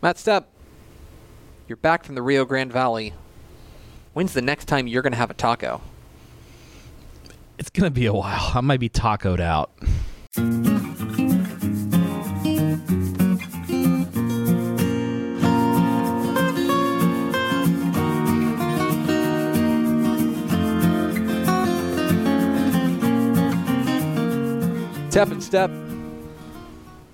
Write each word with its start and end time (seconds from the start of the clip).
Matt 0.00 0.14
Stepp, 0.14 0.44
you're 1.66 1.74
back 1.74 2.04
from 2.04 2.14
the 2.14 2.22
Rio 2.22 2.44
Grande 2.44 2.72
Valley. 2.72 3.14
When's 4.12 4.32
the 4.32 4.40
next 4.40 4.66
time 4.66 4.86
you're 4.86 5.02
going 5.02 5.12
to 5.12 5.18
have 5.18 5.28
a 5.28 5.34
taco? 5.34 5.80
It's 7.58 7.68
gonna 7.68 7.90
be 7.90 8.06
a 8.06 8.12
while. 8.12 8.52
I 8.54 8.60
might 8.60 8.78
be 8.78 8.88
tacoed 8.88 9.40
out. 9.40 9.72
Tep 25.10 25.32
and 25.32 25.42
Step, 25.42 25.72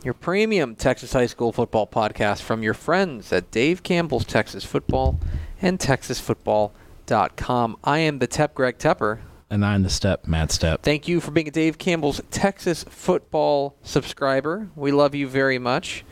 your 0.04 0.14
premium 0.14 0.74
Texas 0.76 1.12
high 1.14 1.26
school 1.26 1.50
football 1.52 1.86
podcast 1.86 2.42
from 2.42 2.62
your 2.62 2.74
friends 2.74 3.32
at 3.32 3.50
Dave 3.50 3.82
Campbell's 3.82 4.24
Texas 4.24 4.64
Football 4.64 5.18
and 5.62 5.78
TexasFootball.com. 5.78 7.76
I 7.82 7.98
am 8.00 8.18
the 8.18 8.26
Tep 8.26 8.54
Greg 8.54 8.78
Tepper. 8.78 9.18
And 9.50 9.64
I'm 9.64 9.82
the 9.82 9.90
step, 9.90 10.26
Matt 10.26 10.50
Stepp. 10.50 10.80
Thank 10.82 11.06
you 11.08 11.20
for 11.20 11.30
being 11.30 11.48
a 11.48 11.50
Dave 11.50 11.78
Campbell's 11.78 12.20
Texas 12.30 12.84
Football 12.88 13.76
subscriber. 13.82 14.68
We 14.76 14.90
love 14.92 15.14
you 15.14 15.26
very 15.28 15.58
much. 15.58 16.04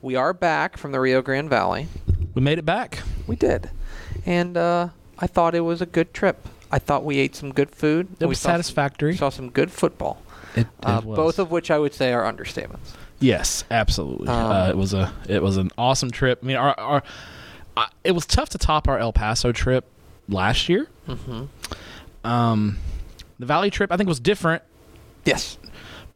We 0.00 0.16
are 0.16 0.32
back 0.32 0.76
from 0.76 0.92
the 0.92 1.00
Rio 1.00 1.20
Grande 1.22 1.48
Valley. 1.50 1.88
We 2.34 2.42
made 2.42 2.58
it 2.58 2.64
back. 2.64 3.00
We 3.26 3.36
did. 3.36 3.70
And 4.26 4.56
uh, 4.56 4.88
I 5.18 5.26
thought 5.26 5.54
it 5.54 5.60
was 5.60 5.80
a 5.82 5.86
good 5.86 6.14
trip. 6.14 6.46
I 6.70 6.78
thought 6.78 7.04
we 7.04 7.18
ate 7.18 7.34
some 7.36 7.52
good 7.52 7.70
food. 7.70 8.08
It 8.20 8.26
was 8.26 8.38
saw 8.38 8.48
some- 8.50 8.52
satisfactory. 8.54 9.16
saw 9.16 9.28
some 9.30 9.50
good 9.50 9.70
football. 9.72 10.22
It, 10.54 10.60
it 10.60 10.66
Uh, 10.82 11.00
was. 11.04 11.16
both 11.16 11.38
of 11.38 11.50
which 11.50 11.70
I 11.70 11.78
would 11.78 11.94
say 11.94 12.12
are 12.12 12.22
understatements. 12.30 12.92
Yes, 13.24 13.64
absolutely. 13.70 14.28
Um, 14.28 14.50
uh, 14.52 14.68
it 14.68 14.76
was 14.76 14.92
a 14.94 15.12
it 15.28 15.42
was 15.42 15.56
an 15.56 15.70
awesome 15.78 16.10
trip. 16.10 16.40
I 16.42 16.46
mean, 16.46 16.56
our, 16.56 16.78
our 16.78 17.02
uh, 17.76 17.86
it 18.04 18.12
was 18.12 18.26
tough 18.26 18.50
to 18.50 18.58
top 18.58 18.86
our 18.88 18.98
El 18.98 19.12
Paso 19.12 19.50
trip 19.52 19.84
last 20.28 20.68
year. 20.68 20.88
Mm-hmm. 21.08 21.44
Um, 22.26 22.78
the 23.38 23.46
Valley 23.46 23.70
trip 23.70 23.90
I 23.92 23.96
think 23.96 24.08
was 24.08 24.20
different, 24.20 24.62
Yes. 25.24 25.58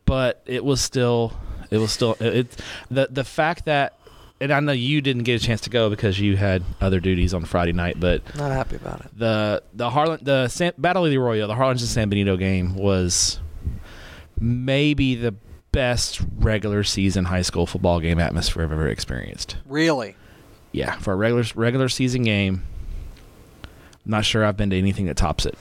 but 0.05 0.43
it 0.47 0.65
was 0.65 0.81
still 0.81 1.33
it 1.71 1.79
was 1.79 1.93
still 1.93 2.17
it, 2.21 2.35
it 2.37 2.57
the 2.91 3.09
the 3.11 3.25
fact 3.25 3.65
that 3.65 3.95
and 4.41 4.53
I 4.53 4.61
know 4.61 4.73
you 4.73 5.01
didn't 5.01 5.25
get 5.25 5.43
a 5.43 5.45
chance 5.45 5.63
to 5.63 5.71
go 5.71 5.91
because 5.91 6.21
you 6.21 6.37
had 6.37 6.63
other 6.81 7.01
duties 7.01 7.35
on 7.35 7.45
Friday 7.45 7.73
night, 7.73 7.99
but 7.99 8.23
Not 8.37 8.53
happy 8.53 8.77
about 8.77 9.01
it. 9.01 9.19
the 9.19 9.63
the 9.75 9.91
Harlan 9.91 10.21
the 10.23 10.49
San, 10.49 10.73
Battle 10.79 11.05
of 11.05 11.11
the 11.11 11.17
Arroyo, 11.19 11.47
the 11.47 11.55
Harlingen 11.57 11.79
San 11.79 12.09
Benito 12.09 12.37
game 12.37 12.77
was 12.77 13.41
maybe 14.41 15.15
the 15.17 15.35
best 15.73 16.21
regular 16.39 16.83
season 16.83 17.27
high 17.27 17.43
school 17.43 17.67
football 17.67 18.01
game 18.01 18.19
atmosphere 18.19 18.65
I've 18.65 18.73
ever 18.73 18.89
experienced. 18.89 19.57
Really? 19.67 20.17
Yeah, 20.73 20.97
for 20.99 21.13
a 21.13 21.17
regular 21.17 21.45
regular 21.55 21.89
season 21.89 22.23
game, 22.23 22.65
I'm 24.05 24.11
not 24.11 24.25
sure 24.25 24.45
I've 24.45 24.57
been 24.57 24.71
to 24.71 24.79
anything 24.79 25.07
that 25.07 25.17
tops 25.17 25.47
it. 25.47 25.57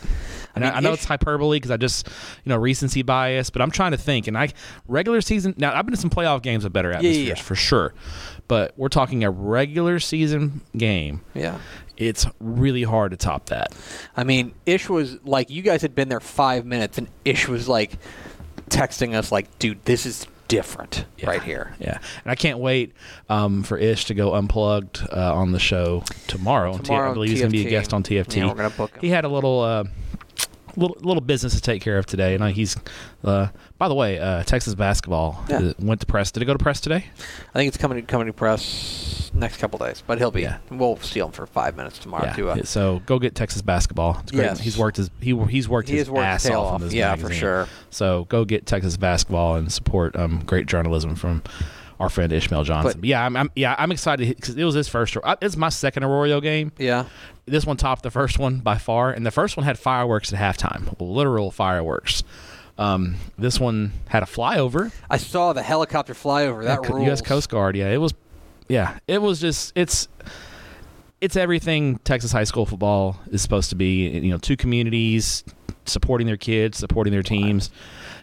And 0.55 0.65
I, 0.65 0.69
mean, 0.69 0.77
I 0.77 0.79
know 0.79 0.93
it's 0.93 1.05
hyperbole 1.05 1.57
because 1.57 1.71
I 1.71 1.77
just 1.77 2.07
you 2.43 2.49
know 2.49 2.57
recency 2.57 3.03
bias, 3.03 3.49
but 3.49 3.61
I'm 3.61 3.71
trying 3.71 3.91
to 3.91 3.97
think. 3.97 4.27
And 4.27 4.37
I 4.37 4.49
regular 4.87 5.21
season 5.21 5.53
now 5.57 5.77
I've 5.77 5.85
been 5.85 5.93
to 5.93 6.01
some 6.01 6.09
playoff 6.09 6.41
games 6.41 6.63
with 6.63 6.73
better 6.73 6.89
yeah, 6.89 6.97
atmospheres 6.97 7.27
yeah. 7.27 7.35
for 7.35 7.55
sure, 7.55 7.93
but 8.47 8.73
we're 8.77 8.89
talking 8.89 9.23
a 9.23 9.31
regular 9.31 9.99
season 9.99 10.61
game. 10.75 11.21
Yeah. 11.33 11.59
It's 11.95 12.27
really 12.39 12.83
hard 12.83 13.11
to 13.11 13.17
top 13.17 13.47
that. 13.47 13.75
I 14.15 14.23
mean, 14.23 14.53
Ish 14.67 14.87
was 14.87 15.17
like, 15.25 15.49
you 15.49 15.63
guys 15.63 15.81
had 15.81 15.95
been 15.95 16.09
there 16.09 16.19
five 16.19 16.63
minutes, 16.63 16.99
and 16.99 17.07
Ish 17.25 17.47
was 17.47 17.67
like 17.67 17.97
texting 18.69 19.13
us, 19.15 19.31
like, 19.31 19.59
dude, 19.59 19.83
this 19.85 20.05
is 20.05 20.27
different 20.47 21.05
Yeah. 21.17 21.29
right 21.29 21.43
here. 21.43 21.73
Yeah, 21.79 21.99
and 22.23 22.31
I 22.31 22.35
can't 22.35 22.59
wait 22.59 22.93
um, 23.29 23.63
for 23.63 23.77
Ish 23.77 24.05
to 24.05 24.13
go 24.13 24.33
unplugged 24.33 25.01
uh, 25.11 25.33
on 25.33 25.51
the 25.51 25.59
show 25.59 26.03
tomorrow. 26.27 26.71
on 26.73 26.79
T- 26.79 26.85
Tomorrow 26.85 27.11
I 27.11 27.13
believe 27.13 27.31
he's 27.31 27.39
going 27.41 27.51
to 27.51 27.57
be 27.57 27.65
a 27.67 27.69
guest 27.69 27.93
on 27.93 28.03
TFT. 28.03 28.37
Yeah, 28.37 28.47
we're 28.47 28.53
gonna 28.55 28.69
book 28.69 28.91
him. 28.95 29.01
He 29.01 29.09
had 29.09 29.25
a 29.25 29.29
little. 29.29 29.61
Uh, 29.61 29.83
Little, 30.75 30.97
little 31.01 31.21
business 31.21 31.55
to 31.55 31.61
take 31.61 31.81
care 31.81 31.97
of 31.97 32.05
today, 32.05 32.35
and 32.35 32.43
uh, 32.43 32.47
he's. 32.49 32.77
Uh, 33.23 33.47
by 33.77 33.87
the 33.87 33.93
way, 33.95 34.19
uh, 34.19 34.43
Texas 34.43 34.75
basketball 34.75 35.43
Yeah. 35.49 35.57
uh, 35.59 35.73
went 35.79 35.99
to 36.01 36.07
press. 36.07 36.31
Did 36.31 36.43
it 36.43 36.45
go 36.45 36.53
to 36.53 36.59
press 36.59 36.81
today? 36.81 37.05
I 37.53 37.53
think 37.53 37.67
it's 37.67 37.77
coming 37.77 38.03
coming 38.05 38.27
to 38.27 38.33
press 38.33 39.29
next 39.33 39.57
couple 39.57 39.77
days, 39.79 40.01
but 40.07 40.17
he'll 40.17 40.31
be. 40.31 40.41
Yeah. 40.41 40.57
We'll 40.71 40.97
steal 40.97 41.27
him 41.27 41.31
for 41.31 41.45
five 41.45 41.75
minutes 41.77 41.99
tomorrow 41.99 42.31
too. 42.35 42.49
Uh, 42.49 42.63
So 42.63 43.01
go 43.05 43.19
get 43.19 43.35
Texas 43.35 43.61
basketball. 43.61 44.17
It's 44.23 44.31
great. 44.31 44.43
Yes. 44.45 44.59
He's 44.59 44.77
worked 44.77 44.97
his 44.97 45.09
he 45.19 45.35
he's 45.47 45.69
worked 45.69 45.89
he 45.89 45.97
his 45.97 46.09
worked 46.09 46.25
ass 46.25 46.49
off, 46.49 46.81
off. 46.83 46.91
Yeah, 46.93 47.15
for 47.15 47.31
sure. 47.31 47.67
So 47.89 48.25
go 48.29 48.45
get 48.45 48.65
Texas 48.65 48.97
basketball 48.97 49.55
and 49.55 49.71
support 49.71 50.15
um, 50.15 50.41
great 50.45 50.65
journalism 50.67 51.15
from 51.15 51.43
our 51.99 52.09
friend 52.09 52.31
Ishmael 52.31 52.63
Johnson. 52.63 52.91
But- 52.93 53.01
But 53.01 53.07
yeah, 53.07 53.25
I'm, 53.25 53.35
I'm 53.35 53.51
yeah 53.55 53.75
I'm 53.77 53.91
excited 53.91 54.27
because 54.35 54.55
it 54.55 54.63
was 54.63 54.75
his 54.75 54.87
first. 54.87 55.15
uh, 55.23 55.35
It's 55.41 55.57
my 55.57 55.69
second 55.69 56.03
Arroyo 56.03 56.39
game. 56.41 56.71
Yeah. 56.77 57.05
This 57.45 57.65
one 57.65 57.77
topped 57.77 58.03
the 58.03 58.11
first 58.11 58.39
one 58.39 58.57
by 58.59 58.77
far, 58.77 59.11
and 59.11 59.25
the 59.25 59.31
first 59.31 59.55
one 59.55 59.65
had 59.65 59.79
fireworks 59.79 60.33
at 60.33 60.39
halftime, 60.39 60.93
literal 60.99 61.49
fireworks. 61.51 62.23
Um, 62.77 63.15
this 63.37 63.59
one 63.59 63.91
had 64.07 64.23
a 64.23 64.27
flyover. 64.27 64.91
I 65.09 65.17
saw 65.17 65.53
the 65.53 65.63
helicopter 65.63 66.13
flyover. 66.13 66.63
That 66.63 66.83
Co- 66.83 66.93
rules. 66.93 67.07
U.S. 67.07 67.21
Coast 67.21 67.49
Guard. 67.49 67.75
Yeah, 67.75 67.89
it 67.89 67.97
was. 67.97 68.13
Yeah, 68.67 68.99
it 69.07 69.21
was 69.21 69.39
just 69.39 69.71
it's 69.75 70.07
it's 71.21 71.35
everything 71.35 71.97
Texas 71.99 72.31
high 72.31 72.43
school 72.43 72.65
football 72.65 73.19
is 73.31 73.41
supposed 73.41 73.69
to 73.69 73.75
be. 73.75 74.07
You 74.09 74.31
know, 74.31 74.37
two 74.37 74.57
communities 74.57 75.43
supporting 75.85 76.27
their 76.27 76.37
kids, 76.37 76.77
supporting 76.77 77.11
their 77.11 77.23
teams. 77.23 77.71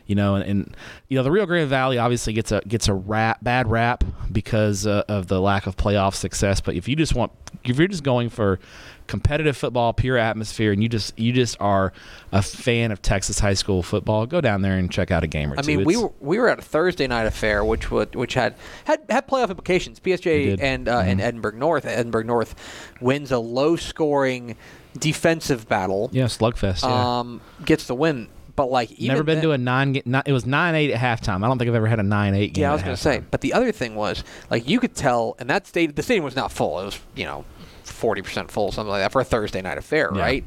You 0.07 0.15
know, 0.15 0.35
and, 0.35 0.45
and 0.45 0.77
you 1.09 1.17
know 1.17 1.23
the 1.23 1.31
Rio 1.31 1.47
Grande 1.47 1.69
Valley 1.69 1.97
obviously 1.97 2.35
gets 2.35 2.53
a 2.53 2.61
gets 2.69 2.89
a 2.89 2.95
rap, 2.95 3.43
bad 3.43 3.71
rap 3.71 4.05
because 4.31 4.87
uh, 4.87 5.03
of 5.09 5.29
the 5.29 5.41
lack 5.41 5.67
of 5.67 5.77
playoff 5.77 6.15
success. 6.15 6.61
But 6.61 6.75
if 6.75 6.87
you 6.89 6.95
just 6.95 7.15
want, 7.15 7.33
if 7.65 7.79
you're 7.79 7.89
just 7.89 8.05
going 8.05 8.29
for 8.29 8.61
competitive 9.07 9.57
football, 9.57 9.93
pure 9.93 10.17
atmosphere, 10.17 10.73
and 10.73 10.83
you 10.83 10.89
just 10.89 11.19
you 11.19 11.33
just 11.33 11.57
are 11.61 11.93
a 12.33 12.43
fan 12.43 12.91
of 12.91 13.03
Texas 13.03 13.39
high 13.39 13.55
school 13.55 13.83
football, 13.83 14.27
go 14.27 14.41
down 14.41 14.63
there 14.63 14.77
and 14.77 14.91
check 14.91 15.11
out 15.11 15.23
a 15.23 15.27
game 15.27 15.53
or 15.53 15.59
I 15.59 15.63
two. 15.63 15.77
mean, 15.77 15.85
we 15.87 15.97
were 15.97 16.13
we 16.21 16.39
were 16.39 16.49
at 16.49 16.59
a 16.59 16.63
Thursday 16.63 17.07
night 17.07 17.27
affair, 17.27 17.65
which 17.65 17.91
would 17.91 18.15
which 18.15 18.35
had 18.35 18.55
had, 18.85 19.01
had 19.11 19.29
playoff 19.29 19.51
implications. 19.51 20.01
PSJ 20.01 20.59
and 20.61 20.89
uh, 20.89 20.99
and 21.01 21.21
Mhm. 21.21 21.25
Edinburg 21.25 21.55
North. 21.57 21.85
Edinburg 21.87 22.27
North 22.27 22.55
wins 23.01 23.31
a 23.31 23.39
low 23.39 23.77
scoring 23.77 24.57
defensive 24.99 25.69
battle. 25.69 26.09
yeah 26.13 26.25
slugfest. 26.27 26.83
Yeah. 26.83 27.19
Um, 27.21 27.41
gets 27.65 27.87
the 27.87 27.95
win, 27.95 28.29
but 28.57 28.71
like 28.71 28.93
even 28.93 29.09
Never 29.09 29.25
been 29.25 29.37
then- 29.37 29.45
to 29.45 29.51
a 29.53 29.59
nine, 29.59 29.97
It 30.25 30.33
was 30.33 30.47
nine 30.47 30.75
eight 30.75 30.93
at 30.93 31.01
halftime. 31.01 31.45
I 31.45 31.49
don't 31.49 31.59
think 31.59 31.69
I've 31.69 31.75
ever 31.75 31.89
had 31.89 31.99
a 32.01 32.05
nine 32.05 32.35
eight 32.35 32.55
game. 32.55 32.63
Yeah, 32.63 32.71
I 32.71 32.75
was 32.75 32.83
gonna 32.83 32.97
say. 32.97 33.23
But 33.31 33.41
the 33.41 33.53
other 33.53 33.73
thing 33.73 33.95
was 33.97 34.23
like 34.51 34.69
you 34.69 34.79
could 34.81 34.95
tell, 34.95 35.35
and 35.39 35.51
that 35.51 35.67
state 35.67 35.97
the 35.97 36.03
stadium 36.03 36.25
was 36.25 36.37
not 36.37 36.53
full. 36.53 36.81
It 36.81 36.85
was 36.85 37.01
you 37.17 37.25
know 37.25 37.45
forty 37.91 38.23
percent 38.23 38.51
full, 38.51 38.73
something 38.73 38.91
like 38.91 39.03
that 39.03 39.13
for 39.13 39.21
a 39.21 39.25
Thursday 39.25 39.63
night 39.63 39.79
affair, 39.79 40.11
Yeah. 40.15 40.21
right? 40.23 40.45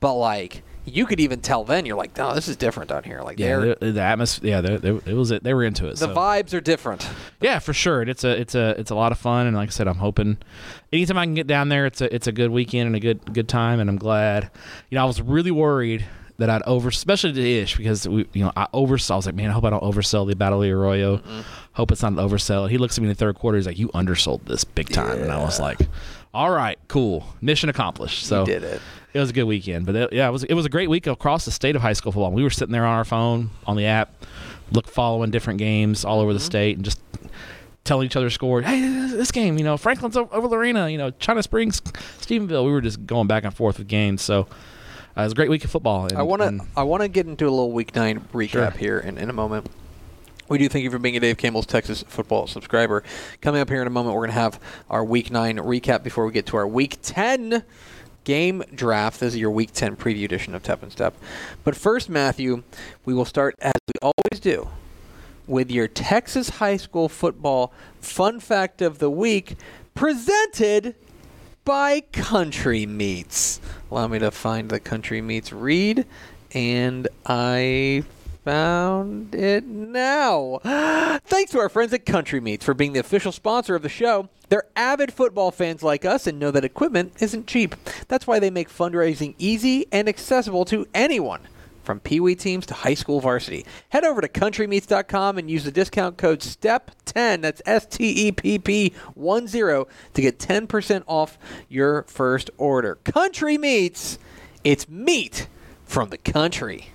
But 0.00 0.14
like 0.14 0.62
you 0.84 1.06
could 1.06 1.20
even 1.20 1.40
tell 1.40 1.62
then 1.62 1.86
you're 1.86 1.96
like, 1.96 2.16
no, 2.18 2.34
this 2.34 2.48
is 2.48 2.56
different 2.56 2.90
down 2.90 3.04
here. 3.04 3.20
Like 3.22 3.38
Yeah, 3.38 3.74
the, 3.80 3.92
the 3.92 4.00
atmosphere. 4.00 4.50
Yeah, 4.50 4.60
they 4.60 4.88
it 4.90 5.14
was 5.14 5.30
it. 5.30 5.44
They 5.44 5.54
were 5.54 5.62
into 5.62 5.86
it. 5.86 5.92
the 5.92 5.96
so. 6.08 6.14
vibes 6.14 6.52
are 6.54 6.60
different. 6.60 7.08
Yeah, 7.40 7.60
for 7.60 7.72
sure. 7.72 8.00
And 8.00 8.10
It's 8.10 8.24
a 8.24 8.30
it's 8.40 8.56
a 8.56 8.70
it's 8.80 8.90
a 8.90 8.96
lot 8.96 9.12
of 9.12 9.18
fun. 9.18 9.46
And 9.46 9.56
like 9.56 9.68
I 9.68 9.70
said, 9.70 9.86
I'm 9.86 9.98
hoping 9.98 10.38
anytime 10.92 11.18
I 11.18 11.24
can 11.24 11.34
get 11.34 11.46
down 11.46 11.68
there, 11.68 11.86
it's 11.86 12.00
a 12.00 12.12
it's 12.12 12.26
a 12.26 12.32
good 12.32 12.50
weekend 12.50 12.88
and 12.88 12.96
a 12.96 13.00
good 13.00 13.32
good 13.32 13.48
time. 13.48 13.78
And 13.78 13.88
I'm 13.88 13.96
glad. 13.96 14.50
You 14.90 14.96
know, 14.96 15.02
I 15.02 15.06
was 15.06 15.22
really 15.22 15.52
worried 15.52 16.04
that 16.38 16.50
I'd 16.50 16.62
over, 16.64 16.88
especially 16.88 17.32
to 17.34 17.40
Ish, 17.40 17.76
because 17.76 18.08
we 18.08 18.26
you 18.32 18.42
know 18.44 18.50
I 18.56 18.66
oversaw. 18.72 19.14
I 19.14 19.16
was 19.18 19.26
like, 19.26 19.36
man, 19.36 19.50
I 19.50 19.52
hope 19.52 19.62
I 19.64 19.70
don't 19.70 19.84
oversell 19.84 20.26
the 20.26 20.34
Battle 20.34 20.64
of 20.64 20.68
Arroyo. 20.68 21.20
Hope 21.74 21.92
it's 21.92 22.02
not 22.02 22.10
an 22.12 22.18
oversell. 22.18 22.68
He 22.68 22.76
looks 22.78 22.98
at 22.98 23.02
me 23.02 23.06
in 23.06 23.10
the 23.10 23.14
third 23.14 23.36
quarter. 23.36 23.56
He's 23.56 23.68
like, 23.68 23.78
you 23.78 23.88
undersold 23.94 24.46
this 24.46 24.64
big 24.64 24.88
time. 24.88 25.22
And 25.22 25.30
I 25.30 25.38
was 25.44 25.60
like, 25.60 25.78
all 26.34 26.50
right, 26.50 26.78
cool, 26.88 27.24
mission 27.40 27.68
accomplished. 27.68 28.24
So 28.24 28.40
you 28.40 28.46
did 28.46 28.62
it. 28.64 28.80
It 29.14 29.18
was 29.18 29.30
a 29.30 29.32
good 29.34 29.44
weekend, 29.44 29.84
but 29.84 29.94
it, 29.94 30.12
yeah, 30.12 30.28
it 30.28 30.30
was 30.30 30.44
it 30.44 30.54
was 30.54 30.64
a 30.64 30.70
great 30.70 30.88
week 30.88 31.06
across 31.06 31.44
the 31.44 31.50
state 31.50 31.76
of 31.76 31.82
high 31.82 31.92
school 31.92 32.12
football. 32.12 32.32
We 32.32 32.42
were 32.42 32.50
sitting 32.50 32.72
there 32.72 32.86
on 32.86 32.96
our 32.96 33.04
phone 33.04 33.50
on 33.66 33.76
the 33.76 33.86
app, 33.86 34.10
look 34.70 34.86
following 34.88 35.30
different 35.30 35.58
games 35.58 36.04
all 36.04 36.20
over 36.20 36.32
the 36.32 36.40
state, 36.40 36.76
and 36.76 36.84
just 36.84 37.00
telling 37.84 38.06
each 38.06 38.16
other 38.16 38.30
scores. 38.30 38.64
Hey, 38.64 38.80
this, 38.80 39.30
game, 39.32 39.58
you 39.58 39.64
know, 39.64 39.76
Franklin's 39.76 40.16
over, 40.16 40.32
over 40.34 40.48
Lorena, 40.48 40.88
you 40.88 40.98
know, 40.98 41.10
China 41.10 41.42
Springs, 41.42 41.80
Stephenville. 42.20 42.64
We 42.64 42.70
were 42.72 42.80
just 42.80 43.04
going 43.06 43.26
back 43.26 43.44
and 43.44 43.54
forth 43.54 43.78
with 43.78 43.88
games. 43.88 44.22
So 44.22 44.42
uh, 45.16 45.20
it 45.20 45.24
was 45.24 45.32
a 45.32 45.34
great 45.34 45.50
week 45.50 45.64
of 45.64 45.70
football. 45.70 46.06
And, 46.06 46.16
I 46.16 46.22
want 46.22 46.42
to 46.42 46.64
I 46.76 46.84
want 46.84 47.02
to 47.02 47.08
get 47.08 47.26
into 47.26 47.44
a 47.46 47.50
little 47.50 47.72
week 47.72 47.94
nine 47.94 48.20
recap 48.32 48.50
Sure. 48.50 48.70
here 48.70 48.98
in, 48.98 49.18
in 49.18 49.28
a 49.28 49.32
moment. 49.34 49.68
We 50.48 50.58
do 50.58 50.68
thank 50.68 50.82
you 50.82 50.90
for 50.90 50.98
being 50.98 51.16
a 51.16 51.20
Dave 51.20 51.38
Campbell's 51.38 51.66
Texas 51.66 52.04
football 52.08 52.46
subscriber. 52.46 53.04
Coming 53.40 53.60
up 53.60 53.68
here 53.68 53.80
in 53.80 53.86
a 53.86 53.90
moment, 53.90 54.14
we're 54.14 54.22
going 54.22 54.34
to 54.34 54.40
have 54.40 54.60
our 54.90 55.04
week 55.04 55.30
nine 55.30 55.56
recap 55.58 56.02
before 56.02 56.26
we 56.26 56.32
get 56.32 56.46
to 56.46 56.56
our 56.56 56.66
week 56.66 56.98
10 57.00 57.62
game 58.24 58.62
draft. 58.74 59.20
This 59.20 59.34
is 59.34 59.40
your 59.40 59.52
week 59.52 59.72
10 59.72 59.96
preview 59.96 60.24
edition 60.24 60.54
of 60.54 60.62
Tep 60.62 60.82
and 60.82 60.90
Step. 60.90 61.14
But 61.62 61.76
first, 61.76 62.08
Matthew, 62.08 62.64
we 63.04 63.14
will 63.14 63.24
start 63.24 63.54
as 63.60 63.72
we 63.86 63.94
always 64.02 64.40
do 64.40 64.68
with 65.46 65.70
your 65.70 65.86
Texas 65.86 66.48
high 66.48 66.76
school 66.76 67.08
football 67.08 67.72
fun 68.00 68.40
fact 68.40 68.82
of 68.82 68.98
the 68.98 69.10
week 69.10 69.56
presented 69.94 70.96
by 71.64 72.00
Country 72.12 72.84
Meats. 72.84 73.60
Allow 73.90 74.08
me 74.08 74.18
to 74.18 74.32
find 74.32 74.68
the 74.68 74.80
Country 74.80 75.20
Meats 75.20 75.52
read, 75.52 76.04
and 76.52 77.06
I 77.24 78.02
found 78.44 79.34
it 79.34 79.64
now. 79.64 80.60
Thanks 81.24 81.52
to 81.52 81.58
our 81.58 81.68
friends 81.68 81.92
at 81.92 82.06
Country 82.06 82.40
Meats 82.40 82.64
for 82.64 82.74
being 82.74 82.92
the 82.92 83.00
official 83.00 83.32
sponsor 83.32 83.74
of 83.74 83.82
the 83.82 83.88
show. 83.88 84.28
They're 84.48 84.66
avid 84.76 85.12
football 85.12 85.50
fans 85.50 85.82
like 85.82 86.04
us 86.04 86.26
and 86.26 86.38
know 86.38 86.50
that 86.50 86.64
equipment 86.64 87.14
isn't 87.20 87.46
cheap. 87.46 87.74
That's 88.08 88.26
why 88.26 88.38
they 88.38 88.50
make 88.50 88.68
fundraising 88.68 89.34
easy 89.38 89.86
and 89.92 90.08
accessible 90.08 90.64
to 90.66 90.86
anyone 90.94 91.40
from 91.82 92.00
Pee 92.00 92.20
Wee 92.20 92.34
teams 92.34 92.66
to 92.66 92.74
high 92.74 92.94
school 92.94 93.20
varsity. 93.20 93.64
Head 93.88 94.04
over 94.04 94.20
to 94.20 94.28
countrymeats.com 94.28 95.38
and 95.38 95.50
use 95.50 95.64
the 95.64 95.72
discount 95.72 96.16
code 96.16 96.40
STEP10, 96.40 97.42
that's 97.42 97.62
S 97.66 97.86
T 97.86 98.28
E 98.28 98.32
P 98.32 98.58
P 98.58 98.92
1 99.14 99.46
0, 99.48 99.88
to 100.14 100.22
get 100.22 100.38
10% 100.38 101.02
off 101.06 101.38
your 101.68 102.04
first 102.04 102.50
order. 102.58 102.96
Country 103.04 103.58
Meats, 103.58 104.18
it's 104.64 104.88
meat 104.88 105.48
from 105.84 106.10
the 106.10 106.18
country. 106.18 106.88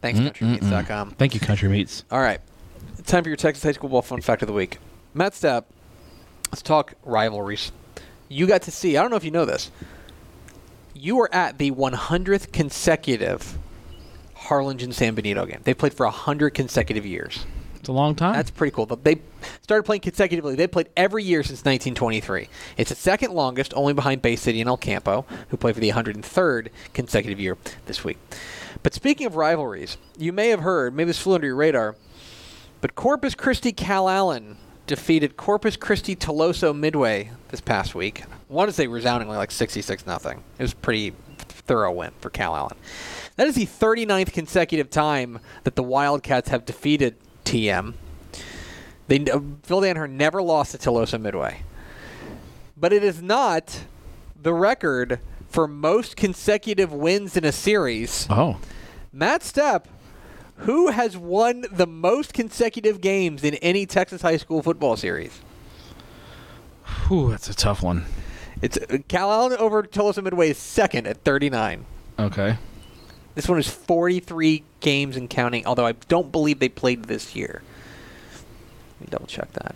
Thanks, 0.00 0.18
countrymeats.com. 0.20 1.12
Thank 1.12 1.34
you, 1.34 1.40
Country 1.40 1.68
Meats. 1.68 2.04
All 2.10 2.20
right. 2.20 2.40
Time 3.04 3.22
for 3.22 3.28
your 3.28 3.36
Texas 3.36 3.62
High 3.62 3.72
School 3.72 3.88
Ball 3.88 4.02
Fun 4.02 4.20
Fact 4.20 4.42
of 4.42 4.46
the 4.46 4.52
Week. 4.54 4.78
Matt 5.14 5.32
Stepp, 5.32 5.64
let's 6.50 6.62
talk 6.62 6.94
rivalries. 7.02 7.72
You 8.28 8.46
got 8.46 8.62
to 8.62 8.70
see, 8.70 8.96
I 8.96 9.02
don't 9.02 9.10
know 9.10 9.16
if 9.16 9.24
you 9.24 9.30
know 9.30 9.44
this, 9.44 9.70
you 10.94 11.16
were 11.16 11.28
at 11.34 11.58
the 11.58 11.70
100th 11.72 12.52
consecutive 12.52 13.58
Harlingen 14.34 14.92
San 14.92 15.14
Benito 15.14 15.44
game. 15.46 15.60
They 15.64 15.74
played 15.74 15.94
for 15.94 16.06
100 16.06 16.50
consecutive 16.50 17.04
years. 17.04 17.44
It's 17.80 17.88
a 17.88 17.92
long 17.92 18.14
time. 18.14 18.34
That's 18.34 18.50
pretty 18.50 18.74
cool. 18.74 18.86
But 18.86 19.04
they 19.04 19.22
started 19.62 19.84
playing 19.84 20.02
consecutively. 20.02 20.54
They 20.54 20.66
played 20.66 20.90
every 20.96 21.24
year 21.24 21.42
since 21.42 21.60
1923. 21.60 22.48
It's 22.76 22.90
the 22.90 22.96
second 22.96 23.32
longest, 23.32 23.72
only 23.74 23.94
behind 23.94 24.20
Bay 24.20 24.36
City 24.36 24.60
and 24.60 24.68
El 24.68 24.76
Campo, 24.76 25.24
who 25.48 25.56
play 25.56 25.72
for 25.72 25.80
the 25.80 25.90
103rd 25.90 26.68
consecutive 26.92 27.40
year 27.40 27.56
this 27.86 28.04
week. 28.04 28.18
But 28.82 28.94
speaking 28.94 29.26
of 29.26 29.34
rivalries, 29.34 29.96
you 30.18 30.32
may 30.32 30.48
have 30.48 30.60
heard, 30.60 30.94
maybe 30.94 31.08
this 31.08 31.18
flew 31.18 31.34
under 31.34 31.46
your 31.46 31.56
radar, 31.56 31.96
but 32.82 32.94
Corpus 32.94 33.34
Christi 33.34 33.72
Calallen 33.72 34.56
defeated 34.86 35.36
Corpus 35.36 35.76
Christi 35.76 36.16
Tuloso-Midway 36.16 37.30
this 37.48 37.60
past 37.60 37.94
week. 37.94 38.24
I 38.24 38.52
want 38.52 38.68
to 38.68 38.74
say 38.74 38.86
resoundingly 38.88 39.36
like 39.36 39.50
66 39.50 40.06
nothing. 40.06 40.42
It 40.58 40.62
was 40.62 40.72
a 40.72 40.76
pretty 40.76 41.14
thorough 41.38 41.92
win 41.92 42.10
for 42.20 42.30
Calallen. 42.30 42.76
That 43.36 43.46
is 43.46 43.54
the 43.54 43.66
39th 43.66 44.32
consecutive 44.32 44.90
time 44.90 45.38
that 45.64 45.76
the 45.76 45.82
Wildcats 45.82 46.48
have 46.48 46.66
defeated 46.66 47.16
TM. 47.50 47.94
They 49.08 49.18
uh, 49.30 49.40
Phil 49.64 49.80
Danaher 49.80 50.08
never 50.08 50.40
lost 50.40 50.72
to 50.72 50.78
Tuloso-Midway, 50.78 51.62
but 52.76 52.92
it 52.92 53.02
is 53.02 53.20
not 53.20 53.84
the 54.40 54.54
record 54.54 55.18
for 55.48 55.66
most 55.66 56.16
consecutive 56.16 56.92
wins 56.92 57.36
in 57.36 57.44
a 57.44 57.50
series. 57.50 58.28
oh, 58.30 58.58
Matt 59.12 59.40
Stepp, 59.40 59.86
who 60.58 60.90
has 60.90 61.16
won 61.16 61.64
the 61.72 61.88
most 61.88 62.32
consecutive 62.32 63.00
games 63.00 63.42
in 63.42 63.54
any 63.56 63.84
Texas 63.84 64.22
high 64.22 64.36
school 64.36 64.62
football 64.62 64.96
series? 64.96 65.40
Whew, 67.08 67.30
that's 67.32 67.50
a 67.50 67.54
tough 67.54 67.82
one. 67.82 68.04
It's 68.62 68.76
uh, 68.76 68.98
Calallen 69.08 69.56
over 69.58 69.82
Tuloso-Midway 69.82 70.50
is 70.50 70.58
second 70.58 71.08
at 71.08 71.24
39. 71.24 71.84
Okay. 72.20 72.58
This 73.40 73.48
one 73.48 73.58
is 73.58 73.70
43 73.70 74.64
games 74.80 75.16
and 75.16 75.30
counting, 75.30 75.64
although 75.64 75.86
I 75.86 75.92
don't 75.92 76.30
believe 76.30 76.58
they 76.58 76.68
played 76.68 77.06
this 77.06 77.34
year. 77.34 77.62
Let 78.34 79.00
me 79.00 79.06
double 79.08 79.26
check 79.28 79.50
that. 79.54 79.74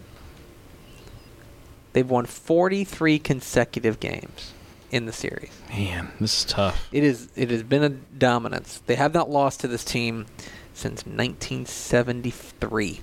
They've 1.95 2.11
won 2.11 2.27
43 2.27 3.19
consecutive 3.21 4.01
games 4.01 4.53
in 4.91 5.07
the 5.07 5.15
series. 5.15 5.51
Man, 5.71 6.13
this 6.21 6.41
is 6.41 6.45
tough. 6.45 6.91
It 6.93 7.05
is 7.05 7.31
it 7.37 7.49
has 7.51 7.63
been 7.63 7.83
a 7.83 7.89
dominance. 7.89 8.83
They 8.85 8.97
have 8.97 9.15
not 9.15 9.31
lost 9.31 9.61
to 9.61 9.69
this 9.69 9.83
team 9.83 10.27
since 10.75 11.07
1973. 11.07 13.01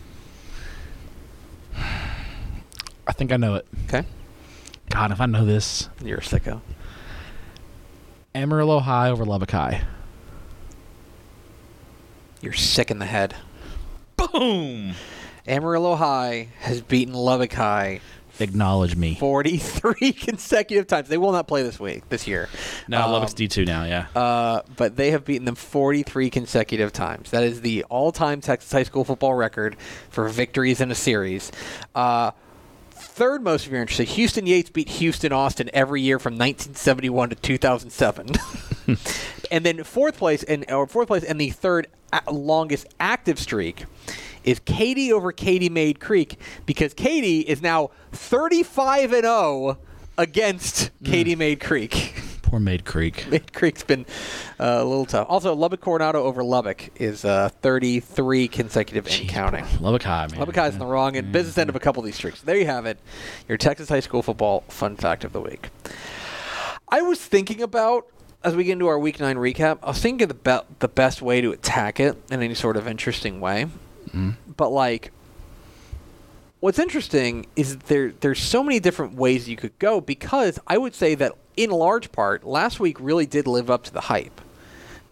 I 1.75 3.13
think 3.13 3.31
I 3.31 3.37
know 3.37 3.55
it. 3.55 3.65
Okay? 3.85 4.05
God, 4.91 5.11
if 5.11 5.19
I 5.19 5.25
know 5.25 5.43
this, 5.43 5.89
You're 6.03 6.19
a 6.19 6.21
sicko. 6.21 6.61
Amarillo 8.35 8.77
High 8.77 9.09
over 9.09 9.25
Lubbock 9.25 9.49
High. 9.49 9.87
You're 12.41 12.53
sick 12.53 12.91
in 12.91 12.99
the 12.99 13.05
head. 13.05 13.35
Boom! 14.17 14.93
Amarillo 15.47 15.95
High 15.95 16.49
has 16.59 16.81
beaten 16.81 17.13
Lubbock 17.13 17.53
High 17.53 18.01
Acknowledge 18.39 18.95
me. 18.95 19.15
43 19.15 20.11
consecutive 20.13 20.87
times. 20.87 21.07
They 21.09 21.17
will 21.17 21.31
not 21.31 21.47
play 21.47 21.61
this 21.61 21.79
week, 21.79 22.07
this 22.09 22.27
year. 22.27 22.49
No, 22.87 23.03
Um, 23.03 23.11
Lubbock's 23.11 23.33
D 23.35 23.47
two 23.47 23.65
now. 23.65 23.83
Yeah. 23.83 24.07
Uh, 24.15 24.61
but 24.77 24.95
they 24.95 25.11
have 25.11 25.25
beaten 25.25 25.45
them 25.45 25.53
43 25.55 26.29
consecutive 26.31 26.91
times. 26.91 27.29
That 27.31 27.43
is 27.43 27.61
the 27.61 27.83
all-time 27.89 28.41
Texas 28.41 28.71
high 28.71 28.83
school 28.83 29.03
football 29.03 29.35
record 29.35 29.75
for 30.09 30.27
victories 30.27 30.81
in 30.81 30.89
a 30.89 30.95
series. 30.95 31.51
Uh, 31.93 32.31
third 32.91 33.43
most, 33.43 33.65
if 33.67 33.71
you're 33.71 33.81
interested, 33.81 34.07
Houston 34.09 34.47
Yates 34.47 34.71
beat 34.71 34.89
Houston 34.89 35.31
Austin 35.31 35.69
every 35.73 36.01
year 36.01 36.17
from 36.17 36.33
1971 36.33 37.29
to 37.29 37.35
2007. 37.35 38.27
and 39.51 39.63
then 39.65 39.83
fourth 39.83 40.17
place, 40.17 40.41
and 40.43 40.65
or 40.71 40.87
fourth 40.87 41.07
place, 41.07 41.23
and 41.23 41.39
the 41.39 41.51
third 41.51 41.85
a- 41.85 41.89
longest 42.31 42.87
active 42.99 43.39
streak 43.39 43.85
is 44.43 44.59
Katy 44.59 45.11
over 45.13 45.31
Katy 45.31 45.69
Mayde 45.69 45.99
Creek 45.99 46.39
because 46.65 46.93
Katy 46.93 47.41
is 47.41 47.61
now 47.61 47.91
35 48.11 49.13
and 49.13 49.23
0 49.23 49.77
against 50.17 50.91
Katy 51.03 51.35
Mayde 51.35 51.59
Creek. 51.59 52.15
Poor 52.41 52.59
Mayde 52.59 52.83
Creek. 52.83 53.27
Mayde 53.29 53.53
Creek's 53.53 53.83
been 53.83 54.05
uh, 54.59 54.79
a 54.79 54.83
little 54.83 55.05
tough. 55.05 55.27
Also, 55.29 55.55
Lubbock 55.55 55.79
Coronado 55.79 56.21
over 56.23 56.43
Lubbock 56.43 56.89
is 56.99 57.23
uh, 57.23 57.47
33 57.61 58.49
consecutive 58.49 59.07
and 59.07 59.29
counting. 59.29 59.65
Lubbock 59.79 60.03
High, 60.03 60.27
man. 60.27 60.39
Lubbock 60.39 60.55
High's 60.55 60.73
in 60.73 60.79
the 60.79 60.85
wrong 60.85 61.15
and 61.15 61.31
business 61.31 61.57
end 61.57 61.69
of 61.69 61.77
a 61.77 61.79
couple 61.79 62.01
of 62.01 62.05
these 62.05 62.15
streaks. 62.15 62.41
There 62.41 62.57
you 62.57 62.65
have 62.65 62.85
it. 62.85 62.99
Your 63.47 63.57
Texas 63.57 63.87
high 63.87 64.01
school 64.01 64.21
football 64.21 64.65
fun 64.67 64.97
fact 64.97 65.23
of 65.23 65.31
the 65.31 65.39
week. 65.39 65.69
I 66.89 67.01
was 67.01 67.21
thinking 67.21 67.61
about 67.61 68.05
as 68.43 68.55
we 68.55 68.63
get 68.63 68.73
into 68.73 68.87
our 68.87 68.97
week 68.99 69.19
nine 69.19 69.37
recap. 69.37 69.79
I 69.83 69.87
was 69.87 69.99
thinking 69.99 70.27
the 70.27 70.33
be- 70.33 70.75
the 70.79 70.87
best 70.87 71.21
way 71.21 71.41
to 71.41 71.51
attack 71.51 71.99
it 71.99 72.17
in 72.31 72.41
any 72.41 72.55
sort 72.55 72.77
of 72.77 72.87
interesting 72.87 73.39
way. 73.41 73.67
But 74.57 74.69
like, 74.71 75.11
what's 76.59 76.79
interesting 76.79 77.45
is 77.55 77.77
there 77.77 78.11
there's 78.21 78.39
so 78.41 78.63
many 78.63 78.79
different 78.79 79.15
ways 79.15 79.47
you 79.47 79.55
could 79.55 79.77
go 79.79 80.01
because 80.01 80.59
I 80.67 80.77
would 80.77 80.93
say 80.95 81.15
that 81.15 81.33
in 81.57 81.69
large 81.69 82.11
part 82.11 82.43
last 82.43 82.79
week 82.79 82.97
really 82.99 83.25
did 83.25 83.47
live 83.47 83.69
up 83.69 83.83
to 83.85 83.93
the 83.93 84.01
hype. 84.01 84.41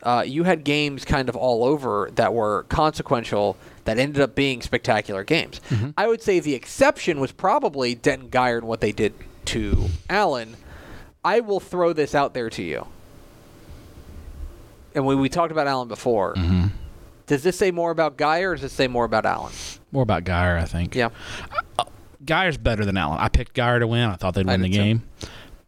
Uh, 0.01 0.23
you 0.25 0.43
had 0.43 0.63
games 0.63 1.03
kind 1.03 1.27
of 1.27 1.35
all 1.35 1.63
over 1.65 2.09
that 2.15 2.33
were 2.33 2.63
consequential 2.69 3.57
that 3.83 3.97
ended 3.99 4.21
up 4.21 4.33
being 4.33 4.61
spectacular 4.61 5.23
games. 5.25 5.59
I 5.97 6.07
would 6.07 6.21
say 6.21 6.39
the 6.39 6.53
exception 6.55 7.19
was 7.19 7.31
probably 7.33 7.95
Denton 7.95 8.29
Guyer 8.29 8.59
and 8.59 8.67
what 8.67 8.79
they 8.81 8.93
did 8.93 9.13
to 9.45 9.87
Allen. 10.09 10.55
I 11.23 11.41
will 11.41 11.59
throw 11.59 11.91
this 11.91 12.15
out 12.15 12.33
there 12.33 12.49
to 12.51 12.63
you. 12.63 12.87
And 14.95 15.05
when 15.05 15.19
we 15.19 15.29
talked 15.29 15.51
about 15.51 15.67
Allen 15.67 15.87
before, 15.87 16.35
mm-hmm. 16.35 16.67
does 17.27 17.43
this 17.43 17.57
say 17.57 17.71
more 17.71 17.91
about 17.91 18.17
Guyer 18.17 18.51
or 18.51 18.55
does 18.55 18.63
this 18.63 18.73
say 18.73 18.87
more 18.87 19.05
about 19.05 19.25
Allen? 19.25 19.53
More 19.91 20.03
about 20.03 20.23
Guyer, 20.23 20.59
I 20.59 20.65
think. 20.65 20.95
Yeah. 20.95 21.09
Uh, 21.77 21.85
Guyer's 22.25 22.57
better 22.57 22.85
than 22.85 22.97
Allen. 22.97 23.19
I 23.19 23.29
picked 23.29 23.55
Guyer 23.55 23.79
to 23.79 23.87
win. 23.87 24.09
I 24.09 24.15
thought 24.15 24.33
they'd 24.33 24.45
win 24.45 24.61
the 24.61 24.69
game. 24.69 25.07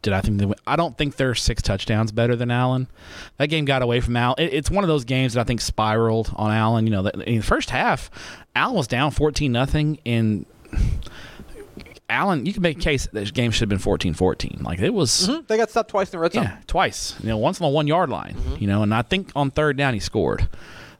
Did 0.01 0.13
I 0.13 0.21
think 0.21 0.39
they 0.39 0.45
win? 0.45 0.57
I 0.65 0.75
don't 0.75 0.97
think 0.97 1.15
they're 1.15 1.35
six 1.35 1.61
touchdowns 1.61 2.11
better 2.11 2.35
than 2.35 2.49
Allen. 2.49 2.87
That 3.37 3.47
game 3.47 3.65
got 3.65 3.83
away 3.83 3.99
from 3.99 4.17
Allen. 4.17 4.35
It, 4.39 4.53
it's 4.53 4.71
one 4.71 4.83
of 4.83 4.87
those 4.87 5.05
games 5.05 5.33
that 5.33 5.41
I 5.41 5.43
think 5.43 5.61
spiraled 5.61 6.33
on 6.35 6.51
Allen. 6.51 6.87
You 6.87 6.91
know, 6.91 7.05
in 7.07 7.37
the 7.37 7.43
first 7.43 7.69
half, 7.69 8.09
Allen 8.55 8.75
was 8.75 8.87
down 8.87 9.11
fourteen 9.11 9.51
nothing, 9.51 9.99
and 10.03 10.47
Allen. 12.11 12.45
You 12.45 12.53
can 12.53 12.61
make 12.61 12.77
a 12.77 12.81
case 12.81 13.03
that 13.05 13.13
this 13.13 13.31
game 13.31 13.51
should 13.51 13.69
have 13.71 13.81
been 13.81 13.91
14-14. 13.93 14.61
Like 14.63 14.79
it 14.79 14.93
was. 14.93 15.27
Mhm. 15.27 15.47
They 15.47 15.57
got 15.57 15.69
stopped 15.71 15.89
twice 15.89 16.07
in 16.09 16.11
the 16.11 16.19
red 16.19 16.33
zone. 16.33 16.43
Yeah, 16.43 16.57
twice. 16.67 17.15
You 17.21 17.29
know, 17.29 17.37
once 17.37 17.59
on 17.61 17.69
the 17.69 17.73
one 17.73 17.87
yard 17.87 18.09
line. 18.09 18.35
You 18.59 18.67
know, 18.67 18.83
and 18.83 18.93
I 18.93 19.01
think 19.01 19.31
on 19.35 19.51
third 19.51 19.77
down 19.77 19.93
he 19.93 19.99
scored. 19.99 20.47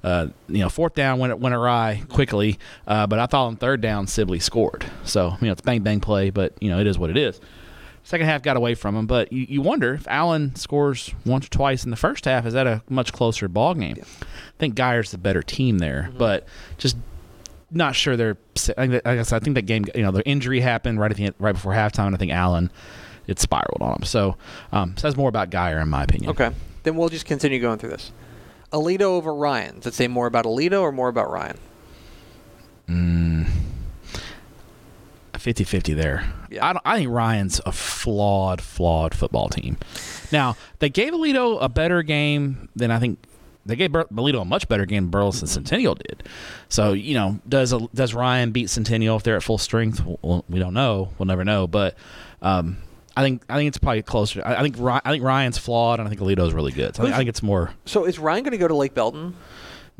Uh, 0.04 0.28
you 0.48 0.58
know, 0.60 0.70
fourth 0.70 0.96
down 0.96 1.20
went 1.20 1.38
went 1.38 1.54
awry 1.54 2.02
quickly, 2.10 2.58
uh, 2.88 3.06
but 3.06 3.20
I 3.20 3.28
thought 3.28 3.46
on 3.48 3.56
third 3.58 3.82
down 3.82 4.08
Sibley 4.08 4.40
scored. 4.40 4.84
So 5.04 5.38
you 5.40 5.46
know, 5.48 5.52
it's 5.54 5.62
bang 5.62 5.82
bang 5.84 6.00
play, 6.00 6.32
but 6.32 6.54
you 6.60 6.70
know 6.70 6.80
it 6.80 6.88
is 6.88 6.98
what 6.98 7.12
it 7.12 7.18
is. 7.18 7.40
Second 8.04 8.26
half 8.26 8.42
got 8.42 8.58
away 8.58 8.74
from 8.74 8.96
him, 8.96 9.06
but 9.06 9.32
you, 9.32 9.46
you 9.48 9.62
wonder 9.62 9.94
if 9.94 10.08
Allen 10.08 10.56
scores 10.56 11.14
once 11.24 11.46
or 11.46 11.50
twice 11.50 11.84
in 11.84 11.92
the 11.92 11.96
first 11.96 12.26
half, 12.26 12.48
is 12.48 12.54
that 12.56 12.66
a 12.66 12.82
much 12.90 13.14
closer 13.14 13.48
ball 13.48 13.76
game? 13.76 13.96
I 14.02 14.26
think 14.58 14.74
Guyer's 14.74 15.12
the 15.12 15.20
better 15.20 15.44
team 15.44 15.78
there, 15.78 16.10
but 16.18 16.48
just 16.80 16.98
not 17.72 17.96
sure 17.96 18.16
they're. 18.18 18.38
I 18.78 18.88
think 18.88 18.92
that- 18.92 19.04
guess 19.04 19.32
I 19.34 19.40
think 19.40 19.56
that 19.56 19.64
game, 19.64 19.86
you 19.96 20.02
know, 20.04 20.12
the 20.12 20.26
injury 20.28 20.60
happened 20.60 21.00
right 21.00 21.10
at 21.12 21.18
the 21.18 21.26
end, 21.26 21.36
right 21.40 21.54
before 21.54 21.74
halftime, 21.74 22.08
and 22.08 22.16
I 22.16 22.18
think 22.18 22.32
Allen 22.32 22.72
it 23.28 23.40
spiraled 23.40 23.82
on 23.82 23.94
him. 23.98 24.04
So 24.04 24.36
um, 24.72 24.98
says 24.98 25.16
more 25.16 25.30
about 25.30 25.50
Guyer 25.50 25.82
in 25.82 25.90
my 25.90 26.04
opinion. 26.04 26.32
Okay. 26.32 26.52
Then 26.84 26.96
we'll 26.96 27.10
just 27.10 27.26
continue 27.26 27.60
going 27.60 27.78
through 27.80 27.92
this. 27.92 28.12
Aledo 28.74 29.02
over 29.02 29.34
Ryan. 29.34 29.76
Does 29.78 29.88
it 29.88 29.94
say 29.94 30.08
more 30.08 30.28
about 30.28 30.46
Aledo 30.46 30.82
or 30.82 30.92
more 30.92 31.10
about 31.10 31.30
Ryan? 31.30 31.58
A 35.34 35.38
50-50 35.38 35.96
there. 35.96 36.30
Yeah. 36.50 36.66
I, 36.68 36.74
don't, 36.74 36.82
I 36.84 36.98
think 36.98 37.10
Ryan's 37.10 37.62
a 37.66 37.72
flawed, 37.72 38.62
flawed 38.62 39.14
football 39.16 39.48
team. 39.50 39.78
Now 40.32 40.56
they 40.80 40.90
gave 40.90 41.14
Aledo 41.14 41.58
a 41.62 41.70
better 41.70 42.04
game 42.04 42.70
than 42.76 42.92
I 42.92 43.00
think 43.00 43.20
they 43.66 43.76
gave 43.76 43.92
Bolito 43.92 44.42
a 44.42 44.46
much 44.46 44.68
better 44.68 44.86
game 44.86 45.04
than 45.04 45.12
Burleson 45.12 45.48
Centennial 45.48 45.96
did. 45.96 46.24
So 46.70 46.94
you 46.94 47.14
know, 47.14 47.40
does 47.48 47.74
a, 47.74 47.80
does 47.94 48.14
Ryan 48.14 48.52
beat 48.52 48.70
Centennial 48.70 49.18
if 49.18 49.24
they're 49.24 49.38
at 49.38 49.44
full 49.44 49.58
strength? 49.58 50.04
Well, 50.22 50.46
we 50.50 50.60
don't 50.60 50.74
know. 50.74 51.10
We'll 51.18 51.28
never 51.28 51.46
know. 51.46 51.68
But 51.68 51.96
um, 52.42 52.78
I 53.16 53.24
think 53.24 53.44
I 53.50 53.58
think 53.58 53.68
it's 53.68 53.78
probably 53.78 54.02
closer. 54.02 54.42
I, 54.46 54.56
I 54.56 54.62
think 54.62 54.80
I 54.80 55.12
think 55.12 55.24
Ryan's 55.24 55.58
flawed, 55.58 56.00
and 56.00 56.08
I 56.08 56.10
think 56.10 56.22
Aledo's 56.22 56.54
really 56.54 56.72
good. 56.72 56.96
So 56.96 57.04
I 57.04 57.06
think, 57.06 57.16
I 57.16 57.18
think 57.18 57.30
it's 57.30 57.44
more. 57.44 57.72
So 57.86 58.06
is 58.06 58.20
Ryan 58.20 58.44
going 58.44 58.52
to 58.52 58.58
go 58.58 58.68
to 58.68 58.76
Lake 58.76 58.94
Belton? 58.94 59.36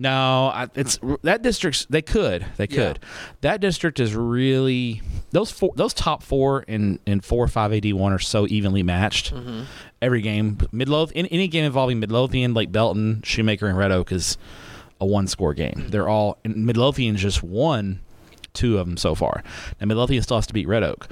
No, 0.02 0.48
I, 0.54 0.68
it's 0.76 1.00
that 1.24 1.42
district's. 1.44 1.86
They 1.90 2.02
could, 2.02 2.46
they 2.58 2.68
Yeah. 2.70 2.94
could. 2.94 3.00
That 3.42 3.62
district 3.62 4.00
is 4.00 4.16
really 4.16 5.02
those 5.32 5.52
four, 5.52 5.72
those 5.76 5.94
top 5.94 6.24
four 6.24 6.64
in 6.64 7.00
in 7.06 7.22
four 7.22 7.48
five 7.48 7.72
AD 7.72 7.94
one 7.94 8.12
are 8.12 8.20
so 8.20 8.48
evenly 8.48 8.82
matched. 8.84 9.34
Mm-hmm. 9.34 9.62
Every 10.02 10.22
game, 10.22 10.58
Midlothian, 10.72 11.26
any, 11.28 11.32
any 11.36 11.48
game 11.48 11.66
involving 11.66 12.00
Midlothian, 12.00 12.54
Lake 12.56 12.72
Belton, 12.72 13.22
Shoemaker, 13.24 13.68
and 13.68 13.78
Red 13.78 13.92
Oak 13.92 14.12
is 14.12 14.38
a 15.00 15.06
one 15.06 15.28
score 15.28 15.54
game. 15.54 15.74
Mm-hmm. 15.78 15.90
They're 15.90 16.10
all 16.10 16.40
and 16.44 16.66
Midlothian 16.66 17.16
just 17.18 17.44
won 17.44 18.00
two 18.54 18.80
of 18.80 18.88
them 18.88 18.98
so 18.98 19.14
far. 19.16 19.44
Now 19.80 19.86
Midlothian 19.88 20.24
still 20.24 20.38
has 20.38 20.48
to 20.48 20.54
beat 20.54 20.68
Red 20.68 20.84
Oak. 20.84 21.08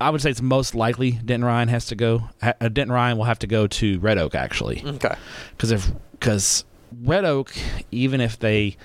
I 0.00 0.10
would 0.10 0.20
say 0.22 0.30
it's 0.30 0.42
most 0.42 0.74
likely 0.74 1.12
Denton 1.12 1.44
Ryan 1.44 1.68
has 1.68 1.86
to 1.86 1.94
go. 1.94 2.28
uh, 2.42 2.52
Denton 2.60 2.92
Ryan 2.92 3.16
will 3.18 3.24
have 3.24 3.38
to 3.40 3.46
go 3.46 3.66
to 3.66 3.98
Red 4.00 4.18
Oak 4.18 4.34
actually 4.34 4.82
Okay. 4.86 5.14
because 5.56 5.70
if 5.70 5.90
because 6.12 6.64
Red 7.02 7.24
Oak, 7.24 7.52
even 7.90 8.20
if 8.20 8.38
they 8.38 8.76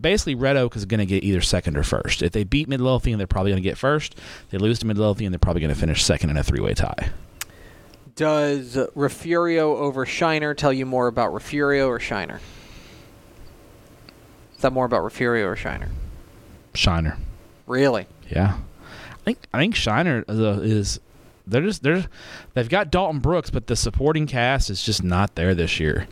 basically 0.00 0.34
Red 0.34 0.56
Oak 0.56 0.76
is 0.76 0.84
going 0.84 1.00
to 1.00 1.06
get 1.06 1.24
either 1.24 1.40
second 1.40 1.76
or 1.76 1.82
first. 1.82 2.22
If 2.22 2.32
they 2.32 2.44
beat 2.44 2.68
Midlothian, 2.68 3.18
they're 3.18 3.26
probably 3.26 3.50
going 3.52 3.62
to 3.62 3.68
get 3.68 3.76
first. 3.78 4.14
If 4.16 4.50
they 4.50 4.58
lose 4.58 4.78
to 4.80 4.86
Midlothian, 4.86 5.32
they're 5.32 5.38
probably 5.38 5.60
going 5.60 5.74
to 5.74 5.78
finish 5.80 6.02
second 6.04 6.30
in 6.30 6.36
a 6.36 6.42
three-way 6.42 6.74
tie. 6.74 7.10
Does 8.14 8.78
Refugio 8.94 9.76
over 9.76 10.04
Shiner 10.06 10.54
tell 10.54 10.72
you 10.72 10.86
more 10.86 11.06
about 11.06 11.32
Refugio 11.32 11.88
or 11.88 11.98
Shiner? 11.98 12.40
Is 14.54 14.62
that 14.62 14.72
more 14.72 14.84
about 14.84 15.02
Refugio 15.02 15.46
or 15.46 15.56
Shiner? 15.56 15.88
Shiner, 16.74 17.18
Really? 17.66 18.06
yeah, 18.30 18.58
I 19.12 19.24
think 19.24 19.38
I 19.52 19.58
think 19.58 19.74
Shiner 19.74 20.24
is 20.28 21.00
they're 21.46 21.62
just 21.62 21.82
they're 21.82 22.06
they've 22.54 22.68
got 22.68 22.90
Dalton 22.90 23.20
Brooks, 23.20 23.50
but 23.50 23.66
the 23.66 23.76
supporting 23.76 24.26
cast 24.26 24.70
is 24.70 24.82
just 24.82 25.02
not 25.02 25.34
there 25.34 25.54
this 25.54 25.78
year, 25.80 26.06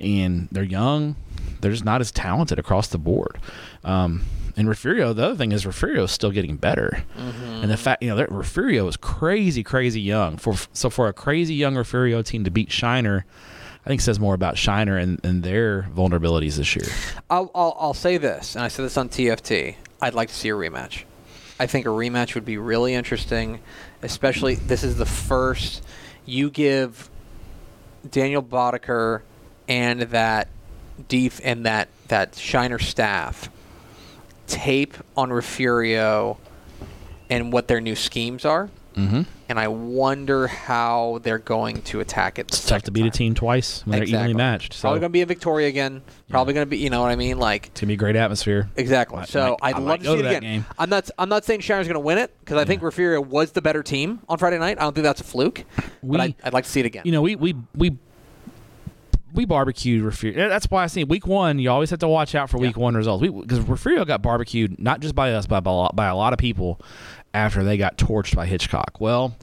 and 0.00 0.48
they're 0.52 0.62
young. 0.62 1.16
They're 1.60 1.72
just 1.72 1.84
not 1.84 2.00
as 2.00 2.10
talented 2.12 2.58
across 2.58 2.88
the 2.88 2.98
board. 2.98 3.38
Um, 3.84 4.22
and 4.56 4.68
Refugio, 4.68 5.12
the 5.12 5.24
other 5.24 5.36
thing 5.36 5.52
is 5.52 5.64
Refugio 5.64 6.04
is 6.04 6.10
still 6.10 6.30
getting 6.30 6.56
better. 6.56 7.04
And 7.16 7.70
the 7.70 7.76
fact, 7.76 8.02
you 8.02 8.08
know, 8.08 8.16
that 8.16 8.30
Refugio 8.30 8.88
is 8.88 8.96
crazy, 8.96 9.62
crazy 9.62 10.00
young. 10.00 10.36
For 10.36 10.54
so 10.72 10.90
for 10.90 11.06
a 11.06 11.12
crazy 11.12 11.54
young 11.54 11.76
Refugio 11.76 12.22
team 12.22 12.44
to 12.44 12.50
beat 12.50 12.72
Shiner, 12.72 13.24
I 13.84 13.88
think 13.88 14.00
says 14.00 14.18
more 14.18 14.34
about 14.34 14.58
Shiner 14.58 14.98
and, 14.98 15.20
and 15.24 15.42
their 15.42 15.82
vulnerabilities 15.94 16.56
this 16.56 16.74
year. 16.74 16.86
I'll, 17.30 17.50
I'll, 17.54 17.76
I'll 17.78 17.94
say 17.94 18.18
this, 18.18 18.56
and 18.56 18.64
I 18.64 18.68
said 18.68 18.84
this 18.84 18.96
on 18.96 19.08
TFT. 19.08 19.76
I'd 20.02 20.14
like 20.14 20.28
to 20.28 20.34
see 20.34 20.48
a 20.48 20.54
rematch. 20.54 21.04
I 21.60 21.66
think 21.66 21.86
a 21.86 21.90
rematch 21.90 22.34
would 22.34 22.44
be 22.44 22.58
really 22.58 22.94
interesting, 22.94 23.60
especially 24.02 24.56
this 24.56 24.84
is 24.84 24.96
the 24.96 25.06
first 25.06 25.82
you 26.26 26.50
give 26.50 27.08
Daniel 28.10 28.42
Boddicker 28.42 29.22
and 29.68 30.00
that 30.02 30.48
Deef 31.08 31.40
and 31.44 31.64
that 31.66 31.88
that 32.08 32.34
Shiner 32.34 32.78
staff 32.80 33.50
tape 34.46 34.94
on 35.16 35.30
Refugio 35.30 36.38
and 37.30 37.52
what 37.52 37.68
their 37.68 37.80
new 37.80 37.94
schemes 37.94 38.44
are, 38.44 38.70
Mm-hmm. 38.96 39.22
and 39.48 39.60
I 39.60 39.68
wonder 39.68 40.48
how 40.48 41.20
they're 41.22 41.38
going 41.38 41.82
to 41.82 42.00
attack 42.00 42.40
it. 42.40 42.48
It's 42.48 42.66
tough 42.66 42.82
to 42.84 42.90
beat 42.90 43.06
a 43.06 43.10
team 43.10 43.32
twice 43.32 43.86
when 43.86 44.00
they're 44.00 44.08
evenly 44.08 44.34
matched. 44.34 44.72
So 44.72 44.80
Probably 44.80 44.98
going 44.98 45.10
to 45.10 45.12
be 45.12 45.20
in 45.20 45.28
Victoria 45.28 45.68
again. 45.68 46.02
Probably 46.28 46.52
going 46.52 46.66
to 46.66 46.68
be, 46.70 46.78
you 46.78 46.90
know 46.90 47.00
what 47.02 47.12
I 47.12 47.14
mean? 47.14 47.38
Like, 47.38 47.68
it's 47.68 47.80
gonna 47.80 47.88
be 47.88 47.94
a 47.94 47.96
great 47.96 48.16
atmosphere. 48.16 48.68
Exactly. 48.76 49.18
I 49.20 49.24
so 49.26 49.56
might- 49.62 49.68
I'd 49.68 49.74
I 49.76 49.78
love 49.78 49.98
to 50.00 50.04
see 50.04 50.12
it 50.14 50.16
to 50.16 50.22
that 50.24 50.28
again. 50.38 50.42
game. 50.42 50.66
I'm 50.80 50.90
not. 50.90 51.10
I'm 51.16 51.28
not 51.28 51.44
saying 51.44 51.60
Shiner's 51.60 51.86
going 51.86 51.94
to 51.94 52.00
win 52.00 52.18
it 52.18 52.34
because 52.40 52.56
I 52.56 52.64
think 52.64 52.82
Refugio 52.82 53.20
was 53.20 53.52
the 53.52 53.62
better 53.62 53.84
team 53.84 54.18
on 54.28 54.36
Friday 54.38 54.58
night. 54.58 54.78
I 54.78 54.82
don't 54.82 54.94
think 54.94 55.04
that's 55.04 55.20
a 55.20 55.24
fluke. 55.24 55.62
We- 56.02 56.16
but 56.16 56.20
I'd, 56.20 56.34
I'd 56.42 56.52
like 56.52 56.64
to 56.64 56.70
see 56.70 56.80
it 56.80 56.86
again. 56.86 57.02
You 57.04 57.12
know, 57.12 57.22
we 57.22 57.36
we 57.36 57.54
we 57.76 57.96
we 59.34 59.44
barbecued 59.44 60.02
Refugio. 60.02 60.48
That's 60.48 60.70
why 60.70 60.84
I 60.84 60.86
see 60.86 61.04
week 61.04 61.26
one. 61.26 61.58
You 61.58 61.70
always 61.70 61.90
have 61.90 61.98
to 62.00 62.08
watch 62.08 62.34
out 62.34 62.48
for 62.50 62.58
week 62.58 62.76
Yeah. 62.76 62.82
one 62.82 62.94
results. 62.96 63.22
Because 63.26 63.60
Refugio 63.60 64.04
got 64.04 64.22
barbecued 64.22 64.78
not 64.78 65.00
just 65.00 65.14
by 65.14 65.32
us, 65.32 65.46
but 65.46 65.60
by 65.62 65.70
a, 65.70 65.74
lot, 65.74 65.96
by 65.96 66.06
a 66.06 66.16
lot 66.16 66.32
of 66.32 66.38
people 66.38 66.80
after 67.34 67.62
they 67.62 67.76
got 67.76 67.98
torched 67.98 68.34
by 68.34 68.46
Hitchcock. 68.46 69.00
Well, 69.00 69.36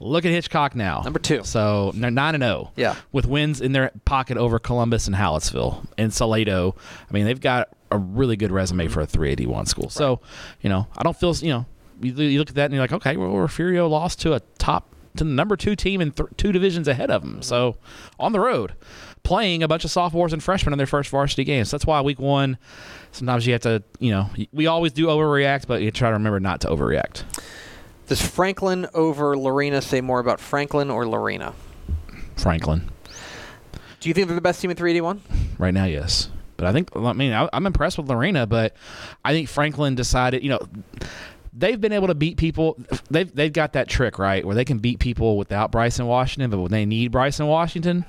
look 0.00 0.24
at 0.24 0.30
Hitchcock 0.30 0.74
now. 0.74 1.02
Number 1.02 1.18
two. 1.18 1.44
So 1.44 1.92
they're 1.94 2.10
nine 2.10 2.34
and 2.34 2.42
zero. 2.42 2.72
Yeah. 2.76 2.96
with 3.12 3.26
wins 3.26 3.60
in 3.60 3.72
their 3.72 3.90
pocket 4.06 4.38
over 4.38 4.58
Columbus 4.58 5.06
and 5.06 5.14
Hallettsville 5.14 5.86
and 5.98 6.12
Salado. 6.12 6.74
I 7.08 7.12
mean, 7.12 7.26
they've 7.26 7.40
got 7.40 7.68
a 7.90 7.98
really 7.98 8.36
good 8.36 8.50
resume 8.50 8.88
for 8.88 9.00
a 9.02 9.06
381 9.06 9.66
school. 9.66 9.90
So, 9.90 10.20
you 10.62 10.68
know, 10.70 10.86
I 10.96 11.02
don't 11.02 11.16
feel 11.16 11.34
you 11.36 11.50
know. 11.50 11.66
You, 12.00 12.12
you 12.14 12.38
look 12.38 12.48
at 12.50 12.54
that 12.56 12.64
and 12.66 12.74
you're 12.74 12.82
like, 12.82 12.92
okay, 12.92 13.16
well, 13.16 13.30
Refugio 13.36 13.86
lost 13.88 14.20
to 14.22 14.34
a 14.34 14.40
top 14.58 14.94
to 15.16 15.24
the 15.24 15.30
number 15.30 15.56
two 15.56 15.74
team 15.76 16.02
and 16.02 16.14
th- 16.14 16.28
two 16.36 16.52
divisions 16.52 16.88
ahead 16.88 17.10
of 17.10 17.22
them. 17.22 17.32
Mm-hmm. 17.34 17.42
So, 17.42 17.76
on 18.18 18.32
the 18.32 18.40
road, 18.40 18.74
playing 19.26 19.62
a 19.64 19.68
bunch 19.68 19.84
of 19.84 19.90
sophomores 19.90 20.32
and 20.32 20.40
freshmen 20.40 20.72
in 20.72 20.76
their 20.78 20.86
first 20.86 21.10
varsity 21.10 21.42
games. 21.42 21.68
That's 21.70 21.84
why 21.84 22.00
week 22.00 22.20
one, 22.20 22.58
sometimes 23.10 23.44
you 23.44 23.52
have 23.54 23.62
to, 23.62 23.82
you 23.98 24.12
know, 24.12 24.30
we 24.52 24.68
always 24.68 24.92
do 24.92 25.06
overreact, 25.06 25.66
but 25.66 25.82
you 25.82 25.90
try 25.90 26.10
to 26.10 26.12
remember 26.12 26.38
not 26.38 26.60
to 26.60 26.68
overreact. 26.68 27.24
Does 28.06 28.22
Franklin 28.22 28.86
over 28.94 29.36
Lorena 29.36 29.82
say 29.82 30.00
more 30.00 30.20
about 30.20 30.38
Franklin 30.38 30.90
or 30.90 31.08
Lorena? 31.08 31.54
Franklin, 32.36 32.88
Do 33.98 34.08
you 34.08 34.14
think 34.14 34.28
they're 34.28 34.36
the 34.36 34.40
best 34.40 34.60
team 34.60 34.70
in 34.70 34.76
381? 34.76 35.20
right 35.58 35.74
now, 35.74 35.86
yes. 35.86 36.28
But 36.56 36.68
I 36.68 36.72
think, 36.72 36.94
I 36.94 37.12
mean, 37.12 37.32
I, 37.32 37.48
I'm 37.52 37.66
impressed 37.66 37.98
with 37.98 38.08
Lorena, 38.08 38.46
but 38.46 38.76
I 39.24 39.32
think 39.32 39.48
Franklin 39.48 39.94
decided, 39.96 40.44
you 40.44 40.50
know, 40.50 40.60
they've 41.58 41.80
been 41.80 41.92
able 41.92 42.08
to 42.08 42.14
beat 42.14 42.36
people. 42.36 42.76
They've 43.10 43.34
they've 43.34 43.52
got 43.52 43.72
that 43.72 43.88
trick 43.88 44.18
right 44.18 44.44
where 44.44 44.54
they 44.54 44.64
can 44.64 44.78
beat 44.78 44.98
people 44.98 45.36
without 45.36 45.72
Bryson 45.72 46.06
Washington, 46.06 46.50
but 46.50 46.58
when 46.60 46.70
they 46.70 46.84
need 46.86 47.10
Bryson 47.12 47.46
Washington, 47.46 48.04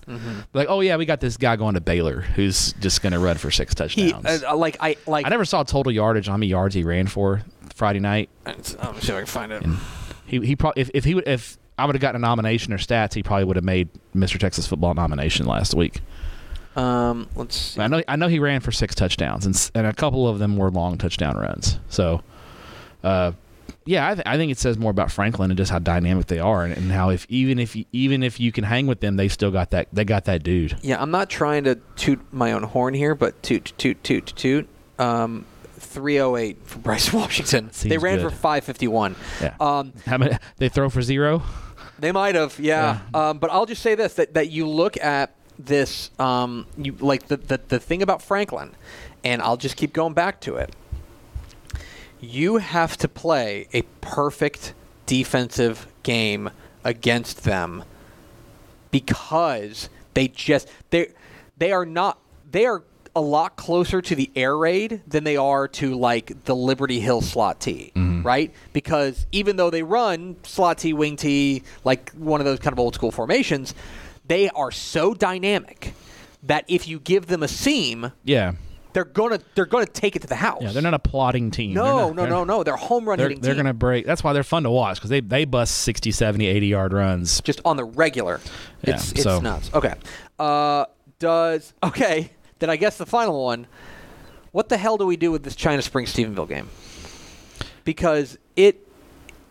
like, 0.54 0.68
oh 0.70 0.82
yeah, 0.82 0.96
we 0.98 1.06
got 1.06 1.20
this 1.22 1.38
guy 1.38 1.56
going 1.56 1.76
to 1.76 1.82
Baylor 1.82 2.22
who's 2.22 2.74
just 2.74 3.02
going 3.02 3.14
to 3.14 3.20
run 3.20 3.38
for 3.38 3.50
six 3.52 3.74
He 3.92 4.12
touchdowns. 4.12 4.44
uh, 4.44 4.56
like 4.56 4.78
I 4.80 4.98
like. 5.08 5.26
I 5.26 5.30
never 5.30 5.46
saw 5.46 5.64
total 5.64 5.92
yardage 5.92 6.28
on 6.28 6.34
how 6.34 6.38
many 6.38 6.48
yards 6.48 6.76
he 6.76 6.84
ran 6.84 7.08
for 7.08 7.42
Friday 7.76 8.00
night. 8.00 8.30
I'm 8.46 8.62
sure 8.64 8.82
if 8.82 9.10
I 9.12 9.18
can 9.20 9.26
find 9.26 9.52
it. 9.52 9.64
He 10.26 10.40
he 10.46 10.56
probably 10.56 10.82
if, 10.82 10.92
if 10.94 11.04
he 11.06 11.16
would 11.16 11.28
if 11.28 11.58
I 11.80 11.86
would 11.86 11.96
have 11.96 12.02
gotten 12.02 12.22
a 12.22 12.28
nomination 12.28 12.74
or 12.74 12.78
stats, 12.78 13.14
he 13.14 13.24
probably 13.24 13.46
would 13.46 13.56
have 13.56 13.64
made 13.66 13.90
Mr. 14.16 14.40
Texas 14.40 14.66
football 14.68 14.94
nomination 14.94 15.46
last 15.46 15.74
week. 15.76 16.02
Um, 16.76 17.28
let's 17.36 17.56
see. 17.56 17.82
I 17.82 17.88
know 17.88 18.04
I 18.08 18.16
know 18.18 18.28
he 18.28 18.40
ran 18.40 18.62
for 18.62 18.72
six 18.72 18.94
touchdowns, 18.94 19.46
and 19.46 19.72
and 19.74 19.88
a 19.88 19.94
couple 19.94 20.28
of 20.28 20.40
them 20.40 20.58
were 20.58 20.70
long 20.70 20.98
touchdown 20.98 21.36
runs. 21.38 21.80
So, 21.90 22.22
uh, 23.08 23.32
yeah, 23.86 24.10
I, 24.10 24.16
th- 24.16 24.28
I 24.28 24.36
think 24.36 24.52
it 24.52 24.58
says 24.58 24.78
more 24.78 24.92
about 24.92 25.12
Franklin 25.12 25.50
and 25.50 25.58
just 25.58 25.72
how 25.72 25.80
dynamic 25.80 26.28
they 26.28 26.40
are, 26.40 26.64
and, 26.66 26.76
and 26.76 26.92
how 26.92 27.10
if 27.10 27.26
even 27.30 27.58
if 27.58 27.76
you, 27.76 27.86
even 27.94 28.22
if 28.22 28.40
you 28.40 28.52
can 28.52 28.66
hang 28.66 28.86
with 28.86 29.00
them, 29.00 29.16
they 29.16 29.30
still 29.30 29.50
got 29.52 29.72
that 29.72 29.88
they 29.94 30.04
got 30.04 30.26
that 30.26 30.44
dude. 30.44 30.78
Yeah, 30.82 31.02
I'm 31.02 31.12
not 31.12 31.30
trying 31.30 31.64
to 31.64 31.76
toot 31.96 32.20
my 32.32 32.52
own 32.52 32.64
horn 32.64 32.94
here, 32.94 33.16
but 33.16 33.42
toot, 33.42 33.72
toot, 33.78 34.04
toot, 34.04 34.26
toot. 34.36 34.68
Um, 35.00 35.46
308 35.80 36.58
for 36.66 36.80
Bryce 36.80 37.14
Washington. 37.22 37.72
Seems 37.72 37.90
they 37.90 37.98
ran 37.98 38.18
good. 38.18 38.24
for 38.24 38.30
551. 38.32 39.16
Yeah. 39.42 39.56
Um, 39.60 39.94
How 40.06 40.18
many 40.18 40.38
they 40.58 40.70
throw 40.70 40.90
for 40.90 41.02
zero? 41.02 41.44
They 42.00 42.12
might 42.12 42.36
have, 42.36 42.60
yeah. 42.60 43.00
Um, 43.14 43.40
but 43.40 43.52
I'll 43.52 43.66
just 43.66 43.82
say 43.82 43.96
this: 43.96 44.16
that, 44.16 44.34
that 44.34 44.52
you 44.52 44.68
look 44.68 44.98
at 44.98 45.34
this, 45.58 46.12
um, 46.20 46.68
you 46.78 46.92
like 47.00 47.28
the, 47.28 47.38
the 47.38 47.60
the 47.70 47.80
thing 47.80 48.02
about 48.04 48.22
Franklin, 48.22 48.76
and 49.24 49.42
I'll 49.42 49.58
just 49.58 49.78
keep 49.78 49.94
going 49.94 50.14
back 50.14 50.42
to 50.42 50.58
it. 50.58 50.76
You 52.20 52.58
have 52.58 52.98
to 52.98 53.08
play 53.08 53.68
a 53.74 53.84
perfect 54.02 54.74
defensive 55.06 55.88
game 56.04 56.50
against 56.84 57.44
them 57.44 57.84
because 58.92 59.90
they 60.14 60.28
just 60.28 60.68
they 60.90 61.12
they 61.58 61.72
are 61.72 61.86
not 61.86 62.20
they 62.50 62.66
are 62.66 62.84
a 63.16 63.22
lot 63.22 63.56
closer 63.56 64.00
to 64.00 64.16
the 64.16 64.30
air 64.36 64.56
raid 64.56 65.02
than 65.08 65.24
they 65.24 65.38
are 65.38 65.68
to 65.68 65.96
like 65.96 66.44
the 66.46 66.56
Liberty 66.56 67.00
Hill 67.00 67.22
slot 67.22 67.60
T, 67.60 67.92
mm-hmm. 67.96 68.22
right? 68.22 68.54
Because 68.74 69.26
even 69.32 69.56
though 69.56 69.72
they 69.72 69.82
run 69.82 70.36
slot 70.44 70.78
T, 70.78 70.94
wing 70.94 71.16
T, 71.16 71.64
like 71.84 72.12
one 72.12 72.40
of 72.42 72.46
those 72.46 72.60
kind 72.60 72.74
of 72.74 72.80
old 72.80 72.94
school 72.94 73.12
formations, 73.12 73.74
they 74.28 74.50
are 74.50 74.70
so 74.72 75.16
dynamic 75.16 75.94
that 76.44 76.64
if 76.68 76.88
you 76.88 77.00
give 77.00 77.26
them 77.26 77.42
a 77.42 77.48
seam, 77.48 78.12
Yeah, 78.24 78.54
they're 78.98 79.06
gonna 79.06 79.40
they're 79.54 79.68
gonna 79.68 79.86
take 79.86 80.16
it 80.16 80.24
to 80.24 80.28
the 80.28 80.34
house. 80.36 80.60
yeah. 80.64 80.72
They're 80.72 80.82
not 80.82 80.96
a 80.96 81.00
plotting 81.00 81.52
team. 81.52 81.76
No, 81.76 82.08
not- 82.12 82.16
no, 82.16 82.26
no, 82.26 82.44
no. 82.46 82.64
They're 82.64 82.76
home 82.76 83.08
run 83.08 83.20
They're, 83.20 83.30
hitting 83.30 83.44
they're 83.44 83.54
team. 83.54 83.62
going 83.66 83.72
to 83.76 83.78
break. 83.78 84.08
That's 84.08 84.24
why 84.24 84.34
they're 84.34 84.44
fun 84.44 84.64
to 84.64 84.72
watch 84.72 84.98
because 84.98 85.12
they, 85.12 85.20
they 85.20 85.46
bust 85.46 85.78
60, 85.84 86.10
70, 86.10 86.48
80 86.48 86.66
yard 86.66 86.94
runs. 86.94 87.40
just 87.42 87.62
on 87.64 87.78
the 87.78 87.84
regular. 87.86 88.42
Yeah, 88.84 88.96
it's 88.96 89.12
it's 89.12 89.22
so- 89.22 89.40
nuts. 89.40 89.70
Okay. 89.72 89.94
Uh, 90.40 90.86
does 91.20 91.74
okay? 91.84 92.32
Then 92.58 92.72
I 92.72 92.76
guess 92.76 92.98
the 92.98 93.06
final 93.06 93.44
one. 93.46 93.68
What 94.52 94.70
the 94.70 94.78
hell 94.78 94.98
do 94.98 95.06
we 95.06 95.16
do 95.16 95.32
with 95.32 95.44
this 95.44 95.56
China 95.56 95.84
Spring 95.84 96.08
Stephenville 96.08 96.50
game? 96.50 96.68
Because 97.84 98.40
it 98.56 98.88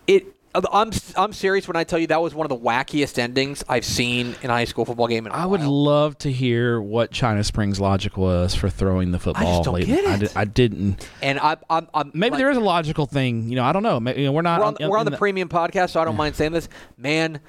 it 0.08 0.35
Uh, 0.56 0.62
I'm 0.72 0.90
I'm 1.16 1.32
serious 1.34 1.68
when 1.68 1.76
I 1.76 1.84
tell 1.84 1.98
you 1.98 2.06
that 2.06 2.22
was 2.22 2.34
one 2.34 2.46
of 2.46 2.48
the 2.48 2.56
wackiest 2.56 3.18
endings 3.18 3.62
I've 3.68 3.84
seen 3.84 4.34
in 4.42 4.48
a 4.48 4.54
high 4.54 4.64
school 4.64 4.86
football 4.86 5.06
game. 5.06 5.26
In 5.26 5.32
a 5.32 5.34
I 5.34 5.44
would 5.44 5.60
love 5.62 6.16
to 6.18 6.32
hear 6.32 6.80
what 6.80 7.10
China 7.10 7.44
Springs' 7.44 7.78
logic 7.78 8.16
was 8.16 8.54
for 8.54 8.70
throwing 8.70 9.10
the 9.12 9.18
football. 9.18 9.46
I 9.46 9.50
just 9.52 9.64
don't 9.64 9.74
late. 9.74 9.86
get 9.86 10.06
I, 10.06 10.14
it. 10.14 10.20
did, 10.20 10.32
I 10.34 10.44
didn't. 10.46 11.08
and 11.20 11.38
I, 11.38 11.58
I'm, 11.68 11.88
I'm 11.92 12.10
Maybe 12.14 12.32
like, 12.32 12.38
there 12.38 12.50
is 12.50 12.56
a 12.56 12.60
logical 12.60 13.04
thing. 13.04 13.50
You 13.50 13.56
know, 13.56 13.64
I 13.64 13.72
don't 13.72 13.82
know. 13.82 14.00
Maybe, 14.00 14.22
you 14.22 14.26
know, 14.26 14.32
we're 14.32 14.42
not. 14.42 14.60
We're 14.60 14.66
on, 14.66 14.76
we're 14.90 14.98
on 14.98 15.06
in 15.06 15.12
the, 15.12 15.18
premium 15.18 15.50
podcast, 15.50 15.90
so 15.90 16.00
I 16.00 16.04
don't 16.06 16.16
mind 16.16 16.36
saying 16.36 16.52
this. 16.52 16.70
Man, 16.96 17.40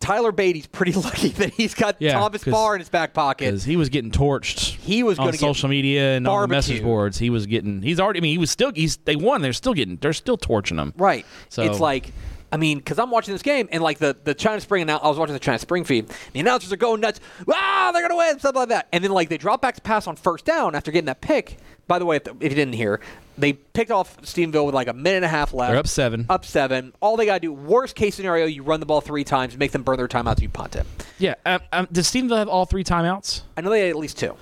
Tyler 0.00 0.32
Beatty's 0.32 0.66
pretty 0.66 0.92
lucky 0.94 1.28
that 1.30 1.50
he's 1.50 1.74
got 1.74 1.96
Yeah, 1.98 2.12
Thomas 2.12 2.44
Barr 2.44 2.74
in 2.74 2.80
his 2.80 2.88
back 2.88 3.14
pocket. 3.14 3.46
because 3.46 3.64
he 3.64 3.76
was 3.76 3.88
getting 3.88 4.10
torched. 4.10 4.76
He 4.76 5.02
was 5.02 5.18
on 5.18 5.32
social 5.32 5.68
media 5.68 6.16
and 6.16 6.26
on 6.26 6.42
the 6.42 6.48
message 6.48 6.82
boards. 6.82 7.18
He 7.18 7.30
was 7.30 7.46
getting. 7.46 7.82
He's 7.82 7.98
already. 8.00 8.20
I 8.20 8.22
mean, 8.22 8.32
he 8.32 8.38
was 8.38 8.50
still. 8.50 8.72
He's. 8.74 8.96
They 8.98 9.16
won. 9.16 9.42
They're 9.42 9.52
still 9.52 9.74
getting. 9.74 9.96
They're 9.96 10.12
still 10.12 10.36
torching 10.36 10.78
him. 10.78 10.92
Right. 10.96 11.26
So- 11.48 11.62
it's 11.62 11.80
like, 11.80 12.12
I 12.50 12.56
mean, 12.56 12.78
because 12.78 12.98
I'm 12.98 13.10
watching 13.10 13.34
this 13.34 13.42
game 13.42 13.68
and 13.72 13.82
like 13.82 13.98
the 13.98 14.16
the 14.24 14.34
China 14.34 14.60
Spring. 14.60 14.86
Now 14.86 14.98
I 14.98 15.08
was 15.08 15.18
watching 15.18 15.34
the 15.34 15.38
China 15.40 15.58
Spring 15.58 15.84
feed. 15.84 16.08
The 16.32 16.40
announcers 16.40 16.72
are 16.72 16.76
going 16.76 17.00
nuts. 17.00 17.20
Wow, 17.46 17.90
they're 17.92 18.02
gonna 18.02 18.16
win, 18.16 18.38
stuff 18.38 18.54
like 18.54 18.68
that. 18.70 18.88
And 18.92 19.02
then 19.04 19.10
like 19.10 19.28
they 19.28 19.36
drop 19.36 19.60
back 19.60 19.74
to 19.74 19.82
pass 19.82 20.06
on 20.06 20.16
first 20.16 20.44
down 20.44 20.74
after 20.74 20.90
getting 20.90 21.06
that 21.06 21.20
pick. 21.20 21.58
By 21.88 21.98
the 21.98 22.06
way, 22.06 22.16
if, 22.16 22.28
if 22.28 22.42
you 22.42 22.48
didn't 22.50 22.74
hear, 22.74 23.00
they 23.36 23.54
picked 23.54 23.90
off 23.90 24.20
Stephenville 24.22 24.66
with 24.66 24.74
like 24.74 24.88
a 24.88 24.92
minute 24.92 25.16
and 25.16 25.24
a 25.24 25.28
half 25.28 25.52
left. 25.52 25.70
They're 25.72 25.80
up 25.80 25.86
seven. 25.86 26.26
Up 26.28 26.44
seven. 26.44 26.92
All 27.00 27.16
they 27.16 27.26
gotta 27.26 27.40
do. 27.40 27.52
Worst 27.52 27.96
case 27.96 28.14
scenario, 28.14 28.46
you 28.46 28.62
run 28.62 28.80
the 28.80 28.86
ball 28.86 29.00
three 29.00 29.24
times, 29.24 29.56
make 29.56 29.72
them 29.72 29.82
burn 29.82 29.96
their 29.96 30.08
timeouts, 30.08 30.40
you 30.40 30.48
punt 30.48 30.76
it. 30.76 30.86
Yeah. 31.18 31.34
Um, 31.46 31.60
um, 31.72 31.88
does 31.90 32.06
Stephenville 32.08 32.38
have 32.38 32.48
all 32.48 32.66
three 32.66 32.84
timeouts? 32.84 33.42
I 33.56 33.62
know 33.62 33.70
they 33.70 33.80
had 33.80 33.90
at 33.90 33.96
least 33.96 34.18
two. 34.18 34.36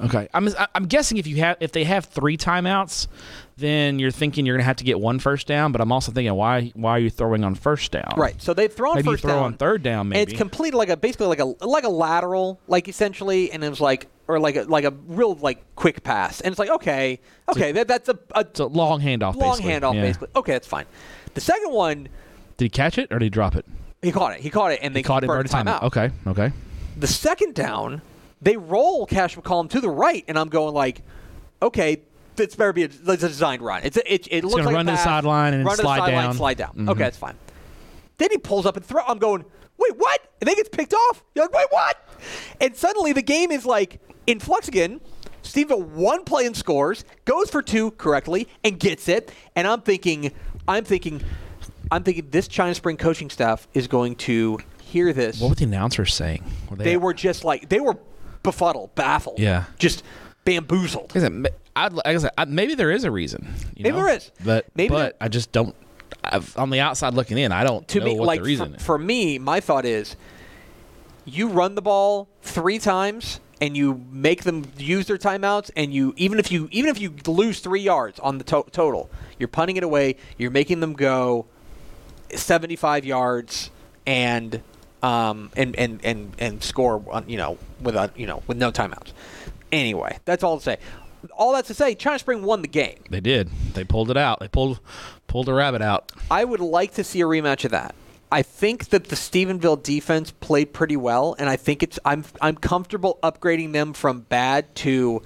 Okay. 0.00 0.28
I'm. 0.32 0.48
I'm 0.74 0.86
guessing 0.86 1.18
if 1.18 1.26
you 1.26 1.36
have 1.36 1.58
if 1.60 1.72
they 1.72 1.84
have 1.84 2.06
three 2.06 2.38
timeouts, 2.38 3.06
then 3.60 3.98
you're 3.98 4.10
thinking 4.10 4.44
you're 4.46 4.56
gonna 4.56 4.64
have 4.64 4.76
to 4.76 4.84
get 4.84 4.98
one 4.98 5.18
first 5.18 5.46
down. 5.46 5.70
But 5.72 5.80
I'm 5.80 5.92
also 5.92 6.10
thinking 6.12 6.34
why 6.34 6.72
why 6.74 6.92
are 6.92 6.98
you 6.98 7.10
throwing 7.10 7.44
on 7.44 7.54
first 7.54 7.92
down? 7.92 8.12
Right. 8.16 8.40
So 8.42 8.52
they've 8.54 8.72
thrown 8.72 8.96
Maybe 8.96 9.06
you 9.08 9.12
first 9.12 9.22
throw 9.22 9.34
down. 9.34 9.42
on 9.44 9.54
third 9.54 9.82
down. 9.82 10.00
And 10.00 10.10
Maybe 10.10 10.32
it's 10.32 10.38
completed 10.38 10.76
like 10.76 10.88
a 10.88 10.96
basically 10.96 11.26
like 11.28 11.38
a 11.40 11.44
like 11.64 11.84
a 11.84 11.88
lateral, 11.88 12.60
like 12.66 12.88
essentially, 12.88 13.52
and 13.52 13.62
it 13.62 13.68
was 13.68 13.80
like 13.80 14.08
or 14.26 14.38
like 14.40 14.56
a 14.56 14.62
like 14.64 14.84
a 14.84 14.90
real 15.06 15.34
like 15.36 15.62
quick 15.76 16.02
pass, 16.02 16.40
and 16.40 16.50
it's 16.52 16.58
like 16.58 16.70
okay, 16.70 17.20
okay, 17.48 17.72
that, 17.72 17.86
that's 17.88 18.08
a, 18.08 18.18
a 18.34 18.40
It's 18.40 18.60
a 18.60 18.66
long 18.66 19.00
handoff. 19.00 19.34
long 19.36 19.58
basically. 19.58 19.72
handoff 19.72 19.94
Yeah. 19.94 20.02
basically. 20.02 20.28
Okay, 20.36 20.52
that's 20.52 20.66
fine. 20.68 20.86
The 21.34 21.40
second 21.40 21.72
one, 21.72 22.08
Did 22.56 22.64
he 22.64 22.68
catch 22.70 22.98
it 22.98 23.12
or 23.12 23.18
did 23.18 23.26
he 23.26 23.30
drop 23.30 23.54
it? 23.56 23.64
he 24.02 24.10
caught 24.12 24.32
it. 24.34 24.40
He 24.40 24.50
caught 24.50 24.72
it, 24.72 24.80
and 24.82 24.94
they 24.94 25.00
He 25.00 25.04
caught 25.04 25.22
it. 25.24 25.28
a 25.30 25.32
timeout. 25.32 25.82
Okay. 25.84 26.10
Okay. 26.26 26.52
The 26.96 27.06
second 27.06 27.54
down, 27.54 28.00
they 28.40 28.56
roll 28.56 29.04
Cash 29.06 29.36
McCollum 29.36 29.68
to 29.70 29.80
the 29.80 29.90
right, 29.90 30.24
and 30.26 30.38
I'm 30.38 30.48
going 30.48 30.74
like, 30.74 31.02
okay. 31.62 32.00
This 32.46 32.54
better 32.56 32.72
be 32.72 32.82
a, 32.84 32.86
it's 32.86 33.22
a 33.22 33.28
designed 33.28 33.62
run. 33.62 33.82
It's 33.84 33.96
a, 33.96 34.14
it, 34.14 34.28
it 34.30 34.44
looks 34.44 34.64
like 34.64 34.74
run 34.74 34.86
to 34.86 34.92
the 34.92 34.98
sideline 34.98 35.54
and 35.54 35.64
run 35.64 35.76
to 35.76 35.82
slide 35.82 36.00
the 36.00 36.04
sideline, 36.06 36.24
down. 36.24 36.34
slide 36.34 36.56
down. 36.58 36.72
Mhm. 36.74 36.88
Okay, 36.90 37.00
that's 37.00 37.16
fine. 37.18 37.34
Then 38.18 38.28
he 38.30 38.38
pulls 38.38 38.66
up 38.66 38.76
and 38.76 38.84
throw. 38.84 39.02
I'm 39.06 39.18
going, 39.18 39.44
wait, 39.78 39.96
what? 39.96 40.20
And 40.40 40.46
then 40.48 40.54
he 40.54 40.56
gets 40.56 40.68
picked 40.68 40.94
off. 40.94 41.22
You're 41.34 41.44
like, 41.46 41.54
wait, 41.54 41.66
what? 41.70 42.08
And 42.60 42.76
suddenly 42.76 43.12
the 43.12 43.22
game 43.22 43.50
is 43.50 43.64
like 43.66 44.00
in 44.26 44.40
flux 44.40 44.68
again. 44.68 45.00
Stephenville 45.42 45.86
one 45.86 46.24
play 46.24 46.44
and 46.46 46.54
scores, 46.56 47.04
goes 47.24 47.48
for 47.50 47.62
two 47.62 47.92
correctly, 47.92 48.46
and 48.62 48.78
gets 48.78 49.08
it. 49.08 49.32
And 49.56 49.66
I'm 49.66 49.80
thinking, 49.80 50.32
I'm 50.68 50.84
thinking, 50.84 51.22
I'm 51.90 52.02
thinking 52.02 52.28
this 52.30 52.46
China 52.46 52.74
Spring 52.74 52.98
coaching 52.98 53.30
staff 53.30 53.66
is 53.72 53.88
going 53.88 54.16
to 54.16 54.58
hear 54.82 55.12
this. 55.14 55.40
What 55.40 55.48
were 55.48 55.54
the 55.54 55.64
announcers 55.64 56.14
saying? 56.14 56.44
Were 56.68 56.76
they 56.76 56.96
were 56.98 57.14
just 57.14 57.42
like 57.44 57.68
they 57.70 57.80
were 57.80 57.96
befuddled, 58.42 58.94
baffled, 58.94 59.38
Yeah. 59.38 59.64
just 59.78 60.02
bamboozled. 60.44 61.10
Like 61.14 61.16
I 61.16 61.20
said, 61.20 61.32
ma- 61.32 61.48
I'd, 61.76 61.92
like 61.92 62.06
I 62.06 62.16
said, 62.18 62.30
I, 62.36 62.44
maybe 62.46 62.74
there 62.74 62.90
is 62.90 63.04
a 63.04 63.10
reason. 63.10 63.46
you 63.76 63.84
Maybe 63.84 63.96
know? 63.96 64.04
there 64.04 64.16
is. 64.16 64.30
but 64.44 64.66
Maybe 64.74 64.88
but 64.88 65.16
I 65.20 65.28
just 65.28 65.52
don't. 65.52 65.74
I've, 66.24 66.56
on 66.58 66.70
the 66.70 66.80
outside 66.80 67.14
looking 67.14 67.38
in, 67.38 67.52
I 67.52 67.64
don't 67.64 67.86
to 67.88 68.00
know 68.00 68.04
me, 68.06 68.18
what 68.18 68.26
like 68.26 68.40
the 68.40 68.44
reason. 68.46 68.72
for, 68.72 68.76
is. 68.76 68.82
for 68.84 68.98
me, 68.98 69.38
my 69.38 69.60
thought 69.60 69.84
is, 69.86 70.16
you 71.24 71.48
run 71.48 71.74
the 71.76 71.82
ball 71.82 72.28
three 72.42 72.78
times 72.78 73.40
and 73.60 73.76
you 73.76 74.04
make 74.10 74.42
them 74.44 74.64
use 74.76 75.06
their 75.06 75.18
timeouts, 75.18 75.70
and 75.76 75.94
you 75.94 76.12
even 76.16 76.38
if 76.38 76.50
you 76.50 76.68
even 76.72 76.90
if 76.90 77.00
you 77.00 77.14
lose 77.26 77.60
three 77.60 77.80
yards 77.82 78.18
on 78.20 78.38
the 78.38 78.44
to- 78.44 78.64
total, 78.72 79.08
you're 79.38 79.48
punting 79.48 79.76
it 79.76 79.82
away. 79.84 80.16
You're 80.38 80.50
making 80.50 80.80
them 80.80 80.94
go 80.94 81.46
75 82.34 83.04
yards 83.04 83.70
and 84.06 84.62
um 85.02 85.50
and 85.56 85.74
and 85.76 86.00
and 86.04 86.32
and 86.38 86.62
score 86.62 87.02
on, 87.10 87.28
you 87.28 87.36
know 87.36 87.58
with 87.80 87.94
a 87.96 88.10
you 88.16 88.26
know 88.26 88.42
with 88.46 88.56
no 88.56 88.70
timeouts. 88.72 89.12
Anyway, 89.72 90.18
that's 90.24 90.42
all 90.42 90.56
to 90.58 90.62
say. 90.62 90.78
All 91.32 91.52
that's 91.52 91.68
to 91.68 91.74
say, 91.74 91.94
China 91.94 92.18
Spring 92.18 92.42
won 92.42 92.62
the 92.62 92.68
game. 92.68 92.98
they 93.10 93.20
did. 93.20 93.50
They 93.74 93.84
pulled 93.84 94.10
it 94.10 94.16
out. 94.16 94.40
They 94.40 94.48
pulled 94.48 94.80
pulled 95.26 95.48
a 95.48 95.54
rabbit 95.54 95.82
out. 95.82 96.12
I 96.30 96.44
would 96.44 96.60
like 96.60 96.94
to 96.94 97.04
see 97.04 97.20
a 97.20 97.24
rematch 97.24 97.64
of 97.64 97.70
that. 97.70 97.94
I 98.32 98.42
think 98.42 98.90
that 98.90 99.06
the 99.06 99.16
Stephenville 99.16 99.82
defense 99.82 100.30
played 100.30 100.72
pretty 100.72 100.96
well, 100.96 101.34
and 101.38 101.48
I 101.48 101.56
think 101.56 101.82
it's 101.82 101.98
I'm 102.04 102.24
I'm 102.40 102.56
comfortable 102.56 103.18
upgrading 103.22 103.72
them 103.72 103.92
from 103.92 104.20
bad 104.20 104.74
to 104.76 105.22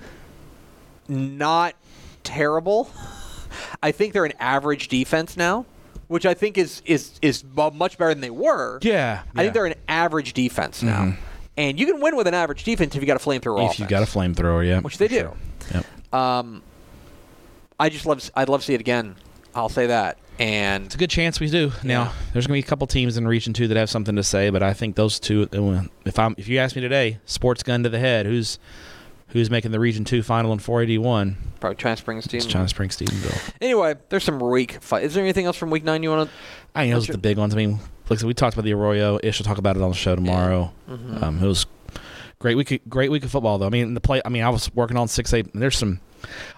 not 1.07 1.75
terrible. 2.23 2.91
I 3.83 3.93
think 3.93 4.15
they're 4.15 4.25
an 4.25 4.33
average 4.41 4.89
defense 4.89 5.37
now, 5.37 5.67
which 6.09 6.25
I 6.25 6.35
think 6.35 6.57
is 6.57 6.83
is 6.87 7.19
is 7.21 7.45
much 7.55 7.99
better 7.99 8.13
than 8.15 8.23
they 8.23 8.31
were. 8.31 8.79
Yeah, 8.83 9.23
I 9.37 9.43
think 9.43 9.55
they're 9.55 9.67
an 9.67 9.75
average 9.87 10.33
defense 10.33 10.83
now, 10.83 11.03
mm-hmm. 11.03 11.21
And 11.57 11.79
you 11.79 11.87
can 11.87 12.01
win 12.01 12.17
with 12.17 12.27
an 12.27 12.35
average 12.35 12.65
defense 12.65 12.95
if 12.95 13.01
you 13.03 13.07
got 13.07 13.17
a 13.21 13.25
flamethrower 13.25 13.59
If 13.59 13.65
offense. 13.73 13.79
you 13.81 13.87
got 13.87 14.03
a 14.03 14.07
flamethrower, 14.07 14.67
yeah, 14.67 14.81
which 14.81 14.99
they 14.99 15.09
do. 15.09 15.17
sure. 15.17 15.37
Yep. 15.73 16.15
Um, 16.15 16.63
I 17.79 17.89
just 17.89 18.07
love 18.07 18.31
I'd 18.35 18.49
love 18.49 18.61
to 18.61 18.67
see 18.67 18.75
it 18.75 18.81
again. 18.81 19.17
I'll 19.55 19.69
say 19.69 19.87
that. 19.87 20.19
And 20.39 20.87
It's 20.87 20.97
a 20.97 20.99
good 20.99 21.11
chance 21.11 21.39
we 21.39 21.49
do. 21.49 21.71
Now, 21.85 22.03
Yeah. 22.05 22.13
there's 22.33 22.47
going 22.49 22.61
to 22.61 22.63
be 22.65 22.67
a 22.67 22.69
couple 22.69 22.87
teams 22.89 23.17
in 23.17 23.27
Region 23.29 23.53
Two 23.53 23.69
that 23.69 23.77
have 23.77 23.89
something 23.89 24.17
to 24.17 24.23
say, 24.25 24.51
but 24.51 24.63
I 24.65 24.73
think 24.73 24.97
those 24.97 25.21
two. 25.21 25.49
uh, 25.53 25.83
If 26.05 26.19
I'm, 26.19 26.35
if 26.39 26.49
you 26.49 26.59
ask 26.59 26.75
me 26.75 26.83
today, 26.83 27.19
sports 27.25 27.63
gun 27.63 27.85
to 27.85 27.89
the 27.89 28.01
head, 28.01 28.27
who's 28.27 28.59
who's 29.29 29.49
making 29.51 29.71
the 29.71 29.79
Region 29.81 30.05
Two 30.05 30.23
final 30.25 30.53
in 30.53 30.59
481? 30.59 31.37
probably 31.61 31.77
China 31.77 31.97
Springs 31.97 32.27
team. 32.27 32.39
It's 32.39 32.47
China 32.47 32.69
Spring 32.69 32.89
Stephenville. 32.91 33.53
Anyway, 33.61 33.95
there's 34.09 34.25
some 34.25 34.39
week 34.41 34.79
fight. 34.83 35.05
Is 35.05 35.15
there 35.15 35.23
anything 35.23 35.47
else 35.47 35.57
from 35.57 35.71
week 35.71 35.85
nine 35.85 36.03
you 36.03 36.11
want 36.11 36.29
to? 36.29 36.35
I 36.75 36.85
mean, 36.85 36.95
those 36.95 37.09
are 37.09 37.13
the 37.13 37.19
big 37.19 37.39
ones. 37.39 37.55
I 37.55 37.57
mean, 37.57 37.79
like 38.11 38.19
said, 38.19 38.27
we 38.27 38.35
talked 38.35 38.55
about 38.55 38.65
the 38.65 38.73
Arroyo. 38.75 39.19
Ish 39.23 39.39
will 39.39 39.45
talk 39.47 39.59
about 39.59 39.77
it 39.77 39.83
on 39.83 39.91
the 39.91 39.97
show 39.97 40.15
tomorrow. 40.15 40.73
Mm-hmm. 40.89 41.25
Um, 41.25 41.43
it 41.43 41.47
was 41.47 41.67
great 42.39 42.57
week. 42.57 42.83
Great 42.89 43.11
week 43.11 43.25
of 43.25 43.31
football, 43.31 43.59
though. 43.59 43.67
I 43.67 43.71
mean, 43.71 43.95
the 43.95 44.01
play. 44.01 44.21
I 44.25 44.29
mean, 44.29 44.43
I 44.43 44.51
was 44.51 44.73
working 44.75 44.97
on 44.97 45.09
six 45.09 45.33
eight. 45.33 45.49
There's 45.55 45.79
some. 45.79 46.01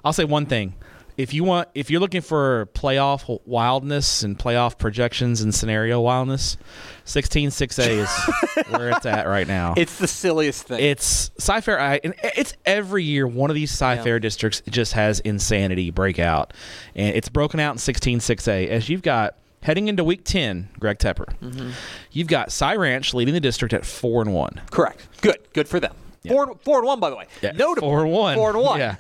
I'll 0.05 0.13
say 0.13 0.25
one 0.25 0.47
thing. 0.47 0.75
If 1.17 1.33
you 1.33 1.45
want, 1.45 1.69
if 1.75 1.91
you're 1.91 2.01
looking 2.01 2.21
for 2.21 2.67
playoff 2.75 3.41
wildness 3.47 4.23
and 4.23 4.39
playoff 4.39 4.77
projections 4.77 5.41
and 5.41 5.55
scenario 5.55 5.99
wildness, 5.99 6.59
16-6A 7.07 7.89
is 7.89 8.69
where 8.71 8.91
it's 8.91 9.07
at 9.07 9.27
right 9.27 9.47
now. 9.49 9.73
It's 9.79 9.99
the 9.99 10.09
silliest 10.09 10.65
thing. 10.65 10.79
It's 10.85 11.31
Cy-Fair. 11.39 11.81
I, 11.81 12.01
and 12.05 12.15
it's 12.23 12.53
every 12.67 13.03
year 13.03 13.27
one 13.27 13.49
of 13.49 13.55
these 13.57 13.71
Cy-Fair 13.71 14.17
Yeah. 14.17 14.21
districts 14.21 14.63
just 14.69 14.93
has 14.93 15.21
insanity 15.21 15.91
breakout, 15.91 16.53
and 16.95 17.17
it's 17.17 17.31
broken 17.31 17.61
out 17.61 17.73
in 17.73 17.79
16-6A. 17.79 18.69
As 18.69 18.91
you've 18.91 19.01
got 19.03 19.39
heading 19.67 19.89
into 19.89 20.03
Week 20.05 20.23
10, 20.25 20.69
Greg 20.79 20.99
Tepper, 20.99 21.27
Mm-hmm. 21.41 21.71
you've 22.13 22.29
got 22.29 22.51
Cy 22.53 22.75
Ranch 22.77 23.13
leading 23.15 23.35
the 23.35 23.41
district 23.41 23.75
at 23.75 23.85
four 23.85 24.23
and 24.23 24.33
one. 24.33 24.61
Correct. 24.71 25.07
Good. 25.21 25.39
Good 25.53 25.69
for 25.69 25.79
them. 25.81 25.95
Yeah. 26.23 26.33
Four, 26.33 26.57
four 26.65 26.79
and 26.79 26.87
one, 26.87 27.01
by 27.01 27.11
the 27.11 27.17
way. 27.17 27.27
Yeah, 27.43 27.53
Notable. 27.53 27.89
four 27.89 28.03
and 28.05 28.13
one. 28.13 28.37
Four 28.37 28.51
and 28.51 28.59
one. 28.61 28.79
Yeah. 28.81 28.97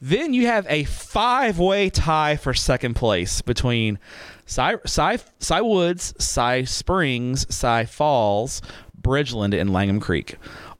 Then 0.00 0.32
you 0.32 0.46
have 0.46 0.64
a 0.68 0.84
five-way 0.84 1.90
tie 1.90 2.36
for 2.36 2.54
second 2.54 2.94
place 2.94 3.42
between 3.42 3.98
Cy, 4.46 4.76
Cy, 4.86 5.18
Cy 5.40 5.60
Woods, 5.60 6.14
Cy 6.18 6.62
Springs, 6.64 7.52
Cy 7.52 7.84
Falls, 7.84 8.62
Bridgeland, 9.00 9.60
and 9.60 9.72
Langham 9.72 9.98
Creek, 9.98 10.36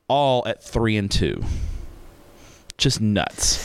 all 0.07 0.46
at 0.46 0.62
three 0.62 0.96
and 0.96 1.11
two. 1.11 1.42
Just 2.77 3.01
nuts. 3.01 3.57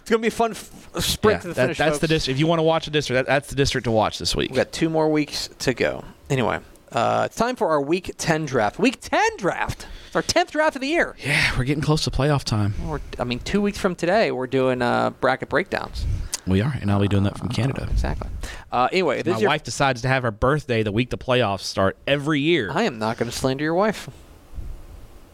It's 0.00 0.08
gonna 0.10 0.22
be 0.22 0.28
a 0.28 0.30
fun 0.30 0.52
f- 0.52 0.79
sprint 0.98 1.36
Yeah, 1.36 1.40
to 1.42 1.48
the 1.48 1.54
that- 1.54 1.62
finish. 1.62 1.78
that's 1.78 1.98
the 1.98 2.08
district. 2.08 2.36
If 2.36 2.40
you 2.40 2.46
want 2.46 2.58
to 2.58 2.64
watch 2.64 2.86
a 2.86 2.90
district, 2.90 3.16
that, 3.18 3.26
that's 3.32 3.48
the 3.48 3.54
district 3.56 3.84
to 3.84 3.90
watch 3.90 4.18
this 4.18 4.34
week. 4.34 4.50
We've 4.50 4.56
got 4.56 4.72
two 4.72 4.88
more 4.88 5.08
weeks 5.10 5.48
to 5.60 5.72
go. 5.74 6.04
Anyway, 6.28 6.58
uh, 6.92 7.22
it's 7.26 7.36
time 7.36 7.56
for 7.56 7.68
our 7.68 7.80
Week 7.80 8.12
Ten 8.18 8.46
draft. 8.46 8.78
Week 8.78 8.98
Ten 9.00 9.36
draft. 9.36 9.86
It's 10.08 10.16
our 10.16 10.22
tenth 10.22 10.50
draft 10.50 10.74
of 10.76 10.82
the 10.82 10.88
year. 10.88 11.14
Yeah, 11.24 11.56
we're 11.56 11.64
getting 11.64 11.82
close 11.82 12.02
to 12.04 12.10
playoff 12.10 12.42
time. 12.42 12.74
We're, 12.84 13.00
I 13.18 13.24
mean, 13.24 13.38
two 13.38 13.60
weeks 13.60 13.78
from 13.78 13.94
today, 13.94 14.32
we're 14.32 14.48
doing 14.48 14.82
uh, 14.82 15.10
bracket 15.10 15.48
breakdowns. 15.48 16.04
We 16.48 16.62
are, 16.62 16.74
and 16.80 16.90
I'll 16.90 16.98
be 17.00 17.06
doing 17.06 17.22
that 17.24 17.38
from 17.38 17.48
Canada. 17.50 17.86
Exactly. 17.92 18.28
Uh, 18.72 18.88
anyway, 18.90 19.22
this 19.22 19.32
My 19.32 19.36
is 19.36 19.42
your 19.42 19.50
wife 19.50 19.62
decides 19.62 20.02
to 20.02 20.08
have 20.08 20.24
her 20.24 20.32
birthday 20.32 20.82
the 20.82 20.90
week 20.90 21.10
the 21.10 21.18
playoffs 21.18 21.60
start 21.60 21.96
every 22.08 22.40
year. 22.40 22.70
I 22.72 22.82
am 22.84 22.98
not 22.98 23.18
going 23.18 23.30
to 23.30 23.36
slander 23.36 23.62
your 23.62 23.74
wife. 23.74 24.08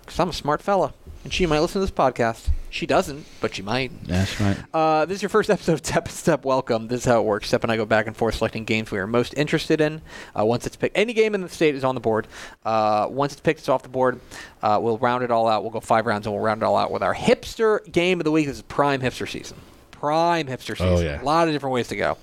Because 0.05 0.21
I'm 0.21 0.29
a 0.29 0.33
smart 0.35 0.61
fella. 0.61 0.93
And 1.25 1.33
she 1.33 1.47
might 1.47 1.61
listen 1.61 1.81
to 1.81 1.87
this 1.87 1.91
podcast. 1.91 2.49
She 2.69 2.85
doesn't, 2.87 3.25
but 3.41 3.55
she 3.55 3.63
might. 3.63 3.91
That's 4.07 4.39
right. 4.41 4.57
Uh, 4.75 5.07
this 5.07 5.17
is 5.17 5.23
your 5.23 5.29
first 5.31 5.49
episode 5.49 5.75
of 5.75 5.87
Step 5.87 6.09
Step 6.09 6.45
Welcome. 6.45 6.89
This 6.89 7.01
is 7.01 7.05
how 7.07 7.21
it 7.21 7.25
works. 7.25 7.49
Step 7.49 7.63
and 7.63 7.73
I 7.73 7.77
go 7.77 7.87
back 7.87 8.07
and 8.07 8.15
forth 8.17 8.35
selecting 8.35 8.65
games 8.65 8.91
we 8.91 8.99
are 8.99 9.07
most 9.07 9.33
interested 9.35 9.81
in. 9.81 10.03
Uh, 10.39 10.45
once 10.45 10.67
it's 10.67 10.77
picked, 10.77 10.97
any 10.97 11.13
game 11.15 11.35
in 11.35 11.41
the 11.41 11.49
state 11.49 11.75
is 11.75 11.85
on 11.85 11.95
the 11.95 12.01
board. 12.01 12.27
Uh, 12.65 13.07
once 13.11 13.33
it's 13.33 13.41
picked, 13.41 13.61
it's 13.61 13.69
off 13.69 13.83
the 13.83 13.89
board. 13.89 14.21
Uh, 14.63 14.79
we'll 14.83 14.99
round 14.99 15.25
it 15.25 15.31
all 15.31 15.49
out. 15.49 15.63
We'll 15.63 15.71
go 15.73 15.81
five 15.81 16.05
rounds 16.07 16.27
and 16.27 16.35
we'll 16.35 16.45
round 16.45 16.63
it 16.63 16.65
all 16.67 16.77
out 16.77 16.91
with 16.91 17.03
our 17.03 17.15
hipster 17.15 17.91
game 17.91 18.21
of 18.21 18.25
the 18.25 18.31
week. 18.33 18.47
This 18.47 18.57
is 18.57 18.63
prime 18.63 19.01
hipster 19.01 19.29
season. 19.29 19.57
prime 19.93 20.47
hipster 20.47 20.77
season. 20.77 20.89
Oh, 20.89 21.01
yeah. 21.01 21.23
A 21.23 21.25
lot 21.25 21.49
of 21.49 21.55
different 21.55 21.73
ways 21.73 21.89
to 21.89 21.97
go. 21.97 22.19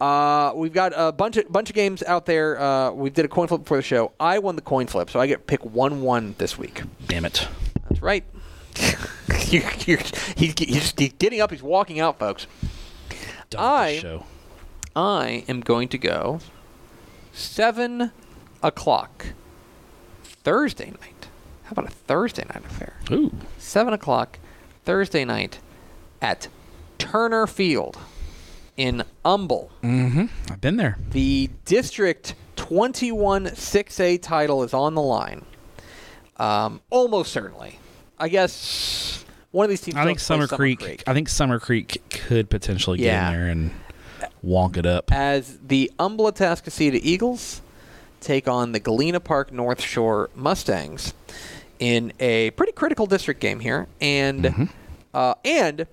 Uh, 0.00 0.52
we've 0.54 0.72
got 0.72 0.92
a 0.96 1.10
bunch 1.12 1.36
of 1.36 1.50
bunch 1.52 1.68
of 1.68 1.74
games 1.74 2.02
out 2.04 2.24
there. 2.26 2.58
Uh, 2.60 2.90
we 2.92 3.10
did 3.10 3.24
a 3.24 3.28
coin 3.28 3.48
flip 3.48 3.62
before 3.62 3.76
the 3.76 3.82
show. 3.82 4.12
I 4.20 4.38
won 4.38 4.56
the 4.56 4.62
coin 4.62 4.86
flip, 4.86 5.10
so 5.10 5.20
I 5.20 5.26
get 5.26 5.46
pick 5.46 5.64
one 5.64 6.00
one 6.02 6.34
this 6.38 6.56
week. 6.56 6.82
Damn 7.06 7.24
it. 7.24 7.46
That's 7.88 8.00
right. 8.00 8.24
he's, 9.36 9.64
he's, 10.36 10.92
he's 10.92 10.92
getting 11.18 11.40
up. 11.40 11.50
He's 11.50 11.62
walking 11.62 12.00
out, 12.00 12.18
folks. 12.18 12.46
I- 13.56 13.98
show. 13.98 14.24
I 14.94 15.44
am 15.46 15.60
going 15.60 15.88
to 15.88 15.98
go 15.98 16.40
seven 17.32 18.10
o'clock 18.62 19.26
Thursday 20.24 20.86
night. 20.90 21.28
How 21.64 21.72
about 21.72 21.86
a 21.86 21.90
Thursday 21.90 22.44
night 22.52 22.64
affair? 22.64 22.94
Ooh. 23.12 23.32
Seven 23.58 23.94
o'clock 23.94 24.38
Thursday 24.84 25.24
night 25.24 25.60
at 26.20 26.48
Turner 26.98 27.46
Field 27.46 27.98
in 28.76 29.04
Humble. 29.24 29.70
Mm-hmm. 29.82 30.26
I've 30.50 30.60
been 30.60 30.76
there. 30.76 30.98
The 31.10 31.50
District 31.64 32.34
21 32.56 33.46
6A 33.46 34.20
title 34.20 34.64
is 34.64 34.74
on 34.74 34.94
the 34.94 35.02
line. 35.02 35.44
Um, 36.36 36.80
almost 36.90 37.32
certainly. 37.32 37.78
I 38.20 38.28
guess 38.28 39.24
one 39.50 39.64
of 39.64 39.70
these 39.70 39.80
teams. 39.80 39.96
I 39.96 40.04
think 40.04 40.20
Summer, 40.20 40.46
Creek, 40.46 41.02
I 41.06 41.14
think 41.14 41.28
Summer 41.28 41.58
Creek 41.58 42.02
could 42.10 42.50
potentially 42.50 42.98
get 42.98 43.04
Yeah. 43.06 43.30
in 43.30 43.38
there 43.40 43.48
and 43.48 43.70
wonk 44.44 44.76
it 44.76 44.86
up. 44.86 45.10
as 45.12 45.58
the 45.66 45.90
Humble 45.98 46.26
Atascocita 46.30 47.00
Eagles 47.02 47.62
take 48.20 48.46
on 48.46 48.72
the 48.72 48.78
Galena 48.80 49.18
Park 49.20 49.52
North 49.52 49.80
Shore 49.80 50.28
Mustangs 50.34 51.14
in 51.78 52.12
a 52.20 52.50
pretty 52.50 52.72
critical 52.72 53.06
district 53.06 53.40
game 53.40 53.60
here, 53.60 53.86
and 54.00 54.44
Mm-hmm. 54.44 54.64
uh, 55.14 55.34
and 55.44 55.86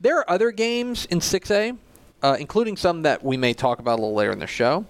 there 0.00 0.18
are 0.18 0.30
other 0.30 0.52
games 0.52 1.06
in 1.06 1.18
6A, 1.20 1.76
uh, 2.22 2.36
including 2.38 2.76
some 2.76 3.02
that 3.02 3.24
we 3.24 3.36
may 3.36 3.52
talk 3.52 3.80
about 3.80 3.98
a 3.98 4.02
little 4.02 4.14
later 4.14 4.30
in 4.30 4.38
the 4.38 4.46
show, 4.46 4.84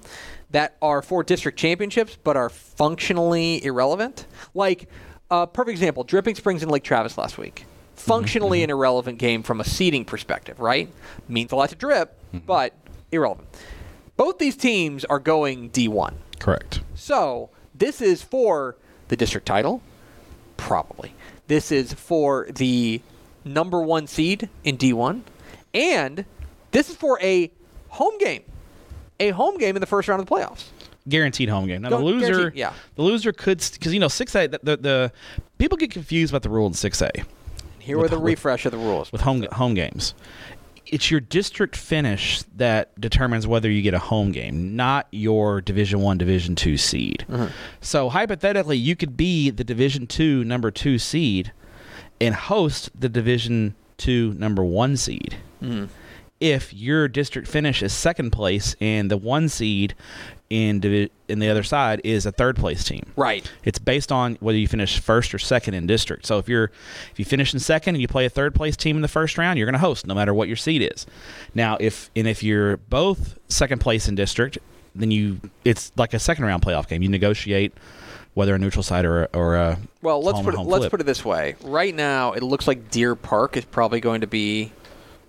that 0.51 0.77
are 0.83 1.01
for 1.01 1.23
district 1.25 1.59
championships 1.59 2.19
but 2.23 2.37
are 2.37 2.51
functionally 2.51 3.65
irrelevant. 3.65 4.27
Like, 4.55 4.89
uh, 5.31 5.47
perfect 5.47 5.73
example: 5.73 6.05
Dripping 6.05 6.35
Springs 6.35 6.63
and 6.63 6.71
Lake 6.71 6.85
Travis 6.85 7.17
last 7.19 7.39
week. 7.39 7.65
Functionally 7.95 8.63
an 8.63 8.71
irrelevant 8.71 9.19
game 9.19 9.43
from 9.43 9.61
a 9.61 9.65
seeding 9.65 10.05
perspective, 10.05 10.61
right? 10.61 10.89
Means 11.29 11.51
a 11.53 11.57
lot 11.57 11.71
to 11.71 11.75
Drip, 11.77 12.15
but 12.47 12.75
irrelevant. 13.11 13.49
Both 14.17 14.39
these 14.39 14.57
teams 14.57 15.05
are 15.07 15.19
going 15.19 15.71
D1. 15.71 16.15
Correct. 16.39 16.81
So 16.95 17.51
this 17.75 18.01
is 18.01 18.23
for 18.23 18.77
the 19.09 19.17
district 19.17 19.47
title, 19.47 19.83
probably. 20.57 21.15
This 21.49 21.73
is 21.73 21.93
for 21.93 22.49
the 22.51 23.01
number 23.45 23.81
one 23.81 24.07
seed 24.07 24.49
in 24.65 24.77
D1, 24.77 25.23
and 25.73 26.25
this 26.73 26.91
is 26.91 26.97
for 26.97 27.21
a 27.23 27.51
home 27.89 28.19
game, 28.19 28.43
a 29.21 29.31
home 29.31 29.57
game 29.59 29.77
in 29.77 29.81
the 29.81 29.87
first 29.87 30.09
round 30.09 30.21
of 30.21 30.27
the 30.27 30.35
playoffs. 30.35 30.65
Guaranteed 31.09 31.49
home 31.49 31.67
game. 31.67 31.83
Now 31.83 31.91
the 31.91 31.99
loser, 31.99 32.53
yeah. 32.55 32.73
the 32.97 33.03
loser 33.03 33.33
could 33.33 33.59
because 33.73 33.95
you 33.95 34.01
know 34.01 34.09
six 34.09 34.35
A. 34.35 34.47
The, 34.49 34.61
the 34.63 34.77
the 34.77 35.13
people 35.59 35.77
get 35.79 35.91
confused 35.91 36.33
about 36.33 36.43
the 36.43 36.51
rule 36.51 36.67
in 36.67 36.75
six 36.75 37.01
A 37.01 37.11
Here 37.79 37.99
With- 37.99 38.11
the 38.11 38.17
a 38.17 38.21
with- 38.21 38.33
refresh 38.33 38.67
of 38.67 38.73
the 38.73 38.79
rules. 38.79 39.13
with 39.13 39.21
home 39.21 39.47
home 39.53 39.75
games. 39.75 40.15
It's 40.89 41.11
your 41.11 41.19
district 41.19 41.75
finish 41.75 42.43
that 42.57 43.01
determines 43.01 43.45
whether 43.45 43.69
you 43.69 43.83
get 43.83 43.93
a 43.93 43.99
home 43.99 44.31
game, 44.31 44.77
not 44.77 45.09
your 45.11 45.61
Division 45.61 46.01
One, 46.01 46.17
Division 46.17 46.55
Two 46.55 46.77
seed. 46.77 47.25
Mm-hmm. 47.29 47.47
So 47.81 48.09
hypothetically, 48.09 48.77
you 48.79 48.95
could 48.95 49.17
be 49.17 49.51
the 49.51 49.65
Division 49.65 50.07
Two 50.07 50.45
number 50.45 50.71
two 50.71 50.99
seed 50.99 51.53
and 52.21 52.35
host 52.37 52.91
the 52.99 53.09
Division 53.09 53.75
Two 53.97 54.35
number 54.39 54.65
one 54.65 54.97
seed. 54.97 55.37
Mm-hmm. 55.63 55.87
If 56.39 56.73
your 56.75 57.09
district 57.09 57.49
finish 57.49 57.83
is 57.83 57.93
second 57.95 58.31
place 58.31 58.77
and 58.81 59.11
the 59.11 59.17
one 59.17 59.49
seed 59.49 59.95
in 60.49 60.79
divi- 60.81 61.11
in 61.29 61.41
the 61.41 61.49
other 61.49 61.63
side 61.65 62.01
is 62.05 62.25
a 62.25 62.31
third 62.33 62.55
place 62.57 62.85
team. 62.85 63.03
right. 63.17 63.51
It's 63.65 63.79
based 63.81 64.13
on 64.13 64.37
whether 64.41 64.57
you 64.57 64.69
finish 64.69 65.01
first 65.01 65.35
or 65.35 65.39
second 65.39 65.75
in 65.75 65.87
district. 65.87 66.25
So 66.27 66.39
if 66.39 66.49
you're 66.49 66.71
if 67.11 67.19
you 67.19 67.25
finish 67.25 67.53
in 67.53 67.59
second 67.61 67.97
and 67.97 68.03
you 68.03 68.07
play 68.09 68.27
a 68.27 68.31
third 68.31 68.55
place 68.55 68.77
team 68.77 68.95
in 68.97 69.03
the 69.03 69.09
first 69.09 69.37
round, 69.39 69.59
you're 69.59 69.67
going 69.67 69.73
to 69.73 69.79
host 69.81 70.07
no 70.07 70.15
matter 70.15 70.33
what 70.33 70.47
your 70.47 70.57
seed 70.57 70.83
is. 70.95 71.05
Now, 71.55 71.77
if 71.81 72.11
and 72.15 72.29
if 72.29 72.43
you're 72.45 72.77
both 72.77 73.39
second 73.49 73.81
place 73.81 74.07
in 74.09 74.15
district, 74.15 74.59
then 74.95 75.11
you 75.11 75.41
it's 75.65 75.91
like 75.97 76.15
a 76.15 76.19
second 76.21 76.45
round 76.45 76.63
playoff 76.63 76.87
game. 76.89 77.03
You 77.03 77.09
negotiate 77.09 77.73
whether 78.35 78.55
a 78.55 78.59
neutral 78.59 78.83
side 78.83 79.05
or 79.07 79.23
a, 79.25 79.29
or 79.35 79.57
a 79.57 79.79
Well, 80.03 80.23
let's 80.23 80.41
put 80.43 80.55
it, 80.55 80.59
let's 80.61 80.83
flip. 80.83 80.91
put 80.91 81.01
it 81.01 81.05
this 81.05 81.25
way. 81.25 81.57
Right 81.63 81.95
now, 81.95 82.33
it 82.35 82.43
looks 82.43 82.69
like 82.69 82.91
Deer 82.91 83.15
Park 83.17 83.57
is 83.57 83.65
probably 83.65 83.99
going 83.99 84.21
to 84.21 84.27
be 84.27 84.73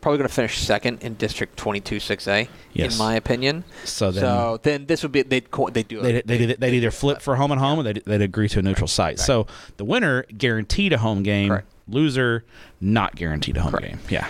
probably 0.07 0.19
going 0.19 0.29
to 0.29 0.33
finish 0.33 0.57
second 0.59 1.03
in 1.03 1.15
District 1.15 1.57
22 1.57 1.97
6A, 1.97 2.47
Yes. 2.71 2.93
in 2.93 2.97
my 2.97 3.15
opinion. 3.15 3.65
So 3.83 4.09
then- 4.09 4.21
so 4.23 4.59
then 4.63 4.85
this 4.85 5.03
would 5.03 5.11
be 5.11 5.21
they'd 5.23 5.51
co- 5.51 5.69
they 5.69 5.83
do 5.83 6.01
They 6.01 6.21
they 6.21 6.45
they'd 6.53 6.73
either 6.75 6.91
flip 6.91 7.21
for 7.21 7.35
home 7.35 7.51
and 7.51 7.59
home, 7.59 7.79
or 7.79 7.83
they'd, 7.83 8.01
they'd 8.05 8.21
agree 8.21 8.47
to 8.49 8.59
a 8.59 8.61
neutral 8.61 8.87
site. 8.87 9.19
So 9.19 9.47
the 9.75 9.83
winner 9.83 10.23
guaranteed 10.37 10.93
a 10.93 10.97
home 10.99 11.23
game. 11.23 11.49
Correct. 11.49 11.67
Loser 11.89 12.45
not 12.79 13.15
guaranteed 13.17 13.57
a 13.57 13.61
home 13.61 13.71
Correct. 13.71 13.87
game. 13.87 13.99
Yeah. 14.09 14.27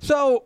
So 0.00 0.44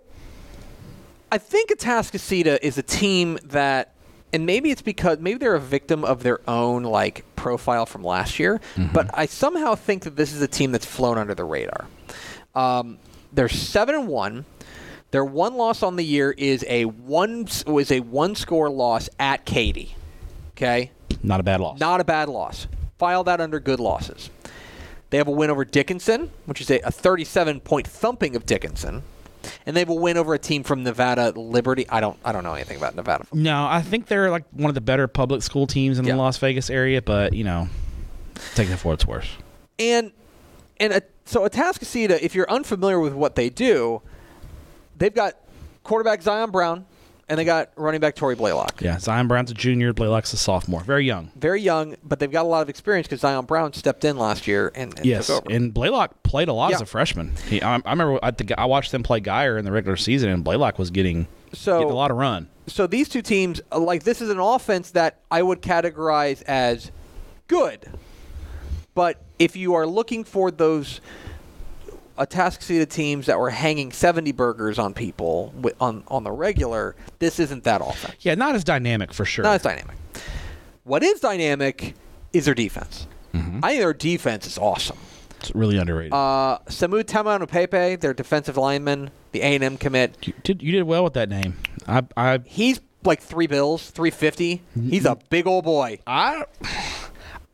I 1.32 1.38
think 1.38 1.70
Atascocita 1.70 2.58
is 2.62 2.76
a 2.78 2.82
team 2.82 3.38
that, 3.44 3.94
and 4.34 4.44
maybe 4.46 4.70
it's 4.70 4.82
because 4.82 5.18
maybe 5.18 5.38
they're 5.38 5.54
a 5.54 5.60
victim 5.60 6.04
of 6.04 6.22
their 6.22 6.40
own 6.48 6.82
like 6.82 7.24
profile 7.36 7.86
from 7.86 8.02
last 8.04 8.38
year, 8.38 8.60
but 8.92 9.10
I 9.14 9.24
somehow 9.24 9.74
think 9.76 10.04
that 10.04 10.16
this 10.16 10.32
is 10.34 10.42
a 10.42 10.48
team 10.48 10.72
that's 10.72 10.86
flown 10.86 11.16
under 11.16 11.34
the 11.34 11.44
radar. 11.44 11.86
Um, 12.54 12.98
they're 13.32 13.48
seven 13.48 13.94
and 13.94 14.08
one. 14.08 14.46
Their 15.10 15.24
one 15.24 15.54
loss 15.56 15.82
on 15.82 15.96
the 15.96 16.04
year 16.04 16.32
is 16.36 16.64
a 16.68 16.84
one 16.84 17.48
was 17.66 17.90
a 17.90 18.00
one 18.00 18.34
score 18.34 18.68
loss 18.70 19.08
at 19.18 19.44
Katy. 19.44 19.94
Okay, 20.56 20.90
Not 21.22 21.40
a 21.40 21.42
bad 21.42 21.60
loss. 21.60 21.78
not 21.80 22.00
a 22.00 22.04
bad 22.04 22.28
loss. 22.28 22.66
File 22.98 23.22
that 23.24 23.40
under 23.40 23.60
good 23.60 23.78
losses. 23.80 24.28
They 25.10 25.18
have 25.18 25.28
a 25.28 25.32
win 25.32 25.48
over 25.50 25.64
Dickinson, 25.64 26.30
which 26.46 26.60
is 26.60 26.70
a, 26.70 26.80
a 26.80 26.90
37 26.90 27.60
point 27.60 27.86
thumping 27.86 28.34
of 28.36 28.44
Dickinson, 28.44 29.02
and 29.64 29.74
they 29.76 29.80
have 29.80 29.88
a 29.88 29.94
win 29.94 30.18
over 30.18 30.34
a 30.34 30.38
team 30.38 30.62
from 30.64 30.82
Nevada 30.82 31.30
Liberty. 31.30 31.88
I 31.88 32.00
don't 32.00 32.18
I 32.24 32.32
don't 32.32 32.44
know 32.44 32.54
anything 32.54 32.76
about 32.76 32.94
Nevada. 32.96 33.24
No, 33.32 33.66
I 33.66 33.80
think 33.80 34.06
they're 34.06 34.30
like 34.30 34.44
one 34.50 34.68
of 34.68 34.74
the 34.74 34.80
better 34.82 35.06
public 35.08 35.42
school 35.42 35.66
teams 35.66 35.98
in 35.98 36.04
Yeah. 36.04 36.12
the 36.14 36.18
Las 36.18 36.36
Vegas 36.38 36.68
area, 36.68 37.00
but 37.00 37.32
you 37.32 37.44
know, 37.44 37.68
take 38.54 38.68
it 38.68 38.76
for 38.76 38.88
what 38.88 38.94
it's 38.94 39.06
worth. 39.06 39.28
And 39.78 40.12
and 40.80 40.92
a, 40.92 41.02
so 41.24 41.48
Atascocita, 41.48 42.20
if 42.20 42.34
you're 42.34 42.50
unfamiliar 42.50 43.00
with 43.00 43.14
what 43.14 43.36
they 43.36 43.48
do, 43.48 44.02
they've 44.98 45.14
got 45.14 45.34
quarterback 45.84 46.20
Zion 46.22 46.50
Brown, 46.50 46.84
and 47.28 47.38
they 47.38 47.44
got 47.44 47.70
running 47.76 48.00
back 48.00 48.14
Tory 48.16 48.34
Blaylock. 48.34 48.80
Yeah, 48.80 48.98
Zion 48.98 49.28
Brown's 49.28 49.50
a 49.50 49.54
junior, 49.54 49.92
Blaylock's 49.92 50.32
a 50.32 50.36
sophomore, 50.36 50.80
very 50.82 51.04
young. 51.04 51.30
Very 51.36 51.60
young, 51.62 51.96
but 52.02 52.18
they've 52.18 52.30
got 52.30 52.44
a 52.44 52.48
lot 52.48 52.62
of 52.62 52.68
experience 52.68 53.06
because 53.06 53.20
Zion 53.20 53.44
Brown 53.44 53.72
stepped 53.72 54.04
in 54.04 54.16
last 54.18 54.46
year 54.46 54.72
and, 54.74 54.96
and 54.96 55.06
Yes, 55.06 55.26
took 55.28 55.44
over. 55.46 55.54
and 55.54 55.72
Blaylock 55.72 56.22
played 56.22 56.48
a 56.48 56.52
lot 56.52 56.72
as 56.72 56.80
a 56.80 56.86
freshman. 56.86 57.32
He, 57.48 57.60
I, 57.62 57.76
I 57.76 57.90
remember 57.90 58.18
I, 58.22 58.30
think 58.30 58.52
I 58.58 58.64
watched 58.66 58.92
them 58.92 59.02
play 59.02 59.20
Guyer 59.20 59.58
in 59.58 59.64
the 59.64 59.72
regular 59.72 59.96
season, 59.96 60.30
and 60.30 60.42
Blaylock 60.44 60.78
was 60.78 60.90
getting, 60.90 61.26
So- 61.52 61.78
getting 61.78 61.92
a 61.92 61.96
lot 61.96 62.10
of 62.10 62.16
run. 62.16 62.48
so 62.66 62.86
these 62.86 63.08
two 63.08 63.22
teams, 63.22 63.60
uh, 63.72 63.78
like 63.78 64.02
this 64.04 64.20
is 64.22 64.30
an 64.30 64.38
offense 64.40 64.90
that 64.92 65.20
I 65.30 65.42
would 65.42 65.62
categorize 65.62 66.42
as 66.42 66.90
good. 67.46 67.86
But 68.94 69.22
if 69.38 69.54
you 69.54 69.74
are 69.74 69.86
looking 69.86 70.24
for 70.24 70.50
those 70.50 71.00
Atascocita 72.18 72.88
teams 72.88 73.26
that 73.26 73.38
were 73.38 73.50
hanging 73.50 73.92
70 73.92 74.32
burgers 74.32 74.78
on 74.78 74.92
people 74.94 75.54
on 75.80 76.02
on 76.08 76.24
the 76.24 76.32
regular, 76.32 76.96
this 77.18 77.38
isn't 77.38 77.64
that 77.64 77.80
often 77.80 78.12
Yeah, 78.20 78.34
not 78.34 78.54
as 78.54 78.64
dynamic 78.64 79.12
for 79.12 79.24
sure. 79.24 79.44
Not 79.44 79.54
as 79.56 79.62
dynamic. 79.62 79.96
What 80.84 81.02
is 81.02 81.20
dynamic 81.20 81.94
is 82.32 82.44
their 82.46 82.54
defense. 82.54 83.06
I 83.34 83.70
think 83.70 83.80
their 83.80 83.92
defense 83.94 84.46
is 84.48 84.58
awesome. 84.58 84.98
it's 85.38 85.54
really 85.54 85.78
underrated. 85.78 86.12
Uh, 86.12 86.58
Samu 86.66 87.04
Taumanupepe, 87.04 88.00
their 88.00 88.12
defensive 88.12 88.56
lineman, 88.56 89.10
the 89.32 89.42
A&M 89.42 89.76
commit, 89.78 90.16
you 90.26 90.32
did 90.42 90.60
you 90.62 90.72
did 90.72 90.82
well 90.84 91.04
with 91.04 91.12
that 91.14 91.28
name. 91.28 91.56
I 91.86 92.02
I 92.16 92.40
he's 92.44 92.80
like 93.04 93.22
three 93.22 93.46
bills, 93.46 93.90
350. 93.90 94.60
He's 94.90 95.04
a 95.04 95.16
big 95.30 95.46
old 95.46 95.64
boy. 95.64 96.00
I, 96.06 96.44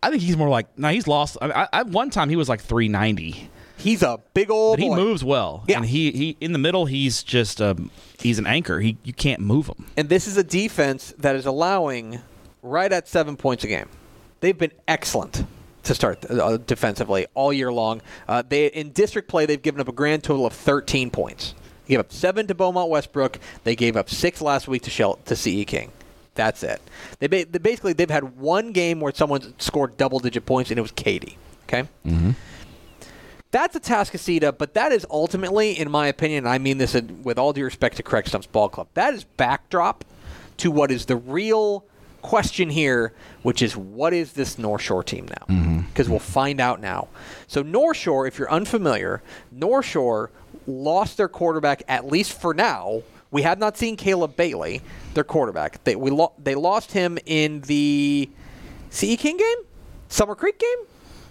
I 0.03 0.11
think 0.11 0.23
he's 0.23 0.37
more 0.39 0.49
like 0.49 0.67
no. 0.79 0.89
He's 0.89 1.07
lost. 1.07 1.37
I, 1.43 1.51
I, 1.65 1.69
I 1.73 1.83
one 1.83 2.09
time 2.11 2.29
he 2.31 2.37
was 2.37 2.49
like 2.49 2.61
three 2.63 2.89
ninety. 2.89 3.51
He's 3.85 4.03
a 4.03 4.19
big 4.33 4.51
old 4.51 4.79
But 4.79 4.83
he 4.83 4.89
boy. 4.89 4.97
moves 4.97 5.23
well. 5.23 5.63
Yeah. 5.69 5.77
And 5.77 5.87
he, 5.87 6.11
he 6.11 6.37
in 6.41 6.53
the 6.53 6.59
middle 6.59 6.87
he's 6.87 7.23
just 7.23 7.61
um 7.63 7.91
he's 8.19 8.39
an 8.39 8.47
anchor. 8.47 8.81
He 8.81 8.97
you 9.05 9.13
can't 9.13 9.41
move 9.41 9.69
him. 9.69 9.87
And 9.97 10.09
this 10.09 10.27
is 10.27 10.37
a 10.37 10.43
defense 10.45 11.15
that 11.19 11.37
is 11.37 11.47
allowing 11.47 12.21
right 12.63 12.91
at 12.93 13.07
seven 13.09 13.37
points 13.37 13.63
a 13.65 13.69
game. 13.69 13.89
They've 14.41 14.57
been 14.57 14.73
excellent 14.89 15.45
to 15.85 15.95
start 15.95 16.25
uh, 16.31 16.57
defensively 16.57 17.27
all 17.35 17.53
year 17.53 17.71
long. 17.73 18.01
Uh, 18.27 18.43
they 18.49 18.67
in 18.67 18.91
district 18.93 19.29
play 19.29 19.45
they've 19.47 19.61
given 19.61 19.81
up 19.81 19.89
a 19.89 19.93
grand 19.93 20.25
total 20.25 20.47
of 20.47 20.53
13 20.55 21.11
points. 21.11 21.55
They 21.87 21.91
gave 21.95 22.01
up 22.01 22.11
seven 22.11 22.47
to 22.47 22.55
Beaumont 22.55 22.89
Westbrook. 22.89 23.39
They 23.65 23.77
gave 23.77 23.95
up 23.97 24.09
six 24.09 24.41
last 24.41 24.67
week 24.67 24.81
to 24.83 24.91
Shell 24.91 25.19
to 25.27 25.37
CE 25.37 25.65
King. 25.67 25.93
That's 26.35 26.63
it. 26.63 26.81
They, 27.19 27.27
ba- 27.27 27.45
they 27.45 27.59
basically 27.59 27.93
they've 27.93 28.09
had 28.11 28.39
one 28.39 28.73
game 28.73 28.99
where 29.01 29.13
someone 29.15 29.55
scored 29.61 29.99
double 29.99 30.19
digit 30.21 30.47
points 30.47 30.71
and 30.71 30.79
it 30.79 30.83
was 30.83 30.91
Katy. 30.93 31.37
Okay. 31.69 31.85
That's 33.55 33.77
a 33.77 33.79
task 33.79 34.13
Tascasita, 34.13 34.59
but 34.59 34.75
that 34.75 34.91
is 34.91 35.07
ultimately, 35.09 35.79
in 35.79 35.89
my 35.89 36.09
opinion, 36.09 36.39
and 36.39 36.49
I 36.49 36.59
mean 36.59 36.79
this 36.79 37.01
with 37.23 37.39
all 37.39 37.53
due 37.53 37.63
respect 37.63 37.97
to 37.99 38.03
Craig 38.03 38.27
Stump's 38.27 38.49
ball 38.49 38.69
club, 38.69 38.89
that 38.95 39.15
is 39.15 39.23
backdrop 39.23 40.05
to 40.57 40.73
what 40.73 40.91
is 40.91 41.07
the 41.07 41.15
real 41.15 41.85
question 42.21 42.69
here, 42.69 43.13
which 43.45 43.63
is 43.63 43.77
what 43.77 44.13
is 44.13 44.33
this 44.33 44.59
North 44.59 44.83
Shore 44.83 45.05
team 45.05 45.27
now? 45.27 45.55
Mm-hmm. 45.55 45.81
Because 45.83 46.09
we'll 46.09 46.19
find 46.19 46.61
out 46.61 46.81
now. 46.81 47.07
So 47.47 47.63
North 47.63 47.97
Shore, 47.97 48.27
if 48.27 48.41
you're 48.41 48.51
unfamiliar, 48.51 49.23
North 49.53 49.87
Shore 49.87 50.33
lost 50.67 51.17
their 51.17 51.29
quarterback 51.29 51.85
at 51.87 52.07
least 52.07 52.33
for 52.33 52.55
now. 52.55 53.03
We 53.31 53.43
have 53.43 53.61
not 53.61 53.77
seen 53.77 53.95
Caleb 53.95 54.35
Bailey, 54.35 54.83
their 55.15 55.23
quarterback. 55.23 55.85
They 55.85 55.95
we 55.95 56.11
lo- 56.11 56.33
they 56.43 56.57
lost 56.57 56.91
him 56.91 57.19
in 57.25 57.61
the 57.61 58.29
CE 58.91 59.15
King 59.17 59.37
game, 59.37 59.59
Summer 60.09 60.35
Creek 60.35 60.59
game, 60.59 60.87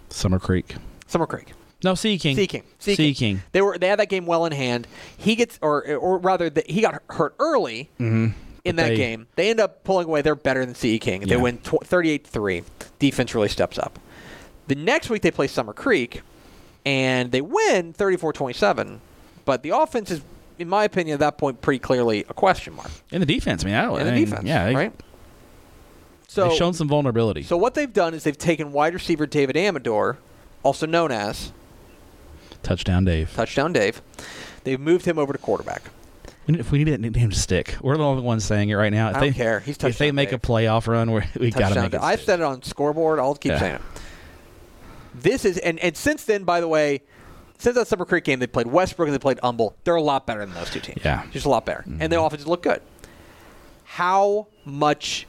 Summer 0.08 0.40
Creek. 0.40 0.76
Summer 1.06 1.28
Creek. 1.28 1.52
No, 1.84 1.96
CE 1.96 2.18
King. 2.20 2.36
CE 2.36 2.48
King. 2.48 2.64
Sea 2.80 3.14
CE 3.14 3.18
King. 3.18 3.42
They 3.52 3.62
were 3.62 3.78
they 3.78 3.88
had 3.88 4.00
that 4.00 4.10
game 4.10 4.26
well 4.26 4.46
in 4.46 4.52
hand. 4.52 4.88
He 5.18 5.36
gets 5.36 5.60
or 5.62 5.86
or 5.96 6.18
rather 6.18 6.50
the, 6.50 6.64
he 6.68 6.82
got 6.82 7.02
hurt 7.10 7.36
early 7.40 7.90
mm-hmm. 8.00 8.28
in 8.64 8.76
But 8.76 8.76
that 8.78 8.90
they- 8.90 8.96
game. 8.96 9.28
They 9.36 9.50
end 9.50 9.60
up 9.60 9.84
pulling 9.84 10.08
away. 10.08 10.22
They're 10.22 10.36
better 10.36 10.66
than 10.66 10.76
CE 10.76 11.00
King. 11.00 11.22
They 11.22 11.36
Yeah. 11.36 11.42
win 11.42 11.58
38-3. 11.60 12.64
Defense 13.00 13.36
really 13.36 13.50
steps 13.50 13.78
up. 13.78 14.00
The 14.68 14.76
next 14.76 15.10
week 15.10 15.22
they 15.22 15.32
play 15.32 15.48
Summer 15.48 15.74
Creek 15.74 16.22
and 16.86 17.32
they 17.32 17.42
win 17.42 17.94
34-27. 17.94 19.00
But 19.46 19.62
the 19.64 19.72
offense 19.72 20.10
is 20.12 20.22
in 20.60 20.70
my 20.70 20.84
opinion 20.86 21.16
at 21.16 21.20
that 21.20 21.38
point 21.38 21.62
pretty 21.62 21.80
clearly 21.80 22.26
a 22.30 22.34
question 22.34 22.76
mark. 22.76 22.90
In 23.12 23.20
the 23.20 23.26
defense, 23.26 23.64
I 23.64 23.66
mean, 23.68 23.76
I 23.76 23.82
don't 23.86 24.00
In 24.00 24.06
the 24.06 24.12
I 24.12 24.16
mean, 24.16 24.26
defense, 24.26 24.44
Yeah, 24.46 24.66
they, 24.68 24.76
right? 24.76 24.94
So 26.28 26.48
they've 26.48 26.58
shown 26.58 26.74
some 26.74 26.88
vulnerability. 26.88 27.44
so 27.44 27.58
what 27.58 27.74
they've 27.74 27.92
done 27.92 28.14
is 28.14 28.24
they've 28.24 28.38
taken 28.38 28.72
wide 28.72 28.94
receiver 28.94 29.26
David 29.26 29.58
Amador, 29.58 30.18
also 30.64 30.86
known 30.86 31.12
as 31.12 31.52
Touchdown, 32.64 33.06
Dave. 33.06 33.32
touchdown 33.36 33.74
Dave. 33.74 34.02
They've 34.64 34.80
moved 34.80 35.06
him 35.06 35.20
over 35.20 35.34
to 35.34 35.40
quarterback. 35.40 35.84
We 36.48 36.54
need- 36.54 36.60
If 36.62 36.72
we 36.72 36.78
need 36.84 36.92
that 36.92 37.00
nickname 37.02 37.30
to 37.30 37.36
stick, 37.38 37.76
we're 37.82 37.96
the 37.98 38.04
only 38.04 38.24
ones 38.24 38.44
saying 38.46 38.70
it 38.70 38.76
right 38.76 38.92
now. 38.92 39.10
If 39.10 39.16
I 39.16 39.20
they, 39.20 39.26
don't 39.28 39.34
care. 39.36 39.60
He's 39.60 39.76
if 39.76 39.80
they 39.82 39.90
touchdown 39.92 40.16
make 40.16 40.30
a 40.30 40.32
Dave. 40.32 40.42
playoff 40.42 40.88
run, 40.88 41.12
we're, 41.12 41.24
we 41.40 41.52
got 41.52 41.60
to 41.60 41.64
touchdown. 41.76 41.84
make 41.84 41.94
it. 41.94 42.02
I've 42.02 42.20
stick. 42.20 42.26
said 42.26 42.40
it 42.40 42.44
on 42.44 42.64
scoreboard. 42.64 43.20
I'll 43.20 43.36
keep 43.36 43.52
Yeah. 43.54 43.60
saying 43.60 43.76
it. 43.76 43.82
This 45.16 45.46
is 45.46 45.58
and, 45.60 45.78
and 45.80 45.96
since 45.96 46.24
then, 46.26 46.44
by 46.44 46.60
the 46.60 46.68
way, 46.68 47.02
since 47.60 47.76
that 47.76 47.88
Summer 47.88 48.04
Creek 48.06 48.24
game, 48.24 48.40
they 48.40 48.48
played 48.48 48.68
Westbrook 48.68 49.08
and 49.08 49.14
they 49.16 49.20
played 49.20 49.40
Humble. 49.44 49.76
They're 49.84 49.96
a 49.96 50.02
lot 50.02 50.26
better 50.26 50.40
than 50.46 50.54
those 50.56 50.70
two 50.72 50.80
teams. 50.80 51.02
Yeah. 51.06 51.20
Mm-hmm. 51.22 51.32
just 51.32 51.46
a 51.46 51.50
lot 51.50 51.66
better, 51.66 51.84
and 52.00 52.12
their 52.12 52.20
offenses 52.20 52.48
look 52.48 52.64
good. 52.64 52.82
How 53.84 54.48
much 54.66 55.28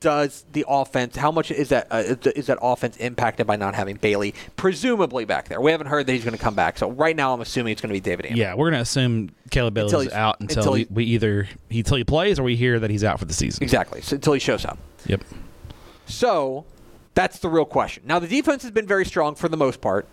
does 0.00 0.44
the 0.52 0.64
offense? 0.68 1.16
How 1.16 1.32
much 1.32 1.50
is 1.50 1.70
that? 1.70 1.88
Uh, 1.90 2.14
is 2.36 2.46
that 2.46 2.58
offense 2.62 2.96
impacted 2.98 3.46
by 3.46 3.56
not 3.56 3.74
having 3.74 3.96
Bailey, 3.96 4.32
presumably 4.56 5.24
back 5.24 5.48
there? 5.48 5.60
We 5.60 5.70
haven't 5.72 5.88
heard 5.88 6.06
that 6.06 6.12
he's 6.12 6.24
going 6.24 6.36
to 6.36 6.42
come 6.42 6.54
back. 6.54 6.78
So 6.78 6.90
right 6.92 7.16
now, 7.16 7.34
I'm 7.34 7.40
assuming 7.40 7.72
it's 7.72 7.80
going 7.80 7.88
to 7.90 7.94
be 7.94 8.00
David. 8.00 8.26
Anderson. 8.26 8.40
Yeah, 8.40 8.54
we're 8.54 8.70
gonna 8.70 8.82
assume 8.82 9.30
Caleb 9.50 9.74
Bailey's 9.74 9.92
Until 9.92 10.00
he's- 10.02 10.14
out 10.14 10.40
until, 10.40 10.58
until 10.58 10.72
we, 10.74 10.78
he- 10.80 10.86
we 10.90 11.04
either 11.04 11.48
he, 11.68 11.78
until 11.80 11.96
he 11.96 12.04
plays 12.04 12.38
or 12.38 12.44
we 12.44 12.54
hear 12.56 12.78
that 12.78 12.90
he's 12.90 13.02
out 13.02 13.18
for 13.18 13.24
the 13.24 13.32
season. 13.34 13.62
exactly. 13.62 14.00
So, 14.00 14.14
until 14.16 14.34
he 14.34 14.38
shows 14.40 14.64
up. 14.64 14.78
Yep. 15.06 15.22
So 16.06 16.64
that's 17.14 17.38
the 17.40 17.48
real 17.48 17.64
question. 17.64 18.04
Now 18.06 18.18
the 18.18 18.28
defense 18.28 18.62
has 18.62 18.70
been 18.70 18.86
very 18.86 19.04
strong 19.04 19.34
for 19.34 19.48
the 19.48 19.56
most 19.56 19.80
part, 19.80 20.06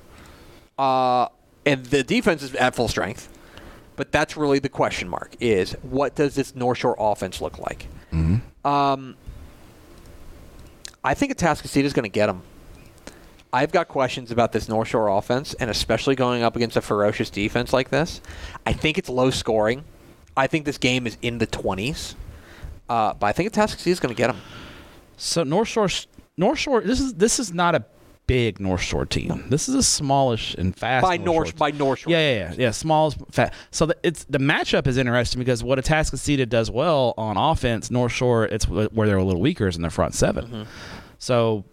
uh, 0.80 1.28
and 1.66 1.86
the 1.86 2.04
defense 2.04 2.42
is 2.44 2.56
at 2.56 2.76
full 2.76 2.88
strength. 2.88 3.30
But 3.98 4.12
that's 4.12 4.36
really 4.36 4.60
the 4.60 4.68
question 4.70 5.08
mark: 5.08 5.36
is 5.40 5.74
what 5.84 6.16
does 6.16 6.36
this 6.36 6.56
North 6.56 6.80
Shore 6.80 6.96
offense 7.00 7.40
look 7.40 7.60
like? 7.60 7.88
Um, 8.66 9.16
I 11.06 11.14
think 11.14 11.38
Atascocita 11.38 11.84
is 11.84 11.94
going 11.94 12.04
to 12.04 12.10
get 12.10 12.26
them. 12.28 12.42
I've 13.54 13.72
got 13.72 13.88
questions 13.88 14.32
about 14.32 14.52
this 14.52 14.68
North 14.68 14.88
Shore 14.88 15.08
offense, 15.08 15.54
and 15.54 15.70
especially 15.70 16.16
going 16.16 16.42
up 16.42 16.56
against 16.56 16.76
a 16.76 16.82
ferocious 16.82 17.30
defense 17.30 17.72
like 17.72 17.90
this. 17.90 18.20
I 18.66 18.74
think 18.74 18.98
it's 18.98 19.08
low 19.08 19.30
scoring. 19.30 19.86
I 20.36 20.48
think 20.48 20.66
this 20.66 20.80
game 20.80 21.08
is 21.08 21.18
in 21.22 21.38
the 21.38 21.46
twenties. 21.46 22.16
Uh, 22.90 23.14
but 23.14 23.28
I 23.28 23.32
think 23.32 23.54
Atascocita 23.54 23.88
is 23.88 24.00
going 24.00 24.14
to 24.14 24.18
get 24.18 24.28
them. 24.28 24.42
So 25.16 25.44
North 25.44 25.68
Shore, 25.68 25.90
North 26.38 26.60
Shore. 26.60 26.82
This 26.82 27.00
is 27.00 27.14
this 27.14 27.40
is 27.40 27.54
not 27.54 27.76
a 27.76 27.86
big 28.28 28.60
North 28.60 28.82
Shore 28.82 29.06
team. 29.06 29.46
This 29.50 29.70
is 29.70 29.76
a 29.76 29.84
smallish 29.84 30.56
and 30.56 30.76
fast 30.76 31.04
by 31.04 31.18
North, 31.18 31.26
North 31.26 31.48
Shore 31.50 31.58
by 31.58 31.72
North 31.72 32.00
Shore. 32.00 32.12
Yeah, 32.12 32.20
yeah, 32.20 32.50
yeah, 32.50 32.56
yeah. 32.58 32.72
Small, 32.72 33.12
fat. 33.32 33.54
So 33.72 33.86
the, 33.86 33.98
it's 34.04 34.24
the 34.26 34.40
matchup 34.40 34.88
is 34.88 34.98
interesting 34.98 35.40
because 35.40 35.64
what 35.64 35.80
Atascocita 35.80 36.48
does 36.50 36.70
well 36.72 37.14
on 37.18 37.38
offense, 37.38 37.92
North 37.92 38.12
Shore, 38.12 38.46
it's 38.46 38.68
where 38.68 39.08
they're 39.08 39.18
a 39.18 39.24
little 39.24 39.42
weaker 39.42 39.68
is 39.68 39.76
in 39.76 39.82
their 39.82 39.92
front 39.92 40.14
7 40.14 40.46
Mm-hmm. 40.46 40.64
So, 41.20 41.64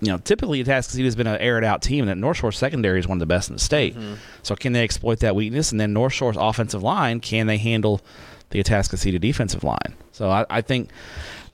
you 0.00 0.08
know, 0.08 0.18
typically 0.18 0.62
Atascocita 0.62 1.04
has 1.04 1.16
been 1.16 1.26
an 1.26 1.40
aired 1.40 1.64
out 1.64 1.82
team, 1.82 2.00
and 2.00 2.08
that 2.08 2.16
North 2.16 2.38
Shore 2.38 2.52
secondary 2.52 3.00
is 3.00 3.08
one 3.08 3.16
of 3.16 3.20
the 3.20 3.26
best 3.26 3.48
in 3.48 3.56
the 3.56 3.60
state. 3.60 3.94
Mm-hmm. 3.94 4.14
So 4.42 4.54
can 4.54 4.72
they 4.72 4.84
exploit 4.84 5.20
that 5.20 5.34
weakness? 5.34 5.72
And 5.72 5.80
then 5.80 5.92
North 5.92 6.12
Shore's 6.12 6.36
offensive 6.36 6.82
line, 6.82 7.20
can 7.20 7.46
they 7.46 7.56
handle 7.56 8.00
the 8.50 8.62
Atascocita 8.62 9.20
defensive 9.20 9.64
line? 9.64 9.96
So 10.12 10.30
I, 10.30 10.44
I 10.50 10.60
think, 10.60 10.90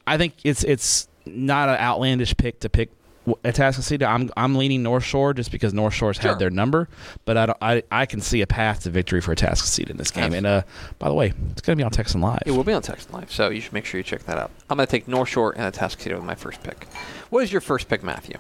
I 0.07 0.19
think 0.19 0.35
it's 0.45 0.65
it's 0.65 1.09
not 1.25 1.69
an 1.69 1.77
outlandish 1.77 2.37
pick 2.37 2.61
to 2.61 2.69
pick 2.69 2.91
Atascocita. 3.27 4.07
I'm 4.07 4.31
I'm 4.37 4.55
leaning 4.57 4.83
North 4.83 5.05
Shore 5.05 5.33
just 5.35 5.51
because 5.53 5.73
North 5.73 5.95
Shore's 5.95 6.17
Sure. 6.17 6.31
had 6.31 6.39
their 6.39 6.51
number, 6.51 6.89
but 7.25 7.37
I, 7.37 7.47
don't, 7.47 7.59
I 7.63 7.83
I 7.91 8.07
can 8.07 8.21
see 8.21 8.41
a 8.43 8.47
path 8.47 8.83
to 8.83 8.91
victory 8.91 9.21
for 9.21 9.35
Atascocita 9.35 9.91
in 9.91 9.97
this 9.97 10.11
game. 10.11 10.33
And 10.35 10.47
uh, 10.47 10.63
by 10.99 11.09
the 11.09 11.15
way, 11.15 11.33
it's 11.51 11.61
going 11.61 11.77
to 11.77 11.81
be 11.81 11.85
on 11.85 11.91
Texan 11.91 12.21
Live. 12.21 12.43
It 12.47 12.51
will 12.53 12.65
be 12.65 12.73
on 12.73 12.83
Text 12.83 13.13
Live, 13.13 13.31
so 13.31 13.49
you 13.51 13.61
should 13.61 13.73
make 13.73 13.85
sure 13.85 13.99
you 13.99 14.05
check 14.05 14.25
that 14.25 14.39
out. 14.39 14.51
I'm 14.69 14.77
going 14.77 14.87
to 14.87 14.91
take 14.91 15.07
North 15.09 15.29
Shore 15.29 15.53
and 15.57 15.73
Atascocita 15.75 16.15
with 16.15 16.25
my 16.25 16.35
first 16.35 16.63
pick. 16.63 16.85
What 17.31 17.45
is 17.45 17.53
your 17.53 17.61
first 17.61 17.89
pick, 17.89 18.03
Matthew? 18.03 18.39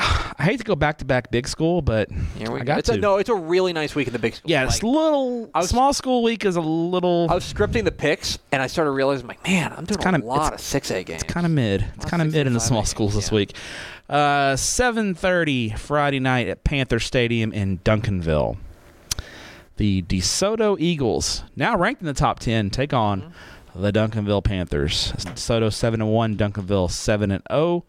I 0.38 0.44
hate 0.44 0.58
to 0.58 0.64
go 0.64 0.74
back 0.74 0.98
to 0.98 1.04
back 1.04 1.30
big 1.30 1.46
school, 1.46 1.82
but 1.82 2.10
Here 2.38 2.50
we 2.50 2.56
I 2.56 2.58
go. 2.60 2.64
got 2.64 2.78
It's 2.80 2.88
to. 2.88 2.94
a, 2.94 2.98
no, 2.98 3.16
it's 3.16 3.28
a 3.28 3.34
really 3.34 3.72
nice 3.72 3.94
week 3.94 4.06
in 4.06 4.12
the 4.12 4.18
big 4.18 4.34
school. 4.34 4.50
yeah, 4.50 4.64
it's 4.64 4.80
a 4.80 4.86
little 4.86 5.50
was- 5.54 5.68
small 5.68 5.92
school 5.92 6.22
week 6.22 6.44
is 6.44 6.56
a 6.56 6.60
little 6.60 7.26
I 7.30 7.34
was 7.34 7.44
scripting 7.52 7.84
the 7.84 7.92
picks, 7.92 8.38
and 8.52 8.62
I 8.62 8.66
started 8.66 8.92
realizing, 8.92 9.26
like, 9.26 9.42
man, 9.46 9.72
I'm 9.76 9.84
doing 9.84 10.00
kinda- 10.00 10.20
a 10.20 10.24
lot 10.24 10.54
of 10.54 10.60
6A 10.60 11.04
games. 11.04 11.22
It's 11.22 11.32
kind 11.32 11.44
of 11.44 11.52
mid. 11.52 11.84
It's 11.96 12.06
kind 12.06 12.22
of 12.22 12.32
mid 12.32 12.46
in 12.46 12.54
the 12.54 12.60
small 12.60 12.82
5A 12.82 12.86
schools 12.88 13.12
games, 13.12 13.24
this 13.24 13.32
yeah. 13.32 13.36
week. 13.36 13.56
Uh, 14.08 14.56
7:30 14.56 15.78
Friday 15.78 16.18
night 16.20 16.48
at 16.48 16.64
Panther 16.64 16.98
Stadium 16.98 17.52
in 17.52 17.78
Duncanville. 17.78 18.56
The 19.76 20.02
DeSoto 20.02 20.76
Eagles, 20.78 21.42
now 21.56 21.76
ranked 21.76 22.00
in 22.02 22.06
the 22.06 22.12
top 22.14 22.38
10, 22.40 22.70
take 22.70 22.92
on 22.92 23.20
Mm-hmm. 23.74 23.82
the 23.82 23.92
Duncanville 23.92 24.42
Panthers. 24.44 25.12
DeSoto 25.18 25.72
7 25.72 26.00
and 26.00 26.10
1, 26.10 26.36
Duncanville 26.36 26.90
7 26.90 27.30
and 27.30 27.42
0. 27.50 27.84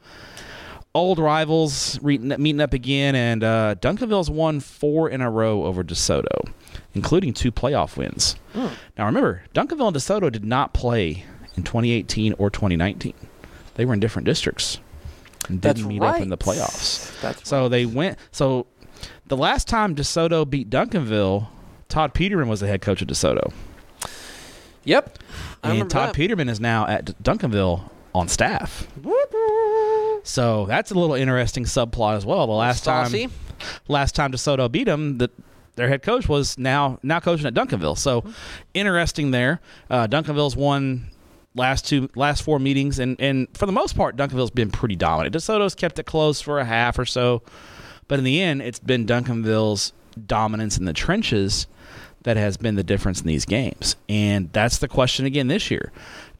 Old 0.93 1.19
rivals 1.19 1.97
re- 2.01 2.17
meeting 2.17 2.59
up 2.59 2.73
again, 2.73 3.15
and 3.15 3.43
uh, 3.43 3.75
Duncanville's 3.79 4.29
won 4.29 4.59
four 4.59 5.09
in 5.09 5.21
a 5.21 5.31
row 5.31 5.63
over 5.63 5.83
DeSoto, 5.85 6.49
including 6.93 7.33
two 7.33 7.49
playoff 7.51 7.95
wins. 7.95 8.35
Hmm. 8.53 8.67
Now 8.97 9.05
remember, 9.05 9.43
Duncanville 9.55 9.87
and 9.87 9.95
DeSoto 9.95 10.29
did 10.29 10.43
not 10.43 10.73
play 10.73 11.23
in 11.55 11.63
2018 11.63 12.33
or 12.37 12.49
2019. 12.49 13.13
They 13.75 13.85
were 13.85 13.93
in 13.93 14.01
different 14.01 14.25
districts 14.25 14.79
and 15.47 15.61
didn't 15.61 15.77
That's 15.77 15.87
meet 15.87 16.01
right. 16.01 16.15
up 16.15 16.21
in 16.21 16.27
the 16.29 16.37
playoffs. 16.37 17.19
That's 17.21 17.47
So 17.47 17.69
they 17.69 17.85
went. 17.85 18.19
So 18.31 18.67
the 19.27 19.37
last 19.37 19.69
time 19.69 19.95
DeSoto 19.95 20.47
beat 20.49 20.69
Duncanville, 20.69 21.47
Todd 21.87 22.13
Peterman 22.13 22.49
was 22.49 22.59
the 22.59 22.67
head 22.67 22.81
coach 22.81 23.01
of 23.01 23.07
DeSoto, 23.07 23.53
Yep. 24.83 25.19
I 25.63 25.73
and 25.75 25.89
Todd 25.89 26.09
that. 26.09 26.15
Peterman 26.15 26.49
is 26.49 26.59
now 26.59 26.85
at 26.87 27.05
D- 27.05 27.13
Duncanville 27.23 27.89
on 28.13 28.27
staff. 28.27 28.87
So 30.23 30.65
that's 30.65 30.91
a 30.91 30.93
little 30.95 31.15
interesting 31.15 31.63
subplot 31.65 32.17
as 32.17 32.25
well. 32.25 32.45
The 32.47 32.53
last 32.53 32.83
Saucy. 32.83 33.27
time, 33.27 33.35
last 33.87 34.15
time 34.15 34.31
DeSoto 34.31 34.71
beat 34.71 34.85
them, 34.85 35.17
that 35.19 35.31
their 35.75 35.87
head 35.87 36.03
coach 36.03 36.27
was 36.27 36.57
now 36.57 36.99
now 37.01 37.19
coaching 37.19 37.45
at 37.47 37.53
Duncanville. 37.53 37.97
So 37.97 38.23
interesting 38.73 39.31
there. 39.31 39.59
Uh, 39.89 40.07
Duncanville's 40.07 40.55
won 40.55 41.09
last 41.55 41.87
two 41.87 42.09
last 42.15 42.43
four 42.43 42.59
meetings, 42.59 42.99
and 42.99 43.19
and 43.19 43.47
for 43.57 43.65
the 43.65 43.71
most 43.71 43.95
part, 43.95 44.15
Duncanville's 44.15 44.51
been 44.51 44.69
pretty 44.71 44.95
dominant. 44.95 45.35
DeSoto's 45.35 45.75
kept 45.75 45.97
it 45.99 46.05
close 46.05 46.41
for 46.41 46.59
a 46.59 46.65
half 46.65 46.99
or 46.99 47.05
so, 47.05 47.41
but 48.07 48.19
in 48.19 48.25
the 48.25 48.41
end, 48.41 48.61
it's 48.61 48.79
been 48.79 49.05
Duncanville's 49.05 49.93
dominance 50.27 50.77
in 50.77 50.85
the 50.85 50.93
trenches 50.93 51.67
that 52.23 52.37
has 52.37 52.57
been 52.57 52.75
the 52.75 52.83
difference 52.83 53.21
in 53.21 53.27
these 53.27 53.45
games. 53.45 53.95
And 54.07 54.51
that's 54.53 54.77
the 54.77 54.87
question 54.87 55.25
again 55.25 55.47
this 55.47 55.71
year. 55.71 55.91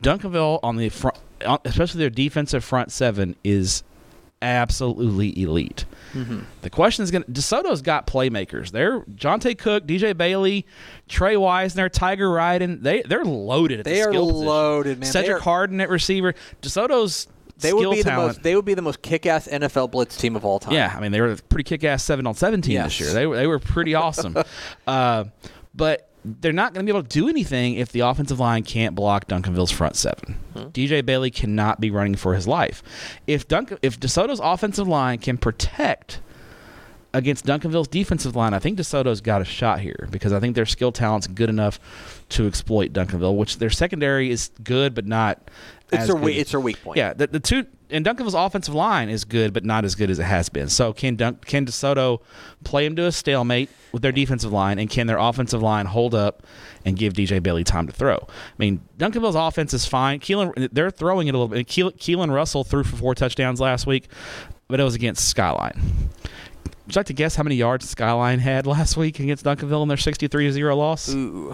Duncanville 0.04 0.60
on 0.62 0.78
the 0.78 0.90
front, 0.90 1.18
on- 1.18 1.24
especially 1.66 2.00
their 2.00 2.10
defensive 2.10 2.64
front 2.64 2.92
seven, 2.92 3.36
is 3.44 3.84
absolutely 4.42 5.40
elite. 5.42 5.86
The 6.62 6.70
question 6.70 7.04
is 7.04 7.12
going 7.12 7.24
to 7.24 7.32
DeSoto's 7.32 7.82
got 7.82 8.06
playmakers. 8.06 8.72
They're 8.72 9.02
Jonte 9.02 9.58
Cook, 9.58 9.86
DJ 9.88 10.18
Bailey, 10.18 10.66
Trey 11.08 11.38
Wisner, 11.38 11.88
Tiger 11.88 12.28
Ryden. 12.28 12.82
They 12.82 13.02
they're 13.04 13.24
loaded 13.24 13.80
at 13.80 13.86
They 13.86 13.94
the 13.96 14.02
are 14.02 14.12
skill 14.12 14.28
position. 14.28 14.46
loaded, 14.48 15.00
man. 15.00 15.10
Cedric 15.12 15.38
are- 15.38 15.40
Harden 15.40 15.80
at 15.80 15.90
receiver. 15.90 16.34
DeSoto's 16.62 17.28
They 17.60 17.72
would 17.72 17.92
be 17.92 18.02
the 18.02 18.12
most. 18.12 18.44
They 18.44 18.56
would 18.56 18.66
be 18.66 18.74
the 18.74 18.82
most 18.82 19.02
kick-ass 19.02 19.48
NFL 19.48 19.92
blitz 19.92 20.18
team 20.18 20.36
of 20.36 20.44
all 20.44 20.60
time. 20.60 20.74
Yeah, 20.74 20.94
I 20.94 21.00
mean 21.00 21.12
they 21.14 21.22
were 21.22 21.32
a 21.32 21.38
pretty 21.38 21.64
kick-ass 21.64 22.04
seven 22.04 22.28
on 22.28 22.34
seventeen 22.34 22.74
Yes. 22.74 22.86
this 22.98 23.00
year. 23.00 23.14
They 23.14 23.26
were 23.28 23.38
they 23.38 23.48
were 23.48 23.60
pretty 23.60 23.96
awesome, 23.96 24.36
uh, 24.86 25.26
but 25.74 26.10
they're 26.24 26.54
not 26.54 26.74
going 26.74 26.86
to 26.86 26.92
be 26.92 26.96
able 26.96 27.08
to 27.08 27.20
do 27.20 27.28
anything 27.28 27.76
if 27.76 27.92
the 27.92 28.02
offensive 28.02 28.40
line 28.40 28.64
can't 28.64 28.96
block 28.96 29.28
Duncanville's 29.28 29.72
front 29.72 29.96
7 29.96 30.34
hmm. 30.54 30.60
DJ 30.70 31.06
Bailey 31.06 31.32
cannot 31.32 31.80
be 31.80 31.90
running 31.90 32.16
for 32.16 32.36
his 32.36 32.48
life. 32.48 32.84
If 33.28 33.48
Duncan, 33.48 33.80
if 33.82 34.00
DeSoto's 34.00 34.40
offensive 34.42 34.88
line 34.88 35.18
can 35.18 35.38
protect 35.38 36.22
against 37.14 37.46
Duncanville's 37.46 37.88
defensive 37.88 38.36
line, 38.36 38.54
I 38.54 38.60
think 38.60 38.78
DeSoto's 38.78 39.22
got 39.22 39.42
a 39.42 39.46
shot 39.46 39.80
here 39.80 40.08
because 40.12 40.32
I 40.32 40.40
think 40.40 40.56
their 40.56 40.66
skill 40.66 40.92
talent's 40.92 41.28
good 41.28 41.50
enough 41.50 41.80
to 42.30 42.48
exploit 42.48 42.94
Duncanville, 42.94 43.36
which 43.36 43.58
their 43.58 43.70
secondary 43.70 44.30
is 44.30 44.52
good 44.64 44.94
but 44.94 45.06
not. 45.06 45.50
It's 45.92 46.02
as 46.04 46.08
their 46.08 46.16
good 46.16 46.24
we- 46.26 46.32
as- 46.36 46.42
it's 46.42 46.52
their 46.52 46.60
weak 46.60 46.82
point. 46.84 46.98
Yeah, 46.98 47.14
the, 47.14 47.28
the 47.28 47.40
two 47.40 47.66
and 47.90 48.06
Duncanville's 48.06 48.34
offensive 48.34 48.74
line 48.74 49.10
is 49.10 49.26
good, 49.26 49.52
but 49.54 49.66
not 49.66 49.84
as 49.84 49.96
good 49.96 50.10
as 50.10 50.18
it 50.18 50.24
has 50.24 50.48
been. 50.48 50.70
So 50.70 50.94
can 50.94 51.18
Dun, 51.18 51.36
can 51.46 51.66
DeSoto 51.66 52.22
play 52.64 52.86
him 52.86 52.96
to 52.96 53.06
a 53.06 53.12
stalemate 53.12 53.70
with 53.92 54.02
their 54.02 54.14
defensive 54.14 54.54
line, 54.54 54.80
and 54.80 54.90
can 54.90 55.08
their 55.08 55.18
offensive 55.18 55.62
line 55.62 55.86
hold 55.88 56.16
up 56.16 56.44
and 56.86 56.96
give 56.96 57.12
DJ 57.14 57.44
Bailey 57.44 57.66
time 57.66 57.88
to 57.88 57.94
throw? 57.94 58.16
I 58.16 58.30
mean, 58.58 58.80
Duncanville's 58.98 59.36
offense 59.36 59.74
is 59.74 59.86
fine. 59.86 60.20
Keelan, 60.22 60.70
they're 60.72 60.90
throwing 60.92 61.28
it 61.28 61.32
a 61.36 61.38
little 61.38 61.50
bit. 61.50 61.68
Keel, 61.68 61.92
Keelan 61.92 62.34
Russell 62.34 62.64
threw 62.64 62.84
for 62.86 62.96
four 62.96 63.14
touchdowns 63.14 63.60
last 63.60 63.86
week, 63.86 64.08
but 64.70 64.80
it 64.80 64.84
was 64.84 64.96
against 64.96 65.28
Skyline. 65.28 66.10
Would 66.86 66.96
you 66.96 67.00
like 67.00 67.06
to 67.08 67.14
guess 67.14 67.36
how 67.36 67.44
many 67.44 67.56
yards 67.56 67.90
Skyline 67.90 68.40
had 68.40 68.66
last 68.68 68.96
week 68.96 69.20
against 69.20 69.44
Duncanville 69.44 69.82
in 69.84 69.90
their 69.90 69.98
63-0 69.98 70.78
loss? 70.78 71.10
Ooh. 71.14 71.54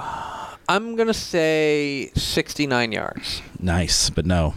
I'm 0.69 0.95
gonna 0.95 1.13
say 1.13 2.11
69 2.15 2.91
yards. 2.91 3.41
Nice, 3.59 4.09
but 4.09 4.25
no. 4.25 4.53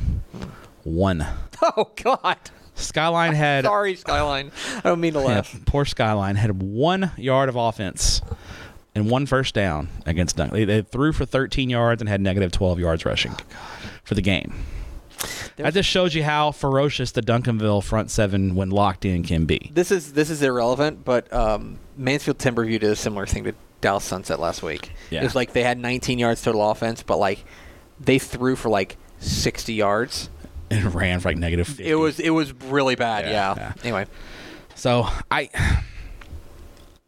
One. 0.84 1.26
Oh 1.76 1.90
God. 2.02 2.38
Skyline 2.74 3.34
had 3.34 3.64
Sorry, 3.66 3.94
Skyline. 3.94 4.50
I 4.78 4.80
don't 4.88 4.98
mean 5.00 5.12
to 5.12 5.18
Yeah, 5.20 5.24
laugh. 5.26 5.54
poor 5.66 5.84
Skyline 5.84 6.36
had 6.36 6.62
one 6.62 7.10
yard 7.18 7.50
of 7.50 7.56
offense 7.56 8.22
and 8.94 9.10
one 9.10 9.26
first 9.26 9.54
down 9.54 9.88
against 10.06 10.36
Duncan. 10.38 10.56
They, 10.56 10.64
they 10.64 10.80
threw 10.80 11.12
for 11.12 11.26
13 11.26 11.68
yards 11.68 12.00
and 12.00 12.08
had 12.08 12.22
negative 12.22 12.50
12 12.50 12.80
yards 12.80 13.04
rushing 13.04 13.36
for 14.04 14.14
the 14.14 14.22
game. 14.22 14.54
That 15.58 15.74
just 15.74 15.90
shows 15.90 16.14
you 16.14 16.24
how 16.24 16.50
ferocious 16.50 17.12
the 17.12 17.20
Duncanville 17.20 17.84
front 17.84 18.10
seven, 18.10 18.54
when 18.54 18.70
locked 18.70 19.04
in, 19.04 19.22
can 19.22 19.44
be. 19.44 19.70
This 19.74 19.90
is 19.90 20.14
this 20.14 20.30
is 20.30 20.40
irrelevant, 20.40 21.04
but 21.04 21.30
um, 21.30 21.78
Mansfield 21.98 22.38
Timberview 22.38 22.80
did 22.80 22.84
a 22.84 22.96
similar 22.96 23.26
thing 23.26 23.44
to 23.44 23.54
Dallas 23.80 24.04
Sunset 24.04 24.38
last 24.40 24.62
week. 24.62 24.90
Yeah. 25.10 25.20
It 25.20 25.24
was 25.24 25.34
like 25.34 25.52
they 25.52 25.62
had 25.62 25.78
19 25.78 26.18
yards 26.18 26.42
total 26.42 26.68
offense, 26.70 27.02
but 27.02 27.18
like 27.18 27.44
they 27.98 28.18
threw 28.18 28.56
for 28.56 28.68
like 28.68 28.96
60 29.20 29.72
yards. 29.74 30.30
And 30.70 30.94
ran 30.94 31.20
for 31.20 31.30
like 31.30 31.36
negative 31.38 31.66
50. 31.66 31.84
It 31.84 31.94
was 31.96 32.20
it 32.20 32.30
was 32.30 32.52
really 32.52 32.94
bad. 32.94 33.24
Yeah, 33.24 33.30
Yeah. 33.32 33.54
yeah. 33.56 33.72
Anyway, 33.82 34.06
So 34.76 35.06
I, 35.30 35.50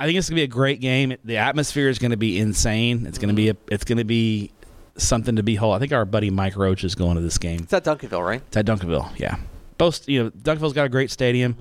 I 0.01 0.07
think 0.07 0.19
it's 0.19 0.29
gonna 0.29 0.39
be 0.41 0.43
a 0.43 0.49
great 0.49 0.81
game. 0.81 1.17
The 1.25 1.37
atmosphere 1.37 1.89
is 1.89 1.99
gonna 2.01 2.17
be 2.17 2.39
insane. 2.39 3.07
It's 3.07 3.19
gonna 3.19 3.35
be 3.35 3.51
a, 3.51 3.57
it's 3.69 3.85
gonna 3.85 4.05
be 4.05 4.51
something 4.97 5.37
to 5.37 5.43
behold. 5.43 5.77
I 5.77 5.79
think 5.79 5.93
our 5.93 6.05
buddy 6.05 6.31
Mike 6.31 6.57
Roach 6.57 6.83
is 6.85 6.95
going 6.97 7.15
to 7.17 7.23
this 7.23 7.39
game. 7.39 7.61
it's 7.63 7.73
at 7.73 7.85
Duncanville, 7.85 8.25
right? 8.27 8.43
It's 8.49 8.57
at 8.57 8.67
Duncanville, 8.67 9.19
yeah. 9.19 9.37
Both, 9.79 10.09
you 10.09 10.25
know, 10.25 10.31
Duncanville's 10.31 10.75
got 10.75 10.85
a 10.85 10.89
great 10.91 11.11
stadium. 11.11 11.57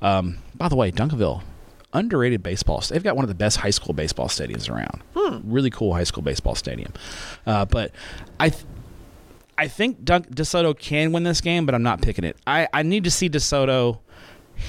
Um, 0.00 0.38
by 0.54 0.68
the 0.68 0.76
way, 0.76 0.92
Duncanville, 0.92 1.42
underrated 1.96 2.42
baseball. 2.42 2.80
They've 2.88 3.02
got 3.02 3.16
one 3.16 3.24
of 3.24 3.28
the 3.28 3.34
best 3.34 3.56
high 3.58 3.70
school 3.70 3.94
baseball 3.94 4.28
stadiums 4.28 4.70
around. 4.70 5.02
Really 5.44 5.70
cool 5.70 5.92
high 5.94 6.04
school 6.04 6.22
baseball 6.22 6.54
stadium. 6.54 6.92
Uh, 7.46 7.64
but 7.64 7.90
I, 8.38 8.50
th- 8.50 8.64
I 9.58 9.68
think 9.68 10.00
DeSoto 10.04 10.78
can 10.78 11.12
win 11.12 11.22
this 11.24 11.40
game, 11.40 11.66
but 11.66 11.74
I'm 11.74 11.82
not 11.82 12.02
picking 12.02 12.24
it. 12.24 12.36
I, 12.46 12.68
I 12.72 12.82
need 12.82 13.04
to 13.04 13.10
see 13.10 13.28
DeSoto 13.28 13.98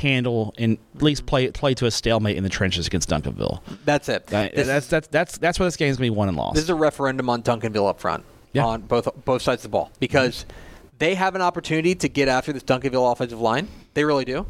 handle 0.02 0.54
and 0.58 0.78
at 0.96 1.02
least 1.02 1.26
play 1.26 1.50
play 1.52 1.74
to 1.74 1.86
a 1.86 1.92
stalemate 1.92 2.36
in 2.36 2.44
the 2.44 2.50
trenches 2.50 2.88
against 2.88 3.10
Duncanville. 3.10 3.62
That's 3.86 4.10
it. 4.10 4.28
That- 4.28 4.54
This 4.56 4.68
that's 4.68 4.86
is- 4.86 4.90
that's 4.90 5.08
that's 5.08 5.38
that's 5.38 5.60
where 5.60 5.68
this 5.68 5.78
game's 5.78 5.98
gonna 5.98 6.06
be 6.08 6.10
won 6.10 6.28
and 6.28 6.36
lost. 6.38 6.56
This 6.56 6.64
is 6.66 6.70
a 6.70 6.76
referendum 6.76 7.30
on 7.30 7.42
Duncanville 7.44 7.88
up 7.90 8.00
front 8.00 8.24
Yeah. 8.54 8.66
on 8.66 8.82
both 8.82 9.08
both 9.26 9.42
sides 9.42 9.60
of 9.64 9.72
the 9.72 9.74
ball 9.74 9.92
because 10.00 10.46
they 11.00 11.16
have 11.16 11.36
an 11.36 11.42
opportunity 11.42 11.96
to 11.96 12.10
get 12.10 12.28
after 12.28 12.52
this 12.52 12.64
Duncanville 12.64 13.12
offensive 13.12 13.40
line. 13.40 13.68
They 13.94 14.04
really 14.04 14.26
do. 14.26 14.46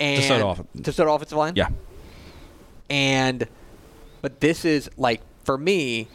And 0.00 0.22
DeSoto 0.22 0.44
off- 0.46 0.60
DeSoto 0.76 1.14
offensive 1.16 1.36
line. 1.38 1.52
yeah, 1.54 1.68
And 2.92 3.48
but 4.20 4.40
this 4.40 4.66
is 4.66 4.90
like 4.98 5.22
for 5.44 5.56
me, 5.56 6.08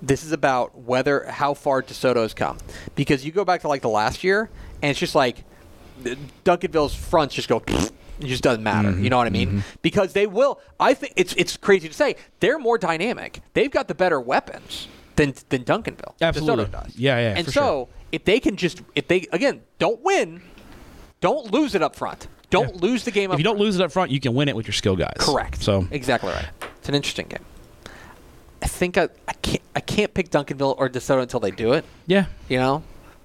this 0.00 0.22
is 0.22 0.30
about 0.30 0.78
whether 0.78 1.24
how 1.24 1.54
far 1.54 1.82
DeSoto's 1.82 2.34
come 2.34 2.58
because 2.94 3.26
you 3.26 3.32
go 3.32 3.44
back 3.44 3.62
to 3.62 3.68
like 3.68 3.82
the 3.82 3.88
last 3.88 4.22
year 4.22 4.48
and 4.80 4.90
it's 4.90 5.00
just 5.00 5.16
like 5.16 5.44
Duncanville's 6.44 6.94
fronts 6.94 7.34
just 7.34 7.48
go. 7.48 7.62
It 7.66 8.26
just 8.26 8.44
doesn't 8.44 8.62
matter. 8.62 8.90
Mm-hmm. 8.90 9.02
You 9.02 9.10
know 9.10 9.16
what 9.16 9.26
I 9.26 9.30
mean? 9.30 9.64
Because 9.82 10.12
they 10.12 10.28
will. 10.28 10.60
I 10.78 10.94
think 10.94 11.14
it's 11.16 11.34
it's 11.34 11.56
crazy 11.56 11.88
to 11.88 11.94
say 11.94 12.14
they're 12.38 12.60
more 12.60 12.78
dynamic. 12.78 13.40
They've 13.54 13.70
got 13.70 13.88
the 13.88 13.94
better 13.94 14.20
weapons 14.20 14.86
than 15.16 15.34
than 15.48 15.64
Duncanville. 15.64 16.14
Absolutely. 16.20 16.66
DeSoto 16.66 16.70
does. 16.70 16.96
Yeah, 16.96 17.18
yeah, 17.18 17.34
And 17.36 17.46
so 17.48 17.52
sure. 17.52 17.88
if 18.12 18.24
they 18.24 18.38
can 18.38 18.56
just 18.56 18.82
if 18.94 19.08
they 19.08 19.26
again 19.32 19.62
don't 19.80 20.00
win, 20.02 20.42
don't 21.20 21.50
lose 21.52 21.74
it 21.74 21.82
up 21.82 21.96
front. 21.96 22.28
Don't 22.54 22.74
Yeah. 22.76 22.80
lose 22.80 23.04
the 23.04 23.10
game. 23.10 23.30
if 23.32 23.38
you 23.38 23.44
don't 23.44 23.58
lose 23.58 23.76
it 23.76 23.82
up 23.82 23.92
front, 23.92 24.10
you 24.10 24.20
can 24.20 24.34
win 24.34 24.48
it 24.48 24.56
with 24.56 24.66
your 24.66 24.72
skill 24.72 24.96
guys. 24.96 25.16
Correct. 25.18 25.62
So 25.62 25.86
exactly 25.90 26.30
right. 26.32 26.46
It's 26.78 26.88
an 26.88 26.94
interesting 26.94 27.26
game. 27.28 27.44
I 28.62 28.66
think 28.66 28.96
I, 28.96 29.08
I 29.28 29.32
can't 29.34 29.62
I 29.76 29.80
can't 29.80 30.12
pick 30.14 30.30
Duncanville 30.30 30.74
or 30.78 30.88
DeSoto 30.88 31.20
until 31.22 31.40
they 31.40 31.50
do 31.50 31.72
it. 31.74 31.84
yeah, 32.06 32.26
You 32.48 32.58
know, 32.58 32.82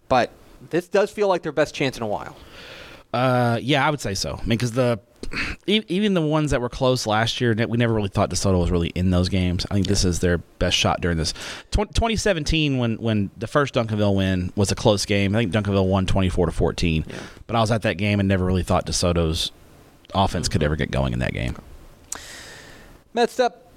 but 0.10 0.32
this 0.70 0.88
does 0.88 1.10
feel 1.12 1.28
like 1.30 1.44
their 1.44 1.52
best 1.54 1.74
chance 1.74 1.96
in 1.98 2.04
a 2.04 2.08
while. 2.08 2.36
Uh, 3.14 3.58
yeah, 3.62 3.86
I 3.86 3.90
would 3.90 4.02
say 4.02 4.14
so. 4.14 4.34
I 4.34 4.40
mean, 4.42 4.50
because 4.50 4.74
the 4.74 5.00
even 5.68 6.14
the 6.14 6.22
ones 6.22 6.52
that 6.52 6.62
were 6.62 6.70
close 6.70 7.06
last 7.06 7.40
year, 7.42 7.56
we 7.68 7.78
never 7.78 7.94
really 7.94 8.10
thought 8.10 8.30
DeSoto 8.30 8.60
was 8.60 8.72
really 8.72 8.90
in 8.90 9.12
those 9.12 9.30
games. 9.30 9.66
I 9.70 9.76
think 9.76 9.88
this 9.88 10.06
is 10.06 10.20
their 10.20 10.38
best 10.38 10.78
shot 10.78 11.02
during 11.02 11.18
this. 11.18 11.34
2017, 11.72 12.78
when 12.78 12.98
when 12.98 13.32
the 13.38 13.48
first 13.48 13.74
Duncanville 13.74 14.16
win 14.16 14.52
was 14.56 14.72
a 14.72 14.76
close 14.76 15.06
game. 15.06 15.36
I 15.36 15.40
think 15.40 15.54
Duncanville 15.54 15.88
won 15.88 16.06
24 16.06 16.48
to 16.48 16.52
14. 16.52 17.06
Yeah. 17.08 17.16
But 17.48 17.56
I 17.56 17.62
was 17.62 17.72
at 17.72 17.82
that 17.84 17.98
game 17.98 18.20
and 18.20 18.28
never 18.28 18.46
really 18.46 18.64
thought 18.64 18.86
DeSoto's 18.86 19.52
offense 20.14 20.50
could 20.50 20.64
ever 20.64 20.76
get 20.76 20.92
going 20.92 21.14
in 21.14 21.20
that 21.20 21.34
game. 21.34 21.56
Next 23.14 23.40
up, 23.40 23.72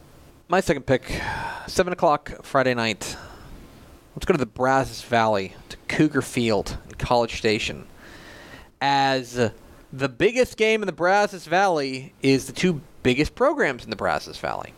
my 0.49 0.61
second 0.61 0.87
pick, 0.87 1.21
seven 1.67 1.93
o'clock 1.93 2.33
Friday 2.43 2.75
night. 2.75 3.17
Let's 4.15 4.27
go 4.27 4.33
to 4.35 4.39
the 4.39 4.47
Brazos 4.47 5.01
Valley 5.03 5.55
to 5.71 5.77
Cougar 5.89 6.21
Field 6.21 6.77
in 6.87 6.95
College 6.97 7.39
Station, 7.39 7.87
as 8.83 9.51
the 9.93 10.09
biggest 10.09 10.57
game 10.57 10.83
in 10.83 10.87
the 10.87 10.93
Brazos 10.93 11.47
Valley 11.47 12.15
is 12.23 12.47
the 12.47 12.53
two 12.53 12.81
biggest 13.03 13.35
programs 13.35 13.85
in 13.85 13.91
the 13.91 13.97
Brazos 13.97 14.39
Valley. 14.39 14.73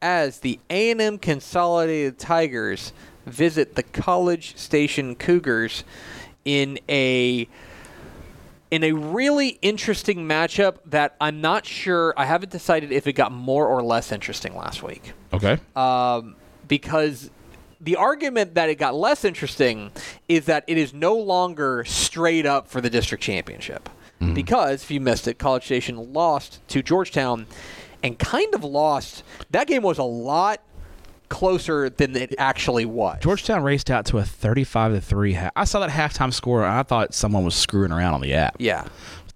As 0.00 0.38
the 0.38 0.58
A&M 0.70 1.18
Consolidated 1.18 2.18
Tigers 2.18 2.92
visit 3.26 3.74
the 3.74 3.82
College 3.82 4.56
Station 4.56 5.14
Cougars 5.14 5.84
in 6.44 6.78
a 6.88 7.46
in 8.70 8.84
a 8.84 8.92
really 8.92 9.58
interesting 9.62 10.28
matchup 10.28 10.76
that 10.86 11.16
I'm 11.20 11.40
not 11.40 11.66
sure. 11.66 12.14
I 12.16 12.24
haven't 12.24 12.50
decided 12.50 12.92
if 12.92 13.08
it 13.08 13.14
got 13.14 13.32
more 13.32 13.66
or 13.66 13.82
less 13.82 14.12
interesting 14.12 14.56
last 14.56 14.82
week. 14.82 15.12
Okay. 15.32 15.58
Um, 15.74 16.36
because 16.68 17.30
the 17.80 17.96
argument 17.96 18.54
that 18.54 18.68
it 18.68 18.76
got 18.76 18.94
less 18.94 19.24
interesting 19.24 19.90
is 20.28 20.46
that 20.46 20.64
it 20.68 20.78
is 20.78 20.94
no 20.94 21.16
longer 21.16 21.84
straight 21.84 22.46
up 22.46 22.68
for 22.68 22.80
the 22.80 22.88
district 22.88 23.24
championship. 23.24 23.88
Because 24.34 24.82
if 24.82 24.90
you 24.90 25.00
missed 25.00 25.26
it, 25.28 25.38
College 25.38 25.64
Station 25.64 26.12
lost 26.12 26.60
to 26.68 26.82
Georgetown 26.82 27.46
and 28.02 28.18
kind 28.18 28.54
of 28.54 28.62
lost. 28.64 29.22
That 29.50 29.66
game 29.66 29.82
was 29.82 29.98
a 29.98 30.02
lot 30.02 30.60
closer 31.30 31.88
than 31.88 32.14
it 32.16 32.34
actually 32.38 32.84
was. 32.84 33.18
Georgetown 33.22 33.62
raced 33.62 33.90
out 33.90 34.04
to 34.06 34.18
a 34.18 34.24
35 34.24 34.92
to 34.94 35.00
three. 35.00 35.32
Ha- 35.34 35.50
I 35.56 35.64
saw 35.64 35.80
that 35.80 35.90
halftime 35.90 36.32
score 36.34 36.64
and 36.64 36.72
I 36.72 36.82
thought 36.82 37.14
someone 37.14 37.44
was 37.44 37.54
screwing 37.54 37.92
around 37.92 38.14
on 38.14 38.20
the 38.20 38.34
app. 38.34 38.56
Yeah. 38.58 38.86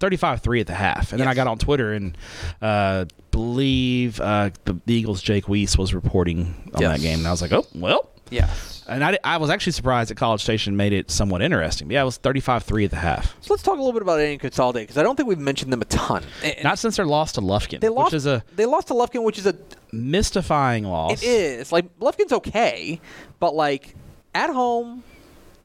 35-3 0.01 0.61
at 0.61 0.67
the 0.67 0.75
half, 0.75 1.13
and 1.13 1.21
then 1.21 1.29
I 1.29 1.35
got 1.35 1.47
on 1.47 1.57
Twitter 1.57 1.93
and 1.93 2.19
uh, 2.61 3.05
believe 3.31 4.21
uh, 4.21 4.51
the 4.65 4.77
Eagles' 4.93 5.23
Jake 5.23 5.49
Weiss 5.49 5.79
was 5.79 5.95
reporting 5.95 6.71
on 6.75 6.83
Yes. 6.83 6.97
that 6.99 7.01
game, 7.01 7.19
and 7.21 7.29
I 7.29 7.31
was 7.31 7.41
like, 7.41 7.53
oh 7.53 7.65
well. 7.75 8.11
Yes. 8.29 8.74
And 8.87 9.05
I, 9.05 9.19
I 9.25 9.37
was 9.39 9.51
actually 9.51 9.73
surprised 9.73 10.11
that 10.11 10.17
College 10.17 10.43
Station 10.43 10.77
made 10.77 10.93
it 10.93 11.11
somewhat 11.11 11.43
interesting. 11.43 11.89
But 11.89 11.95
yeah, 11.95 12.03
it 12.03 12.05
was 12.05 12.19
35-3 12.19 12.85
at 12.85 12.91
the 12.91 12.97
half. 12.97 13.35
So 13.41 13.55
let's 13.55 13.63
talk 13.63 13.75
a 13.75 13.79
little 13.79 13.93
bit 13.93 14.03
about 14.03 14.21
A&M 14.21 14.39
because 14.39 14.99
I 14.99 15.03
don't 15.03 15.17
think 15.17 15.29
we've 15.29 15.39
mentioned 15.39 15.73
them 15.73 15.83
a 15.83 15.87
ton. 15.87 16.23
And- 16.43 16.57
Not 16.63 16.79
since 16.79 16.97
their 16.97 17.07
loss 17.07 17.33
to 17.33 17.41
Lufkin, 17.41 17.81
they 17.81 17.89
lost. 17.89 18.13
which 18.13 18.19
is 18.19 18.27
a 18.27 18.45
they 18.55 18.67
lost 18.67 18.89
to 18.89 18.95
Lufkin, 18.95 19.25
which 19.25 19.39
is 19.39 19.47
a 19.47 19.57
mystifying 19.93 20.85
loss. 20.85 21.23
It 21.23 21.27
is 21.27 21.73
like 21.73 21.99
Lufkin's 21.99 22.33
okay, 22.33 23.01
but 23.41 23.55
like 23.55 23.95
at 24.35 24.51
home, 24.51 25.03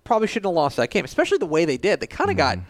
probably 0.04 0.28
shouldn't 0.28 0.50
have 0.50 0.56
lost 0.56 0.78
that 0.78 0.90
game, 0.90 1.06
especially 1.06 1.38
the 1.38 1.46
way 1.46 1.66
they 1.66 1.78
did. 1.78 2.00
They 2.00 2.08
kind 2.08 2.30
of 2.30 2.38
mm-hmm. 2.38 2.60
got 2.62 2.66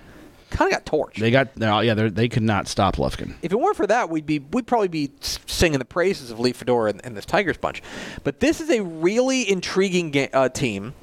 kind 0.50 0.72
of 0.72 0.78
got 0.78 0.86
torched. 0.86 1.16
They 1.20 1.32
got 1.32 1.56
no, 1.58 1.80
yeah, 1.80 1.94
they 1.94 2.28
could 2.30 2.44
not 2.44 2.68
stop 2.68 2.96
Lufkin. 2.98 3.34
if 3.42 3.52
it 3.52 3.60
weren't 3.60 3.78
for 3.78 3.88
that, 3.88 4.10
we'd 4.10 4.26
be 4.26 4.40
we'd 4.40 4.68
probably 4.68 4.88
be 4.88 5.12
singing 5.20 5.80
the 5.80 5.86
praises 5.86 6.32
of 6.32 6.40
Lee 6.40 6.54
Fedora 6.54 6.92
and, 6.92 7.06
and 7.06 7.16
this 7.16 7.26
Tigers 7.26 7.58
bunch. 7.58 7.82
But 8.24 8.40
this 8.40 8.62
is 8.62 8.70
a 8.70 8.82
really 8.82 9.50
intriguing 9.50 10.12
ga- 10.12 10.30
uh, 10.34 10.50
team. 10.50 10.94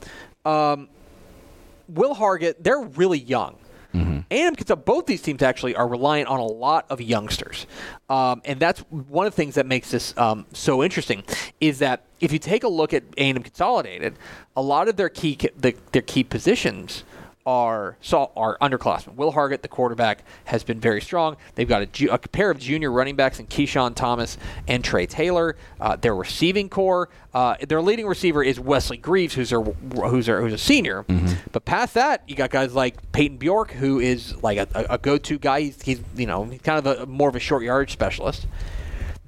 Um, 0.44 0.88
Will 1.88 2.14
Hargett, 2.14 2.56
they're 2.60 2.80
really 2.80 3.18
young. 3.18 3.56
And 4.30 4.54
because 4.54 4.76
both 4.84 5.06
these 5.06 5.22
teams 5.22 5.40
actually 5.40 5.74
are 5.74 5.88
reliant 5.88 6.28
on 6.28 6.38
a 6.38 6.44
lot 6.44 6.84
of 6.90 7.00
youngsters, 7.00 7.66
um, 8.10 8.42
and 8.44 8.60
that's 8.60 8.80
one 8.90 9.26
of 9.26 9.32
the 9.32 9.36
things 9.36 9.54
that 9.54 9.64
makes 9.64 9.90
this 9.90 10.14
um, 10.18 10.44
so 10.52 10.82
interesting. 10.82 11.22
Is 11.60 11.78
that 11.78 12.04
if 12.20 12.30
you 12.30 12.38
take 12.38 12.62
a 12.62 12.68
look 12.68 12.92
at 12.92 13.04
A&M 13.16 13.42
Consolidated, 13.42 14.18
a 14.54 14.60
lot 14.60 14.88
of 14.88 14.96
their 14.96 15.08
key 15.08 15.38
the, 15.56 15.74
their 15.92 16.02
key 16.02 16.24
positions 16.24 17.04
are 17.46 17.96
saw 18.00 18.28
are 18.36 18.58
underclassmen. 18.60 19.14
Will 19.14 19.32
Hargett, 19.32 19.62
the 19.62 19.68
quarterback, 19.68 20.24
has 20.46 20.64
been 20.64 20.80
very 20.80 21.00
strong. 21.00 21.36
They've 21.54 21.68
got 21.68 21.82
a, 21.82 21.86
ju- 21.86 22.10
a 22.10 22.18
pair 22.18 22.50
of 22.50 22.58
junior 22.58 22.90
running 22.90 23.14
backs 23.16 23.38
in 23.38 23.46
Keyshawn 23.46 23.94
Thomas 23.94 24.36
and 24.66 24.82
Trey 24.84 25.06
Taylor. 25.06 25.56
Uh, 25.80 25.96
their 25.96 26.14
receiving 26.14 26.68
core, 26.68 27.08
uh, 27.32 27.54
their 27.68 27.80
leading 27.80 28.06
receiver 28.06 28.42
is 28.42 28.58
Wesley 28.58 28.96
Greaves, 28.96 29.34
who's 29.34 29.52
a 29.52 29.60
who's 29.60 30.28
a, 30.28 30.36
who's 30.40 30.52
a 30.52 30.58
senior. 30.58 31.04
But 31.52 31.64
past 31.64 31.94
that, 31.94 32.22
you 32.28 32.34
got 32.34 32.50
guys 32.50 32.74
like 32.74 33.12
Peyton 33.12 33.36
Bjork, 33.38 33.70
who 33.70 34.00
is 34.00 34.42
like 34.42 34.58
a, 34.58 34.66
a, 34.74 34.94
a 34.94 34.98
go-to 34.98 35.38
guy. 35.38 35.60
He's, 35.62 35.80
he's 35.82 36.00
you 36.16 36.26
know 36.26 36.44
he's 36.44 36.60
kind 36.60 36.84
of 36.84 37.00
a, 37.00 37.06
more 37.06 37.28
of 37.28 37.36
a 37.36 37.40
short 37.40 37.62
yardage 37.62 37.92
specialist. 37.92 38.46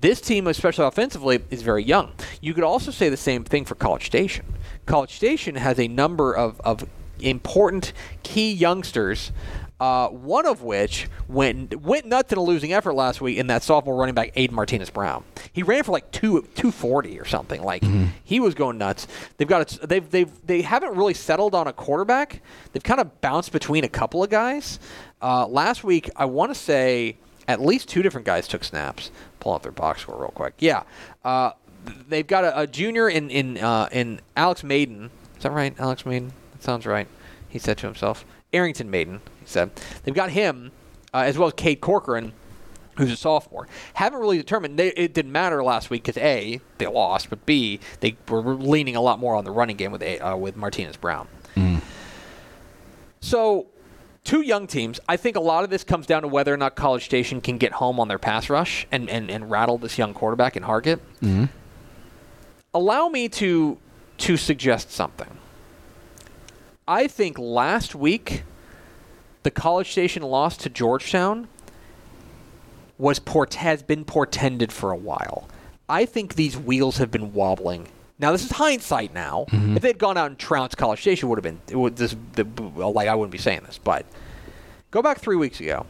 This 0.01 0.21
team, 0.21 0.47
especially 0.47 0.85
offensively, 0.85 1.41
is 1.51 1.63
very 1.63 1.83
young. 1.83 2.13
You 2.41 2.55
could 2.55 2.63
also 2.65 2.91
say 2.93 3.09
the 3.09 3.17
same 3.17 3.43
thing 3.43 3.65
for 3.65 3.75
College 3.75 4.07
Station. 4.07 4.47
College 4.87 5.17
Station 5.17 5.57
has 5.57 5.79
a 5.81 5.89
number 5.89 6.33
of, 6.33 6.61
of 6.61 6.89
important 7.21 7.93
key 8.23 8.53
youngsters, 8.53 9.33
uh, 9.81 10.09
one 10.09 10.45
of 10.47 10.63
which 10.63 11.09
went 11.29 11.81
went 11.81 12.05
nuts 12.07 12.33
in 12.33 12.39
a 12.39 12.43
losing 12.43 12.73
effort 12.73 12.95
last 12.95 13.21
week 13.21 13.39
in 13.39 13.47
that 13.47 13.63
sophomore 13.63 13.97
running 13.97 14.15
back 14.15 14.35
Aiden 14.35 14.51
Martinez 14.53 14.91
Brown. 14.91 15.23
He 15.53 15.63
ran 15.63 15.85
for 15.85 15.93
like 15.93 16.11
two 16.11 16.43
two 16.55 16.71
forty 16.73 17.19
or 17.21 17.25
something. 17.25 17.63
Like 17.63 17.85
he 18.25 18.41
was 18.41 18.55
going 18.55 18.79
nuts. 18.79 19.07
They've 19.37 19.47
got 19.49 19.73
a, 19.73 19.87
they've 19.87 20.11
they've 20.11 20.47
they 20.47 20.63
haven't 20.63 20.97
really 20.97 21.15
settled 21.15 21.55
on 21.55 21.69
a 21.69 21.73
quarterback. 21.73 22.43
They've 22.73 22.83
kind 22.83 23.01
of 23.01 23.21
bounced 23.21 23.53
between 23.53 23.85
a 23.85 23.89
couple 23.89 24.23
of 24.25 24.31
guys. 24.31 24.81
Uh, 25.23 25.47
last 25.47 25.85
week, 25.85 26.11
I 26.17 26.25
want 26.25 26.53
to 26.53 26.59
say 26.59 27.17
at 27.47 27.61
least 27.61 27.89
two 27.89 28.03
different 28.03 28.27
guys 28.27 28.47
took 28.49 28.65
snaps. 28.65 29.11
Pull 29.41 29.55
out 29.55 29.63
their 29.63 29.73
box 29.73 30.03
score 30.03 30.17
real 30.21 30.31
quick. 30.31 30.55
Yeah, 30.59 30.83
uh, 31.25 31.53
they've 32.09 32.27
got 32.27 32.43
a, 32.45 32.61
a 32.63 32.67
junior 32.67 33.09
in 33.09 33.31
in 33.31 33.59
uh, 33.59 33.89
in 33.93 34.21
Alex 34.37 34.65
Maiden. 34.65 35.11
Is 35.37 35.45
that 35.45 35.53
right, 35.53 35.75
Alex 35.79 36.05
Maiden? 36.05 36.33
That 36.59 36.65
sounds 36.65 36.87
right. 36.87 37.07
He 37.49 37.59
said 37.59 37.79
to 37.79 37.87
himself. 37.87 38.25
Arrington 38.53 38.91
Maiden. 38.91 39.21
He 39.41 39.47
said 39.47 39.71
they've 40.03 40.15
got 40.15 40.31
him 40.31 40.73
uh, 41.15 41.19
as 41.19 41.39
well 41.39 41.49
as 41.49 41.55
Kate 41.55 41.81
Corcoran. 41.81 42.33
Who's 42.97 43.13
a 43.13 43.17
sophomore? 43.17 43.69
Haven't 43.95 44.19
really 44.19 44.39
determined. 44.39 44.77
They, 44.77 44.89
it 44.89 45.15
didn't 45.15 45.31
matter 45.31 45.63
last 45.63 45.89
week 45.89 46.03
because 46.03 46.21
a 46.21 46.61
they 46.79 46.87
lost, 46.89 47.31
but 47.31 47.47
b 47.47 47.79
they 48.01 48.17
were 48.29 48.41
leaning 48.41 48.97
a 48.97 49.01
lot 49.01 49.21
more 49.21 49.37
on 49.37 49.45
the 49.45 49.53
running 49.53 49.77
game 49.77 49.93
with 49.93 50.03
a, 50.03 50.19
uh, 50.19 50.37
with 50.37 50.57
Martinez 50.57 50.97
Brown. 50.97 51.29
So, 53.21 53.67
two 54.25 54.43
young 54.43 54.67
teams. 54.67 54.99
I 55.09 55.17
think 55.17 55.37
a 55.37 55.41
lot 55.41 55.63
of 55.63 55.71
this 55.71 55.85
comes 55.85 56.07
down 56.07 56.23
to 56.23 56.29
whether 56.29 56.53
or 56.53 56.57
not 56.57 56.75
College 56.75 57.05
Station 57.05 57.41
can 57.41 57.57
get 57.59 57.73
home 57.73 58.01
on 58.01 58.09
their 58.09 58.19
pass 58.19 58.51
rush 58.51 58.87
and, 58.91 59.09
and, 59.09 59.31
and 59.31 59.49
rattle 59.51 59.79
this 59.79 59.97
young 59.97 60.13
quarterback 60.15 60.57
in 60.57 60.65
Hargett. 60.65 60.99
Allow 62.75 63.09
me 63.09 63.29
to 63.29 63.79
to 64.19 64.37
suggest 64.37 64.91
something. 64.91 65.38
I 66.89 67.07
think 67.07 67.39
last 67.39 67.95
week 67.95 68.43
the 69.43 69.51
College 69.51 69.93
Station 69.93 70.23
loss 70.23 70.57
to 70.57 70.71
Georgetown 70.71 71.47
was 72.97 73.19
port- 73.19 73.55
has 73.55 73.83
been 73.83 74.05
portended 74.05 74.73
for 74.73 74.91
a 74.91 74.97
while. 74.97 75.49
I 75.89 76.07
think 76.07 76.35
these 76.35 76.57
wheels 76.57 76.97
have 76.97 77.11
been 77.11 77.33
wobbling. 77.35 77.89
Now 78.19 78.33
this 78.33 78.45
is 78.45 78.51
hindsight. 78.53 79.15
Now, 79.15 79.47
mm-hmm. 79.51 79.77
if 79.77 79.83
they'd 79.83 79.99
gone 79.99 80.17
out 80.17 80.27
and 80.27 80.39
trounced 80.39 80.77
College 80.77 81.01
Station, 81.01 81.29
would 81.29 81.39
have 81.39 81.45
been 81.45 81.61
it 81.71 81.77
would 81.77 81.97
this 81.97 82.17
the, 82.33 82.45
well, 82.45 82.93
like 82.93 83.07
I 83.07 83.15
wouldn't 83.15 83.33
be 83.33 83.39
saying 83.39 83.61
this. 83.67 83.79
But 83.79 84.07
go 84.91 85.03
back 85.03 85.19
three 85.19 85.37
weeks 85.37 85.61
ago. 85.61 85.87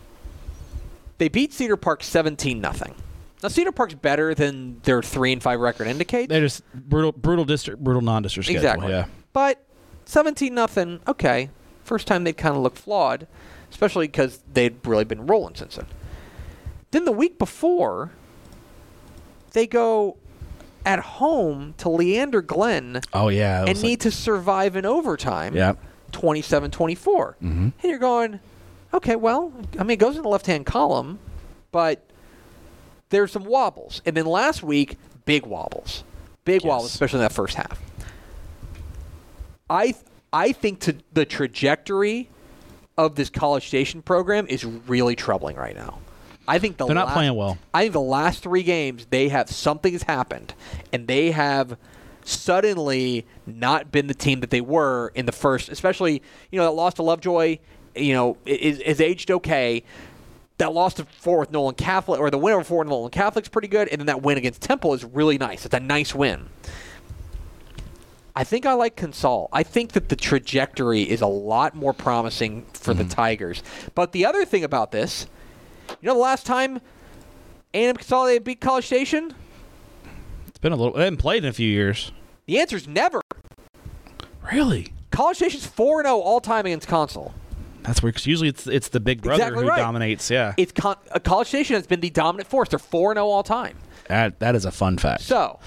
They 1.17 1.29
beat 1.29 1.53
Cedar 1.53 1.77
Park 1.77 2.03
seventeen 2.03 2.61
nothing. 2.61 2.95
Now 3.43 3.49
Cedar 3.49 3.73
Park's 3.73 3.95
better 3.95 4.35
than 4.35 4.81
their 4.83 5.01
three 5.01 5.33
and 5.33 5.43
five 5.43 5.61
record 5.61 5.87
indicates. 5.87 6.29
They're 6.29 6.41
just 6.41 6.63
brutal, 6.75 7.13
brutal 7.13 7.45
district, 7.45 7.83
brutal 7.83 8.03
non-district 8.03 8.47
schedule. 8.47 8.61
Exactly. 8.61 8.91
Yeah. 8.91 9.07
But 9.33 9.65
17 10.09 10.55
nothing. 10.55 11.01
Okay. 11.07 11.51
First 11.85 12.07
time 12.07 12.25
they'd 12.25 12.37
kind 12.37 12.57
of 12.57 12.63
look 12.63 12.77
flawed, 12.77 13.27
especially 13.71 14.09
because 14.09 14.43
they'd 14.53 14.77
really 14.87 15.05
been 15.05 15.27
rolling 15.27 15.55
since 15.55 15.77
then. 15.77 15.87
Then 16.91 17.05
the 17.05 17.13
week 17.13 17.39
before, 17.39 18.13
they 19.53 19.67
go 19.67 20.17
at 20.87 20.99
home 21.01 21.75
to 21.79 21.91
Leander 21.91 22.41
Glenn 22.41 23.03
Oh 23.13 23.29
yeah. 23.29 23.61
that 23.61 23.69
and 23.69 23.77
was 23.77 23.83
need 23.83 23.91
like- 23.91 24.01
to 24.01 24.11
survive 24.11 24.77
in 24.77 24.87
overtime. 24.87 25.55
yeah. 25.55 25.75
27 26.13 26.71
24. 26.71 27.37
Mhm. 27.43 27.47
And 27.49 27.73
you're 27.83 27.99
going, 27.99 28.41
okay, 28.95 29.15
well, 29.15 29.53
I 29.79 29.83
mean, 29.83 29.91
it 29.91 29.99
goes 29.99 30.17
in 30.17 30.23
the 30.23 30.29
left 30.31 30.47
hand 30.47 30.65
column, 30.65 31.19
but 31.71 32.03
there's 33.11 33.33
some 33.33 33.45
wobbles. 33.45 34.01
And 34.07 34.17
then 34.17 34.25
last 34.25 34.63
week, 34.63 34.97
big 35.27 35.45
wobbles. 35.45 36.05
Big 36.47 36.63
Yes. 36.63 36.69
wobbles, 36.69 36.91
especially 36.93 37.19
in 37.19 37.25
that 37.25 37.33
first 37.33 37.57
half. 37.57 37.79
I, 39.71 39.95
I 40.33 40.53
think 40.53 40.81
to 40.81 40.97
the 41.13 41.25
trajectory 41.25 42.29
of 42.97 43.15
this 43.15 43.31
College 43.31 43.67
Station 43.67 44.03
program 44.03 44.47
is 44.49 44.65
really 44.65 45.17
troubling 45.17 45.57
right 45.57 45.77
now. 45.77 46.01
I 46.49 46.59
think 46.59 46.79
the 46.79 46.87
They're 46.87 46.95
not 46.95 47.13
playing 47.13 47.35
well. 47.37 47.59
I 47.75 47.83
think 47.83 47.93
the 47.93 48.01
last 48.01 48.43
three 48.43 48.63
games 48.63 49.07
they 49.11 49.29
have 49.29 49.51
something 49.51 49.93
has 49.93 50.03
happened, 50.03 50.55
and 50.93 51.07
they 51.07 51.31
have 51.31 51.77
suddenly 52.25 53.27
not 53.47 53.93
been 53.93 54.07
the 54.07 54.15
team 54.15 54.41
that 54.41 54.51
they 54.51 54.63
were 54.63 55.13
in 55.15 55.27
the 55.27 55.33
first. 55.33 55.69
Especially, 55.69 56.23
you 56.51 56.59
know, 56.59 56.65
that 56.65 56.73
loss 56.73 56.95
to 56.95 57.03
Lovejoy, 57.03 57.59
you 57.95 58.15
know, 58.15 58.39
is, 58.47 58.81
is 58.81 59.01
aged 59.01 59.31
okay. 59.31 59.85
That 60.57 60.73
loss 60.73 60.95
to 60.95 61.05
Fort 61.05 61.39
Worth 61.39 61.51
Nolan 61.53 61.75
Catholic, 61.75 62.19
or 62.19 62.31
the 62.31 62.39
win 62.39 62.55
over 62.55 62.65
Fort 62.65 62.87
Worth 62.87 62.91
Nolan 62.91 63.11
Catholic's 63.11 63.49
pretty 63.49 63.69
good, 63.69 63.89
and 63.89 64.01
then 64.01 64.07
that 64.07 64.23
win 64.23 64.39
against 64.39 64.63
Temple 64.63 64.95
is 64.95 65.05
really 65.05 65.37
nice. 65.39 65.67
It's 65.67 65.75
a 65.75 65.81
nice 65.81 66.15
win. 66.15 66.49
I 68.39 68.45
think 68.45 68.67
I 68.67 68.75
like 68.75 68.95
Consol. 68.95 69.49
I 69.53 69.65
think 69.65 69.93
that 69.93 70.11
the 70.11 70.15
trajectory 70.15 71.03
is 71.03 71.21
a 71.23 71.27
lot 71.27 71.75
more 71.75 71.93
promising 71.93 72.65
for 72.73 72.95
the 72.95 73.03
Tigers. 73.03 73.65
But 73.97 74.13
the 74.13 74.25
other 74.27 74.45
thing 74.45 74.63
about 74.63 74.93
this, 74.93 75.27
you 76.01 76.07
know, 76.07 76.15
the 76.15 76.21
last 76.21 76.47
time 76.47 76.81
A&M 77.75 77.97
Consolidated 77.97 78.45
beat 78.45 78.61
College 78.61 78.87
Station, 78.87 79.35
It's 80.47 80.59
been 80.59 80.71
a 80.73 80.77
little. 80.77 80.93
They 80.95 81.03
haven't 81.03 81.17
played 81.17 81.43
in 81.43 81.49
a 81.51 81.53
few 81.53 81.69
years. 81.69 82.13
the 82.47 82.61
answer 82.61 82.77
is 82.77 82.87
never. 82.87 83.21
Really? 84.53 84.93
College 85.11 85.39
Station's 85.39 85.67
four 85.67 86.05
zero 86.05 86.21
all 86.21 86.41
time 86.41 86.65
against 86.65 86.87
Consol. 86.89 87.33
That's 87.83 88.05
where. 88.05 88.13
Cause 88.13 88.25
usually 88.25 88.51
it's 88.51 88.69
it's 88.69 88.87
the 88.91 89.01
big 89.01 89.21
brother 89.21 89.43
Exactly 89.43 89.65
who 89.65 89.69
right. 89.71 89.79
dominates. 89.79 90.31
Yeah. 90.31 90.55
It's 90.57 90.71
con- 90.71 90.95
uh, 91.11 91.19
College 91.19 91.49
Station 91.49 91.75
has 91.75 91.89
been 91.89 91.99
the 91.99 92.11
dominant 92.11 92.49
force. 92.49 92.69
They're 92.69 92.79
four 92.79 93.15
zero 93.15 93.27
all 93.27 93.43
time. 93.43 93.79
That 94.07 94.39
that 94.39 94.55
is 94.55 94.65
a 94.65 94.71
fun 94.71 94.97
fact. 94.97 95.23
So, 95.23 95.59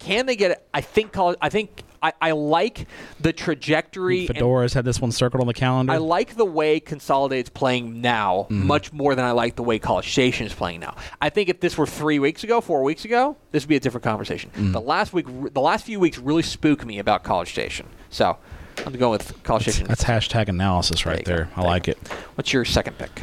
can 0.00 0.26
they 0.26 0.34
get 0.34 0.50
it? 0.50 0.68
I 0.74 0.80
think 0.80 1.12
college. 1.12 1.38
I 1.40 1.48
think 1.50 1.84
I, 2.02 2.12
I 2.20 2.30
like 2.32 2.86
the 3.20 3.32
trajectory. 3.32 4.26
Mm, 4.26 4.30
and 4.30 4.38
Fedora's 4.38 4.72
had 4.72 4.84
this 4.84 5.00
one 5.00 5.12
circled 5.12 5.40
on 5.40 5.46
the 5.46 5.54
calendar. 5.54 5.92
I 5.92 5.98
like 5.98 6.36
the 6.36 6.44
way 6.44 6.80
Consolidate's 6.80 7.50
playing 7.50 8.00
now 8.00 8.46
mm-hmm. 8.50 8.66
much 8.66 8.92
more 8.92 9.14
than 9.14 9.24
I 9.24 9.32
like 9.32 9.56
the 9.56 9.62
way 9.62 9.78
College 9.78 10.10
Station 10.10 10.46
is 10.46 10.54
playing 10.54 10.80
now. 10.80 10.96
I 11.20 11.30
think 11.30 11.48
if 11.48 11.60
this 11.60 11.76
were 11.76 11.86
three 11.86 12.18
weeks 12.18 12.44
ago, 12.44 12.60
four 12.60 12.82
weeks 12.82 13.04
ago, 13.04 13.36
this 13.50 13.64
would 13.64 13.68
be 13.68 13.76
a 13.76 13.80
different 13.80 14.04
conversation. 14.04 14.50
Mm-hmm. 14.50 14.72
The 14.72 14.80
last 14.80 15.12
week, 15.12 15.26
the 15.52 15.60
last 15.60 15.84
few 15.84 16.00
weeks, 16.00 16.18
really 16.18 16.42
spook 16.42 16.84
me 16.84 16.98
about 16.98 17.22
College 17.22 17.50
Station. 17.50 17.86
So 18.08 18.38
I'm 18.86 18.92
going 18.94 19.12
with 19.12 19.42
College 19.42 19.64
Station. 19.64 19.86
That's 19.86 20.04
hashtag 20.04 20.48
analysis 20.48 21.04
right 21.04 21.24
There 21.24 21.36
there. 21.36 21.50
I 21.56 21.60
There 21.60 21.70
like 21.70 21.88
it. 21.88 21.98
What's 22.34 22.52
your 22.52 22.64
second 22.64 22.96
pick? 22.98 23.22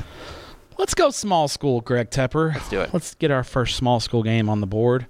Let's 0.77 0.93
go 0.93 1.09
small 1.09 1.47
school, 1.47 1.81
Greg 1.81 2.11
Tepper. 2.11 2.53
Let's 2.53 2.69
do 2.69 2.81
it. 2.81 2.93
Let's 2.93 3.15
get 3.15 3.31
our 3.31 3.43
first 3.43 3.75
small 3.75 3.99
school 3.99 4.21
game 4.21 4.47
on 4.47 4.61
the 4.61 4.67
board. 4.67 5.07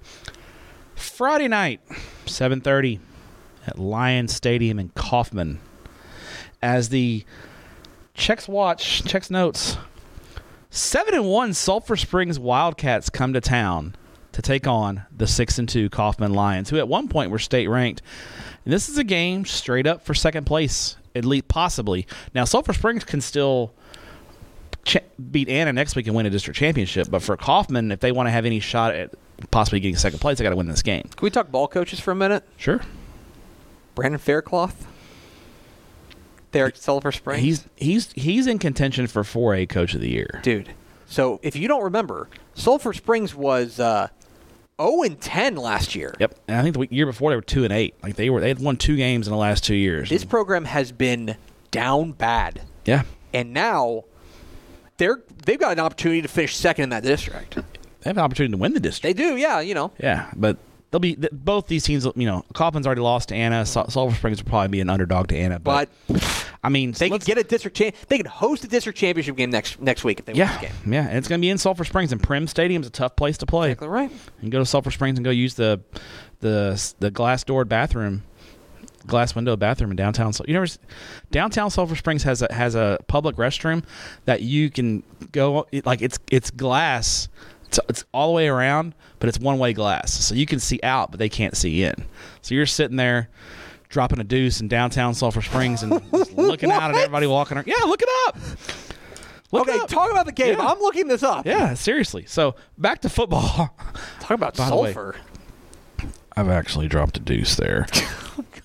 Friday 0.96 1.50
night, 1.50 1.82
7:30 2.26 3.00
at 3.68 3.80
Lion 3.80 4.28
Stadium 4.28 4.80
in 4.80 4.90
Kaufman. 4.90 5.60
As 6.62 6.90
the 6.90 7.24
checks 8.14 8.48
watch, 8.48 9.04
checks 9.06 9.30
notes. 9.30 9.78
7 10.70 11.14
and 11.14 11.26
1 11.26 11.54
Sulphur 11.54 11.96
Springs 11.96 12.40
Wildcats 12.40 13.10
come 13.10 13.34
to 13.34 13.42
town 13.42 13.96
to 14.34 14.42
take 14.42 14.68
on 14.68 15.04
the 15.16 15.28
6 15.28 15.60
and 15.60 15.68
2 15.68 15.90
Kaufman 15.90 16.34
Lions, 16.34 16.70
who 16.70 16.78
at 16.78 16.88
one 16.88 17.08
point 17.08 17.32
were 17.32 17.40
state 17.40 17.68
ranked. 17.68 18.02
And 18.66 18.74
this 18.74 18.90
is 18.90 18.98
a 18.98 19.04
game 19.04 19.46
straight 19.46 19.88
up 19.88 20.04
for 20.04 20.14
second 20.14 20.46
place, 20.46 20.98
at 21.16 21.26
least 21.26 21.48
possibly. 21.48 22.06
Now 22.36 22.44
Sulphur 22.44 22.74
Springs 22.74 23.04
can 23.04 23.22
still 23.22 23.74
ch- 24.84 24.98
beat 25.32 25.50
Anna 25.50 25.74
next 25.74 25.96
week 25.96 26.08
and 26.08 26.16
win 26.16 26.26
a 26.26 26.30
district 26.30 26.60
championship. 26.60 27.10
But 27.10 27.22
for 27.22 27.38
Kaufman, 27.38 27.92
if 27.92 28.00
they 28.00 28.12
want 28.12 28.28
to 28.28 28.32
have 28.32 28.46
any 28.46 28.60
shot 28.60 28.94
at 28.94 29.14
possibly 29.52 29.80
getting 29.80 29.96
second 29.96 30.20
place, 30.20 30.38
they 30.38 30.44
got 30.44 30.52
to 30.52 30.56
win 30.56 30.68
this 30.68 30.82
game. 30.82 31.04
Can 31.04 31.22
we 31.22 31.30
talk 31.30 31.52
ball 31.52 31.68
coaches 31.68 32.00
for 32.00 32.12
a 32.12 32.16
minute? 32.16 32.44
Sure. 32.58 32.82
Brandon 33.98 34.20
Faircloth. 34.20 34.86
Derek 36.52 36.76
Sulphur 36.78 37.12
Springs. 37.12 37.42
He's 37.42 37.66
he's 37.76 38.12
he's 38.14 38.46
in 38.46 38.60
contention 38.60 39.08
for 39.08 39.24
4A 39.24 39.68
Coach 39.68 39.96
of 39.96 40.02
the 40.02 40.10
Year. 40.10 40.40
dude. 40.44 40.70
So 41.08 41.40
if 41.42 41.56
you 41.56 41.68
don't 41.68 41.84
remember, 41.84 42.30
Sulphur 42.54 42.94
Springs 42.94 43.34
was 43.34 43.80
uh, 43.80 44.10
0 44.80 45.02
and 45.02 45.20
10 45.20 45.56
last 45.56 45.96
year. 45.96 46.14
Yep. 46.20 46.40
And 46.48 46.58
I 46.58 46.62
think 46.62 46.76
the 46.76 46.96
year 46.96 47.08
before 47.08 47.32
they 47.32 47.36
were 47.36 47.42
two 47.42 47.64
and 47.64 47.74
eight. 47.74 47.96
Like 48.04 48.16
they 48.18 48.30
were 48.30 48.40
they 48.40 48.50
had 48.50 48.60
won 48.60 48.78
two 48.78 48.98
games 48.98 49.28
in 49.28 49.32
the 49.32 49.38
last 49.38 49.64
two 49.64 49.76
years. 49.76 50.10
This 50.10 50.24
program 50.24 50.66
has 50.66 50.92
been 50.92 51.36
down 51.72 52.12
bad, 52.12 52.62
yeah. 52.86 53.02
and 53.34 53.52
now 53.52 54.04
they're 54.98 55.24
they've 55.44 55.60
got 55.60 55.72
an 55.72 55.80
opportunity 55.80 56.22
to 56.22 56.28
finish 56.28 56.56
second 56.56 56.84
in 56.84 56.90
that 56.90 57.04
district. 57.04 57.56
They 57.56 58.12
have 58.12 58.18
an 58.18 58.24
opportunity 58.24 58.52
to 58.52 58.58
win 58.58 58.74
the 58.74 58.80
district. 58.80 59.18
They 59.18 59.24
do, 59.24 59.38
yeah. 59.38 59.60
You 59.60 59.74
know, 59.74 59.92
Yeah, 60.00 60.30
but 60.36 60.58
they'll 60.92 61.00
be 61.00 61.16
th- 61.16 61.32
both 61.32 61.68
these 61.68 61.84
teams. 61.84 62.06
You 62.06 62.26
know, 62.26 62.46
Kaufman's 62.54 62.86
already 62.86 63.02
lost 63.02 63.30
to 63.30 63.36
Anna. 63.36 63.66
Sul- 63.66 63.90
Sulphur 63.90 64.16
Springs 64.16 64.44
will 64.44 64.50
probably 64.50 64.70
be 64.70 64.82
an 64.82 64.90
underdog 64.90 65.28
to 65.30 65.38
Anna. 65.38 65.60
But, 65.60 65.90
but 66.08 66.48
I 66.64 66.70
mean, 66.70 66.92
They 66.94 67.10
could 67.10 67.24
get 67.26 67.38
a 67.38 67.44
district. 67.44 67.78
Cha- 67.78 67.92
they 68.08 68.18
could 68.18 68.28
host 68.28 68.64
a 68.64 68.68
district 68.68 68.98
championship 68.98 69.36
game 69.36 69.50
next 69.50 69.80
next 69.82 70.04
week 70.04 70.20
if 70.20 70.26
they 70.26 70.34
win 70.34 70.40
yeah, 70.40 70.58
this 70.60 70.70
game. 70.72 70.94
yeah. 70.94 71.08
And 71.08 71.18
it's 71.18 71.28
going 71.28 71.40
to 71.40 71.46
be 71.46 71.50
in 71.50 71.58
Sulphur 71.58 71.84
Springs, 71.84 72.12
and 72.12 72.22
Prim 72.22 72.48
Stadium's 72.48 72.88
a 72.88 72.92
tough 72.92 73.16
place 73.16 73.38
to 73.40 73.46
play. 73.46 73.72
Exactly 73.72 73.88
right. 73.90 74.12
You 74.12 74.20
can 74.42 74.50
go 74.50 74.60
to 74.60 74.66
Sulphur 74.66 74.92
Springs 74.92 75.18
and 75.18 75.26
go 75.26 75.32
use 75.32 75.54
the 75.56 75.82
the 76.40 76.94
the 77.00 77.10
glass 77.12 77.44
doored 77.44 77.68
bathroom, 77.70 78.24
glass 79.06 79.36
window 79.36 79.56
bathroom 79.56 79.92
in 79.92 79.98
downtown. 79.98 80.32
You 80.48 80.54
never 80.54 80.68
downtown 81.32 81.70
Sulphur 81.72 81.96
Springs 81.96 82.24
has 82.24 82.42
a 82.42 82.54
has 82.54 82.76
a 82.76 82.98
public 83.08 83.36
restroom 83.38 83.84
that 84.26 84.42
you 84.42 84.70
can 84.70 85.04
go 85.32 85.68
like 85.86 86.02
it's 86.02 86.20
it's 86.32 86.52
glass. 86.52 87.28
It's, 87.68 87.80
it's 87.90 88.06
all 88.14 88.28
the 88.28 88.34
way 88.34 88.48
around, 88.48 88.96
but 89.20 89.30
it's 89.30 89.40
one 89.40 89.60
way 89.60 89.74
glass, 89.74 90.14
so 90.14 90.36
you 90.36 90.46
can 90.46 90.60
see 90.60 90.80
out, 90.84 91.12
but 91.12 91.20
they 91.20 91.30
can't 91.30 91.56
see 91.56 91.84
in. 91.84 91.96
So 92.42 92.56
you're 92.56 92.66
sitting 92.66 92.98
there. 92.98 93.30
Dropping 93.90 94.20
a 94.20 94.26
deuce 94.26 94.60
in 94.60 94.68
downtown 94.68 95.14
Sulphur 95.14 95.42
Springs 95.42 95.82
and 95.82 96.02
just 96.12 96.34
looking 96.34 96.70
out 96.72 96.92
at 96.92 96.96
everybody 96.98 97.26
walking 97.26 97.56
around. 97.56 97.68
Yeah, 97.68 97.86
look 97.86 98.02
it 98.02 98.10
up. 98.28 98.38
Look 99.54 99.70
okay, 99.70 99.80
up. 99.80 99.88
talk 99.88 100.12
about 100.12 100.26
the 100.26 100.34
game. 100.34 100.58
Yeah. 100.58 100.68
I'm 100.68 100.80
looking 100.80 101.08
this 101.08 101.24
up. 101.24 101.46
Yeah, 101.46 101.74
seriously. 101.74 102.26
So 102.28 102.56
back 102.78 103.00
to 103.04 103.10
football. 103.10 103.42
Talk 104.20 104.32
about 104.32 104.58
By 104.58 104.70
the 104.70 104.76
way- 104.76 104.92
sulfur. 104.92 105.16
I've 106.36 106.50
actually 106.50 106.90
dropped 106.90 107.16
a 107.16 107.22
deuce 107.22 107.56
there. 107.56 107.88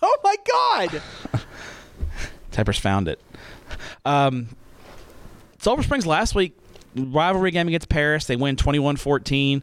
Oh 0.04 0.18
my 0.24 0.34
God! 0.50 1.02
Typers 2.50 2.78
found 2.78 3.06
it. 3.06 3.20
Um, 4.04 4.48
Sulphur 5.58 5.84
Springs 5.84 6.06
last 6.06 6.34
week, 6.34 6.56
rivalry 6.94 7.50
game 7.50 7.68
against 7.68 7.88
Paris. 7.88 8.26
They 8.26 8.36
win 8.36 8.56
21 8.56 8.96
14. 8.96 9.62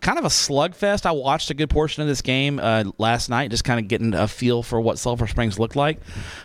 Kind 0.00 0.18
of 0.18 0.24
a 0.24 0.28
slugfest. 0.28 1.06
I 1.06 1.12
watched 1.12 1.50
a 1.50 1.54
good 1.54 1.70
portion 1.70 2.02
of 2.02 2.08
this 2.08 2.20
game 2.20 2.58
uh, 2.58 2.84
last 2.98 3.30
night, 3.30 3.50
just 3.50 3.64
kind 3.64 3.80
of 3.80 3.88
getting 3.88 4.12
a 4.14 4.28
feel 4.28 4.62
for 4.62 4.80
what 4.80 4.98
Sulphur 4.98 5.26
Springs 5.26 5.58
looked 5.58 5.76
like. 5.76 5.98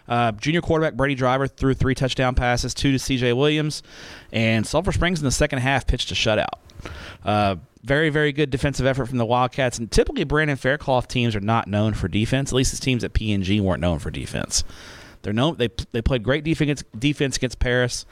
Uh, 0.08 0.32
junior 0.34 0.62
quarterback 0.62 0.96
Brady 0.96 1.16
Driver 1.16 1.48
threw 1.48 1.74
three 1.74 1.96
touchdown 1.96 2.36
passes, 2.36 2.74
two 2.74 2.92
to 2.92 2.98
CJ 2.98 3.36
Williams, 3.36 3.84
and 4.32 4.66
Sulphur 4.66 4.92
Springs 4.92 5.20
in 5.20 5.26
the 5.26 5.32
second 5.32 5.60
half 5.60 5.88
pitched 5.88 6.12
a 6.12 6.16
shutout. 6.16 6.48
Uh, 7.24 7.58
very, 7.84 8.10
very 8.10 8.32
good 8.32 8.50
defensive 8.50 8.86
effort 8.86 9.08
from 9.08 9.18
the 9.18 9.26
Wildcats. 9.26 9.78
And 9.78 9.90
typically, 9.92 10.24
Brandon 10.24 10.58
Faircloth 10.58 11.08
teams 11.08 11.36
are 11.36 11.42
not 11.42 11.68
known 11.68 11.94
for 11.94 12.08
defense. 12.08 12.52
At 12.52 12.56
least 12.56 12.72
his 12.72 12.80
teams 12.80 13.04
at 13.04 13.14
PNG 13.14 13.62
weren't 13.62 13.82
known 13.82 14.00
for 14.00 14.12
defense. 14.12 14.64
They're 15.22 15.34
known. 15.34 15.58
They 15.58 15.70
they 15.92 16.02
played 16.02 16.24
great 16.24 16.44
defense 16.44 16.84
defense 16.98 17.38
against 17.38 17.60
Paris. 17.60 18.06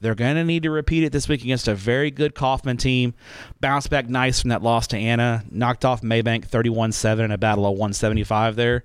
They're 0.00 0.14
going 0.14 0.36
to 0.36 0.44
need 0.44 0.62
to 0.62 0.70
repeat 0.70 1.04
it 1.04 1.12
this 1.12 1.28
week 1.28 1.42
against 1.42 1.68
a 1.68 1.74
very 1.74 2.10
good 2.10 2.34
Kaufman 2.34 2.78
team. 2.78 3.12
Bounced 3.60 3.90
back 3.90 4.08
nice 4.08 4.40
from 4.40 4.48
that 4.48 4.62
loss 4.62 4.86
to 4.88 4.96
Anna. 4.96 5.44
Knocked 5.50 5.84
off 5.84 6.00
Mabank 6.00 6.48
31-7 6.48 7.24
in 7.26 7.30
a 7.30 7.38
battle 7.38 7.66
of 7.66 7.72
175 7.72 8.56
there. 8.56 8.84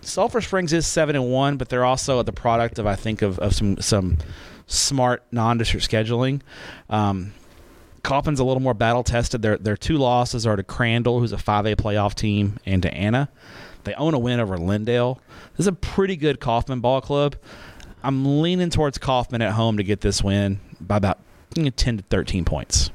Sulphur 0.00 0.40
Springs 0.40 0.72
is 0.72 0.86
seven 0.86 1.14
and 1.14 1.30
one, 1.30 1.56
but 1.56 1.68
they're 1.68 1.84
also 1.84 2.22
the 2.22 2.32
product 2.32 2.78
of 2.78 2.86
I 2.86 2.96
think 2.96 3.22
of, 3.22 3.38
of 3.38 3.54
some 3.54 3.78
some 3.78 4.18
smart 4.66 5.22
non-district 5.30 5.88
scheduling. 5.88 6.40
Um, 6.88 7.34
Kaufman's 8.02 8.40
a 8.40 8.44
little 8.44 8.62
more 8.62 8.74
battle 8.74 9.04
tested. 9.04 9.42
Their 9.42 9.58
their 9.58 9.76
two 9.76 9.98
losses 9.98 10.46
are 10.46 10.56
to 10.56 10.62
Crandall, 10.62 11.20
who's 11.20 11.32
a 11.32 11.38
five 11.38 11.66
A 11.66 11.76
playoff 11.76 12.14
team, 12.14 12.58
and 12.64 12.82
to 12.82 12.92
Anna. 12.92 13.28
They 13.84 13.94
own 13.94 14.14
a 14.14 14.18
win 14.18 14.40
over 14.40 14.56
Lindale. 14.58 15.18
This 15.52 15.60
is 15.60 15.66
a 15.66 15.72
pretty 15.72 16.16
good 16.16 16.40
Kaufman 16.40 16.80
ball 16.80 17.00
club. 17.00 17.36
I'm 18.02 18.40
leaning 18.40 18.70
towards 18.70 18.98
Kaufman 18.98 19.42
at 19.42 19.52
home 19.52 19.76
to 19.76 19.82
get 19.82 20.00
this 20.00 20.22
win 20.22 20.60
by 20.80 20.96
about 20.96 21.18
you 21.54 21.64
know, 21.64 21.70
10 21.70 21.98
to 21.98 22.02
13 22.04 22.44
points. 22.44 22.90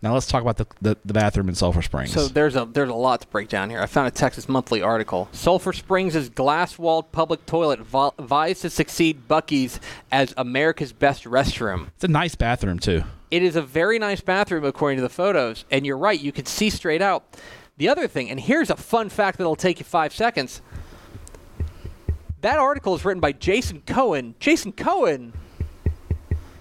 Now 0.00 0.14
let's 0.14 0.26
talk 0.26 0.42
about 0.42 0.58
the, 0.58 0.66
the, 0.80 0.96
the 1.04 1.12
bathroom 1.12 1.48
in 1.48 1.56
Sulphur 1.56 1.82
Springs. 1.82 2.12
So 2.12 2.28
there's 2.28 2.54
a 2.54 2.64
there's 2.64 2.88
a 2.88 2.94
lot 2.94 3.20
to 3.22 3.26
break 3.26 3.48
down 3.48 3.68
here. 3.68 3.80
I 3.80 3.86
found 3.86 4.06
a 4.06 4.12
Texas 4.12 4.48
Monthly 4.48 4.80
article. 4.80 5.28
Sulphur 5.32 5.72
Springs' 5.72 6.28
glass-walled 6.28 7.10
public 7.10 7.44
toilet 7.46 7.80
vi- 7.80 8.12
vies 8.20 8.60
to 8.60 8.70
succeed 8.70 9.26
Buc-ee's 9.26 9.80
as 10.12 10.32
America's 10.36 10.92
best 10.92 11.24
restroom. 11.24 11.88
it's 11.96 12.04
a 12.04 12.08
nice 12.08 12.36
bathroom 12.36 12.78
too. 12.78 13.02
It 13.32 13.42
is 13.42 13.56
a 13.56 13.62
very 13.62 13.98
nice 13.98 14.20
bathroom 14.20 14.64
according 14.64 14.98
to 14.98 15.02
the 15.02 15.08
photos, 15.08 15.64
and 15.70 15.84
you're 15.84 15.98
right, 15.98 16.18
you 16.18 16.30
can 16.30 16.46
see 16.46 16.70
straight 16.70 17.02
out. 17.02 17.36
The 17.76 17.88
other 17.88 18.06
thing, 18.08 18.30
and 18.30 18.38
here's 18.40 18.70
a 18.70 18.76
fun 18.76 19.08
fact 19.08 19.38
that'll 19.38 19.56
take 19.56 19.80
you 19.80 19.84
five 19.84 20.14
seconds. 20.14 20.62
That 22.40 22.58
article 22.58 22.94
is 22.94 23.04
written 23.04 23.20
by 23.20 23.32
Jason 23.32 23.82
Cohen. 23.86 24.34
Jason 24.38 24.72
Cohen 24.72 25.32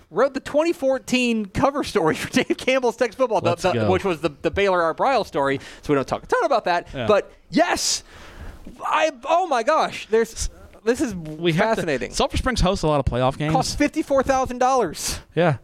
wrote 0.09 0.34
the 0.34 0.39
2014 0.39 1.47
cover 1.47 1.84
story 1.84 2.15
for 2.15 2.30
Dave 2.43 2.57
Campbell's 2.57 2.95
Texas 2.95 3.15
Football, 3.17 3.41
the- 3.41 3.55
the- 3.55 3.88
which 3.89 4.03
was 4.03 4.21
the, 4.21 4.30
the 4.41 4.49
Baylor 4.51 4.82
Art 4.82 4.97
Briles 4.97 5.28
story. 5.28 5.59
So 5.82 5.93
we 5.93 5.95
don't 5.95 6.07
talk 6.07 6.23
a 6.23 6.28
ton 6.28 6.43
about 6.43 6.65
that. 6.65 6.88
Yeah. 6.93 7.07
But 7.07 7.32
yes, 7.51 8.03
I 8.84 9.11
oh 9.25 9.47
my 9.47 9.63
gosh, 9.63 10.07
there's 10.09 10.49
this 10.84 11.01
is 11.01 11.13
We 11.13 11.53
have 11.53 11.71
to- 11.71 11.75
fascinating. 11.82 12.13
Sulphur 12.13 12.38
Springs 12.38 12.61
hosts 12.61 12.84
a 12.84 12.88
lot 12.88 12.99
of 12.99 13.05
playoff 13.05 13.38
games. 13.38 13.53
Cost 13.53 13.78
fifty 13.78 14.01
four 14.01 14.23
thousand 14.23 14.57
dollars. 14.59 15.19
Yeah, 15.36 15.57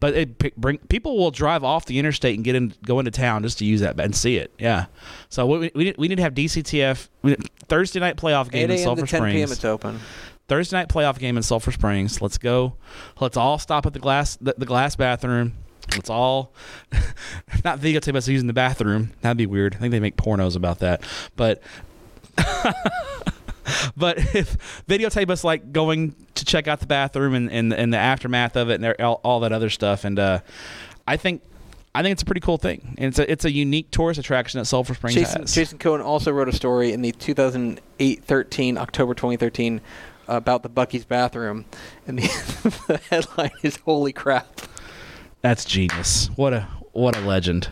but 0.00 0.14
it 0.14 0.56
bring 0.56 0.78
people 0.88 1.16
will 1.18 1.30
drive 1.30 1.62
off 1.62 1.84
the 1.86 1.98
interstate 1.98 2.34
and 2.36 2.44
get 2.44 2.54
in, 2.54 2.74
go 2.84 2.98
into 2.98 3.10
town 3.10 3.42
just 3.42 3.58
to 3.58 3.64
use 3.64 3.80
that 3.80 3.98
and 4.00 4.16
see 4.16 4.36
it. 4.36 4.52
Yeah, 4.58 4.86
so 5.28 5.46
we 5.46 5.70
we, 5.74 5.84
need- 5.84 5.98
we 5.98 6.08
need 6.08 6.16
to 6.16 6.22
have 6.22 6.34
DCTF 6.34 7.08
we 7.22 7.36
Thursday 7.68 8.00
night 8.00 8.16
playoff 8.16 8.50
game 8.50 8.70
in 8.70 8.78
Sulphur 8.78 9.02
to 9.02 9.06
10 9.06 9.20
p.m. 9.20 9.30
Springs. 9.30 9.52
It's 9.52 9.64
open. 9.64 10.00
Thursday 10.48 10.76
night 10.78 10.88
playoff 10.88 11.18
game 11.18 11.36
in 11.36 11.42
Sulphur 11.44 11.70
Springs. 11.70 12.20
Let's 12.20 12.38
go. 12.38 12.74
Let's 13.20 13.36
all 13.36 13.58
stop 13.58 13.86
at 13.86 13.92
the 13.92 14.00
glass 14.00 14.36
the, 14.40 14.54
the 14.58 14.66
glass 14.66 14.96
bathroom. 14.96 15.52
Let's 15.92 16.10
all 16.10 16.52
not 17.64 17.78
videotape 17.80 18.14
us 18.16 18.26
using 18.28 18.46
the 18.46 18.52
bathroom. 18.52 19.12
That'd 19.20 19.36
be 19.36 19.46
weird. 19.46 19.74
I 19.74 19.78
think 19.78 19.90
they 19.92 20.00
make 20.00 20.16
pornos 20.16 20.56
about 20.56 20.78
that. 20.80 21.02
But 21.36 21.62
but 23.96 24.18
if 24.34 24.84
videotape 24.86 25.30
us 25.30 25.44
like 25.44 25.72
going 25.72 26.14
to 26.34 26.44
check 26.44 26.68
out 26.68 26.80
the 26.80 26.86
bathroom 26.86 27.34
and, 27.34 27.50
and, 27.50 27.72
and 27.72 27.92
the 27.92 27.98
aftermath 27.98 28.56
of 28.56 28.70
it 28.70 28.82
and 28.82 29.00
all, 29.00 29.20
all 29.24 29.40
that 29.40 29.52
other 29.52 29.70
stuff 29.70 30.04
and 30.04 30.18
uh, 30.18 30.40
I 31.06 31.16
think 31.16 31.42
I 31.94 32.02
think 32.02 32.12
it's 32.12 32.22
a 32.22 32.26
pretty 32.26 32.40
cool 32.40 32.56
thing. 32.56 32.94
And 32.98 33.08
it's 33.08 33.18
a 33.18 33.30
it's 33.30 33.44
a 33.44 33.50
unique 33.50 33.90
tourist 33.90 34.20
attraction 34.20 34.58
that 34.58 34.66
Sulphur 34.66 34.94
Springs 34.94 35.14
Jason, 35.14 35.42
has. 35.42 35.54
Jason 35.54 35.78
Cohen 35.78 36.00
also 36.00 36.30
wrote 36.30 36.48
a 36.48 36.52
story 36.52 36.92
in 36.92 37.02
the 37.02 37.12
2008-13 37.12 38.78
October 38.78 39.14
2013 39.14 39.80
about 40.28 40.62
the 40.62 40.70
Buc-ee's 40.70 41.04
bathroom, 41.04 41.64
and 42.06 42.18
the, 42.20 42.82
the 42.86 42.98
headline 43.10 43.50
is 43.62 43.76
"Holy 43.78 44.12
crap!" 44.12 44.60
That's 45.40 45.64
genius. 45.64 46.30
What 46.36 46.52
a 46.52 46.68
what 46.92 47.16
a 47.16 47.20
legend. 47.22 47.70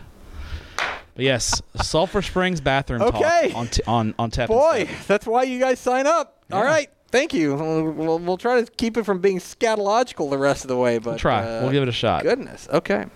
But 1.19 1.25
yes, 1.25 1.61
Sulphur 1.83 2.21
Springs 2.21 2.61
bathroom 2.61 3.01
Okay. 3.01 3.49
talk 3.49 3.57
on 3.57 3.67
t- 3.67 3.81
on 3.85 4.15
on 4.17 4.31
tap. 4.31 4.47
Boy, 4.47 4.87
that's 5.05 5.27
why 5.27 5.43
you 5.43 5.59
guys 5.59 5.77
sign 5.77 6.07
up. 6.07 6.41
All 6.49 6.61
Yeah. 6.61 6.65
right, 6.65 6.89
thank 7.11 7.33
you. 7.33 7.55
We'll, 7.55 7.91
we'll, 7.91 8.19
we'll 8.19 8.37
try 8.37 8.61
to 8.63 8.71
keep 8.71 8.95
it 8.95 9.03
from 9.03 9.19
being 9.19 9.39
scatological 9.39 10.29
the 10.29 10.37
rest 10.37 10.63
of 10.63 10.69
the 10.69 10.77
way, 10.77 10.97
but 10.97 11.09
We'll 11.09 11.17
try. 11.19 11.43
uh, 11.43 11.61
we'll 11.63 11.73
give 11.73 11.83
it 11.83 11.89
a 11.89 11.91
shot. 11.91 12.23
Goodness. 12.23 12.69
Okay. 12.71 13.07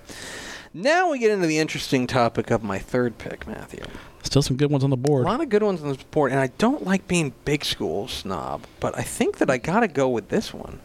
Now 0.73 1.11
we 1.11 1.17
get 1.17 1.31
into 1.31 1.47
the 1.47 1.59
interesting 1.59 2.05
topic 2.05 2.51
of 2.51 2.61
my 2.61 2.77
third 2.77 3.19
pick, 3.19 3.47
Matthew. 3.47 3.85
Still 4.23 4.41
some 4.41 4.57
good 4.57 4.69
ones 4.69 4.83
on 4.83 4.89
the 4.89 4.97
board. 4.97 5.25
A 5.25 5.29
lot 5.29 5.39
of 5.39 5.47
good 5.47 5.63
ones 5.63 5.81
on 5.81 5.87
this 5.87 6.03
board, 6.03 6.31
and 6.33 6.41
I 6.41 6.47
don't 6.57 6.83
like 6.83 7.07
being 7.07 7.31
big 7.45 7.63
school 7.63 8.09
snob, 8.09 8.65
but 8.81 8.97
I 8.99 9.03
think 9.03 9.37
that 9.37 9.49
I 9.49 9.57
got 9.59 9.79
to 9.79 9.87
go 9.87 10.09
with 10.09 10.27
this 10.27 10.53
one. 10.53 10.81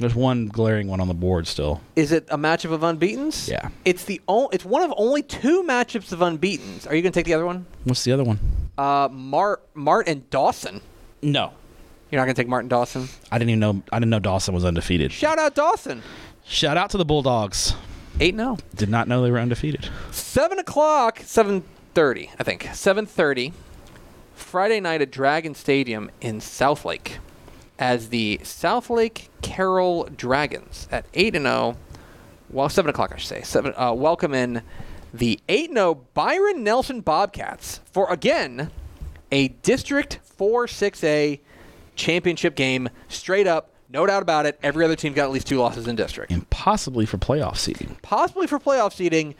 There's 0.00 0.14
one 0.14 0.46
glaring 0.46 0.88
one 0.88 0.98
on 1.00 1.08
the 1.08 1.14
board 1.14 1.46
still. 1.46 1.82
Is 1.94 2.10
it 2.10 2.26
a 2.30 2.38
matchup 2.38 2.72
of 2.72 2.82
unbeaten's? 2.82 3.50
Yeah. 3.50 3.68
It's 3.84 4.04
the 4.04 4.18
o- 4.26 4.48
it's 4.48 4.64
one 4.64 4.82
of 4.82 4.94
only 4.96 5.22
two 5.22 5.62
matchups 5.62 6.10
of 6.10 6.22
unbeaten's. 6.22 6.86
Are 6.86 6.94
you 6.94 7.02
going 7.02 7.12
to 7.12 7.18
take 7.18 7.26
the 7.26 7.34
other 7.34 7.44
one? 7.44 7.66
What's 7.84 8.02
the 8.02 8.12
other 8.12 8.24
one? 8.24 8.40
Uh, 8.78 9.08
Mart 9.12 9.62
Mart 9.74 10.08
and 10.08 10.28
Dawson. 10.30 10.80
No. 11.22 11.52
You're 12.10 12.18
not 12.18 12.24
going 12.24 12.34
to 12.34 12.42
take 12.42 12.48
Martin 12.48 12.68
Dawson? 12.70 13.08
I 13.30 13.36
didn't 13.38 13.50
even 13.50 13.60
know 13.60 13.82
I 13.92 13.98
didn't 13.98 14.08
know 14.10 14.20
Dawson 14.20 14.54
was 14.54 14.64
undefeated. 14.64 15.12
Shout 15.12 15.38
out 15.38 15.54
Dawson. 15.54 16.02
Shout 16.46 16.78
out 16.78 16.88
to 16.90 16.96
the 16.96 17.04
Bulldogs. 17.04 17.74
8 18.20 18.34
0. 18.34 18.56
Did 18.74 18.88
not 18.88 19.06
know 19.06 19.22
they 19.22 19.30
were 19.30 19.38
undefeated. 19.38 19.88
7 20.10 20.58
o'clock, 20.58 21.20
7.30, 21.20 22.28
I 22.38 22.42
think. 22.42 22.64
7.30, 22.64 23.52
Friday 24.34 24.80
night 24.80 25.00
at 25.00 25.10
Dragon 25.10 25.54
Stadium 25.54 26.10
in 26.20 26.40
Southlake 26.40 27.18
as 27.80 28.10
the 28.10 28.38
Southlake 28.44 29.28
Carroll 29.42 30.04
Dragons 30.16 30.86
at 30.92 31.06
8 31.14 31.34
and 31.36 31.46
0. 31.46 31.76
Well, 32.50 32.68
7 32.68 32.88
o'clock, 32.90 33.12
I 33.12 33.16
should 33.16 33.28
say. 33.28 33.42
Seven, 33.42 33.72
uh, 33.76 33.92
welcome 33.94 34.34
in 34.34 34.62
the 35.12 35.40
8 35.48 35.72
0 35.72 35.94
Byron 36.14 36.62
Nelson 36.62 37.00
Bobcats 37.00 37.80
for, 37.90 38.08
again, 38.12 38.70
a 39.32 39.48
District 39.48 40.18
4 40.24 40.66
6A 40.66 41.40
championship 41.96 42.54
game. 42.54 42.88
Straight 43.08 43.46
up, 43.46 43.70
no 43.88 44.06
doubt 44.06 44.22
about 44.22 44.46
it. 44.46 44.58
Every 44.62 44.84
other 44.84 44.96
team 44.96 45.12
got 45.14 45.24
at 45.24 45.30
least 45.30 45.46
two 45.46 45.58
losses 45.58 45.88
in 45.88 45.96
district 45.96 46.30
And 46.32 46.48
possibly 46.50 47.06
for 47.06 47.18
playoff 47.18 47.56
seeding. 47.56 47.96
possibly 48.02 48.46
for 48.46 48.58
playoff 48.58 48.92
seeding. 48.92 49.34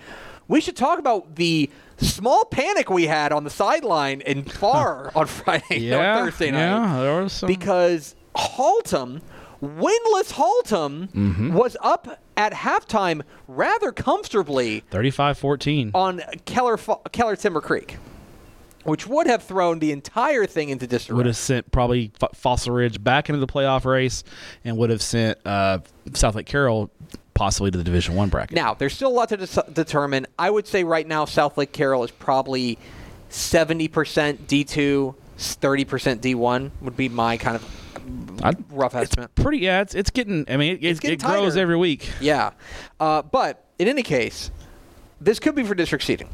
We 0.49 0.61
should 0.61 0.77
talk 0.77 0.99
about 0.99 1.37
the 1.37 1.71
small 1.99 2.45
panic 2.45 2.91
we 2.91 3.07
had 3.07 3.31
on 3.33 3.45
the 3.45 3.51
sideline 3.51 4.21
in 4.23 4.43
Far 4.45 5.13
on 5.15 5.27
Friday, 5.27 5.91
no, 5.91 5.99
Thursday 6.25 6.51
night, 6.51 6.59
Yeah, 6.59 7.01
there 7.03 7.23
was 7.23 7.33
some. 7.33 7.47
because 7.47 8.17
Haltom, 8.35 9.21
winless 9.63 10.33
Haltom, 10.33 11.09
Mm-hmm. 11.09 11.53
was 11.55 11.77
up 11.83 12.21
at 12.37 12.53
halftime 12.53 13.23
rather 13.49 13.93
comfortably 13.93 14.83
35-14. 14.91 15.91
on 15.95 16.23
Keller 16.47 16.79
Keller 17.13 17.37
Timber 17.37 17.61
Creek. 17.61 17.97
which 18.85 19.07
would 19.07 19.27
have 19.27 19.43
thrown 19.43 19.79
the 19.79 19.93
entire 19.93 20.47
thing 20.47 20.71
into 20.71 20.87
disarray. 20.87 21.17
Would 21.19 21.27
have 21.27 21.37
sent 21.37 21.71
probably 21.71 22.13
F- 22.23 22.31
Fossil 22.35 22.73
Ridge 22.73 23.03
back 23.05 23.29
into 23.29 23.39
the 23.39 23.47
playoff 23.47 23.85
race, 23.85 24.25
and 24.65 24.79
would 24.79 24.89
have 24.89 25.03
sent 25.03 25.39
uh, 25.45 25.81
Southlake 26.11 26.47
Carroll 26.47 26.91
possibly 27.35 27.71
to 27.71 27.77
the 27.77 27.85
Division 27.85 28.15
One 28.15 28.31
bracket. 28.31 28.57
Now, 28.57 28.73
there's 28.73 28.95
still 28.95 29.11
a 29.11 29.13
lot 29.13 29.29
to 29.31 29.37
dis- 29.37 29.59
determine. 29.73 30.27
I 30.39 30.49
would 30.49 30.67
say 30.67 30.83
right 30.85 31.07
now, 31.07 31.27
Southlake 31.27 31.73
Carroll 31.73 32.05
is 32.05 32.11
probably 32.11 32.79
70% 33.29 33.89
D2, 34.47 35.15
30% 35.39 36.21
D1 36.21 36.71
would 36.81 36.97
be 36.97 37.09
my 37.11 37.37
kind 37.37 37.57
of 37.57 37.63
I'd- 38.43 38.65
rough 38.71 38.95
estimate. 38.95 39.35
pretty 39.35 39.59
yeah, 39.59 39.81
it's 39.81 39.95
it's 39.95 40.11
getting. 40.11 40.45
I 40.49 40.57
mean, 40.57 40.73
it, 40.77 40.85
it, 40.85 41.01
getting 41.01 41.21
it 41.21 41.23
grows 41.23 41.57
every 41.57 41.77
week. 41.77 42.11
Yeah. 42.21 42.53
Uh, 42.99 43.23
but 43.23 43.65
in 43.79 43.89
any 43.89 44.03
case, 44.03 44.51
this 45.21 45.39
could 45.39 45.55
be 45.55 45.63
for 45.65 45.75
district 45.75 46.05
seating. 46.05 46.29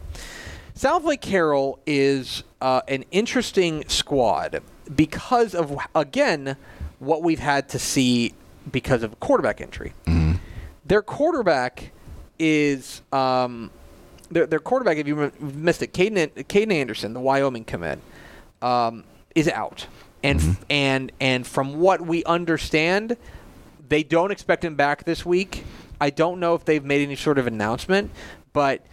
Southlake 0.75 1.21
Carroll 1.21 1.79
is 1.87 2.45
uh, 2.61 2.83
an 2.87 3.05
interesting 3.11 3.85
squad 3.89 4.61
because 4.95 5.55
of, 5.55 5.77
again, 5.95 6.57
what 6.99 7.23
we've 7.23 7.39
had 7.39 7.69
to 7.71 7.79
see 7.79 8.35
because 8.71 9.03
of 9.03 9.19
quarterback 9.21 9.61
injury. 9.61 9.95
Their 10.85 11.03
quarterback 11.03 11.93
is. 12.39 13.03
Um, 13.13 13.71
their, 14.31 14.47
their 14.47 14.59
quarterback, 14.59 14.97
if 14.97 15.07
you 15.07 15.33
missed 15.41 15.83
it, 15.83 15.93
Caden, 15.93 16.31
Caden 16.47 16.73
Anderson, 16.73 17.13
the 17.13 17.21
Wyoming 17.21 17.65
commit, 17.65 18.01
um, 18.61 19.05
is 19.35 19.49
out. 19.49 19.87
And, 20.27 20.57
and, 20.71 21.13
and 21.21 21.47
from 21.47 21.79
what 21.81 22.01
we 22.01 22.25
understand, 22.25 23.17
they 23.89 24.03
don't 24.03 24.31
expect 24.31 24.65
him 24.65 24.75
back 24.75 25.05
this 25.05 25.25
week. 25.25 25.65
I 26.01 26.11
don't 26.11 26.41
know 26.41 26.55
if 26.55 26.65
they've 26.65 26.85
made 26.85 27.03
any 27.03 27.17
sort 27.17 27.39
of 27.39 27.47
announcement, 27.47 28.11
but 28.53 28.85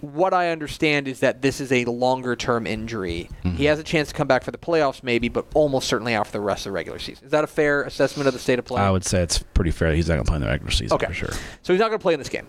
what 0.00 0.34
I 0.34 0.50
understand 0.50 1.06
is 1.06 1.20
that 1.20 1.42
this 1.42 1.60
is 1.60 1.70
a 1.70 1.84
longer 1.84 2.34
term 2.34 2.66
injury. 2.66 3.28
He 3.44 3.66
has 3.66 3.78
a 3.78 3.84
chance 3.84 4.08
to 4.08 4.14
come 4.14 4.26
back 4.26 4.42
for 4.42 4.50
the 4.50 4.58
playoffs, 4.58 5.02
maybe, 5.04 5.28
but 5.28 5.46
almost 5.54 5.86
certainly 5.88 6.14
out 6.14 6.26
for 6.26 6.32
the 6.32 6.40
rest 6.40 6.60
of 6.66 6.70
the 6.70 6.72
regular 6.72 6.98
season. 6.98 7.24
Is 7.24 7.30
that 7.30 7.44
a 7.44 7.48
fair 7.48 7.82
assessment 7.84 8.26
of 8.26 8.32
the 8.34 8.40
state 8.40 8.58
of 8.58 8.64
play? 8.64 8.80
I 8.82 8.90
would 8.90 9.04
say 9.04 9.22
it's 9.22 9.38
pretty 9.38 9.70
fair. 9.70 9.92
He's 9.94 10.08
not 10.08 10.14
going 10.14 10.24
to 10.24 10.28
play 10.30 10.36
in 10.36 10.42
the 10.42 10.48
regular 10.48 10.72
season 10.72 10.96
Okay. 10.96 11.06
for 11.06 11.14
sure. 11.14 11.30
So 11.62 11.72
he's 11.72 11.78
not 11.78 11.88
going 11.88 11.98
to 11.98 12.02
play 12.02 12.14
in 12.14 12.18
this 12.18 12.28
game. 12.28 12.46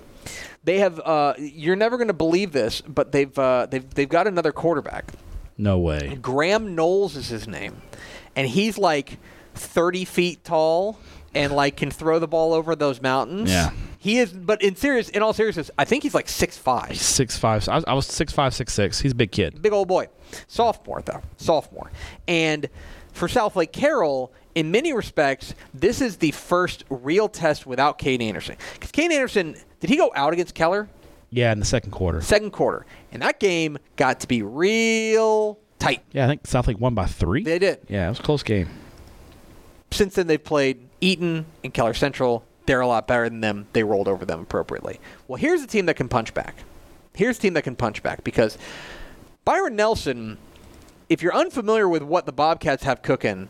They 0.64 0.80
have. 0.80 1.00
Uh, 1.00 1.34
you're 1.38 1.76
never 1.76 1.98
going 1.98 2.08
to 2.08 2.14
believe 2.14 2.54
this, 2.54 2.82
but 2.82 3.12
they've 3.12 3.38
uh, 3.38 3.68
they've 3.70 3.88
they've 3.94 4.10
got 4.10 4.26
another 4.28 4.52
quarterback. 4.52 5.12
No 5.58 5.78
way. 5.78 6.18
Graham 6.22 6.74
Knowles 6.74 7.16
is 7.16 7.28
his 7.28 7.48
name, 7.48 7.82
and 8.36 8.48
he's 8.48 8.78
like 8.78 9.18
30 9.56 10.06
feet 10.06 10.44
tall 10.44 11.00
and 11.36 11.54
like 11.54 11.78
can 11.78 11.92
throw 11.92 12.20
the 12.20 12.28
ball 12.28 12.54
over 12.54 12.76
those 12.76 13.02
mountains. 13.02 13.50
Yeah. 13.52 13.72
He 13.98 14.20
is, 14.20 14.34
but 14.34 14.62
in 14.62 14.76
serious, 14.76 15.08
in 15.08 15.22
all 15.22 15.32
seriousness, 15.32 15.72
I 15.78 15.86
think 15.86 16.04
he's 16.04 16.14
like 16.14 16.28
six 16.28 16.58
five. 16.58 17.00
Six 17.00 17.38
five. 17.38 17.68
I 17.70 17.76
was, 17.76 17.86
I 17.86 17.94
was 17.94 18.06
six 18.06 18.34
five, 18.34 18.54
six 18.54 18.74
six. 18.74 19.00
He's 19.00 19.14
a 19.14 19.16
big 19.16 19.32
kid. 19.32 19.62
Big 19.62 19.72
old 19.72 19.88
boy. 19.88 20.10
Sophomore, 20.48 21.02
though. 21.02 21.22
Sophomore. 21.38 21.90
And 22.28 22.68
for 23.14 23.30
Southlake 23.30 23.72
Carroll, 23.72 24.34
in 24.56 24.72
many 24.72 24.92
respects, 24.92 25.56
this 25.74 26.02
is 26.02 26.18
the 26.18 26.32
first 26.32 26.84
real 26.90 27.30
test 27.30 27.66
without 27.66 27.98
Kane 27.98 28.22
Anderson. 28.22 28.58
Because 28.74 28.92
Kane 28.92 29.12
Anderson, 29.12 29.56
did 29.80 29.90
he 29.90 29.96
go 29.96 30.12
out 30.16 30.34
against 30.34 30.54
Keller? 30.54 30.90
Yeah, 31.30 31.52
in 31.52 31.60
the 31.60 31.66
second 31.66 31.92
quarter. 31.92 32.22
Second 32.22 32.52
quarter. 32.52 32.86
And 33.12 33.22
that 33.22 33.40
game 33.40 33.78
got 33.96 34.20
to 34.20 34.28
be 34.28 34.44
real 34.44 35.60
tight. 35.84 36.04
Yeah, 36.12 36.26
I 36.26 36.28
think 36.28 36.44
Southlake 36.44 36.80
won 36.80 36.96
by 36.96 37.06
three. 37.06 37.44
They 37.44 37.60
did. 37.60 37.80
Yeah, 37.90 38.08
it 38.08 38.10
was 38.10 38.20
a 38.20 38.24
close 38.24 38.44
game. 38.44 38.70
Since 39.92 40.16
then, 40.16 40.28
they've 40.28 40.44
played 40.44 40.80
Eaton 41.02 41.46
and 41.64 41.74
Keller 41.74 41.94
Central. 41.94 42.44
They're 42.66 42.82
a 42.82 42.88
lot 42.88 43.08
better 43.08 43.30
than 43.30 43.42
them. 43.42 43.68
They 43.74 43.84
rolled 43.84 44.08
over 44.08 44.26
them 44.26 44.40
appropriately. 44.40 45.00
Well, 45.28 45.38
here's 45.38 45.62
a 45.62 45.68
team 45.68 45.86
that 45.88 45.96
can 45.96 46.08
punch 46.08 46.34
back. 46.34 46.56
Here's 47.14 47.38
a 47.38 47.42
team 47.42 47.54
that 47.54 47.64
can 47.64 47.76
punch 47.76 48.02
back 48.02 48.24
because 48.24 48.58
Byron 49.46 49.76
Nelson, 49.76 50.38
if 51.10 51.22
you're 51.22 51.36
unfamiliar 51.36 51.88
with 51.88 52.02
what 52.02 52.26
the 52.26 52.32
Bobcats 52.32 52.84
have 52.84 53.02
cooking, 53.02 53.50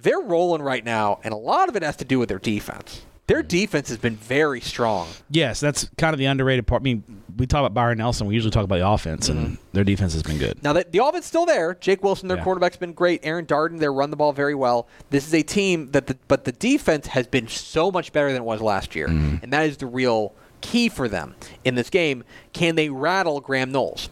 they're 0.00 0.20
rolling 0.20 0.62
right 0.62 0.84
now, 0.84 1.20
and 1.22 1.32
a 1.32 1.36
lot 1.36 1.68
of 1.68 1.76
it 1.76 1.82
has 1.82 1.96
to 1.96 2.04
do 2.04 2.18
with 2.18 2.28
their 2.28 2.38
defense. 2.38 3.02
Their 3.26 3.42
defense 3.42 3.88
has 3.88 3.98
been 3.98 4.14
very 4.16 4.60
strong. 4.60 5.08
Yes, 5.30 5.58
that's 5.58 5.88
kind 5.98 6.14
of 6.14 6.18
the 6.18 6.26
underrated 6.26 6.66
part. 6.66 6.82
I 6.82 6.84
mean, 6.84 7.02
we 7.36 7.46
talk 7.46 7.58
about 7.60 7.74
Byron 7.74 7.98
Nelson. 7.98 8.28
We 8.28 8.34
usually 8.34 8.52
talk 8.52 8.62
about 8.64 8.78
the 8.78 8.88
offense, 8.88 9.28
and 9.28 9.38
mm-hmm. 9.38 9.54
their 9.72 9.82
defense 9.82 10.12
has 10.12 10.22
been 10.22 10.38
good. 10.38 10.62
Now, 10.62 10.72
the, 10.72 10.86
the 10.88 11.04
offense 11.04 11.26
still 11.26 11.44
there. 11.44 11.74
Jake 11.74 12.04
Wilson, 12.04 12.28
their 12.28 12.36
Yeah. 12.36 12.44
quarterback's 12.44 12.76
been 12.76 12.92
great. 12.92 13.20
Aaron 13.24 13.44
Darden, 13.44 13.80
they 13.80 13.88
run 13.88 14.10
the 14.10 14.16
ball 14.16 14.32
very 14.32 14.54
well. 14.54 14.86
This 15.10 15.26
is 15.26 15.34
a 15.34 15.42
team 15.42 15.90
that, 15.90 16.06
the, 16.06 16.16
but 16.28 16.44
the 16.44 16.52
defense 16.52 17.08
has 17.08 17.26
been 17.26 17.48
so 17.48 17.90
much 17.90 18.12
better 18.12 18.28
than 18.28 18.36
it 18.36 18.44
was 18.44 18.60
last 18.60 18.94
year, 18.94 19.08
mm-hmm. 19.08 19.38
and 19.42 19.52
that 19.52 19.66
is 19.66 19.78
the 19.78 19.86
real 19.86 20.32
key 20.60 20.88
for 20.88 21.08
them 21.08 21.34
in 21.64 21.74
this 21.74 21.90
game. 21.90 22.22
Can 22.52 22.76
they 22.76 22.88
rattle 22.90 23.40
Graham 23.40 23.72
Knowles? 23.72 24.08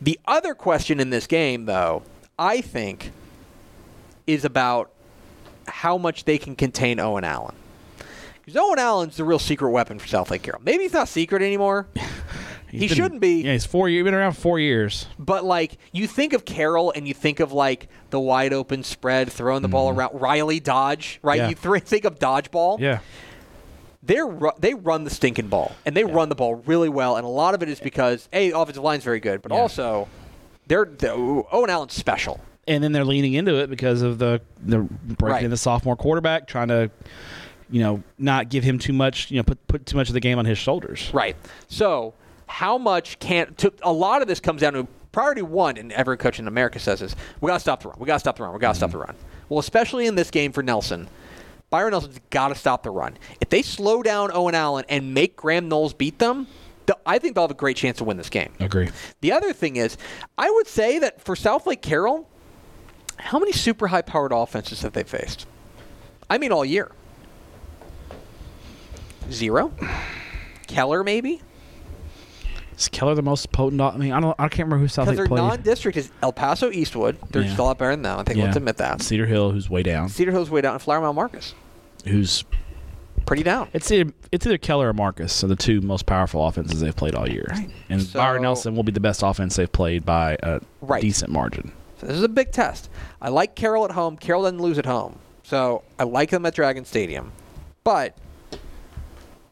The 0.00 0.18
other 0.26 0.54
question 0.54 1.00
in 1.00 1.10
this 1.10 1.26
game, 1.26 1.66
though, 1.66 2.02
I 2.38 2.62
think, 2.62 3.12
is 4.26 4.44
about 4.44 4.90
how 5.68 5.98
much 5.98 6.24
they 6.24 6.38
can 6.38 6.56
contain 6.56 6.98
Owen 6.98 7.24
Allen. 7.24 7.54
Because 8.44 8.60
Owen 8.60 8.78
Allen's 8.78 9.16
the 9.16 9.24
real 9.24 9.38
secret 9.38 9.70
weapon 9.70 9.98
for 9.98 10.06
Southlake 10.06 10.42
Carroll. 10.42 10.60
Maybe 10.64 10.82
he's 10.84 10.92
not 10.92 11.08
secret 11.08 11.42
anymore. 11.42 11.86
He 12.74 12.88
been- 12.88 12.96
shouldn't 12.96 13.20
be. 13.20 13.42
Yeah, 13.42 13.52
he's 13.52 13.64
four. 13.64 13.88
You've 13.88 14.04
been 14.04 14.14
around 14.14 14.32
four 14.32 14.58
years. 14.58 15.06
But 15.16 15.44
like 15.44 15.78
you 15.92 16.08
think 16.08 16.32
of 16.32 16.44
Carroll 16.44 16.90
and 16.90 17.06
you 17.06 17.14
think 17.14 17.38
of 17.38 17.52
like 17.52 17.86
the 18.10 18.18
wide 18.18 18.52
open 18.52 18.82
spread, 18.82 19.30
throwing 19.30 19.62
the 19.62 19.68
ball 19.68 19.90
mm-hmm. 19.90 20.00
around, 20.00 20.20
Riley 20.20 20.58
Dodge, 20.58 21.20
right? 21.22 21.36
Yeah. 21.38 21.48
You 21.50 21.54
th- 21.54 21.84
think 21.84 22.04
of 22.04 22.18
dodgeball. 22.18 22.80
Yeah, 22.80 22.98
They're 24.02 24.26
ru- 24.26 24.50
they 24.58 24.74
run 24.74 25.04
the 25.04 25.10
stinking 25.10 25.46
ball 25.46 25.70
and 25.86 25.96
they 25.96 26.02
run 26.02 26.28
the 26.30 26.34
ball 26.34 26.56
really 26.66 26.88
well, 26.88 27.14
and 27.16 27.24
a 27.24 27.28
lot 27.28 27.54
of 27.54 27.62
it 27.62 27.68
is 27.68 27.78
because 27.78 28.28
a 28.32 28.50
offensive 28.50 28.82
line's 28.82 29.04
very 29.04 29.20
good, 29.20 29.40
but 29.40 29.52
Yeah. 29.52 29.58
also 29.58 30.08
they're, 30.66 30.84
they 30.84 31.10
Owen 31.10 31.70
Allen's 31.70 31.92
special. 31.94 32.40
and 32.66 32.82
then 32.82 32.90
they're 32.90 33.04
leaning 33.04 33.34
into 33.34 33.54
it 33.54 33.70
because 33.70 34.02
of 34.02 34.18
the 34.18 34.40
the 34.60 34.78
breaking 34.80 35.28
Right. 35.28 35.48
the 35.48 35.56
sophomore 35.56 35.94
quarterback, 35.94 36.48
trying 36.48 36.68
to, 36.68 36.90
you 37.74 37.80
know, 37.80 38.04
not 38.18 38.50
give 38.50 38.62
him 38.62 38.78
too 38.78 38.92
much. 38.92 39.32
You 39.32 39.38
know, 39.38 39.42
put 39.42 39.66
put 39.66 39.84
too 39.84 39.96
much 39.96 40.08
of 40.08 40.14
the 40.14 40.20
game 40.20 40.38
on 40.38 40.44
his 40.44 40.58
shoulders. 40.58 41.10
Right. 41.12 41.34
So 41.66 42.14
how 42.46 42.78
much 42.78 43.18
can 43.18 43.52
to, 43.54 43.72
a 43.82 43.92
lot 43.92 44.22
of 44.22 44.28
this 44.28 44.38
comes 44.38 44.60
down 44.60 44.74
to 44.74 44.86
priority 45.10 45.42
one, 45.42 45.76
and 45.76 45.90
every 45.90 46.16
coach 46.16 46.38
in 46.38 46.46
America 46.46 46.78
says 46.78 47.00
this: 47.00 47.16
we 47.40 47.48
got 47.48 47.54
to 47.54 47.60
stop 47.60 47.82
the 47.82 47.88
run. 47.88 47.98
We 47.98 48.06
got 48.06 48.14
to 48.14 48.20
stop 48.20 48.36
the 48.36 48.44
run. 48.44 48.52
We 48.52 48.60
got 48.60 48.70
to 48.70 48.74
stop 48.76 48.92
the 48.92 48.98
mm-hmm. 48.98 49.08
run. 49.08 49.16
Well, 49.48 49.58
especially 49.58 50.06
in 50.06 50.14
this 50.14 50.30
game 50.30 50.52
for 50.52 50.62
Nelson. 50.62 51.08
Byron 51.70 51.90
Nelson's 51.90 52.20
got 52.30 52.48
to 52.48 52.54
stop 52.54 52.84
the 52.84 52.90
run. 52.90 53.18
If 53.40 53.48
they 53.48 53.62
slow 53.62 54.04
down 54.04 54.30
Owen 54.32 54.54
Allen 54.54 54.84
and 54.88 55.12
make 55.12 55.34
Graham 55.34 55.68
Knowles 55.68 55.94
beat 55.94 56.20
them, 56.20 56.46
th- 56.86 56.96
I 57.04 57.18
think 57.18 57.34
they'll 57.34 57.42
have 57.42 57.50
a 57.50 57.54
great 57.54 57.76
chance 57.76 57.98
to 57.98 58.04
win 58.04 58.16
this 58.16 58.30
game. 58.30 58.52
Agree. 58.60 58.90
The 59.20 59.32
other 59.32 59.52
thing 59.52 59.74
is, 59.74 59.96
I 60.38 60.48
would 60.48 60.68
say 60.68 61.00
that 61.00 61.20
for 61.20 61.34
Southlake 61.34 61.82
Carroll, 61.82 62.28
how 63.16 63.40
many 63.40 63.50
super 63.50 63.88
high 63.88 64.02
powered 64.02 64.30
offenses 64.30 64.82
have 64.82 64.92
they 64.92 65.02
faced? 65.02 65.48
I 66.30 66.38
mean, 66.38 66.52
all 66.52 66.64
year. 66.64 66.92
Zero? 69.30 69.72
Keller, 70.66 71.04
maybe? 71.04 71.40
Is 72.76 72.88
Keller 72.88 73.14
the 73.14 73.22
most 73.22 73.52
potent? 73.52 73.80
I 73.80 73.96
mean, 73.96 74.12
I 74.12 74.20
don't. 74.20 74.34
I 74.38 74.48
can't 74.48 74.66
remember 74.66 74.78
who 74.78 74.88
South 74.88 75.06
Because 75.06 75.16
their 75.18 75.26
played. 75.28 75.38
non-district 75.38 75.96
is 75.96 76.10
El 76.22 76.32
Paso 76.32 76.70
Eastwood. 76.72 77.16
They're 77.30 77.42
Yeah. 77.42 77.48
just 77.48 77.58
a 77.60 77.62
lot 77.62 77.78
better 77.78 77.94
than. 77.94 78.04
I 78.06 78.22
think 78.24 78.38
let's 78.40 78.56
admit 78.56 78.78
that. 78.78 79.00
Cedar 79.00 79.26
Hill, 79.26 79.52
who's 79.52 79.70
way 79.70 79.82
down. 79.84 80.08
Cedar 80.08 80.32
Hill's 80.32 80.50
way 80.50 80.60
down, 80.60 80.72
and 80.74 80.82
Flower 80.82 81.00
Mound 81.00 81.14
Marcus 81.14 81.54
Who's 82.04 82.44
pretty 83.26 83.44
down. 83.44 83.68
it's 83.72 83.90
either, 83.92 84.12
it's 84.32 84.44
either 84.44 84.58
Keller 84.58 84.88
or 84.88 84.92
Marcus, 84.92 85.32
so 85.32 85.46
the 85.46 85.54
two 85.56 85.80
most 85.82 86.04
powerful 86.04 86.44
offenses 86.46 86.80
they've 86.80 86.96
played 86.96 87.14
all 87.14 87.28
year. 87.28 87.46
And 87.88 88.02
So- 88.02 88.18
Byron 88.18 88.42
Nelson 88.42 88.74
will 88.74 88.82
be 88.82 88.92
the 88.92 89.00
best 89.00 89.22
offense 89.22 89.54
they've 89.56 89.70
played 89.70 90.04
by 90.04 90.36
a 90.42 90.60
Right. 90.80 91.00
decent 91.00 91.30
margin. 91.30 91.70
So 92.00 92.06
this 92.08 92.16
is 92.16 92.22
a 92.24 92.28
big 92.28 92.50
test. 92.50 92.90
I 93.22 93.28
like 93.28 93.54
Carroll 93.54 93.84
at 93.84 93.92
home. 93.92 94.16
Carroll 94.16 94.42
doesn't 94.42 94.60
lose 94.60 94.78
at 94.78 94.84
home, 94.86 95.20
so 95.44 95.82
I 95.98 96.02
like 96.02 96.30
them 96.30 96.44
at 96.44 96.54
Dragon 96.54 96.84
Stadium. 96.84 97.30
But 97.84 98.16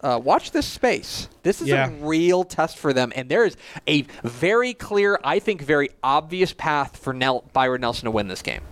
uh, 0.03 0.21
watch 0.23 0.51
this 0.51 0.67
space. 0.67 1.29
This 1.43 1.61
is 1.61 1.69
Yeah. 1.69 1.89
a 1.89 1.91
real 1.91 2.45
test 2.45 2.77
for 2.79 2.93
them, 2.93 3.13
and 3.17 3.29
there 3.29 3.45
is 3.45 3.57
a 3.87 4.03
very 4.25 4.75
clear, 4.75 5.19
I 5.25 5.39
think, 5.39 5.63
very 5.63 5.91
obvious 6.03 6.53
path 6.53 6.97
for 6.97 7.13
Nel- 7.13 7.45
Byron 7.53 7.81
Nelson 7.83 8.05
to 8.07 8.11
win 8.11 8.29
this 8.29 8.43
game. 8.43 8.63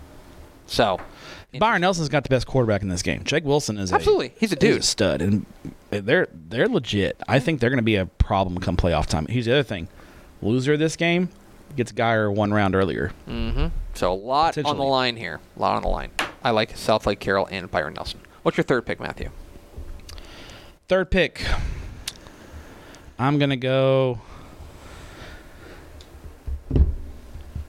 So, 0.66 1.00
Byron 1.58 1.80
Nelson's 1.80 2.08
got 2.08 2.22
the 2.22 2.28
best 2.28 2.46
quarterback 2.46 2.82
in 2.82 2.88
this 2.88 3.02
game. 3.02 3.24
Jake 3.24 3.44
Wilson 3.44 3.76
is 3.76 3.92
Absolutely. 3.92 4.32
He's 4.38 4.52
a 4.52 4.56
dude. 4.56 4.84
stud, 4.84 5.20
and 5.20 5.46
they're 5.90 6.28
they're 6.48 6.68
legit. 6.68 7.20
I 7.28 7.40
think 7.40 7.60
they're 7.60 7.70
going 7.70 7.78
to 7.78 7.82
be 7.82 7.96
a 7.96 8.06
problem 8.06 8.58
come 8.58 8.76
playoff 8.76 9.06
time. 9.06 9.26
Here's 9.26 9.46
the 9.46 9.52
other 9.52 9.62
thing: 9.64 9.88
loser 10.42 10.74
of 10.74 10.78
this 10.78 10.94
game 10.96 11.28
gets 11.76 11.90
Guyer 11.92 12.32
one 12.32 12.52
round 12.52 12.74
earlier. 12.74 13.12
Mm-hmm. 13.28 13.66
so 13.94 14.12
a 14.12 14.14
lot 14.14 14.56
on 14.58 14.76
the 14.76 14.82
line 14.84 15.16
here. 15.16 15.40
A 15.56 15.60
lot 15.60 15.76
on 15.76 15.82
the 15.82 15.88
line. 15.88 16.10
I 16.44 16.50
like 16.50 16.74
Southlake 16.76 17.18
Carroll 17.20 17.48
and 17.50 17.70
Byron 17.70 17.94
Nelson. 17.94 18.20
What's 18.42 18.56
your 18.56 18.64
third 18.64 18.86
pick, 18.86 18.98
Matthew? 19.00 19.30
Third 20.90 21.08
pick. 21.08 21.40
I'm 23.16 23.38
gonna 23.38 23.56
go. 23.56 24.18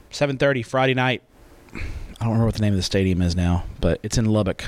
7:30 0.09 0.65
Friday 0.65 0.95
night. 0.95 1.21
I 1.71 1.77
don't 2.21 2.29
remember 2.29 2.45
what 2.47 2.55
the 2.55 2.61
name 2.61 2.73
of 2.73 2.77
the 2.77 2.81
stadium 2.81 3.21
is 3.21 3.35
now, 3.35 3.65
but 3.79 3.99
it's 4.01 4.17
in 4.17 4.25
Lubbock. 4.25 4.63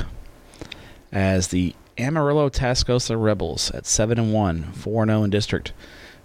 As 1.11 1.47
the 1.47 1.73
Amarillo 1.97 2.47
Tascosa 2.51 3.19
Rebels 3.19 3.71
at 3.71 3.87
seven 3.87 4.19
and 4.19 4.31
one, 4.31 4.71
four 4.73 5.01
and 5.01 5.09
zero 5.09 5.23
in 5.23 5.31
district, 5.31 5.73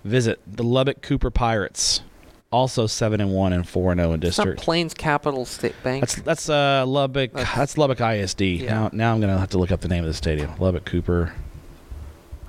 visit 0.05 0.39
the 0.47 0.65
Lubbock 0.65 1.01
Cooper 1.01 1.31
Pirates 1.31 2.03
also 2.51 2.87
seven 2.87 3.23
and 3.23 3.33
one 3.33 3.55
and 3.55 3.67
four 3.67 3.91
and 3.91 4.01
zero 4.03 4.13
in 4.13 4.23
It's 4.23 4.37
not 4.37 4.45
district. 4.45 4.61
Plains 4.61 4.93
Capital 4.93 5.47
State 5.47 5.83
Bank. 5.83 6.03
That's 6.03 6.17
that's 6.17 6.49
uh 6.51 6.85
Lubbock. 6.87 7.33
That's- 7.33 7.57
That's, 7.57 7.79
Lubbock 7.79 8.03
ISD. 8.03 8.43
Yeah. 8.43 8.71
Now 8.71 8.91
now 8.93 9.15
I'm 9.15 9.21
gonna 9.23 9.39
have 9.39 9.49
to 9.51 9.59
look 9.59 9.73
up 9.73 9.81
the 9.81 9.89
name 9.89 10.05
of 10.05 10.09
the 10.09 10.15
stadium. 10.15 10.53
Lubbock 10.59 10.85
Cooper. 10.85 11.33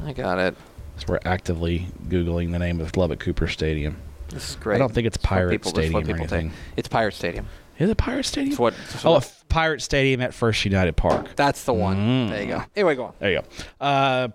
I 0.04 0.14
got 0.14 0.40
it. 0.40 0.56
So 0.98 1.06
we're 1.10 1.20
actively 1.26 1.88
googling 2.08 2.52
the 2.52 2.60
name 2.60 2.82
of 2.82 2.96
Lubbock 2.98 3.20
Cooper 3.20 3.48
Stadium. 3.48 3.98
This 4.30 4.50
is 4.52 4.56
great. 4.58 4.76
I 4.76 4.80
don't 4.80 4.94
think 4.94 5.08
it's 5.08 5.18
Pirate 5.18 5.52
people- 5.52 5.72
Stadium 5.72 5.96
or 5.96 6.02
people 6.02 6.14
take. 6.26 6.32
anything. 6.34 6.52
It's 6.78 6.88
Pirate 6.88 7.14
Stadium. 7.14 7.48
Is 7.80 7.90
it 7.90 7.98
Pirate 7.98 8.26
Stadium? 8.26 8.52
It's 8.52 8.60
what. 8.60 8.74
it's 8.94 9.06
oh, 9.06 9.12
what- 9.14 9.34
Pirate 9.48 9.82
Stadium 9.82 10.22
at 10.22 10.34
First 10.34 10.64
United 10.66 10.96
Park. 10.96 11.36
that's 11.36 11.64
the 11.64 11.74
one. 11.74 11.98
Mm. 11.98 12.30
There 12.30 12.42
you 12.44 12.48
go. 12.50 12.64
Anyway, 12.76 12.96
go 12.96 13.06
on. 13.06 13.14
There 13.20 13.32
you 13.32 13.40
go. 13.42 13.46
Uh, 13.86 14.28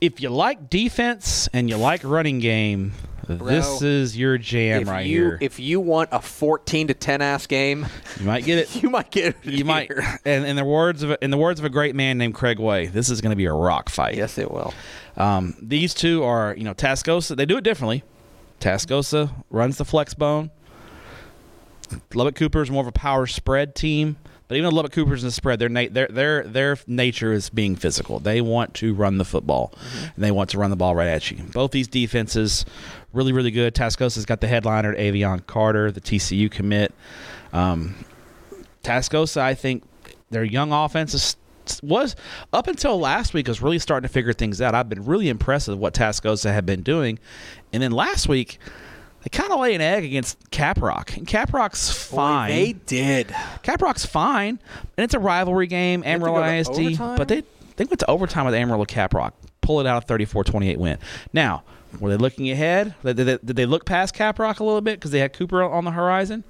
if 0.00 0.20
you 0.20 0.30
like 0.30 0.70
defense 0.70 1.48
and 1.52 1.68
you 1.68 1.76
like 1.76 2.02
running 2.04 2.38
game, 2.38 2.92
this 3.28 3.82
is 3.82 4.16
your 4.16 4.38
jam 4.38 4.84
right 4.84 5.06
you 5.06 5.22
here. 5.22 5.38
if 5.40 5.60
you 5.60 5.80
want 5.80 6.08
a 6.12 6.20
14 6.20 6.88
to 6.88 6.94
10 6.94 7.22
ass 7.22 7.46
game, 7.46 7.86
you 8.18 8.26
might 8.26 8.44
get 8.44 8.58
it. 8.58 8.74
you 8.82 8.90
might 8.90 9.10
get 9.10 9.26
it. 9.26 9.36
You 9.44 9.64
might, 9.64 9.90
and 10.24 10.44
in 10.46 10.56
the 10.56 10.64
words 10.64 11.02
of 11.02 11.10
a- 11.12 11.24
in 11.24 11.30
the 11.30 11.36
words 11.38 11.60
of 11.60 11.66
a 11.66 11.70
great 11.70 11.94
man 11.94 12.18
named 12.18 12.34
Craig 12.34 12.58
Way, 12.58 12.86
this 12.86 13.10
is 13.10 13.20
going 13.20 13.30
to 13.30 13.36
be 13.36 13.44
a 13.46 13.52
rock 13.52 13.88
fight. 13.90 14.16
Yes, 14.16 14.38
it 14.38 14.50
will. 14.50 14.72
Um, 15.16 15.54
these 15.60 15.94
two 15.94 16.24
are, 16.24 16.54
you 16.56 16.64
know, 16.64 16.74
Tascosa. 16.74 17.36
They 17.36 17.46
do 17.46 17.56
it 17.56 17.64
differently. 17.64 18.02
Tascosa 18.60 19.30
runs 19.50 19.78
the 19.78 19.84
flex 19.84 20.14
bone. 20.14 20.50
Lubbock 22.14 22.34
Cooper 22.34 22.62
is 22.62 22.70
more 22.70 22.82
of 22.82 22.86
a 22.86 22.92
power 22.92 23.26
spread 23.26 23.74
team, 23.74 24.16
but 24.46 24.56
even 24.56 24.68
though 24.68 24.76
Lubbock 24.76 24.92
Cooper's 24.92 25.22
in 25.22 25.28
the 25.28 25.32
spread, 25.32 25.58
their 25.58 25.68
na- 25.70 25.86
their 25.90 26.06
their 26.08 26.42
their 26.44 26.76
nature 26.86 27.32
is 27.32 27.48
being 27.50 27.76
physical. 27.76 28.18
They 28.18 28.40
want 28.40 28.74
to 28.74 28.94
run 28.94 29.16
the 29.18 29.24
football, 29.24 29.72
and 30.14 30.22
they 30.22 30.30
want 30.30 30.50
to 30.50 30.58
run 30.58 30.70
the 30.70 30.76
ball 30.76 30.94
right 30.94 31.08
at 31.08 31.30
you. 31.30 31.38
Both 31.52 31.70
these 31.70 31.88
defenses, 31.88 32.66
really 33.12 33.32
really 33.32 33.50
good. 33.50 33.74
Tascosa's 33.74 34.26
got 34.26 34.40
the 34.40 34.48
headliner, 34.48 34.94
Avion 34.94 35.46
Carter, 35.46 35.90
the 35.90 36.00
TCU 36.00 36.50
commit. 36.50 36.92
Um, 37.52 37.94
Tascosa, 38.82 39.40
I 39.40 39.54
think 39.54 39.82
their 40.30 40.44
young 40.44 40.72
offense 40.72 41.14
is, 41.14 41.36
was 41.82 42.16
up 42.52 42.66
until 42.66 42.98
last 42.98 43.34
week 43.34 43.48
was 43.48 43.60
really 43.60 43.78
starting 43.78 44.06
to 44.06 44.12
figure 44.12 44.32
things 44.32 44.60
out. 44.60 44.74
I've 44.74 44.88
been 44.88 45.04
really 45.04 45.28
impressed 45.28 45.68
with 45.68 45.78
what 45.78 45.94
Tascosa 45.94 46.52
had 46.52 46.66
been 46.66 46.82
doing, 46.82 47.18
and 47.72 47.82
then 47.82 47.92
last 47.92 48.28
week 48.28 48.58
they 49.22 49.30
kind 49.30 49.52
of 49.52 49.60
lay 49.60 49.74
an 49.74 49.80
egg 49.80 50.04
against 50.04 50.38
Caprock, 50.50 51.16
and 51.16 51.26
Caprock's 51.26 51.90
fine. 51.90 52.50
Boy, 52.50 52.54
they 52.54 52.72
did. 52.72 53.28
Caprock's 53.62 54.06
fine, 54.06 54.58
and 54.96 55.04
it's 55.04 55.14
a 55.14 55.18
rivalry 55.18 55.66
game, 55.66 56.02
Amarillo 56.04 56.42
ISD, 56.42 56.98
but 56.98 57.28
they 57.28 57.42
they 57.76 57.84
went 57.84 58.00
to 58.00 58.10
overtime 58.10 58.44
with 58.44 58.54
Amarillo 58.54 58.84
Caprock, 58.84 59.32
pull 59.60 59.80
it 59.80 59.86
out 59.86 60.02
a 60.02 60.12
34-28 60.12 60.76
win. 60.78 60.98
Now, 61.32 61.62
were 62.00 62.10
they 62.10 62.16
looking 62.16 62.50
ahead? 62.50 62.94
Did 63.02 63.16
they, 63.16 63.24
did 63.24 63.56
they 63.56 63.66
look 63.66 63.84
past 63.84 64.14
Caprock 64.14 64.60
a 64.60 64.64
little 64.64 64.80
bit 64.80 64.98
because 64.98 65.10
they 65.10 65.20
had 65.20 65.32
Cooper 65.32 65.62
on 65.62 65.84
the 65.84 65.90
horizon? 65.90 66.44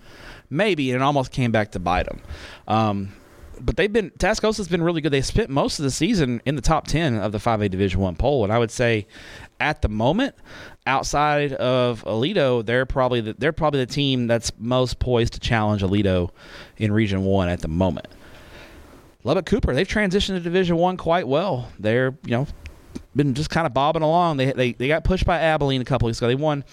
Maybe, 0.51 0.91
and 0.91 1.01
it 1.01 1.05
almost 1.05 1.31
came 1.31 1.53
back 1.53 1.73
to 1.73 1.79
bite 1.79 2.07
them. 2.07 2.21
Um, 2.67 3.13
but 3.61 3.77
they've 3.77 3.93
been 3.93 4.11
Tascosa's 4.11 4.69
been 4.69 4.83
really 4.83 5.01
good. 5.01 5.13
They 5.13 5.21
spent 5.21 5.51
most 5.51 5.79
of 5.79 5.83
the 5.83 5.91
season 5.91 6.41
in 6.45 6.55
the 6.55 6.63
top 6.63 6.87
ten 6.87 7.17
of 7.17 7.33
the 7.33 7.41
five 7.41 7.61
A 7.61 7.69
Division 7.69 8.01
One 8.01 8.17
poll, 8.17 8.45
and 8.45 8.53
I 8.53 8.59
would 8.59 8.71
say, 8.71 9.07
at 9.61 9.83
the 9.83 9.89
moment, 9.89 10.35
outside 10.87 11.53
of 11.55 12.05
Aledo, 12.05 12.65
they're 12.65 12.87
probably 12.87 13.21
the, 13.21 13.35
they're 13.35 13.53
probably 13.53 13.81
the 13.81 13.93
team 13.93 14.27
that's 14.27 14.53
most 14.59 14.99
poised 14.99 15.35
to 15.35 15.41
challenge 15.41 15.83
Aledo 15.83 16.31
in 16.77 16.93
Region 16.93 17.25
One 17.25 17.49
at 17.49 17.61
the 17.61 17.69
moment. 17.69 18.07
Lubbock 19.25 19.47
Cooper, 19.47 19.75
they've 19.75 19.89
transitioned 19.89 20.37
to 20.37 20.41
Division 20.41 20.77
One 20.77 20.97
quite 20.97 21.27
well. 21.27 21.69
They're 21.79 22.17
you 22.25 22.31
know 22.31 22.47
been 23.17 23.35
just 23.35 23.51
kind 23.51 23.67
of 23.67 23.75
bobbing 23.75 24.03
along. 24.03 24.37
They, 24.37 24.53
they 24.53 24.73
they 24.73 24.89
got 24.89 25.05
pushed 25.05 25.25
by 25.25 25.39
Abilene 25.39 25.81
a 25.81 25.85
couple 25.85 26.07
weeks 26.07 26.19
ago. 26.19 26.29
They 26.29 26.35
won. 26.35 26.65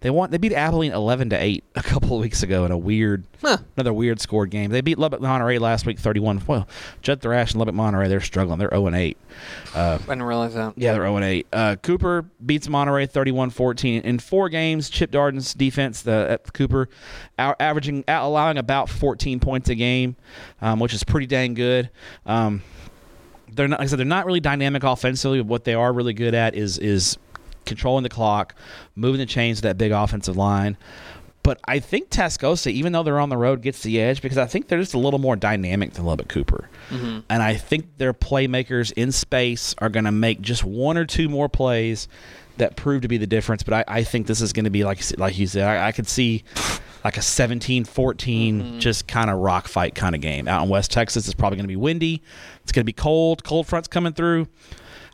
They 0.00 0.10
won. 0.10 0.30
They 0.30 0.36
beat 0.38 0.52
Abilene 0.52 0.92
eleven 0.92 1.30
to 1.30 1.36
eight 1.42 1.64
a 1.74 1.82
couple 1.82 2.14
of 2.16 2.20
weeks 2.22 2.42
ago 2.42 2.64
in 2.66 2.72
a 2.72 2.76
weird, 2.78 3.24
Huh. 3.40 3.58
another 3.76 3.92
weird 3.92 4.20
scored 4.20 4.50
game. 4.50 4.70
They 4.70 4.82
beat 4.82 4.98
Lubbock 4.98 5.20
Monterey 5.22 5.58
last 5.58 5.86
week 5.86 5.98
thirty 5.98 6.20
one. 6.20 6.42
Well, 6.46 6.68
Judd 7.00 7.22
Thrash 7.22 7.52
and 7.52 7.58
Lubbock 7.60 7.74
Monterey 7.74 8.08
they're 8.08 8.20
struggling. 8.20 8.58
They're 8.58 8.68
zero 8.70 8.86
and 8.86 8.96
eight. 8.96 9.16
Uh, 9.74 9.98
I 10.02 10.06
didn't 10.06 10.24
realize 10.24 10.54
that. 10.54 10.74
yeah, 10.76 10.92
they're 10.92 11.02
0 11.02 11.16
and 11.16 11.24
8. 11.24 11.46
Uh, 11.52 11.76
Cooper 11.82 12.24
beats 12.44 12.68
Monterey 12.68 13.06
31 13.06 13.50
14. 13.50 14.02
In 14.02 14.18
four 14.18 14.48
games, 14.48 14.88
Chip 14.90 15.10
Darden's 15.10 15.54
defense, 15.54 16.02
the 16.02 16.26
at 16.30 16.52
Cooper, 16.52 16.88
out, 17.38 17.56
averaging, 17.58 18.04
out, 18.06 18.24
allowing 18.26 18.58
about 18.58 18.88
14 18.88 19.40
points 19.40 19.68
a 19.70 19.74
game, 19.74 20.14
um, 20.60 20.78
which 20.80 20.94
is 20.94 21.02
pretty 21.02 21.26
dang 21.26 21.54
good. 21.54 21.90
Um, 22.26 22.62
they're 23.54 23.68
not, 23.68 23.80
like 23.80 23.86
I 23.86 23.88
said, 23.88 23.98
they're 23.98 24.06
not 24.06 24.26
really 24.26 24.40
dynamic 24.40 24.82
offensively. 24.82 25.38
But 25.40 25.46
what 25.46 25.64
they 25.64 25.74
are 25.74 25.92
really 25.92 26.14
good 26.14 26.34
at 26.34 26.54
is 26.54 26.78
is 26.78 27.18
controlling 27.64 28.02
the 28.02 28.08
clock, 28.08 28.54
moving 28.94 29.18
the 29.18 29.26
chains 29.26 29.58
of 29.58 29.62
that 29.62 29.78
big 29.78 29.92
offensive 29.92 30.36
line. 30.36 30.76
But 31.42 31.60
I 31.66 31.78
think 31.78 32.08
Tascosa, 32.08 32.72
even 32.72 32.92
though 32.92 33.02
they're 33.02 33.20
on 33.20 33.28
the 33.28 33.36
road, 33.36 33.60
gets 33.60 33.82
the 33.82 34.00
edge 34.00 34.22
because 34.22 34.38
I 34.38 34.46
think 34.46 34.68
they're 34.68 34.80
just 34.80 34.94
a 34.94 34.98
little 34.98 35.18
more 35.18 35.36
dynamic 35.36 35.92
than 35.92 36.06
Lubbock 36.06 36.28
Cooper. 36.28 36.70
Mm-hmm. 36.88 37.20
And 37.28 37.42
I 37.42 37.54
think 37.54 37.98
their 37.98 38.14
playmakers 38.14 38.92
in 38.92 39.12
space 39.12 39.74
are 39.76 39.90
going 39.90 40.06
to 40.06 40.12
make 40.12 40.40
just 40.40 40.64
one 40.64 40.96
or 40.96 41.04
two 41.04 41.28
more 41.28 41.50
plays 41.50 42.08
that 42.56 42.76
prove 42.76 43.02
to 43.02 43.08
be 43.08 43.18
the 43.18 43.26
difference. 43.26 43.62
But 43.62 43.74
I, 43.74 43.98
I 43.98 44.04
think 44.04 44.26
this 44.26 44.40
is 44.40 44.54
going 44.54 44.64
to 44.64 44.70
be, 44.70 44.84
like, 44.84 45.02
like 45.18 45.38
you 45.38 45.46
said, 45.46 45.68
I, 45.68 45.88
I 45.88 45.92
could 45.92 46.08
see 46.08 46.44
like 47.04 47.16
a 47.16 47.22
17 47.22 47.84
14, 47.84 48.62
Mm-hmm. 48.62 48.78
just 48.78 49.06
kind 49.06 49.30
of 49.30 49.38
rock 49.38 49.68
fight 49.68 49.94
kind 49.94 50.14
of 50.14 50.20
game. 50.20 50.48
Out 50.48 50.62
in 50.64 50.68
West 50.70 50.90
Texas, 50.90 51.26
it's 51.26 51.34
probably 51.34 51.56
going 51.56 51.64
to 51.64 51.68
be 51.68 51.76
windy. 51.76 52.22
It's 52.62 52.72
going 52.72 52.82
to 52.82 52.86
be 52.86 52.92
cold. 52.94 53.44
Cold 53.44 53.66
fronts 53.66 53.88
coming 53.88 54.12
through. 54.14 54.48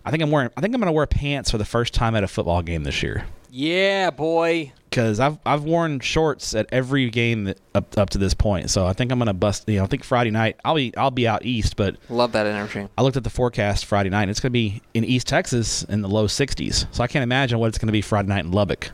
I 0.05 0.11
think 0.11 0.23
I'm 0.23 0.31
wearing. 0.31 0.51
I 0.57 0.61
think 0.61 0.75
I'm 0.75 0.81
going 0.81 0.87
to 0.89 0.93
wear 0.93 1.07
pants 1.07 1.51
for 1.51 1.59
the 1.59 1.65
first 1.65 1.93
time 1.93 2.15
at 2.15 2.25
a 2.25 2.29
football 2.29 2.63
game 2.63 2.85
this 2.85 3.03
year 3.03 3.25
Yeah, 3.51 4.11
boy. 4.11 4.73
because 4.89 5.21
I've 5.21 5.39
I've 5.45 5.65
worn 5.65 6.01
shorts 6.01 6.55
at 6.55 6.67
every 6.73 7.11
game 7.11 7.45
that, 7.45 7.59
up 7.75 7.99
up 7.99 8.09
to 8.11 8.19
this 8.19 8.33
point. 8.33 8.71
So 8.71 8.87
I 8.87 8.95
think 8.95 9.13
I'm 9.13 9.19
gonna 9.19 9.35
bust. 9.35 9.69
You 9.69 9.77
know, 9.77 9.85
I 9.85 9.87
think 9.89 10.05
Friday 10.05 10.31
night 10.31 10.57
I'll 10.65 10.75
be 10.77 10.97
I'll 10.97 11.11
be 11.11 11.29
out 11.29 11.45
east, 11.45 11.77
but 11.77 11.97
Love 12.09 12.33
that 12.33 12.47
energy. 12.47 12.89
I 12.97 13.03
looked 13.03 13.19
at 13.19 13.25
the 13.25 13.31
forecast 13.31 13.85
Friday 13.85 14.09
night. 14.09 14.23
And 14.23 14.31
it's 14.31 14.41
gonna 14.41 14.51
be 14.53 14.81
in 14.95 15.05
East 15.05 15.27
Texas 15.27 15.83
in 15.83 16.01
the 16.01 16.09
low 16.09 16.27
60s. 16.27 16.87
So 16.95 17.05
I 17.05 17.07
can't 17.07 17.23
imagine 17.23 17.59
what 17.59 17.67
it's 17.69 17.77
gonna 17.79 17.93
be 17.93 18.01
Friday 18.03 18.29
night 18.29 18.45
in 18.47 18.53
Lubbock. 18.53 18.91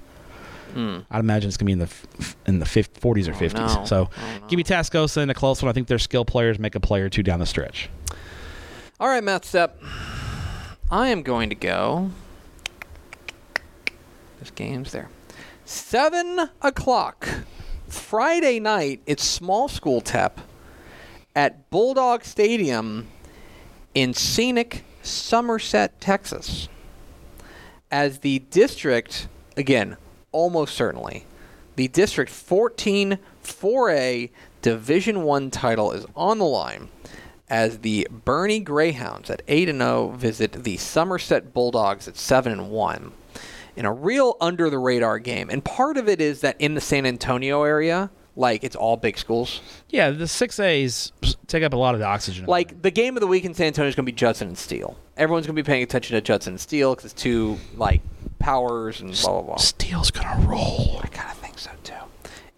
Hmm. 0.76 0.98
I'd 1.10 1.20
imagine 1.20 1.48
it's 1.48 1.56
gonna 1.56 1.66
be 1.66 1.72
in 1.72 1.78
the 1.78 1.84
f- 1.86 2.36
in 2.46 2.58
the 2.58 2.66
50, 2.66 3.00
40s 3.00 3.28
or 3.28 3.32
50s. 3.32 3.54
no. 3.76 3.84
So 3.86 4.10
Oh, 4.16 4.38
no. 4.40 4.46
give 4.48 4.56
me 4.58 4.62
Tascosa 4.64 5.22
in 5.22 5.30
a 5.30 5.34
close 5.34 5.62
one. 5.62 5.70
I 5.70 5.72
think 5.72 5.88
their 5.88 5.98
skill 5.98 6.24
players 6.24 6.58
make 6.58 6.74
a 6.74 6.80
play 6.80 7.00
or 7.00 7.08
two 7.08 7.22
down 7.22 7.40
the 7.40 7.46
stretch. 7.46 7.88
All 9.00 9.08
right, 9.08 9.22
Matt 9.24 9.42
Stepp. 9.42 9.70
I 10.90 11.08
am 11.08 11.22
going 11.22 11.48
to 11.48 11.54
go. 11.54 12.10
This 14.40 14.50
game's 14.50 14.92
there. 14.92 15.08
Seven 15.64 16.50
o'clock 16.62 17.28
Friday 17.88 18.60
night. 18.60 19.00
It's 19.06 19.24
small 19.24 19.68
school 19.68 20.00
tep 20.00 20.40
at 21.34 21.68
Bulldog 21.70 22.24
Stadium 22.24 23.08
in 23.94 24.14
scenic 24.14 24.84
Somerset, 25.02 26.00
Texas. 26.00 26.68
As 27.90 28.18
the 28.20 28.40
district, 28.50 29.28
again, 29.56 29.96
almost 30.36 30.74
certainly, 30.74 31.24
the 31.76 31.88
district 31.88 32.30
14 32.30 33.18
4A 33.42 34.30
Division 34.60 35.22
1 35.22 35.50
title 35.50 35.92
is 35.92 36.04
on 36.14 36.38
the 36.38 36.44
line 36.44 36.88
as 37.48 37.78
the 37.78 38.06
Boerne 38.10 38.62
Greyhounds 38.62 39.30
at 39.30 39.40
8 39.48 39.70
and 39.70 39.80
0 39.80 40.10
visit 40.10 40.64
the 40.64 40.76
Somerset 40.76 41.54
Bulldogs 41.54 42.06
at 42.06 42.16
7 42.16 42.52
and 42.52 42.70
1 42.70 43.12
in 43.76 43.86
a 43.86 43.92
real 43.92 44.36
under 44.40 44.68
the 44.68 44.78
radar 44.78 45.18
game. 45.18 45.48
And 45.50 45.64
part 45.64 45.96
of 45.96 46.08
it 46.08 46.20
is 46.20 46.42
that 46.42 46.60
in 46.60 46.74
the 46.74 46.80
San 46.80 47.06
Antonio 47.06 47.62
area, 47.62 48.10
like 48.36 48.62
it's 48.62 48.76
all 48.76 48.96
big 48.96 49.18
schools. 49.18 49.60
Yeah, 49.88 50.10
the 50.10 50.28
six 50.28 50.60
A's 50.60 51.12
take 51.46 51.62
up 51.62 51.72
a 51.72 51.76
lot 51.76 51.94
of 51.94 52.00
the 52.00 52.06
oxygen. 52.06 52.46
Like 52.46 52.82
the 52.82 52.90
game 52.90 53.16
of 53.16 53.20
the 53.20 53.26
week 53.26 53.44
in 53.44 53.54
San 53.54 53.68
Antonio 53.68 53.88
is 53.88 53.94
going 53.94 54.04
to 54.06 54.12
be 54.12 54.16
Judson 54.16 54.48
and 54.48 54.58
Steele. 54.58 54.96
Everyone's 55.16 55.46
going 55.46 55.56
to 55.56 55.62
be 55.62 55.66
paying 55.66 55.82
attention 55.82 56.14
to 56.14 56.20
Judson 56.20 56.52
and 56.54 56.60
Steele 56.60 56.94
because 56.94 57.12
it's 57.12 57.20
two 57.22 57.58
like 57.76 58.02
powers 58.38 59.00
and 59.00 59.10
blah 59.22 59.32
blah 59.32 59.42
blah. 59.42 59.56
Steele's 59.56 60.10
gonna 60.10 60.46
roll. 60.46 61.00
I 61.02 61.08
kind 61.08 61.30
of 61.30 61.38
think 61.38 61.58
so 61.58 61.70
too. 61.82 61.94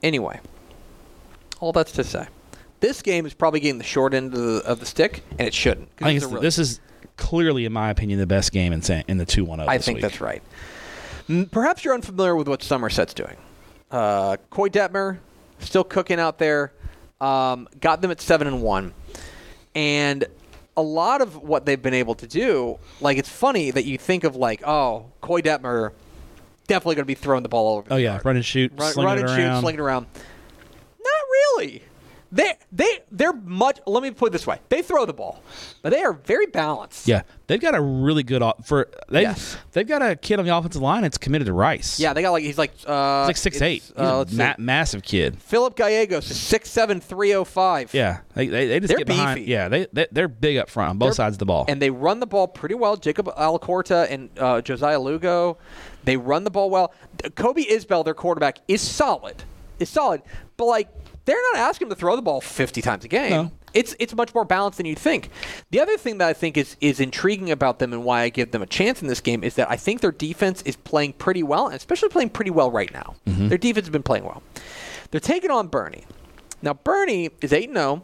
Anyway, 0.03 0.41
all 1.61 1.73
that's 1.73 1.93
to 1.93 2.05
say, 2.05 2.27
this 2.81 3.03
game 3.03 3.27
is 3.27 3.35
probably 3.35 3.61
getting 3.61 3.79
the 3.79 3.85
short 3.85 4.15
end 4.15 4.35
of 4.35 4.41
the, 4.41 4.63
of 4.65 4.81
the 4.81 4.87
stick, 4.87 5.23
and 5.39 5.43
it 5.43 5.55
shouldn't. 5.55 5.89
I 6.01 6.05
think 6.05 6.17
it's 6.17 6.25
it's, 6.25 6.33
a 6.33 6.35
really- 6.35 6.47
this 6.47 6.59
is 6.59 6.81
clearly, 7.17 7.65
in 7.65 7.73
my 7.73 7.91
opinion, 7.91 8.19
the 8.19 8.27
best 8.27 8.53
game 8.53 8.73
in 8.73 8.83
San, 8.83 9.05
in 9.09 9.19
the 9.19 9.27
two 9.27 9.45
one 9.45 9.59
zero. 9.61 9.69
I 9.69 9.79
think 9.79 10.01
that's 10.01 10.21
right. 10.21 10.43
Perhaps 11.51 11.85
you're 11.85 11.95
unfamiliar 11.95 12.35
with 12.35 12.49
what 12.49 12.63
Somerset's 12.63 13.13
doing. 13.13 13.37
Uh, 13.91 14.37
Coy 14.51 14.69
Detmer 14.69 15.19
still 15.61 15.85
cooking 15.85 16.21
out 16.21 16.39
there. 16.39 16.73
Um, 17.21 17.69
got 17.81 18.01
them 18.01 18.11
at 18.11 18.21
seven 18.21 18.47
and 18.47 18.63
one, 18.63 18.95
and 19.75 20.25
a 20.77 20.83
lot 20.83 21.21
of 21.21 21.43
what 21.43 21.67
they've 21.67 21.83
been 21.83 21.95
able 21.95 22.15
to 22.15 22.27
do, 22.29 22.79
like 23.01 23.19
it's 23.19 23.29
funny 23.29 23.73
that 23.73 23.85
you 23.85 23.99
think 23.99 24.23
of 24.23 24.37
like, 24.37 24.63
oh, 24.67 25.07
Coy 25.21 25.41
Detmer 25.41 25.91
definitely 26.69 26.95
going 26.95 27.03
to 27.03 27.07
be 27.07 27.15
throwing 27.15 27.43
the 27.43 27.49
ball 27.49 27.79
over. 27.79 27.89
Oh 27.93 27.97
yeah, 27.97 28.13
yard. 28.13 28.25
run 28.25 28.37
and 28.37 28.45
shoot, 28.45 28.73
run, 28.77 28.95
run 28.97 29.19
and 29.19 29.27
around. 29.27 29.55
shoot, 29.57 29.61
sling 29.61 29.75
it 29.75 29.81
around. 29.81 30.07
Not 31.01 31.59
really. 31.59 31.83
They 32.31 32.55
they 32.71 32.99
they're 33.11 33.33
much. 33.33 33.81
Let 33.87 34.03
me 34.03 34.11
put 34.11 34.27
it 34.27 34.33
this 34.33 34.47
way: 34.47 34.59
they 34.69 34.83
throw 34.83 35.07
the 35.07 35.15
ball, 35.15 35.43
but 35.81 35.91
they 35.95 36.03
are 36.03 36.13
very 36.13 36.45
balanced. 36.45 37.09
Yeah, 37.09 37.23
they've 37.47 37.61
got 37.61 37.75
a 37.75 37.81
really 37.81 38.23
good 38.23 38.43
o- 38.43 38.53
for 38.65 38.91
they 39.09 39.23
Yes. 39.23 39.57
they've 39.73 39.89
got 39.89 40.03
a 40.03 40.15
kid 40.15 40.39
on 40.39 40.45
the 40.45 40.55
offensive 40.55 40.83
line 40.83 41.01
that's 41.03 41.17
committed 41.17 41.47
to 41.47 41.55
Rice. 41.55 41.99
Yeah, 41.99 42.13
they 42.13 42.21
got 42.21 42.33
like 42.33 42.43
he's 42.45 42.59
like 42.59 42.73
uh, 42.87 43.23
he's 43.23 43.29
like 43.29 43.37
six 43.39 43.63
eight. 43.63 43.83
He's 43.83 43.93
Uh, 43.97 44.27
a 44.31 44.35
ma- 44.35 44.55
massive 44.59 45.03
kid. 45.03 45.41
Philip 45.41 45.75
Gallegos 45.75 46.31
is 46.31 46.39
six 46.39 46.69
seven 46.71 47.01
three 47.01 47.33
oh 47.35 47.45
five. 47.45 47.95
Yeah, 47.95 48.19
they 48.35 48.47
they, 48.49 48.67
they 48.67 48.81
just 48.81 48.89
They're 48.91 48.99
get 48.99 49.07
behind. 49.07 49.37
beefy. 49.39 49.51
Yeah, 49.51 49.69
they, 49.71 49.87
they 49.95 50.07
they're 50.13 50.29
big 50.29 50.59
up 50.59 50.69
front 50.69 50.91
on 50.91 50.99
both 50.99 51.07
They're- 51.09 51.15
sides 51.15 51.37
of 51.37 51.39
the 51.39 51.47
ball. 51.47 51.65
and 51.67 51.81
they 51.81 51.89
run 51.89 52.21
the 52.21 52.27
ball 52.27 52.47
pretty 52.47 52.75
well. 52.75 52.97
Jacob 52.97 53.29
Alcorta 53.29 54.07
and 54.11 54.29
uh, 54.39 54.61
Josiah 54.61 55.01
Lugo, 55.01 55.57
they 56.05 56.19
run 56.19 56.45
the 56.45 56.51
ball 56.51 56.69
well. 56.69 56.93
Kobe 57.37 57.65
Isbell, 57.65 58.05
their 58.05 58.13
quarterback, 58.13 58.59
is 58.69 58.83
solid. 58.83 59.43
Is 59.79 59.89
solid, 59.89 60.21
but 60.59 60.65
like 60.67 60.89
they're 61.29 61.43
not 61.53 61.61
asking 61.61 61.87
him 61.87 61.91
to 61.91 61.95
throw 61.97 62.17
the 62.17 62.23
ball 62.23 62.41
50 62.41 62.81
times 62.83 63.05
a 63.05 63.09
game. 63.09 63.31
No. 63.31 63.51
It's 63.75 63.95
it's 63.99 64.15
much 64.15 64.35
more 64.35 64.47
balanced 64.47 64.79
than 64.79 64.87
you'd 64.87 64.99
think. 64.99 65.29
The 65.71 65.79
other 65.81 65.99
thing 65.99 66.17
that 66.19 66.29
I 66.29 66.33
think 66.33 66.57
is 66.57 66.77
is 66.81 67.01
intriguing 67.01 67.51
about 67.51 67.79
them 67.81 67.93
and 67.93 68.03
why 68.03 68.23
I 68.23 68.31
give 68.31 68.51
them 68.51 68.63
a 68.63 68.67
chance 68.67 69.03
in 69.03 69.09
this 69.09 69.21
game 69.21 69.45
is 69.45 69.57
that 69.57 69.71
I 69.71 69.77
think 69.77 70.01
their 70.01 70.11
defense 70.11 70.63
is 70.63 70.75
playing 70.75 71.13
pretty 71.13 71.43
well, 71.43 71.67
and 71.67 71.75
especially 71.77 72.09
playing 72.09 72.31
pretty 72.31 72.51
well 72.51 72.71
right 72.71 72.91
now. 72.95 73.15
Mm-hmm. 73.27 73.49
Their 73.49 73.59
defense 73.59 73.87
has 73.87 73.93
been 73.93 74.03
playing 74.03 74.25
well. 74.25 74.43
They're 75.11 75.21
taking 75.21 75.51
on 75.51 75.69
Boerne. 75.69 76.05
Now 76.63 76.73
Boerne 76.73 77.31
is 77.43 77.53
8 77.53 77.71
0. 77.71 78.03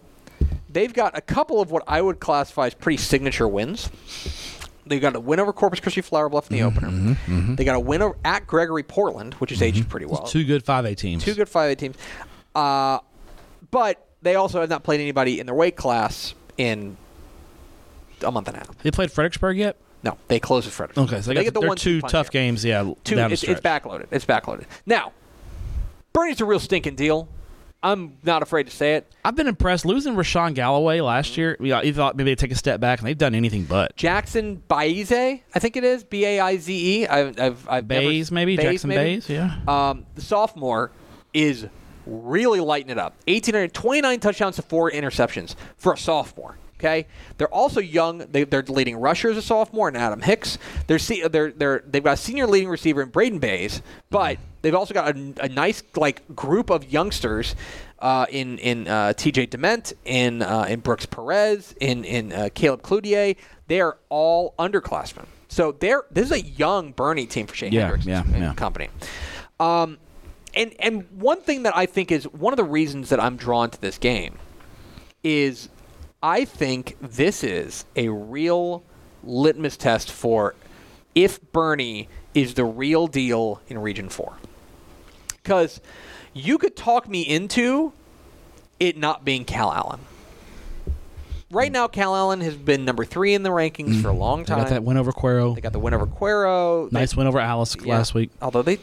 They've 0.69 0.93
got 0.93 1.17
a 1.17 1.23
couple 1.23 1.63
of 1.63 1.71
what 1.71 1.83
I 1.89 2.03
would 2.03 2.21
classify 2.21 2.67
as 2.67 2.75
pretty 2.75 2.99
signature 2.99 3.49
wins. 3.49 3.89
They 4.87 5.01
got 5.01 5.17
a 5.17 5.21
win 5.21 5.41
over 5.41 5.55
Corpus 5.55 5.81
Christi 5.81 6.03
Flour 6.03 6.29
Bluff 6.29 6.51
in 6.51 6.59
the 6.59 6.63
Mm-hmm, 6.65 7.13
opener. 7.29 7.55
They 7.57 7.65
got 7.65 7.77
a 7.77 7.81
win 7.81 8.03
over 8.03 8.19
at 8.23 8.47
Gregory 8.47 8.83
Portland, 8.83 9.33
which 9.35 9.51
is 9.51 9.63
aged 9.63 9.89
pretty 9.89 10.05
well. 10.05 10.25
two 10.25 10.45
good 10.45 10.63
five 10.63 10.85
A 10.85 10.95
teams. 10.95 11.25
Two 11.25 11.33
good 11.35 11.49
5A 11.49 11.79
teams. 11.79 11.97
Uh, 12.55 12.99
but 13.75 14.07
they 14.23 14.37
also 14.37 14.61
have 14.61 14.71
not 14.71 14.85
played 14.85 15.01
anybody 15.01 15.41
in 15.41 15.47
their 15.47 15.55
weight 15.55 15.75
class 15.75 16.33
in 16.57 16.97
a 18.23 18.31
month 18.31 18.47
and 18.47 18.57
a 18.57 18.61
half. 18.61 18.79
They 18.79 18.93
played 18.93 19.11
Fredericksburg 19.11 19.59
yet? 19.59 19.77
No, 20.05 20.17
they 20.29 20.39
close 20.39 20.65
with 20.65 20.73
Fredericksburg. 20.73 21.13
Okay, 21.13 21.21
so 21.21 21.31
they, 21.31 21.35
got 21.35 21.45
get 21.45 21.55
the 21.55 21.61
one 21.67 21.77
two 21.77 22.01
tough 22.01 22.29
here. 22.31 22.41
games. 22.41 22.65
Yeah, 22.65 22.93
Two, 23.03 23.19
it's, 23.19 23.43
it's 23.43 23.61
backloaded. 23.61 24.07
It's 24.13 24.25
backloaded. 24.25 24.67
Now, 24.87 25.13
Boerne's 26.15 26.41
a 26.41 26.45
real 26.45 26.61
stinking 26.61 26.95
deal. 26.95 27.27
I'm 27.83 28.17
not 28.23 28.43
afraid 28.43 28.69
to 28.69 28.71
say 28.71 28.95
it. 28.95 29.13
I've 29.25 29.35
been 29.35 29.49
impressed 29.49 29.85
losing 29.85 30.15
Rashawn 30.15 30.55
Galloway 30.55 31.01
last 31.01 31.37
year. 31.37 31.57
Yeah, 31.59 31.83
you 31.83 31.93
thought 31.93 32.17
maybe 32.17 32.31
they'd 32.31 32.39
take 32.39 32.53
a 32.53 32.57
step 32.57 32.79
back, 32.79 33.01
and 33.01 33.09
they've 33.09 33.19
done 33.19 33.35
anything 33.35 33.65
but. 33.65 33.97
Jackson 33.97 34.63
Baize, 34.69 35.11
I 35.13 35.59
think 35.59 35.77
it 35.77 35.83
is 35.83 36.05
B 36.05 36.25
A 36.25 36.39
I 36.41 36.59
Z 36.59 37.03
E. 37.03 37.07
I've 37.09 37.41
I've 37.41 37.69
I've 37.69 37.89
never- 37.89 38.07
Bays, 38.07 38.31
maybe 38.31 38.57
Jackson 38.57 38.89
maybe? 38.89 39.17
Bays. 39.17 39.29
Yeah. 39.29 39.59
Um, 39.67 40.07
the 40.15 40.23
sophomore 40.23 40.93
is 41.35 41.67
really 42.07 42.61
lighten 42.61 42.91
it 42.91 42.99
up. 42.99 43.15
18, 43.27 43.71
29 43.71 44.21
touchdowns 44.21 44.57
to 44.57 44.63
four 44.63 44.91
interceptions 44.91 45.55
for 45.77 45.93
a 45.93 45.99
sophomore. 45.99 46.57
Okay, 46.81 47.07
they're 47.39 47.49
also 47.55 47.81
young. 47.81 48.19
They, 48.19 48.45
they're 48.45 48.63
leading 48.65 48.97
rusher 48.97 49.31
as 49.31 49.37
a 49.37 49.43
sophomore, 49.43 49.89
and 49.89 49.97
Adam 49.97 50.21
Hicks. 50.21 50.59
They're, 50.87 50.99
se- 50.99 51.29
they're 51.29 51.51
they're 51.53 51.83
they've 51.87 52.03
got 52.03 52.15
a 52.15 52.17
senior 52.17 52.47
leading 52.47 52.69
receiver 52.69 53.01
in 53.01 53.09
Braden 53.09 53.39
Bays, 53.39 53.81
but 54.11 54.39
they've 54.61 54.75
also 54.75 54.93
got 54.93 55.17
a, 55.17 55.35
a 55.41 55.49
nice 55.49 55.83
like 55.97 56.35
group 56.35 56.71
of 56.71 56.93
youngsters 56.93 57.55
uh, 58.01 58.27
in 58.29 58.59
in 58.59 58.87
uh, 58.89 59.13
T.J. 59.15 59.47
Dement, 59.47 59.93
in 60.05 60.43
uh, 60.43 60.67
in 60.69 60.81
Brooks 60.81 61.07
Perez, 61.07 61.75
in 61.81 62.05
in 62.05 62.33
uh, 62.33 62.49
Caleb 62.55 62.83
Cloutier. 62.83 63.37
They 63.69 63.81
are 63.81 63.97
all 64.11 64.55
underclassmen. 64.59 65.25
So 65.49 65.73
they're 65.73 66.03
this 66.11 66.27
is 66.27 66.33
a 66.33 66.43
young 66.43 66.93
Boerne 66.93 67.31
team 67.31 67.47
for 67.47 67.55
Shane 67.55 67.73
Yeah, 67.73 67.83
Hendricks 67.83 68.05
yeah, 68.05 68.25
yeah. 68.37 68.53
company. 68.55 68.89
Um, 69.61 69.97
and 70.57 70.75
and 70.79 71.07
one 71.11 71.41
thing 71.41 71.65
that 71.65 71.77
I 71.77 71.87
think 71.87 72.11
is 72.11 72.25
one 72.25 72.53
of 72.53 72.57
the 72.57 72.65
reasons 72.65 73.09
that 73.11 73.21
I'm 73.21 73.37
drawn 73.37 73.71
to 73.71 73.81
this 73.81 73.99
game 73.99 74.39
is 75.23 75.69
I 76.23 76.45
think 76.45 76.97
this 77.01 77.45
is 77.45 77.85
a 77.97 78.09
real 78.09 78.83
litmus 79.23 79.77
test 79.77 80.11
for 80.11 80.55
if 81.15 81.41
Boerne 81.53 82.09
is 82.35 82.55
the 82.55 82.65
real 82.65 83.07
deal 83.07 83.61
in 83.69 83.79
Region 83.79 84.09
4. 84.09 84.33
Because 85.43 85.81
you 86.33 86.59
could 86.59 86.77
talk 86.77 87.09
me 87.09 87.23
into 87.23 87.93
it 88.81 88.97
not 88.97 89.25
being 89.25 89.45
Calallen. 89.45 90.01
Right 91.51 91.71
now, 91.71 91.87
Calallen 91.87 92.41
has 92.41 92.57
been 92.57 92.85
number 92.85 93.05
three 93.05 93.35
in 93.35 93.45
the 93.45 93.51
rankings 93.51 93.91
mm-hmm. 93.91 94.03
for 94.03 94.09
a 94.09 94.15
long 94.15 94.45
time. 94.45 94.59
They 94.59 94.65
got 94.65 94.71
that 94.71 94.83
win 94.83 94.97
over 94.97 95.13
Cuero. 95.13 95.55
They 95.55 95.61
got 95.61 95.73
the 95.73 95.79
win 95.79 95.95
over 95.95 96.07
Cuero. 96.07 96.91
They- 96.91 96.99
Nice 96.99 97.15
win 97.15 97.29
over 97.29 97.39
Alice 97.39 97.77
yeah. 97.81 97.95
last 97.95 98.15
week. 98.15 98.31
Although 98.43 98.63
they, 98.63 98.79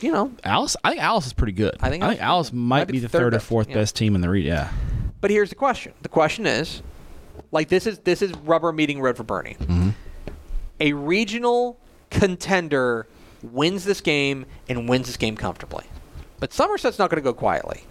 you 0.00 0.12
know, 0.12 0.32
Alice, 0.44 0.76
I 0.84 0.90
think 0.90 1.02
Alice 1.02 1.26
is 1.26 1.32
pretty 1.32 1.52
good. 1.52 1.76
I 1.80 1.90
think 1.90 2.02
I 2.02 2.10
think 2.10 2.20
Alice 2.20 2.48
Alice 2.48 2.52
might 2.52 2.88
be 2.88 2.98
the 2.98 3.08
third 3.08 3.34
or 3.34 3.40
fourth 3.40 3.68
yeah. 3.68 3.74
best 3.74 3.96
team 3.96 4.14
in 4.14 4.20
the 4.20 4.28
region. 4.28 4.52
Yeah. 4.52 4.72
But 5.20 5.30
here's 5.30 5.48
the 5.48 5.56
question. 5.56 5.92
The 6.02 6.08
question 6.08 6.46
is, 6.46 6.82
like 7.50 7.68
this 7.68 7.86
is 7.86 7.98
this 8.00 8.22
is 8.22 8.32
rubber 8.38 8.72
meeting 8.72 9.00
road 9.00 9.16
for 9.16 9.24
Boerne. 9.24 9.58
Mm-hmm. 9.58 9.88
A 10.80 10.92
regional 10.92 11.78
contender 12.10 13.06
wins 13.42 13.84
this 13.84 14.00
game 14.00 14.46
and 14.68 14.88
wins 14.88 15.06
this 15.06 15.16
game 15.16 15.36
comfortably. 15.36 15.84
But 16.38 16.52
Somerset's 16.52 16.98
not 16.98 17.10
going 17.10 17.22
to 17.22 17.24
go 17.24 17.34
quietly. 17.34 17.82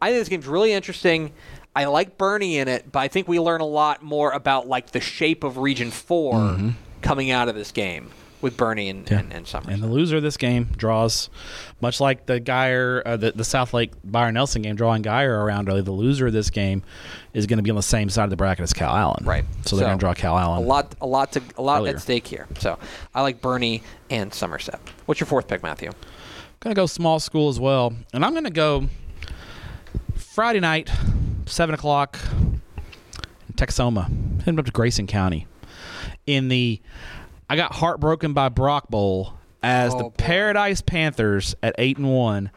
I 0.00 0.08
think 0.08 0.20
this 0.20 0.28
game's 0.28 0.48
really 0.48 0.72
interesting. 0.72 1.32
I 1.76 1.84
like 1.84 2.18
Boerne 2.18 2.54
in 2.54 2.68
it, 2.68 2.90
but 2.90 2.98
I 2.98 3.08
think 3.08 3.28
we 3.28 3.38
learn 3.38 3.60
a 3.60 3.66
lot 3.66 4.02
more 4.02 4.32
about 4.32 4.66
like 4.66 4.90
the 4.90 5.00
shape 5.00 5.44
of 5.44 5.58
Region 5.58 5.90
4 5.92 6.34
mm-hmm. 6.34 6.70
coming 7.00 7.30
out 7.30 7.48
of 7.48 7.54
this 7.54 7.70
game 7.70 8.10
with 8.42 8.56
Boerne 8.56 8.90
and, 8.90 9.10
and, 9.10 9.32
and 9.32 9.46
Somerset. 9.46 9.72
And 9.72 9.82
the 9.82 9.86
loser 9.86 10.18
of 10.18 10.22
this 10.22 10.36
game 10.36 10.68
draws, 10.76 11.30
much 11.80 12.00
like 12.00 12.26
the 12.26 12.40
Guyer, 12.40 13.02
uh, 13.06 13.16
the, 13.16 13.32
the 13.32 13.44
Southlake 13.44 13.92
Byron 14.04 14.34
Nelson 14.34 14.62
game, 14.62 14.76
drawing 14.76 15.02
Guyer 15.02 15.42
around 15.42 15.68
early. 15.68 15.80
The 15.80 15.92
loser 15.92 16.26
of 16.26 16.32
this 16.32 16.50
game 16.50 16.82
is 17.32 17.46
going 17.46 17.58
to 17.58 17.62
be 17.62 17.70
on 17.70 17.76
the 17.76 17.82
same 17.82 18.10
side 18.10 18.24
of 18.24 18.30
the 18.30 18.36
bracket 18.36 18.64
as 18.64 18.72
Calallen. 18.72 19.24
Right. 19.24 19.44
So 19.64 19.76
they're 19.76 19.86
going 19.86 19.98
to 19.98 20.02
draw 20.02 20.14
Calallen. 20.14 20.58
a 20.58 20.66
lot, 20.66 20.94
a 21.00 21.06
lot 21.06 21.32
to, 21.32 21.42
a 21.56 21.62
lot 21.62 21.80
Earlier. 21.80 21.94
at 21.94 22.02
stake 22.02 22.26
here. 22.26 22.46
So 22.58 22.78
I 23.14 23.22
like 23.22 23.40
Boerne 23.40 23.80
and 24.10 24.34
Somerset. 24.34 24.80
What's 25.06 25.20
your 25.20 25.26
fourth 25.26 25.48
pick, 25.48 25.62
Matthew? 25.62 25.90
Going 26.60 26.74
to 26.74 26.80
go 26.80 26.86
small 26.86 27.18
school 27.18 27.48
as 27.48 27.58
well, 27.58 27.92
and 28.12 28.24
I'm 28.24 28.32
going 28.32 28.44
to 28.44 28.50
go 28.50 28.88
Friday 30.14 30.60
night, 30.60 30.88
seven 31.46 31.74
o'clock, 31.74 32.18
in 33.48 33.54
Texoma, 33.56 34.06
heading 34.42 34.58
up 34.58 34.66
to 34.66 34.70
Grayson 34.72 35.08
County, 35.08 35.48
in 36.26 36.48
the 36.48 36.80
I 37.52 37.56
got 37.56 37.74
heartbroken 37.74 38.32
by 38.32 38.48
Brock 38.48 38.88
Bowl 38.88 39.34
as 39.62 39.92
Oh, 39.92 39.98
the 39.98 40.04
boy. 40.04 40.14
Paradise 40.16 40.80
Panthers 40.80 41.54
at 41.62 41.74
eight 41.76 41.98
and 41.98 42.10
one 42.10 42.50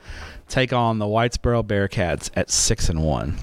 take 0.48 0.72
on 0.72 1.00
the 1.00 1.06
Whitesboro 1.06 1.64
Bearcats 1.66 2.30
at 2.34 2.50
six 2.50 2.88
and 2.88 3.04
one. 3.04 3.36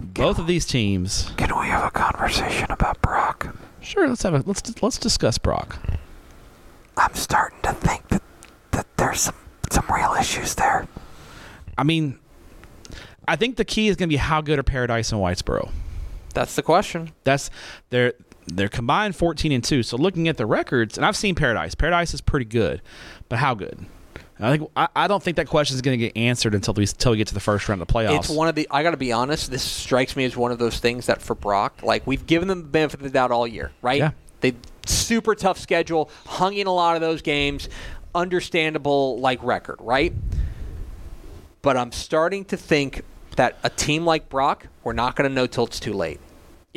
Both 0.00 0.40
of 0.40 0.48
these 0.48 0.66
teams. 0.66 1.30
Can 1.36 1.56
we 1.56 1.66
have 1.66 1.84
a 1.84 1.90
conversation 1.92 2.66
about 2.68 3.00
Brock? 3.00 3.56
Sure, 3.80 4.08
let's 4.08 4.24
have 4.24 4.34
a 4.34 4.42
let's 4.44 4.82
let's 4.82 4.98
discuss 4.98 5.38
Brock. 5.38 5.78
I'm 6.96 7.14
starting 7.14 7.60
to 7.62 7.72
think 7.72 8.08
that, 8.08 8.22
that 8.72 8.88
there's 8.96 9.20
some, 9.20 9.36
some 9.70 9.84
real 9.88 10.16
issues 10.18 10.56
there. 10.56 10.88
I 11.78 11.84
mean, 11.84 12.18
I 13.28 13.36
think 13.36 13.54
the 13.54 13.64
key 13.64 13.86
is 13.86 13.94
going 13.94 14.08
to 14.08 14.12
be 14.12 14.16
how 14.16 14.40
good 14.40 14.58
are 14.58 14.64
Paradise 14.64 15.12
and 15.12 15.20
Whitesboro. 15.20 15.70
That's 16.34 16.56
the 16.56 16.62
question. 16.62 17.12
That's 17.22 17.50
they're 17.90 18.14
they're 18.46 18.68
combined 18.68 19.16
14 19.16 19.52
and 19.52 19.62
2. 19.62 19.82
So 19.82 19.96
looking 19.96 20.28
at 20.28 20.36
the 20.36 20.46
records, 20.46 20.96
and 20.96 21.04
I've 21.04 21.16
seen 21.16 21.34
Paradise. 21.34 21.74
Paradise 21.74 22.14
is 22.14 22.20
pretty 22.20 22.46
good, 22.46 22.80
but 23.28 23.38
how 23.38 23.54
good? 23.54 23.86
I 24.38 24.56
think 24.56 24.70
I, 24.76 24.88
I 24.94 25.08
don't 25.08 25.22
think 25.22 25.38
that 25.38 25.46
question 25.46 25.76
is 25.76 25.82
going 25.82 25.98
to 25.98 26.04
get 26.06 26.16
answered 26.16 26.54
until 26.54 26.74
we 26.74 26.82
until 26.82 27.12
we 27.12 27.18
get 27.18 27.28
to 27.28 27.34
the 27.34 27.40
first 27.40 27.68
round 27.68 27.80
of 27.80 27.88
the 27.88 27.92
playoffs. 27.92 28.18
It's 28.18 28.28
one 28.28 28.48
of 28.48 28.54
the. 28.54 28.68
I 28.70 28.82
got 28.82 28.90
to 28.90 28.98
be 28.98 29.12
honest. 29.12 29.50
This 29.50 29.62
strikes 29.62 30.14
me 30.14 30.24
as 30.24 30.36
one 30.36 30.52
of 30.52 30.58
those 30.58 30.78
things 30.78 31.06
that 31.06 31.22
for 31.22 31.34
Brock, 31.34 31.82
like 31.82 32.06
we've 32.06 32.26
given 32.26 32.48
them 32.48 32.62
the 32.62 32.68
benefit 32.68 33.00
of 33.00 33.04
the 33.04 33.10
doubt 33.10 33.30
all 33.30 33.46
year, 33.46 33.72
right? 33.80 33.98
Yeah. 33.98 34.10
They 34.40 34.54
super 34.84 35.34
tough 35.34 35.58
schedule, 35.58 36.10
hung 36.26 36.54
in 36.54 36.66
a 36.66 36.72
lot 36.72 36.96
of 36.96 37.00
those 37.00 37.22
games, 37.22 37.68
understandable 38.14 39.18
like 39.20 39.42
record, 39.42 39.76
right? 39.80 40.12
But 41.62 41.78
I'm 41.78 41.92
starting 41.92 42.44
to 42.46 42.56
think 42.58 43.02
that 43.36 43.58
a 43.62 43.70
team 43.70 44.04
like 44.04 44.28
Brock, 44.28 44.66
we're 44.84 44.92
not 44.92 45.16
going 45.16 45.28
to 45.28 45.34
know 45.34 45.46
till 45.46 45.64
it's 45.64 45.80
too 45.80 45.94
late. 45.94 46.20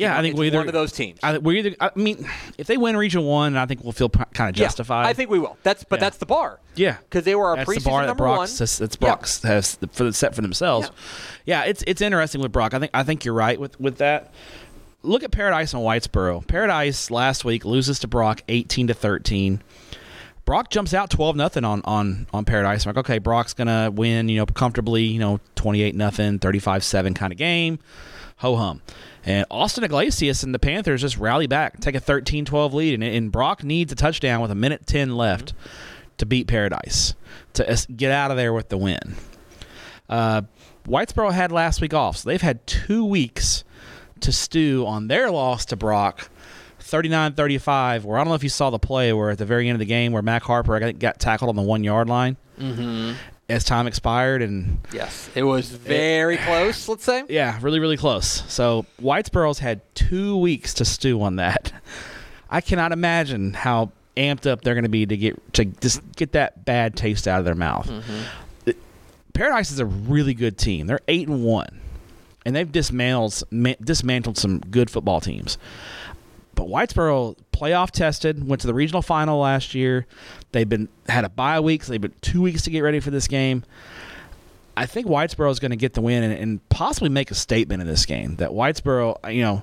Yeah, 0.00 0.18
I 0.18 0.22
think 0.22 0.32
it's 0.32 0.40
we 0.40 0.46
either 0.48 0.58
one 0.58 0.66
of 0.68 0.72
those 0.74 0.92
teams. 0.92 1.20
I, 1.22 1.38
we 1.38 1.58
either. 1.58 1.74
I 1.80 1.90
mean, 1.94 2.26
if 2.58 2.66
they 2.66 2.76
win 2.76 2.96
Region 2.96 3.22
One, 3.24 3.56
I 3.56 3.66
think 3.66 3.82
we'll 3.84 3.92
feel 3.92 4.08
kind 4.08 4.50
of 4.50 4.56
Yeah, 4.58 4.66
justified. 4.66 5.06
I 5.06 5.12
think 5.12 5.30
we 5.30 5.38
will. 5.38 5.56
That's 5.62 5.84
but 5.84 5.98
Yeah. 5.98 6.06
that's 6.06 6.16
the 6.18 6.26
bar. 6.26 6.58
Yeah, 6.74 6.96
because 6.98 7.24
they 7.24 7.34
were 7.34 7.46
our 7.46 7.56
that's 7.56 7.68
preseason 7.70 7.84
the 7.84 7.90
bar 7.90 8.00
that 8.02 8.06
number 8.08 8.24
Brock 8.24 8.38
one. 8.38 8.48
says, 8.48 8.78
that's 8.78 8.96
Yeah. 9.00 9.06
Brock's 9.08 9.42
has 9.42 9.78
for 9.92 10.04
the 10.04 10.12
set 10.12 10.34
for 10.34 10.42
themselves. 10.42 10.90
Yeah. 11.44 11.62
it's 11.64 11.84
it's 11.86 12.00
interesting 12.00 12.40
with 12.40 12.52
Brock. 12.52 12.74
I 12.74 12.78
think 12.78 12.90
I 12.94 13.02
think 13.02 13.24
you're 13.24 13.34
right 13.34 13.60
with 13.60 13.78
with 13.80 13.98
that. 13.98 14.32
Look 15.02 15.22
at 15.22 15.30
Paradise 15.30 15.72
and 15.72 15.82
Whitesboro. 15.82 16.46
Paradise 16.46 17.10
last 17.10 17.44
week 17.44 17.64
loses 17.64 17.98
to 18.00 18.08
Brock 18.08 18.42
18 18.48 18.88
to 18.88 18.94
13. 18.94 19.62
Brock 20.44 20.68
jumps 20.70 20.92
out 20.94 21.10
12 21.10 21.36
nothing 21.36 21.64
on 21.64 21.80
on 21.84 22.26
on 22.32 22.44
Paradise. 22.44 22.84
I'm 22.84 22.90
like, 22.90 22.98
okay, 23.04 23.18
Brock's 23.18 23.54
gonna 23.54 23.90
win, 23.90 24.28
you 24.28 24.36
know, 24.38 24.46
comfortably, 24.46 25.04
you 25.04 25.18
know, 25.20 25.40
28 25.54 25.94
nothing, 25.94 26.38
35 26.38 26.82
seven 26.84 27.14
kind 27.14 27.32
of 27.32 27.38
game. 27.38 27.78
Ho 28.38 28.56
hum. 28.56 28.80
And 29.24 29.44
Austin 29.50 29.84
Iglesias 29.84 30.42
and 30.42 30.54
the 30.54 30.58
Panthers 30.58 31.02
just 31.02 31.18
rally 31.18 31.46
back, 31.46 31.80
take 31.80 31.94
a 31.94 32.00
13-12 32.00 32.72
lead, 32.72 32.94
and, 32.94 33.04
and 33.04 33.30
Brock 33.30 33.62
needs 33.62 33.92
a 33.92 33.94
touchdown 33.94 34.40
with 34.40 34.50
a 34.50 34.54
minute 34.54 34.86
10 34.86 35.14
left 35.16 35.52
to 36.18 36.26
beat 36.26 36.46
Paradise 36.46 37.14
to 37.54 37.86
get 37.94 38.12
out 38.12 38.30
of 38.30 38.36
there 38.36 38.52
with 38.52 38.68
the 38.70 38.78
win. 38.78 39.16
Uh, 40.08 40.42
Whitesboro 40.86 41.32
had 41.32 41.52
last 41.52 41.80
week 41.80 41.92
off, 41.92 42.18
so 42.18 42.28
they've 42.28 42.40
had 42.40 42.66
two 42.66 43.04
weeks 43.04 43.64
to 44.20 44.32
stew 44.32 44.84
on 44.86 45.08
their 45.08 45.30
loss 45.30 45.64
to 45.66 45.76
Brock. 45.76 46.30
39-35 46.80 48.02
where 48.04 48.18
I 48.18 48.20
don't 48.20 48.28
know 48.28 48.34
if 48.34 48.42
you 48.42 48.48
saw 48.48 48.70
the 48.70 48.78
play 48.78 49.12
where 49.12 49.30
at 49.30 49.38
the 49.38 49.44
very 49.44 49.68
end 49.68 49.76
of 49.76 49.78
the 49.78 49.84
game 49.84 50.12
where 50.12 50.22
Mac 50.22 50.42
Harper 50.42 50.90
got 50.92 51.20
tackled 51.20 51.50
on 51.50 51.54
the 51.54 51.62
one 51.62 51.84
yard 51.84 52.08
line 52.08 52.36
Mm-hmm. 52.60 53.12
As 53.50 53.64
time 53.64 53.86
expired 53.86 54.42
and 54.42 54.78
Yes, 54.92 55.28
it 55.34 55.42
was 55.42 55.70
very 55.70 56.38
eh, 56.38 56.44
close. 56.44 56.88
Let's 56.88 57.04
say. 57.04 57.24
yeah 57.28 57.58
really 57.60 57.80
really 57.80 57.96
close 57.96 58.26
so 58.48 58.86
Whitesboro's 59.00 59.58
had 59.58 59.80
two 59.94 60.36
weeks 60.36 60.74
to 60.74 60.84
stew 60.84 61.22
on 61.22 61.36
that 61.36 61.72
I 62.50 62.60
cannot 62.60 62.92
imagine 62.92 63.54
how 63.54 63.92
amped 64.16 64.50
up 64.50 64.62
they're 64.62 64.74
going 64.74 64.84
to 64.84 64.90
be 64.90 65.06
to 65.06 65.16
get 65.16 65.54
to 65.54 65.64
just 65.64 66.00
get 66.16 66.32
that 66.32 66.64
bad 66.64 66.96
taste 66.96 67.28
out 67.28 67.38
of 67.38 67.44
their 67.44 67.54
mouth 67.54 67.88
mm-hmm. 67.88 68.70
eh, 68.70 68.72
Paradise 69.32 69.70
is 69.70 69.78
a 69.78 69.86
really 69.86 70.34
good 70.34 70.58
team. 70.58 70.86
They're 70.86 71.00
eight 71.08 71.28
and 71.28 71.42
one, 71.44 71.80
and 72.44 72.54
they've 72.54 72.70
dismantled 72.70 73.42
dismantled 73.82 74.36
some 74.36 74.58
good 74.58 74.90
football 74.90 75.20
teams. 75.20 75.58
But 76.60 76.68
Whitesboro 76.68 77.38
playoff 77.52 77.90
tested, 77.90 78.46
went 78.46 78.60
to 78.60 78.66
the 78.66 78.74
regional 78.74 79.00
final 79.00 79.38
last 79.38 79.74
year. 79.74 80.06
They've 80.52 80.68
been 80.68 80.90
had 81.08 81.24
a 81.24 81.30
bye 81.30 81.58
week, 81.58 81.82
so 81.82 81.92
they've 81.92 82.00
been 82.02 82.12
two 82.20 82.42
weeks 82.42 82.60
to 82.64 82.70
get 82.70 82.80
ready 82.82 83.00
for 83.00 83.10
this 83.10 83.28
game. 83.28 83.64
I 84.76 84.84
think 84.84 85.06
Whitesboro 85.06 85.50
is 85.50 85.58
going 85.58 85.70
to 85.70 85.76
get 85.78 85.94
the 85.94 86.02
win 86.02 86.22
and, 86.22 86.34
and 86.34 86.68
possibly 86.68 87.08
make 87.08 87.30
a 87.30 87.34
statement 87.34 87.80
in 87.80 87.88
this 87.88 88.04
game. 88.04 88.36
That 88.36 88.50
Whitesboro, 88.50 89.32
you 89.34 89.40
know, 89.40 89.62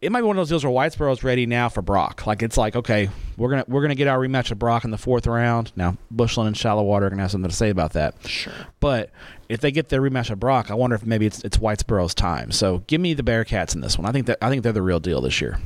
it 0.00 0.12
might 0.12 0.20
be 0.20 0.26
one 0.26 0.36
of 0.36 0.40
those 0.40 0.50
deals 0.50 0.64
where 0.64 0.72
Whitesboro 0.72 1.12
is 1.12 1.24
ready 1.24 1.46
now 1.46 1.68
for 1.68 1.82
Brock. 1.82 2.28
Like 2.28 2.44
it's 2.44 2.56
like, 2.56 2.76
okay, 2.76 3.10
we're 3.36 3.50
gonna 3.50 3.64
we're 3.66 3.82
gonna 3.82 3.96
get 3.96 4.06
our 4.06 4.20
rematch 4.20 4.52
of 4.52 4.60
Brock 4.60 4.84
in 4.84 4.92
the 4.92 4.98
fourth 4.98 5.26
round. 5.26 5.72
Now 5.74 5.96
Bushland 6.12 6.46
and 6.46 6.56
Shallow 6.56 6.84
Water 6.84 7.06
are 7.06 7.10
gonna 7.10 7.22
have 7.22 7.32
something 7.32 7.50
to 7.50 7.56
say 7.56 7.70
about 7.70 7.94
that. 7.94 8.14
Sure. 8.24 8.52
But 8.78 9.10
if 9.48 9.60
they 9.60 9.72
get 9.72 9.88
their 9.88 10.00
rematch 10.00 10.30
of 10.30 10.38
Brock, 10.38 10.70
I 10.70 10.74
wonder 10.74 10.94
if 10.94 11.04
maybe 11.04 11.26
it's 11.26 11.42
it's 11.42 11.56
Whitesboro's 11.56 12.14
time. 12.14 12.52
So 12.52 12.84
give 12.86 13.00
me 13.00 13.14
the 13.14 13.24
Bearcats 13.24 13.74
in 13.74 13.80
this 13.80 13.98
one. 13.98 14.06
I 14.06 14.12
think 14.12 14.26
that 14.26 14.38
I 14.40 14.48
think 14.48 14.62
they're 14.62 14.72
the 14.72 14.80
real 14.80 15.00
deal 15.00 15.20
this 15.20 15.40
year. 15.40 15.58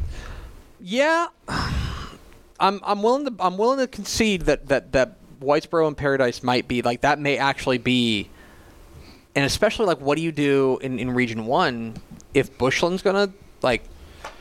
Yeah, 0.80 1.28
I'm 2.60 2.80
I'm 2.82 3.02
willing 3.02 3.24
to 3.26 3.34
I'm 3.40 3.56
willing 3.58 3.78
to 3.78 3.86
concede 3.86 4.42
that 4.42 4.68
that 4.68 4.92
that 4.92 5.16
Whitesboro 5.40 5.86
and 5.86 5.96
Paradise 5.96 6.42
might 6.42 6.68
be 6.68 6.82
like 6.82 7.00
that 7.02 7.18
may 7.18 7.36
actually 7.38 7.78
be, 7.78 8.30
and 9.34 9.44
especially 9.44 9.86
like 9.86 10.00
what 10.00 10.16
do 10.16 10.22
you 10.22 10.32
do 10.32 10.78
in 10.82 10.98
in 10.98 11.10
Region 11.10 11.46
One 11.46 11.94
if 12.34 12.56
Bushland's 12.58 13.02
gonna 13.02 13.30
like 13.62 13.82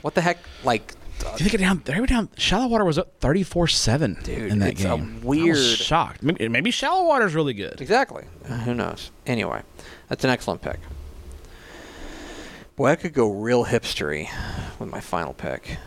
what 0.01 0.13
the 0.15 0.21
heck 0.21 0.37
like. 0.63 0.93
uh, 1.25 1.31
you 1.31 1.45
think 1.45 1.55
it 1.55 1.57
down? 1.57 1.81
They 1.85 1.99
were 1.99 2.05
down. 2.05 2.29
Shallowater 2.37 2.85
was 2.85 2.97
up 2.99 3.19
thirty 3.19 3.43
four 3.43 3.67
seven 3.67 4.17
Dude, 4.23 4.51
in 4.51 4.59
that 4.59 4.73
it's 4.73 4.81
a 4.81 4.83
game. 4.83 5.21
Weird- 5.23 5.57
shocked. 5.57 6.21
Maybe, 6.21 6.47
maybe 6.47 6.69
Shallowater's 6.71 7.33
really 7.33 7.53
good. 7.55 7.81
Exactly. 7.81 8.25
Uh, 8.47 8.57
who 8.59 8.73
knows? 8.75 9.09
Anyway, 9.25 9.61
that's 10.07 10.23
an 10.23 10.29
excellent 10.29 10.61
pick. 10.61 10.79
Boy, 12.75 12.89
I 12.91 12.95
could 12.95 13.13
go 13.13 13.31
real 13.31 13.65
hipstery 13.65 14.29
with 14.79 14.89
my 14.89 14.99
final 14.99 15.33
pick. 15.33 15.77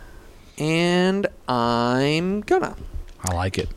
And 0.61 1.27
I'm 1.49 2.43
gonna. 2.43 2.77
I 3.25 3.35
like 3.35 3.59
it. 3.59 3.69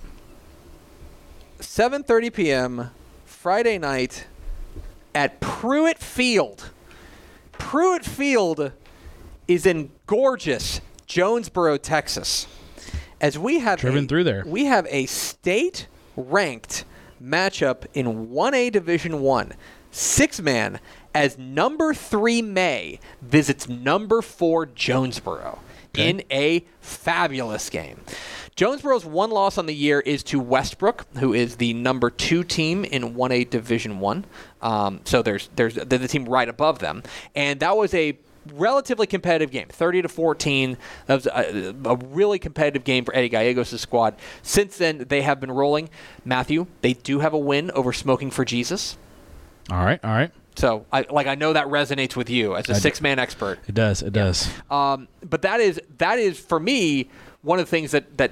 7:30 1.59 2.33
p.m. 2.33 2.89
Friday 3.25 3.77
night 3.77 4.27
at 5.15 5.39
Pruitt 5.39 5.97
Field. 5.99 6.71
Pruitt 7.53 8.03
Field 8.05 8.73
is 9.47 9.65
in 9.65 9.91
gorgeous 10.07 10.81
Jonesboro, 11.07 11.77
Texas. 11.77 12.47
As 13.21 13.39
we 13.39 13.59
have 13.59 13.79
Driven 13.79 14.03
a- 14.03 14.07
through 14.07 14.25
there. 14.25 14.43
we 14.45 14.65
have 14.65 14.85
a 14.89 15.05
state 15.05 15.87
ranked 16.17 16.83
matchup 17.23 17.85
in 17.93 18.27
1A 18.29 18.69
Division 18.71 19.21
1. 19.21 19.53
Six 19.91 20.41
man 20.41 20.79
as 21.15 21.37
number 21.37 21.93
3 21.93 22.41
May 22.41 22.99
visits 23.21 23.69
number 23.69 24.21
4 24.21 24.65
Jonesboro 24.65 25.59
Okay. 25.95 26.09
in 26.09 26.23
a 26.31 26.65
fabulous 26.81 27.69
game. 27.69 28.01
Jonesboro's 28.55 29.05
one 29.05 29.31
loss 29.31 29.57
on 29.57 29.65
the 29.65 29.73
year 29.73 29.99
is 29.99 30.23
to 30.23 30.39
Westbrook, 30.39 31.05
who 31.17 31.33
is 31.33 31.57
the 31.57 31.73
number 31.73 32.09
two 32.09 32.43
team 32.43 32.83
in 32.85 33.15
1A 33.15 33.49
Division 33.49 33.99
One. 33.99 34.25
Um, 34.61 35.01
so 35.05 35.21
there's 35.21 35.49
there's 35.55 35.75
they're 35.75 35.99
the 35.99 36.07
team 36.07 36.25
right 36.25 36.49
above 36.49 36.79
them, 36.79 37.03
and 37.35 37.59
that 37.59 37.75
was 37.75 37.93
a 37.93 38.17
relatively 38.51 39.07
competitive 39.07 39.51
game, 39.51 39.67
30 39.69 40.03
to 40.03 40.09
14. 40.09 40.77
That 41.05 41.15
was 41.15 41.27
a, 41.27 41.73
a 41.85 41.95
really 41.95 42.39
competitive 42.39 42.83
game 42.83 43.05
for 43.05 43.15
Eddie 43.15 43.29
Gallegos' 43.29 43.79
squad. 43.79 44.15
Since 44.41 44.77
then, 44.77 45.05
they 45.07 45.21
have 45.21 45.39
been 45.39 45.51
rolling. 45.51 45.89
Matthew, 46.25 46.67
they 46.81 46.93
do 46.93 47.19
have 47.19 47.33
a 47.33 47.37
win 47.37 47.71
over 47.71 47.93
Smoking 47.93 48.31
for 48.31 48.45
Jesus. 48.45 48.97
All 49.71 49.83
right, 49.83 49.99
all 50.03 50.11
right. 50.11 50.31
So, 50.55 50.85
I, 50.91 51.05
like, 51.09 51.27
I 51.27 51.35
know 51.35 51.53
that 51.53 51.67
resonates 51.67 52.15
with 52.15 52.29
you 52.29 52.55
as 52.55 52.69
a 52.69 52.75
six-man 52.75 53.19
expert. 53.19 53.59
It 53.67 53.75
does. 53.75 54.01
It 54.01 54.13
does. 54.13 54.49
Um, 54.69 55.07
but 55.27 55.41
that 55.41 55.59
is 55.59 55.81
that 55.97 56.19
is 56.19 56.39
for 56.39 56.59
me 56.59 57.09
one 57.41 57.59
of 57.59 57.65
the 57.65 57.69
things 57.71 57.91
that 57.91 58.17
that 58.17 58.31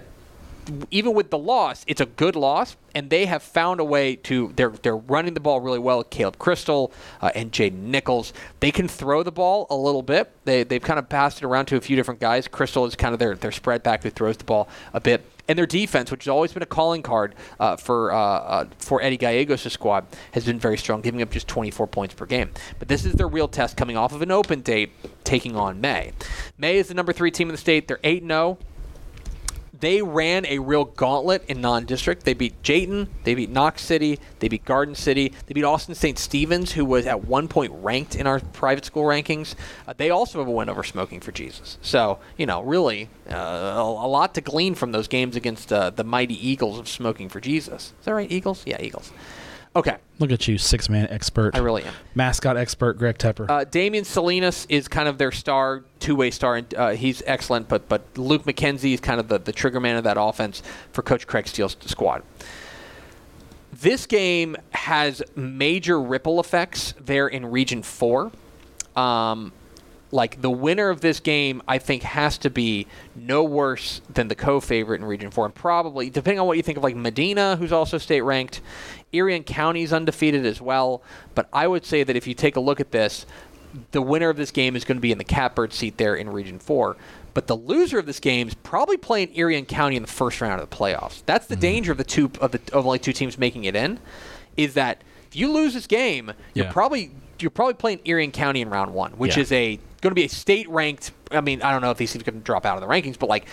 even 0.91 1.13
with 1.13 1.31
the 1.31 1.37
loss, 1.37 1.83
it's 1.87 2.01
a 2.01 2.05
good 2.05 2.35
loss, 2.35 2.75
and 2.93 3.09
they 3.09 3.25
have 3.25 3.41
found 3.41 3.79
a 3.79 3.83
way 3.83 4.15
to. 4.15 4.53
They're 4.55 4.69
they're 4.69 4.95
running 4.97 5.33
the 5.33 5.39
ball 5.39 5.59
really 5.59 5.79
well. 5.79 6.03
Caleb 6.03 6.37
Crystal 6.37 6.93
uh, 7.21 7.31
and 7.33 7.51
Jaden 7.51 7.83
Nichols, 7.83 8.33
they 8.59 8.71
can 8.71 8.87
throw 8.87 9.23
the 9.23 9.31
ball 9.31 9.67
a 9.69 9.75
little 9.75 10.03
bit. 10.03 10.31
They 10.45 10.63
they've 10.63 10.81
kind 10.81 10.99
of 10.99 11.09
passed 11.09 11.39
it 11.39 11.45
around 11.45 11.65
to 11.67 11.77
a 11.77 11.81
few 11.81 11.95
different 11.95 12.19
guys. 12.19 12.47
Crystal 12.47 12.85
is 12.85 12.95
kind 12.95 13.13
of 13.13 13.19
their 13.19 13.35
their 13.35 13.51
spread 13.51 13.83
back 13.83 14.03
who 14.03 14.09
throws 14.09 14.37
the 14.37 14.43
ball 14.43 14.67
a 14.93 14.99
bit. 14.99 15.25
And 15.47 15.57
their 15.57 15.65
defense, 15.65 16.11
which 16.11 16.25
has 16.25 16.29
always 16.29 16.53
been 16.53 16.63
a 16.63 16.67
calling 16.67 17.01
card 17.01 17.35
uh, 17.59 17.75
for 17.75 18.11
uh, 18.11 18.17
uh, 18.17 18.65
for 18.77 19.01
Eddie 19.01 19.17
Gallegos' 19.17 19.71
squad, 19.71 20.05
has 20.33 20.45
been 20.45 20.59
very 20.59 20.77
strong, 20.77 21.01
giving 21.01 21.21
up 21.21 21.31
just 21.31 21.47
24 21.47 21.87
points 21.87 22.13
per 22.13 22.25
game. 22.25 22.51
But 22.79 22.87
this 22.87 23.05
is 23.05 23.13
their 23.13 23.27
real 23.27 23.47
test 23.47 23.77
coming 23.77 23.97
off 23.97 24.13
of 24.13 24.21
an 24.21 24.31
open 24.31 24.61
date, 24.61 24.91
taking 25.23 25.55
on 25.55 25.81
May. 25.81 26.13
May 26.57 26.77
is 26.77 26.87
the 26.87 26.93
number 26.93 27.13
three 27.13 27.31
team 27.31 27.49
in 27.49 27.53
the 27.53 27.61
state. 27.61 27.87
They're 27.87 27.99
8 28.03 28.23
0 28.25 28.57
they 29.81 30.01
ran 30.01 30.45
a 30.45 30.59
real 30.59 30.85
gauntlet 30.85 31.43
in 31.47 31.59
non-district. 31.59 32.23
They 32.23 32.33
beat 32.33 32.61
Jayton, 32.63 33.09
they 33.23 33.35
beat 33.35 33.49
Knox 33.49 33.81
City, 33.81 34.19
they 34.39 34.47
beat 34.47 34.63
Garden 34.63 34.95
City, 34.95 35.33
they 35.47 35.53
beat 35.53 35.63
Austin 35.63 35.95
St. 35.95 36.17
Stephen's, 36.17 36.71
who 36.71 36.85
was 36.85 37.05
at 37.05 37.25
one 37.25 37.47
point 37.47 37.73
ranked 37.75 38.15
in 38.15 38.25
our 38.27 38.39
private 38.39 38.85
school 38.85 39.03
rankings. 39.03 39.55
Uh, 39.87 39.93
they 39.97 40.09
also 40.09 40.39
have 40.39 40.47
a 40.47 40.51
win 40.51 40.69
over 40.69 40.83
Smoking 40.83 41.19
for 41.19 41.31
Jesus. 41.31 41.77
So 41.81 42.19
you 42.37 42.45
know, 42.45 42.61
really, 42.61 43.09
uh, 43.29 43.35
a, 43.35 43.81
a 43.81 44.07
lot 44.07 44.33
to 44.35 44.41
glean 44.41 44.75
from 44.75 44.91
those 44.91 45.07
games 45.07 45.35
against 45.35 45.73
uh, 45.73 45.89
the 45.89 46.03
mighty 46.03 46.47
Eagles 46.47 46.79
of 46.79 46.87
Smoking 46.87 47.27
for 47.27 47.39
Jesus. 47.41 47.93
Is 47.99 48.05
that 48.05 48.13
right, 48.13 48.31
Eagles? 48.31 48.63
Yeah, 48.65 48.81
Eagles. 48.81 49.11
Okay, 49.75 49.97
Look 50.21 50.31
at 50.31 50.47
you, 50.47 50.59
six 50.59 50.87
man 50.87 51.07
expert. 51.09 51.55
I 51.55 51.59
really 51.59 51.83
am. 51.83 51.93
Mascot 52.13 52.55
expert 52.55 52.99
Greg 52.99 53.17
Tepper. 53.17 53.49
Uh, 53.49 53.63
Damian 53.63 54.03
Salinas 54.03 54.67
is 54.69 54.87
kind 54.87 55.09
of 55.09 55.17
their 55.17 55.31
star, 55.31 55.83
two-way 55.99 56.29
star, 56.29 56.57
and 56.57 56.73
uh, 56.75 56.89
he's 56.89 57.23
excellent. 57.25 57.67
But 57.67 57.89
but 57.89 58.03
Luke 58.15 58.43
McKenzie 58.43 58.93
is 58.93 58.99
kind 58.99 59.19
of 59.19 59.29
the, 59.29 59.39
the 59.39 59.51
trigger 59.51 59.79
man 59.79 59.95
of 59.95 60.03
that 60.03 60.17
offense 60.19 60.61
for 60.91 61.01
Coach 61.01 61.25
Craig 61.25 61.47
Steele's 61.47 61.75
squad. 61.87 62.21
This 63.73 64.05
game 64.05 64.57
has 64.73 65.23
major 65.35 65.99
ripple 65.99 66.39
effects 66.39 66.93
there 66.99 67.27
in 67.27 67.47
Region 67.47 67.81
Four. 67.81 68.31
Um, 68.95 69.53
like 70.11 70.41
the 70.41 70.49
winner 70.49 70.89
of 70.89 71.01
this 71.01 71.19
game, 71.19 71.61
I 71.67 71.77
think 71.77 72.03
has 72.03 72.37
to 72.39 72.49
be 72.49 72.87
no 73.15 73.43
worse 73.43 74.01
than 74.13 74.27
the 74.27 74.35
co-favorite 74.35 75.01
in 75.01 75.05
Region 75.05 75.31
Four, 75.31 75.45
and 75.45 75.55
probably 75.55 76.09
depending 76.09 76.39
on 76.39 76.47
what 76.47 76.57
you 76.57 76.63
think 76.63 76.77
of 76.77 76.83
like 76.83 76.95
Medina, 76.95 77.55
who's 77.55 77.71
also 77.71 77.97
state 77.97 78.21
ranked, 78.21 78.61
Irion 79.13 79.43
County's 79.43 79.93
undefeated 79.93 80.45
as 80.45 80.61
well. 80.61 81.01
But 81.35 81.47
I 81.53 81.67
would 81.67 81.85
say 81.85 82.03
that 82.03 82.15
if 82.15 82.27
you 82.27 82.33
take 82.33 82.55
a 82.55 82.59
look 82.59 82.79
at 82.79 82.91
this, 82.91 83.25
the 83.91 84.01
winner 84.01 84.29
of 84.29 84.37
this 84.37 84.51
game 84.51 84.75
is 84.75 84.83
going 84.83 84.97
to 84.97 85.01
be 85.01 85.11
in 85.11 85.17
the 85.17 85.23
catbird 85.23 85.73
seat 85.73 85.97
there 85.97 86.15
in 86.15 86.29
Region 86.29 86.59
Four. 86.59 86.97
But 87.33 87.47
the 87.47 87.55
loser 87.55 87.97
of 87.97 88.05
this 88.05 88.19
game 88.19 88.49
is 88.49 88.53
probably 88.53 88.97
playing 88.97 89.29
Irion 89.29 89.65
County 89.65 89.95
in 89.95 90.01
the 90.01 90.09
first 90.09 90.41
round 90.41 90.61
of 90.61 90.69
the 90.69 90.75
playoffs. 90.75 91.23
That's 91.25 91.47
the 91.47 91.55
mm-hmm. 91.55 91.61
danger 91.61 91.91
of 91.93 91.97
the 91.97 92.03
two 92.03 92.29
of 92.41 92.51
the 92.51 92.59
of 92.73 92.85
only 92.85 92.99
two 92.99 93.13
teams 93.13 93.37
making 93.37 93.63
it 93.63 93.75
in, 93.75 93.99
is 94.57 94.73
that 94.73 95.01
if 95.29 95.37
you 95.37 95.49
lose 95.49 95.73
this 95.73 95.87
game, 95.87 96.33
you're 96.53 96.65
probably 96.65 97.11
you're 97.39 97.49
probably 97.49 97.75
playing 97.75 97.99
Irion 98.05 98.31
County 98.31 98.59
in 98.59 98.69
round 98.69 98.93
one, 98.93 99.13
which 99.13 99.37
Yeah. 99.37 99.43
is 99.43 99.51
a 99.53 99.79
going 100.01 100.11
to 100.11 100.15
be 100.15 100.25
a 100.25 100.29
state 100.29 100.67
ranked. 100.69 101.11
I 101.31 101.41
mean, 101.41 101.61
I 101.61 101.71
don't 101.71 101.81
know 101.81 101.91
if 101.91 101.97
these 101.97 102.11
teams 102.11 102.25
to 102.25 102.31
drop 102.31 102.65
out 102.65 102.75
of 102.75 102.81
the 102.81 102.87
rankings, 102.87 103.17
but 103.17 103.29
like 103.29 103.45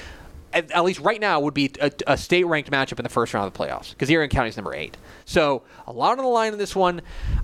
at, 0.53 0.71
at 0.71 0.85
least 0.85 1.01
right 1.01 1.21
now 1.21 1.41
would 1.41 1.55
be 1.55 1.71
a, 1.81 1.91
a 2.07 2.17
state 2.17 2.45
ranked 2.45 2.71
matchup 2.71 2.99
in 2.99 3.03
the 3.03 3.09
first 3.09 3.35
round 3.35 3.47
of 3.47 3.53
the 3.53 3.59
playoffs 3.59 3.91
because 3.91 4.09
Irion 4.09 4.31
County 4.31 4.49
is 4.49 4.57
number 4.57 4.75
eight. 4.75 4.97
So 5.25 5.63
a 5.87 5.93
lot 5.93 6.19
on 6.19 6.25
the 6.25 6.31
line 6.31 6.53
in 6.53 6.59
this 6.59 6.75
one. 6.75 7.03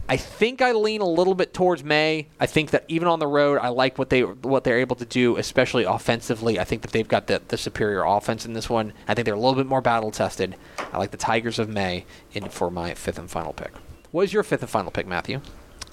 I 0.08 0.16
think 0.16 0.62
I 0.62 0.72
lean 0.72 1.00
a 1.00 1.06
little 1.06 1.34
bit 1.34 1.52
towards 1.52 1.84
May. 1.84 2.28
I 2.40 2.46
think 2.46 2.70
that 2.70 2.84
even 2.88 3.08
on 3.08 3.18
the 3.18 3.26
road, 3.26 3.58
I 3.60 3.68
like 3.68 3.98
what 3.98 4.10
they 4.10 4.22
what 4.22 4.64
they're 4.64 4.78
able 4.78 4.96
to 4.96 5.04
do, 5.04 5.36
especially 5.36 5.84
offensively. 5.84 6.58
I 6.58 6.64
think 6.64 6.82
that 6.82 6.92
they've 6.92 7.08
got 7.08 7.26
the, 7.26 7.42
the 7.48 7.58
superior 7.58 8.04
offense 8.04 8.46
in 8.46 8.54
this 8.54 8.70
one. 8.70 8.92
I 9.06 9.14
think 9.14 9.26
they're 9.26 9.34
a 9.34 9.38
little 9.38 9.54
bit 9.54 9.66
more 9.66 9.80
battle 9.80 10.10
tested. 10.10 10.56
I 10.92 10.98
like 10.98 11.10
the 11.10 11.16
Tigers 11.16 11.58
of 11.58 11.68
May 11.68 12.06
in 12.32 12.48
for 12.48 12.70
my 12.70 12.94
fifth 12.94 13.18
and 13.18 13.30
final 13.30 13.52
pick. 13.52 13.72
What 14.10 14.22
is 14.22 14.32
your 14.32 14.42
fifth 14.42 14.62
and 14.62 14.70
final 14.70 14.90
pick, 14.90 15.06
Matthew? 15.06 15.40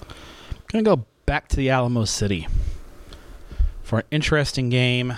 I'm 0.00 0.84
Gonna 0.84 0.96
go 0.96 1.04
back 1.26 1.48
to 1.48 1.56
the 1.56 1.70
Alamo 1.70 2.04
City 2.04 2.46
for 3.92 3.98
an 3.98 4.06
interesting 4.10 4.70
game. 4.70 5.12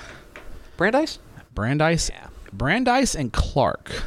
Brandeis? 0.77 1.20
Brandeis, 1.55 2.11
Yeah. 2.12 2.27
Brandeis 2.53 3.14
and 3.14 3.33
Clark. 3.33 4.03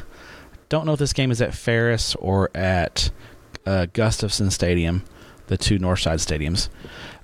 Don't 0.68 0.84
know 0.84 0.92
if 0.92 0.98
this 0.98 1.14
game 1.14 1.30
is 1.30 1.40
at 1.40 1.54
Farris 1.54 2.14
or 2.16 2.50
at 2.54 3.10
uh, 3.64 3.86
Gustafson 3.94 4.50
Stadium, 4.50 5.04
the 5.46 5.56
two 5.56 5.78
Northside 5.78 6.18
stadiums. 6.18 6.68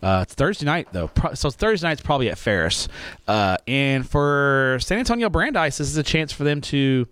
Uh, 0.03 0.20
it's 0.22 0.32
Thursday 0.32 0.64
night 0.64 0.88
though, 0.92 1.09
Pro- 1.09 1.34
so 1.34 1.51
Thursday 1.51 1.86
night's 1.86 2.01
probably 2.01 2.30
at 2.30 2.38
Farris. 2.38 2.88
Uh, 3.28 3.59
and 3.68 4.09
for 4.09 4.78
San 4.80 4.99
Antonio 4.99 5.28
Brandeis, 5.28 5.76
this 5.76 5.88
is 5.88 5.99
a 5.99 6.03
chance 6.03 6.32
for 6.32 6.45
them 6.45 6.62
to 6.62 7.07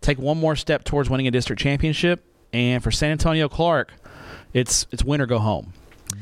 take 0.00 0.20
one 0.20 0.38
more 0.38 0.54
step 0.54 0.84
towards 0.84 1.10
winning 1.10 1.26
a 1.26 1.32
district 1.32 1.60
championship. 1.60 2.24
And 2.52 2.80
for 2.80 2.92
San 2.92 3.10
Antonio 3.10 3.48
Clark, 3.48 3.92
it's 4.52 4.86
it's 4.92 5.02
win 5.02 5.20
or 5.20 5.26
go 5.26 5.40
home. 5.40 5.72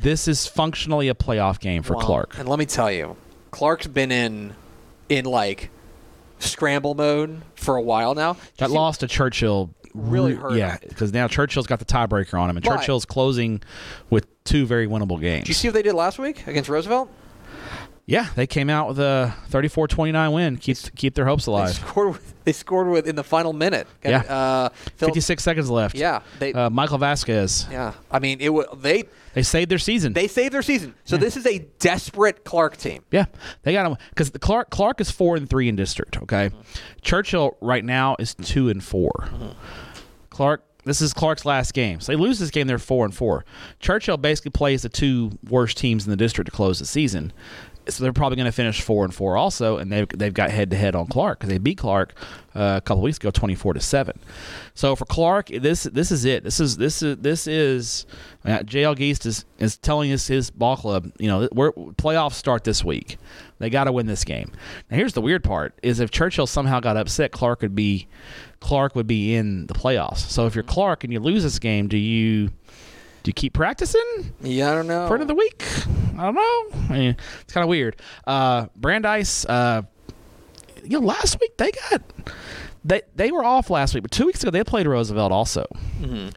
This 0.00 0.26
is 0.26 0.46
functionally 0.46 1.09
a 1.11 1.14
playoff 1.14 1.61
game 1.61 1.82
for 1.82 1.96
Well, 1.96 2.07
Clark. 2.07 2.38
And 2.38 2.48
let 2.48 2.59
me 2.59 2.64
tell 2.64 2.90
you, 2.90 3.14
Clark's 3.53 3.86
been 3.86 4.11
in 4.11 4.55
in 5.09 5.24
like 5.24 5.70
scramble 6.40 6.94
mode 6.94 7.42
for 7.55 7.76
a 7.76 7.82
while 7.82 8.16
now. 8.16 8.36
Got 8.59 8.70
See- 8.70 8.74
lost 8.74 9.00
to 9.00 9.07
Churchill. 9.07 9.70
Really 9.94 10.34
hurt 10.34 10.55
Yeah, 10.55 10.78
because 10.88 11.12
now 11.12 11.28
Churchill's 11.28 11.66
got 11.66 11.78
the 11.78 11.84
tiebreaker 11.84 12.40
on 12.40 12.48
him, 12.48 12.57
and 12.57 12.64
But- 12.64 12.78
Churchill's 12.78 13.05
closing 13.05 13.61
with 14.09 14.26
two 14.44 14.64
very 14.64 14.88
winnable 14.88 15.20
games. 15.20 15.42
Did 15.42 15.48
you 15.48 15.55
see 15.55 15.68
what 15.68 15.74
they 15.74 15.82
did 15.82 15.92
last 15.92 16.18
week 16.18 16.46
against 16.46 16.70
Roosevelt? 16.70 17.11
Yeah, 18.05 18.26
they 18.34 18.48
came 18.48 18.68
out 18.68 18.88
with 18.88 18.98
a 18.98 19.32
34-29 19.50 20.32
win. 20.34 20.57
Keep 20.57 20.76
keep 20.96 21.14
their 21.14 21.24
hopes 21.24 21.44
They 21.46 21.53
alive. 21.53 21.74
scored. 21.74 22.09
With, 22.14 22.34
they 22.44 22.53
scored 22.53 22.88
with 22.88 23.07
in 23.07 23.14
the 23.14 23.22
final 23.22 23.53
minute. 23.53 23.86
Yeah. 24.05 24.18
Uh, 24.22 24.68
Phil- 24.96 25.09
56 25.09 25.42
seconds 25.42 25.70
left. 25.70 25.94
Yeah. 25.94 26.20
They. 26.40 26.53
Uh, 26.53 26.68
Michael 26.68 26.98
Vasquez. 26.98 27.68
yeah. 27.70 27.94
I 28.11 28.18
mean, 28.18 28.38
it. 28.40 28.50
They. 28.82 29.05
They 29.34 29.44
saved 29.44 29.70
their 29.70 29.78
season. 29.78 30.12
They 30.12 30.26
saved 30.28 30.53
their 30.53 30.62
season. 30.62 30.94
So 31.05 31.16
this 31.16 31.36
is 31.36 31.46
a 31.46 31.61
desperate 31.78 32.44
Clark 32.44 32.76
team. 32.76 33.03
yeah, 33.12 33.26
they 33.62 33.72
got 33.72 33.84
them 33.84 33.96
because 34.11 34.30
Clark 34.30 34.70
Clark 34.70 35.00
is 35.00 35.11
four 35.11 35.36
and 35.36 35.48
three 35.48 35.68
in 35.68 35.76
district. 35.76 36.18
Okay, 36.22 36.50
Churchill 37.03 37.57
right 37.61 37.84
now 37.84 38.16
is 38.18 38.34
two 38.34 38.68
and 38.68 38.82
4 38.84 39.30
Clark. 40.30 40.64
This 40.84 41.00
is 41.00 41.14
Clark's 41.14 41.44
last 41.44 41.74
game. 41.74 42.00
So 42.00 42.11
they 42.11 42.16
lose 42.16 42.40
this 42.40 42.50
game, 42.50 42.66
they're 42.66 42.76
four 42.78 43.05
and 43.05 43.14
four. 43.14 43.44
Churchill 43.78 44.16
basically 44.16 44.50
plays 44.50 44.82
the 44.82 44.88
two 44.88 45.30
worst 45.48 45.76
teams 45.78 46.05
in 46.05 46.11
the 46.11 46.16
district 46.16 46.50
to 46.50 46.57
close 46.57 46.80
the 46.80 46.86
season. 46.86 47.32
So 47.89 48.03
they're 48.03 48.12
probably 48.12 48.37
going 48.37 48.47
to 48.47 48.53
finish 48.53 48.80
four 48.80 49.05
and 49.05 49.14
four 49.14 49.37
also, 49.37 49.78
and 49.78 49.91
they've 49.91 50.09
they've 50.09 50.33
got 50.33 50.51
head 50.51 50.70
to 50.70 50.76
head 50.76 50.95
on 50.95 51.07
Clark 51.07 51.39
because 51.39 51.51
they 51.51 51.59
beat 51.59 51.78
Clark 51.78 52.14
uh, 52.55 52.74
a 52.76 52.80
couple 52.80 53.03
weeks 53.03 53.18
ago, 53.18 53.30
twenty 53.30 53.55
four 53.55 53.74
to 53.74 53.80
seven. 53.80 54.18
So 54.74 54.95
for 54.95 55.05
Clark, 55.05 55.49
this 55.49 55.85
this 55.85 56.12
is 56.12 56.24
it. 56.24 56.45
This 56.45 56.61
is 56.61 56.76
this 56.76 57.03
is 57.03 57.16
this 57.18 57.47
is 57.47 58.07
uh, 58.45 58.59
JL 58.61 58.97
Geist 58.97 59.26
is 59.26 59.45
is 59.59 59.76
telling 59.76 60.11
his 60.11 60.26
his 60.26 60.51
ball 60.51 60.76
club, 60.76 61.11
you 61.18 61.26
know, 61.28 61.49
we're 61.53 61.72
playoffs 61.72 62.35
start 62.35 62.64
this 62.64 62.85
week. 62.85 63.18
They 63.59 63.70
got 63.70 63.85
to 63.85 63.93
win 63.93 64.07
this 64.07 64.24
game. 64.24 64.51
Now 64.91 64.97
here's 64.97 65.14
the 65.14 65.20
weird 65.20 65.43
part: 65.45 65.78
is 65.83 66.01
if 66.01 66.11
Churchill 66.11 66.47
somehow 66.47 66.80
got 66.80 66.97
upset, 66.97 67.33
Clark 67.33 67.62
would 67.62 67.74
be 67.74 68.07
Clark 68.61 68.95
would 68.95 69.07
be 69.07 69.35
in 69.35 69.66
the 69.66 69.74
playoffs. 69.74 70.18
So 70.18 70.47
if 70.47 70.55
you're 70.55 70.62
Clark 70.62 71.05
and 71.05 71.12
you 71.12 71.20
lose 71.20 71.43
this 71.43 71.59
game, 71.59 71.89
do 71.89 71.97
you 71.97 72.51
do 73.22 73.28
you 73.28 73.32
keep 73.32 73.52
practicing 73.52 74.32
Yeah, 74.40 74.70
I 74.72 74.74
don't 74.74 74.86
know. 74.86 75.06
for 75.08 75.16
another 75.16 75.34
week? 75.34 75.64
I 76.18 76.24
don't 76.30 76.34
know. 76.34 76.94
I 76.94 76.98
mean, 76.98 77.16
it's 77.40 77.52
kind 77.52 77.62
of 77.64 77.68
weird. 77.68 77.96
Uh, 78.26 78.66
Brandeis, 78.76 79.44
uh, 79.46 79.82
you 80.84 81.00
know, 81.00 81.06
last 81.06 81.40
week 81.40 81.56
they 81.56 81.70
got 81.70 82.02
they 82.84 83.02
they 83.14 83.30
were 83.32 83.44
off 83.44 83.70
last 83.70 83.94
week, 83.94 84.02
but 84.02 84.10
two 84.10 84.26
weeks 84.26 84.42
ago 84.42 84.50
they 84.50 84.64
played 84.64 84.86
Roosevelt 84.86 85.30
also, 85.32 85.66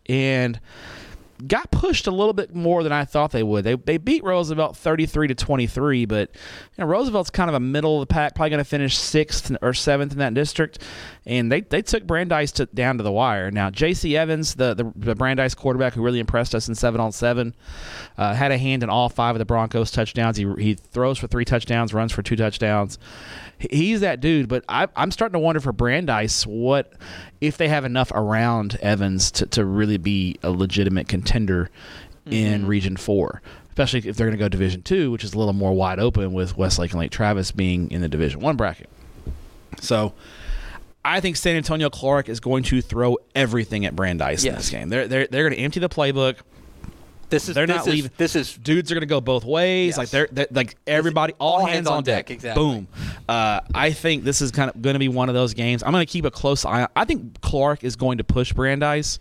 and 0.07 0.59
got 1.47 1.69
pushed 1.69 2.07
a 2.07 2.11
little 2.11 2.31
bit 2.33 2.55
more 2.55 2.81
than 2.83 2.91
I 2.93 3.03
thought 3.03 3.31
they 3.31 3.43
would. 3.43 3.63
They 3.63 3.75
they 3.75 3.97
beat 3.97 4.23
Roosevelt 4.23 4.77
thirty 4.77 5.05
three 5.07 5.27
to 5.27 5.35
twenty 5.35 5.67
three, 5.67 6.05
but 6.05 6.29
you 6.77 6.83
know, 6.83 6.85
Roosevelt's 6.85 7.29
kind 7.31 7.49
of 7.49 7.55
a 7.55 7.59
middle 7.59 8.01
of 8.01 8.07
the 8.07 8.13
pack, 8.13 8.35
probably 8.35 8.51
going 8.51 8.63
to 8.63 8.69
finish 8.69 8.97
sixth 8.97 9.51
or 9.61 9.73
seventh 9.73 10.13
in 10.13 10.19
that 10.19 10.33
district, 10.35 10.79
and 11.25 11.51
they 11.51 11.61
they 11.61 11.81
took 11.81 12.05
Brandeis 12.05 12.51
to, 12.53 12.65
down 12.67 12.97
to 12.97 13.03
the 13.03 13.11
wire. 13.11 13.49
Now 13.49 13.69
J.C. 13.69 14.15
Evans, 14.15 14.55
the, 14.55 14.73
the 14.73 14.91
the 14.95 15.15
Brandeis 15.15 15.55
quarterback 15.55 15.93
who 15.93 16.03
really 16.03 16.19
impressed 16.19 16.53
us 16.53 16.67
in 16.67 16.75
seven 16.75 17.01
on 17.01 17.11
seven, 17.11 17.55
uh, 18.17 18.33
had 18.33 18.51
a 18.51 18.57
hand 18.57 18.83
in 18.83 18.89
all 18.89 19.09
five 19.09 19.35
of 19.35 19.39
the 19.39 19.45
Broncos 19.45 19.91
touchdowns. 19.91 20.37
He 20.37 20.51
he 20.57 20.75
throws 20.75 21.17
for 21.17 21.27
three 21.27 21.45
touchdowns, 21.45 21.93
runs 21.93 22.11
for 22.11 22.21
two 22.21 22.35
touchdowns. 22.35 22.99
He's 23.57 24.01
that 24.01 24.19
dude, 24.19 24.49
but 24.49 24.65
I, 24.67 24.87
I'm 24.95 25.11
starting 25.11 25.33
to 25.33 25.39
wonder 25.39 25.61
for 25.61 25.71
Brandeis 25.71 26.45
what 26.45 26.93
if 27.39 27.57
they 27.57 27.69
have 27.69 27.85
enough 27.85 28.11
around 28.11 28.77
Evans 28.81 29.31
to, 29.31 29.45
to 29.47 29.65
really 29.65 29.97
be 29.97 30.37
a 30.43 30.51
legitimate 30.51 31.07
contender 31.07 31.69
in 32.25 32.67
Region 32.67 32.97
Four, 32.97 33.41
especially 33.69 33.99
if 34.09 34.17
they're 34.17 34.27
going 34.27 34.37
to 34.37 34.43
go 34.43 34.49
Division 34.49 34.81
Two, 34.83 35.11
which 35.11 35.23
is 35.23 35.33
a 35.33 35.37
little 35.37 35.53
more 35.53 35.73
wide 35.73 35.99
open 35.99 36.33
with 36.33 36.57
Westlake 36.57 36.91
and 36.91 36.99
Lake 36.99 37.11
Travis 37.11 37.51
being 37.51 37.89
in 37.89 38.01
the 38.01 38.09
Division 38.09 38.41
One 38.41 38.57
bracket. 38.57 38.89
So. 39.79 40.13
I 41.05 41.19
think 41.21 41.35
San 41.37 41.55
Antonio 41.55 41.89
Clark 41.89 42.27
is 42.29 42.39
going 42.39 42.63
to 42.63 42.81
throw 42.81 43.17
everything 43.35 43.85
at 43.85 43.95
Brandeis 43.95 44.43
in 44.43 44.55
this 44.55 44.69
game. 44.69 44.89
They're 44.89 45.07
they're, 45.07 45.27
they're 45.27 45.43
going 45.43 45.55
to 45.55 45.59
empty 45.63 45.79
the 45.79 45.87
playbook 45.89 46.37
This 47.29 47.47
is. 47.47 47.55
They're 47.55 47.67
this 47.67 47.75
not 47.77 47.87
is, 47.87 47.93
leaving- 47.93 48.11
This 48.17 48.35
is. 48.35 48.55
dudes 48.57 48.91
are 48.91 48.95
going 48.95 49.01
to 49.01 49.05
go 49.07 49.21
both 49.21 49.45
ways. 49.45 49.89
Yes. 49.89 49.97
Like 49.97 50.09
they're, 50.09 50.27
they're 50.31 50.47
like 50.51 50.75
everybody, 50.87 51.33
all, 51.39 51.65
hands, 51.65 51.87
on 51.87 52.03
deck. 52.03 52.31
exactly. 52.31 52.61
Boom. 52.63 52.87
Uh, 53.29 53.61
I 53.73 53.91
think 53.91 54.23
this 54.23 54.41
is 54.41 54.51
kind 54.51 54.69
of 54.69 54.81
going 54.81 54.93
to 54.95 54.99
be 54.99 55.07
one 55.07 55.29
of 55.29 55.35
those 55.35 55.53
games. 55.53 55.83
I'm 55.83 55.91
going 55.91 56.05
to 56.05 56.11
keep 56.11 56.25
a 56.25 56.31
close 56.31 56.65
eye. 56.65 56.83
on 56.83 56.87
I 56.95 57.05
think 57.05 57.39
Clark 57.41 57.83
is 57.83 57.95
going 57.95 58.17
to 58.17 58.23
push 58.23 58.51
Brandeis. 58.53 59.19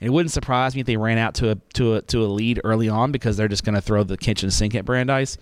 It 0.00 0.10
wouldn't 0.10 0.32
surprise 0.32 0.74
me 0.74 0.80
if 0.82 0.86
they 0.86 0.98
ran 0.98 1.16
out 1.16 1.34
to 1.36 1.52
a 1.52 1.54
to 1.74 1.94
a 1.94 2.02
to 2.02 2.22
a 2.24 2.26
lead 2.26 2.60
early 2.64 2.88
on 2.90 3.12
because 3.12 3.36
they're 3.38 3.48
just 3.48 3.64
going 3.64 3.76
to 3.76 3.80
throw 3.80 4.02
the 4.02 4.18
kitchen 4.18 4.50
sink 4.50 4.74
at 4.74 4.84
Brandeis. 4.84 5.38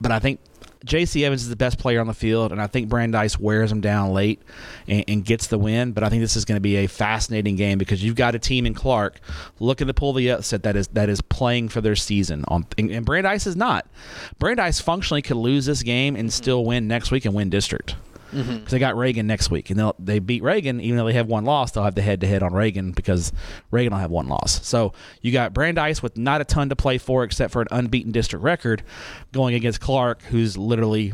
But 0.00 0.12
I 0.12 0.18
think 0.18 0.40
J.C. 0.84 1.24
Evans 1.24 1.42
is 1.42 1.48
the 1.48 1.56
best 1.56 1.78
player 1.78 2.00
on 2.00 2.06
the 2.06 2.14
field, 2.14 2.52
and 2.52 2.60
I 2.60 2.66
think 2.66 2.88
Brandeis 2.88 3.38
wears 3.38 3.70
them 3.70 3.80
down 3.80 4.12
late 4.12 4.40
and, 4.88 5.04
and 5.08 5.24
gets 5.24 5.46
the 5.46 5.58
win. 5.58 5.92
But 5.92 6.04
I 6.04 6.08
think 6.08 6.22
this 6.22 6.36
is 6.36 6.44
going 6.44 6.56
to 6.56 6.60
be 6.60 6.76
a 6.76 6.86
fascinating 6.86 7.56
game 7.56 7.78
because 7.78 8.02
you've 8.02 8.16
got 8.16 8.34
a 8.34 8.38
team 8.38 8.66
in 8.66 8.74
Clark 8.74 9.20
looking 9.60 9.86
to 9.86 9.94
pull 9.94 10.12
the 10.12 10.30
upset 10.30 10.62
that 10.64 10.76
is 10.76 10.88
that 10.88 11.08
is 11.08 11.20
playing 11.20 11.68
for 11.68 11.80
their 11.80 11.96
season. 11.96 12.44
On 12.48 12.66
and, 12.78 12.90
and 12.90 13.06
Brandeis 13.06 13.46
is 13.46 13.56
not. 13.56 13.86
Brandeis 14.38 14.80
functionally 14.80 15.22
could 15.22 15.36
lose 15.36 15.66
this 15.66 15.82
game 15.82 16.16
and 16.16 16.32
still 16.32 16.64
win 16.64 16.88
next 16.88 17.10
week 17.10 17.24
and 17.24 17.34
win 17.34 17.50
district. 17.50 17.96
Because 18.32 18.70
they 18.70 18.78
got 18.78 18.96
Reagan 18.96 19.26
next 19.26 19.50
week, 19.50 19.70
and 19.70 19.78
they'll 19.78 19.94
they 19.98 20.18
beat 20.18 20.42
Reagan. 20.42 20.80
Even 20.80 20.96
though 20.96 21.06
they 21.06 21.12
have 21.12 21.26
one 21.26 21.44
loss, 21.44 21.72
they'll 21.72 21.84
have 21.84 21.94
the 21.94 22.02
head 22.02 22.20
to 22.22 22.26
head 22.26 22.42
on 22.42 22.52
Reagan 22.52 22.92
because 22.92 23.32
Reagan 23.70 23.92
will 23.92 24.00
have 24.00 24.10
one 24.10 24.28
loss. 24.28 24.64
So 24.66 24.92
you 25.20 25.32
got 25.32 25.52
Brandeis 25.52 26.02
with 26.02 26.16
not 26.16 26.40
a 26.40 26.44
ton 26.44 26.68
to 26.70 26.76
play 26.76 26.98
for 26.98 27.24
except 27.24 27.52
for 27.52 27.62
an 27.62 27.68
unbeaten 27.70 28.12
district 28.12 28.42
record, 28.42 28.82
going 29.32 29.54
against 29.54 29.80
Clark, 29.80 30.22
who's 30.22 30.56
literally 30.56 31.12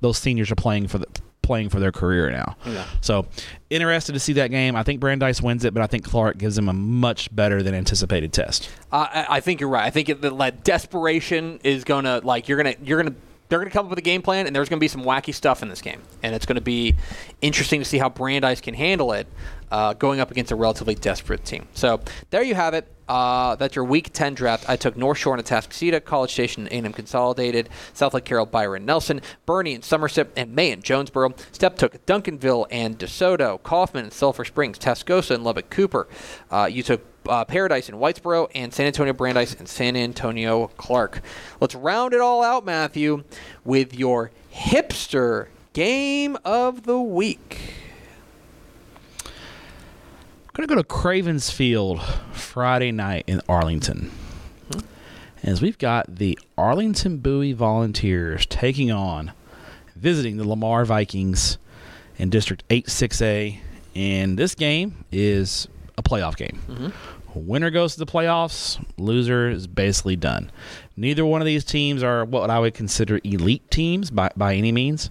those 0.00 0.18
seniors 0.18 0.50
are 0.50 0.56
playing 0.56 0.88
for 0.88 0.98
the 0.98 1.06
playing 1.50 1.68
for 1.68 1.80
their 1.80 1.90
career 1.90 2.30
now. 2.30 2.56
Yeah. 2.64 2.84
So 3.00 3.26
interested 3.70 4.12
to 4.12 4.20
see 4.20 4.34
that 4.34 4.52
game. 4.52 4.76
I 4.76 4.84
think 4.84 5.00
Brandeis 5.00 5.42
wins 5.42 5.64
it, 5.64 5.74
but 5.74 5.82
I 5.82 5.88
think 5.88 6.04
Clark 6.04 6.38
gives 6.38 6.54
them 6.54 6.68
a 6.68 6.72
much 6.72 7.34
better 7.34 7.60
than 7.60 7.74
anticipated 7.74 8.32
test. 8.32 8.70
Uh, 8.92 9.08
I, 9.10 9.26
I 9.28 9.40
think 9.40 9.60
you're 9.60 9.68
right. 9.68 9.84
I 9.84 9.90
think 9.90 10.08
it, 10.08 10.20
the 10.20 10.30
like, 10.30 10.62
desperation 10.62 11.58
is 11.64 11.82
gonna 11.82 12.20
like 12.22 12.48
you're 12.48 12.56
gonna 12.56 12.76
you're 12.84 13.02
gonna 13.02 13.16
they're 13.50 13.58
gonna 13.58 13.70
come 13.70 13.86
up 13.86 13.90
with 13.90 13.98
a 13.98 14.02
game 14.02 14.22
plan, 14.22 14.46
and 14.46 14.56
there's 14.56 14.70
gonna 14.70 14.80
be 14.80 14.88
some 14.88 15.02
wacky 15.02 15.34
stuff 15.34 15.62
in 15.62 15.68
this 15.68 15.82
game, 15.82 16.00
and 16.22 16.34
it's 16.34 16.46
gonna 16.46 16.62
be 16.62 16.94
interesting 17.42 17.80
to 17.80 17.84
see 17.84 17.98
how 17.98 18.08
Brandeis 18.08 18.62
can 18.62 18.72
handle 18.72 19.12
it 19.12 19.26
uh, 19.70 19.92
going 19.94 20.20
up 20.20 20.30
against 20.30 20.50
a 20.50 20.56
relatively 20.56 20.94
desperate 20.94 21.44
team. 21.44 21.66
So 21.74 22.00
there 22.30 22.42
you 22.42 22.54
have 22.54 22.74
it. 22.74 22.88
Uh, 23.08 23.56
that's 23.56 23.74
your 23.74 23.84
Week 23.84 24.12
10 24.12 24.34
draft. 24.34 24.68
I 24.68 24.76
took 24.76 24.96
North 24.96 25.18
Shore 25.18 25.34
and 25.34 25.44
Atascocita, 25.44 26.04
College 26.04 26.30
Station 26.32 26.68
and 26.68 26.84
A&M 26.86 26.92
Consolidated, 26.92 27.68
Southlake 27.92 28.24
Carroll, 28.24 28.46
Byron 28.46 28.84
Nelson, 28.84 29.20
Boerne 29.48 29.74
and 29.74 29.84
Somerset, 29.84 30.28
and 30.36 30.54
May 30.54 30.70
and 30.70 30.84
Jonesboro. 30.84 31.34
Step 31.50 31.76
took 31.76 32.06
Duncanville 32.06 32.66
and 32.70 32.98
DeSoto, 32.98 33.60
Kaufman 33.64 34.04
and 34.04 34.12
Sulphur 34.12 34.44
Springs, 34.44 34.78
Tascosa 34.78 35.32
and 35.34 35.42
Lubbock 35.42 35.70
Cooper. 35.70 36.06
Uh, 36.52 36.68
you 36.70 36.84
took 36.84 37.09
uh, 37.28 37.44
Paradise 37.44 37.88
in 37.88 37.96
Whitesboro, 37.96 38.48
and 38.54 38.72
San 38.72 38.86
Antonio 38.86 39.12
Brandeis 39.12 39.54
and 39.54 39.68
San 39.68 39.96
Antonio 39.96 40.68
Clark. 40.76 41.22
Let's 41.60 41.74
round 41.74 42.14
it 42.14 42.20
all 42.20 42.42
out, 42.42 42.64
Matthew, 42.64 43.24
with 43.64 43.94
your 43.94 44.30
hipster 44.54 45.48
game 45.72 46.36
of 46.44 46.84
the 46.84 47.00
week. 47.00 47.74
I'm 49.24 50.66
going 50.66 50.68
to 50.68 50.74
go 50.74 50.80
to 50.80 50.84
Cravens 50.84 51.50
Field 51.50 52.02
Friday 52.32 52.92
night 52.92 53.24
in 53.26 53.40
Arlington. 53.48 54.10
As 55.42 55.62
we've 55.62 55.78
got 55.78 56.16
the 56.16 56.38
Arlington 56.58 57.18
Bowie 57.18 57.54
Volunteers 57.54 58.44
taking 58.44 58.90
on, 58.90 59.32
visiting 59.96 60.36
the 60.36 60.46
Lamar 60.46 60.84
Vikings 60.84 61.56
in 62.18 62.28
District 62.28 62.62
8 62.68 62.86
6A. 62.86 63.58
And 63.94 64.38
this 64.38 64.54
game 64.54 65.04
is 65.10 65.66
a 65.98 66.02
playoff 66.02 66.36
game. 66.36 66.92
Winner 67.34 67.70
goes 67.70 67.94
to 67.94 67.98
the 68.00 68.06
playoffs, 68.06 68.84
loser 68.96 69.48
is 69.48 69.66
basically 69.66 70.16
done. 70.16 70.50
Neither 70.96 71.24
one 71.24 71.40
of 71.40 71.46
these 71.46 71.64
teams 71.64 72.02
are 72.02 72.24
what 72.24 72.50
I 72.50 72.58
would 72.58 72.74
consider 72.74 73.20
elite 73.22 73.70
teams 73.70 74.10
by, 74.10 74.30
by 74.36 74.54
any 74.54 74.72
means. 74.72 75.10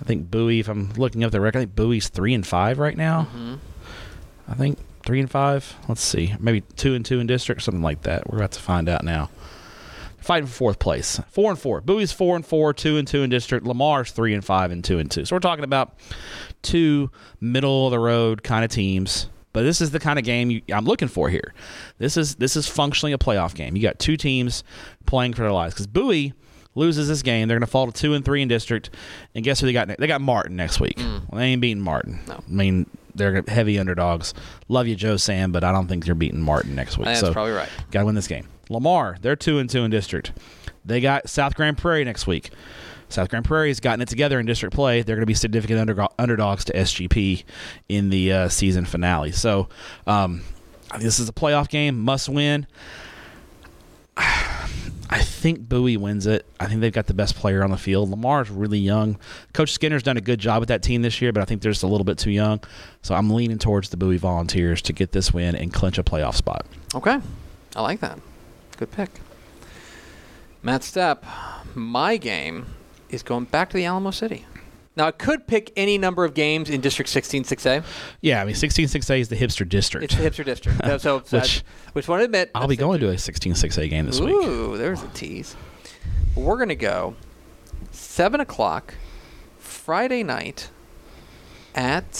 I 0.00 0.04
think 0.04 0.30
Bowie, 0.30 0.58
if 0.58 0.68
I'm 0.68 0.92
looking 0.94 1.22
up 1.22 1.30
the 1.30 1.40
record, 1.40 1.58
I 1.58 1.60
think 1.62 1.76
Bowie's 1.76 2.08
3 2.08 2.34
and 2.34 2.46
5 2.46 2.78
right 2.80 2.96
now. 2.96 3.28
Mm-hmm. 3.30 3.54
I 4.48 4.54
think 4.54 4.78
three 5.04 5.20
and 5.20 5.30
five. 5.30 5.76
Let's 5.88 6.02
see, 6.02 6.34
maybe 6.38 6.62
two 6.76 6.94
and 6.94 7.04
two 7.04 7.20
in 7.20 7.26
district, 7.26 7.62
something 7.62 7.82
like 7.82 8.02
that. 8.02 8.30
We're 8.30 8.38
about 8.38 8.52
to 8.52 8.60
find 8.60 8.88
out 8.88 9.04
now. 9.04 9.30
Fighting 10.18 10.46
for 10.46 10.52
fourth 10.52 10.78
place, 10.78 11.20
four 11.30 11.50
and 11.50 11.58
four. 11.58 11.80
Bowie's 11.80 12.12
four 12.12 12.36
and 12.36 12.46
four, 12.46 12.72
two 12.72 12.96
and 12.96 13.08
two 13.08 13.22
in 13.22 13.30
district. 13.30 13.66
Lamar's 13.66 14.12
three 14.12 14.34
and 14.34 14.44
five 14.44 14.70
and 14.70 14.84
two 14.84 14.98
and 14.98 15.10
two. 15.10 15.24
So 15.24 15.34
we're 15.34 15.40
talking 15.40 15.64
about 15.64 15.94
two 16.62 17.10
middle 17.40 17.86
of 17.86 17.90
the 17.90 17.98
road 17.98 18.44
kind 18.44 18.64
of 18.64 18.70
teams 18.70 19.26
But 19.52 19.62
this 19.62 19.80
is 19.80 19.90
the 19.90 20.00
kind 20.00 20.18
of 20.18 20.24
game 20.24 20.50
you, 20.50 20.62
I'm 20.72 20.84
looking 20.84 21.08
for 21.08 21.28
here. 21.28 21.52
This 21.98 22.16
is 22.16 22.36
this 22.36 22.56
is 22.56 22.66
functionally 22.66 23.12
a 23.12 23.18
playoff 23.18 23.54
game. 23.54 23.76
You 23.76 23.82
got 23.82 23.98
two 23.98 24.16
teams 24.16 24.64
playing 25.06 25.34
for 25.34 25.42
their 25.42 25.52
lives 25.52 25.74
because 25.74 25.86
Bowie 25.86 26.32
loses 26.74 27.06
this 27.08 27.20
game, 27.22 27.48
they're 27.48 27.58
going 27.58 27.66
to 27.66 27.70
fall 27.70 27.86
to 27.86 27.92
two 27.92 28.14
and 28.14 28.24
three 28.24 28.40
in 28.40 28.48
district. 28.48 28.90
And 29.34 29.44
guess 29.44 29.60
who 29.60 29.66
they 29.66 29.72
got? 29.74 29.88
ne- 29.88 29.96
They 29.98 30.06
got 30.06 30.20
Martin 30.22 30.56
next 30.56 30.80
week. 30.80 30.98
Hmm. 30.98 31.18
Well, 31.28 31.38
they 31.40 31.46
ain't 31.48 31.60
beating 31.60 31.82
Martin. 31.82 32.20
No. 32.26 32.34
I 32.36 32.50
mean, 32.50 32.86
they're 33.14 33.42
heavy 33.46 33.78
underdogs. 33.78 34.32
Love 34.68 34.86
you, 34.86 34.96
Joe 34.96 35.18
Sam, 35.18 35.52
but 35.52 35.64
I 35.64 35.72
don't 35.72 35.86
think 35.86 36.06
they're 36.06 36.14
beating 36.14 36.40
Martin 36.40 36.74
next 36.74 36.96
week. 36.96 37.04
That's 37.06 37.20
so 37.20 37.32
probably 37.32 37.52
right. 37.52 37.68
got 37.90 38.00
to 38.00 38.06
win 38.06 38.14
this 38.14 38.26
game. 38.28 38.48
Lamar, 38.70 39.18
they're 39.20 39.36
two 39.36 39.58
and 39.58 39.68
two 39.68 39.84
in 39.84 39.90
district. 39.90 40.32
They 40.84 41.00
got 41.00 41.28
South 41.28 41.54
Grand 41.54 41.76
Prairie 41.78 42.04
next 42.04 42.26
week. 42.26 42.50
South 43.12 43.28
Grand 43.28 43.44
Prairie's 43.44 43.80
gotten 43.80 44.00
it 44.00 44.08
together 44.08 44.40
in 44.40 44.46
district 44.46 44.74
play. 44.74 45.02
They're 45.02 45.16
going 45.16 45.22
to 45.22 45.26
be 45.26 45.34
significant 45.34 45.80
under- 45.80 46.08
underdogs 46.18 46.64
to 46.66 46.72
SGP 46.72 47.44
in 47.88 48.10
the 48.10 48.32
uh, 48.32 48.48
season 48.48 48.84
finale. 48.84 49.32
So 49.32 49.68
um, 50.06 50.42
this 50.98 51.18
is 51.18 51.28
a 51.28 51.32
playoff 51.32 51.68
game, 51.68 51.98
must 51.98 52.28
win. 52.28 52.66
I 54.16 55.20
think 55.20 55.68
Bowie 55.68 55.98
wins 55.98 56.26
it. 56.26 56.46
I 56.58 56.66
think 56.66 56.80
they've 56.80 56.90
got 56.92 57.06
the 57.06 57.12
best 57.12 57.36
player 57.36 57.62
on 57.62 57.70
the 57.70 57.76
field. 57.76 58.08
Lamar's 58.08 58.48
really 58.48 58.78
young. 58.78 59.18
Coach 59.52 59.70
Skinner's 59.70 60.02
done 60.02 60.16
a 60.16 60.22
good 60.22 60.38
job 60.38 60.60
with 60.60 60.70
that 60.70 60.82
team 60.82 61.02
this 61.02 61.20
year, 61.20 61.34
but 61.34 61.42
I 61.42 61.44
think 61.44 61.60
they're 61.60 61.72
just 61.72 61.82
a 61.82 61.86
little 61.86 62.06
bit 62.06 62.16
too 62.16 62.30
young. 62.30 62.60
So 63.02 63.14
I'm 63.14 63.28
leaning 63.28 63.58
towards 63.58 63.90
the 63.90 63.98
Bowie 63.98 64.16
Volunteers 64.16 64.80
to 64.82 64.94
get 64.94 65.12
this 65.12 65.30
win 65.30 65.54
and 65.54 65.70
clinch 65.70 65.98
a 65.98 66.02
playoff 66.02 66.34
spot. 66.34 66.64
Okay. 66.94 67.20
I 67.76 67.82
like 67.82 68.00
that. 68.00 68.18
Good 68.78 68.90
pick. 68.90 69.10
Matt 70.62 70.80
Stepp, 70.80 71.24
my 71.74 72.16
game 72.16 72.64
is 73.12 73.22
going 73.22 73.44
back 73.44 73.70
to 73.70 73.76
the 73.76 73.84
Alamo 73.84 74.10
City. 74.10 74.46
Now, 74.94 75.06
I 75.06 75.10
could 75.10 75.46
pick 75.46 75.72
any 75.74 75.96
number 75.96 76.22
of 76.24 76.34
games 76.34 76.68
in 76.68 76.80
District 76.82 77.08
16 77.08 77.44
6A. 77.44 77.82
Yeah, 78.20 78.42
I 78.42 78.44
mean, 78.44 78.54
16-6A 78.54 79.20
is 79.20 79.28
the 79.30 79.36
hipster 79.36 79.66
district. 79.66 80.04
It's 80.04 80.14
the 80.16 80.28
hipster 80.28 80.44
district. 80.44 80.80
So, 81.00 81.22
so 81.24 81.38
Which- 81.38 81.64
which 81.94 82.08
want 82.08 82.20
to 82.20 82.24
admit. 82.24 82.50
I'll 82.54 82.68
be 82.68 82.76
that's 82.76 82.84
going 82.84 83.00
to 83.00 83.08
a 83.08 83.14
16-6A 83.14 83.88
game 83.88 84.04
this 84.06 84.20
week. 84.20 84.30
Ooh, 84.34 84.76
there's 84.76 85.02
a 85.02 85.08
tease. 85.08 85.56
We're 86.36 86.56
going 86.56 86.68
to 86.68 86.74
go 86.74 87.14
7 87.90 88.40
o'clock 88.40 88.94
Friday 89.58 90.22
night 90.22 90.68
at 91.74 92.14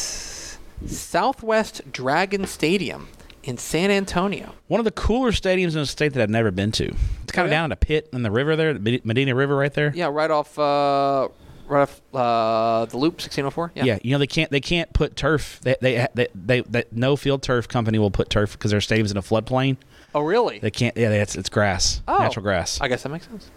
Southwest 0.87 1.83
Dragon 1.93 2.47
Stadium 2.47 3.09
in 3.43 3.57
San 3.59 3.91
Antonio. 3.91 4.55
One 4.69 4.81
of 4.81 4.85
the 4.85 4.91
cooler 4.93 5.33
stadiums 5.33 5.69
in 5.73 5.81
the 5.81 5.87
state 5.87 6.13
that 6.15 6.23
I've 6.23 6.31
never 6.31 6.51
been 6.51 6.73
to. 6.73 6.85
It's 7.23 7.33
kind 7.33 7.45
Oh, 7.45 7.47
of 7.47 7.51
yeah? 7.51 7.57
down 7.59 7.65
in 7.67 7.73
a 7.73 7.77
pit 7.77 8.09
in 8.13 8.23
the 8.23 8.31
river 8.31 8.57
there, 8.57 8.75
the 8.75 9.01
Medina 9.05 9.35
River 9.35 9.57
right 9.57 9.73
there. 9.73 9.93
Yeah, 9.95 10.07
right 10.13 10.31
off, 10.31 10.59
uh, 10.59 11.29
right 11.67 11.83
off 11.83 12.01
uh, 12.15 12.85
the 12.87 12.97
Loop, 12.97 13.15
1604. 13.15 13.73
Yeah. 13.75 13.85
Yeah, 13.85 13.99
you 14.03 14.13
know 14.13 14.19
they 14.19 14.27
can't 14.27 14.51
they 14.51 14.61
can't 14.61 14.93
put 14.93 15.17
turf. 15.17 15.61
They 15.63 15.77
they 15.81 16.07
they, 16.15 16.29
they, 16.35 16.61
they 16.63 16.85
no 16.93 17.17
field 17.17 17.43
turf 17.43 17.67
company 17.69 17.99
will 17.99 18.11
put 18.11 18.31
turf 18.31 18.53
because 18.53 18.71
their 18.71 18.81
stadium's 18.81 19.11
in 19.11 19.17
a 19.17 19.23
floodplain. 19.23 19.77
Oh, 20.15 20.21
really? 20.21 20.59
They 20.59 20.71
can't. 20.71 20.97
Yeah, 20.97 21.11
it's 21.11 21.35
it's 21.37 21.49
grass, 21.49 22.03
Oh. 22.07 22.19
natural 22.19 22.43
grass. 22.43 22.81
I 22.81 22.89
guess 22.89 23.03
that 23.03 23.09
makes 23.09 23.27
sense. 23.27 23.51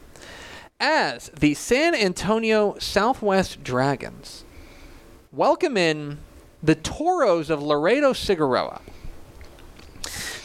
As 0.79 1.29
the 1.39 1.53
San 1.53 1.95
Antonio 1.95 2.75
Southwest 2.79 3.63
Dragons 3.63 4.43
welcome 5.31 5.77
in 5.77 6.17
the 6.63 6.75
Toros 6.75 7.49
of 7.49 7.61
Laredo 7.61 8.11
Cigarroa. 8.13 8.81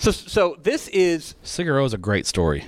So, 0.01 0.11
so 0.11 0.57
this 0.62 0.89
is, 0.89 1.35
Cigarroa 1.45 1.85
is 1.87 1.95
a 1.95 1.99
great 1.99 2.27
story. 2.27 2.65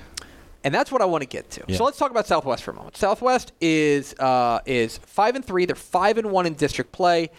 and 0.65 0.75
that's 0.75 0.93
what 0.93 1.01
I 1.03 1.07
want 1.07 1.23
to 1.23 1.29
get 1.29 1.51
to. 1.53 1.65
Yeah. 1.67 1.77
So 1.77 1.85
let's 1.85 1.99
talk 1.99 2.11
about 2.11 2.27
Southwest 2.27 2.63
for 2.63 2.71
a 2.71 2.75
moment. 2.75 2.97
Southwest 2.97 3.53
is 3.61 4.15
uh, 4.19 4.61
is 4.67 4.99
five 4.99 5.35
and 5.35 5.45
three. 5.45 5.65
They're 5.67 5.75
five 5.77 6.19
and 6.19 6.31
one 6.31 6.47
in 6.47 6.55
district 6.55 6.93
play. 6.93 7.31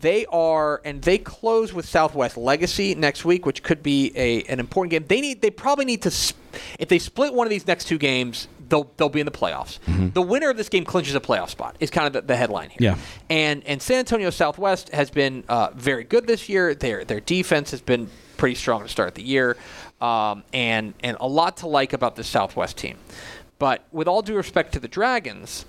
They 0.00 0.26
are, 0.26 0.80
and 0.84 1.00
they 1.02 1.18
close 1.18 1.72
with 1.72 1.86
Southwest 1.86 2.36
Legacy 2.36 2.94
next 2.96 3.24
week, 3.24 3.46
which 3.46 3.62
could 3.62 3.82
be 3.82 4.12
a 4.16 4.42
an 4.44 4.58
important 4.58 4.90
game. 4.90 5.04
They 5.06 5.20
need, 5.20 5.42
they 5.42 5.50
probably 5.50 5.84
need 5.84 6.02
to, 6.02 6.10
sp- 6.10 6.34
if 6.80 6.88
they 6.88 6.98
split 6.98 7.34
one 7.34 7.46
of 7.46 7.50
these 7.50 7.66
next 7.68 7.84
two 7.84 7.98
games, 7.98 8.48
they'll 8.68 8.90
they'll 8.96 9.08
be 9.10 9.20
in 9.20 9.26
the 9.26 9.30
playoffs. 9.32 9.78
The 10.14 10.22
winner 10.22 10.50
of 10.50 10.56
this 10.56 10.68
game 10.68 10.84
clinches 10.84 11.14
a 11.14 11.20
playoff 11.20 11.50
spot. 11.50 11.76
Is 11.78 11.90
kind 11.90 12.06
of 12.08 12.12
the, 12.14 12.22
the 12.22 12.36
headline 12.36 12.70
here. 12.70 12.78
Yeah. 12.80 12.96
And 13.30 13.62
and 13.64 13.80
San 13.80 13.98
Antonio 13.98 14.30
Southwest 14.30 14.88
has 14.90 15.10
been 15.10 15.44
uh, 15.48 15.70
very 15.74 16.02
good 16.04 16.26
this 16.26 16.48
year. 16.48 16.74
Their 16.74 17.04
their 17.04 17.20
defense 17.20 17.70
has 17.70 17.80
been 17.82 18.08
pretty 18.42 18.56
strong 18.56 18.82
to 18.82 18.88
start 18.88 19.14
the 19.14 19.22
year, 19.22 19.56
um, 20.00 20.42
and 20.52 20.94
and 21.04 21.16
a 21.20 21.28
lot 21.28 21.58
to 21.58 21.68
like 21.68 21.92
about 21.92 22.16
the 22.16 22.24
Southwest 22.24 22.76
team. 22.76 22.98
But 23.60 23.84
with 23.92 24.08
all 24.08 24.20
due 24.20 24.34
respect 24.34 24.72
to 24.72 24.80
the 24.80 24.88
Dragons, 24.88 25.64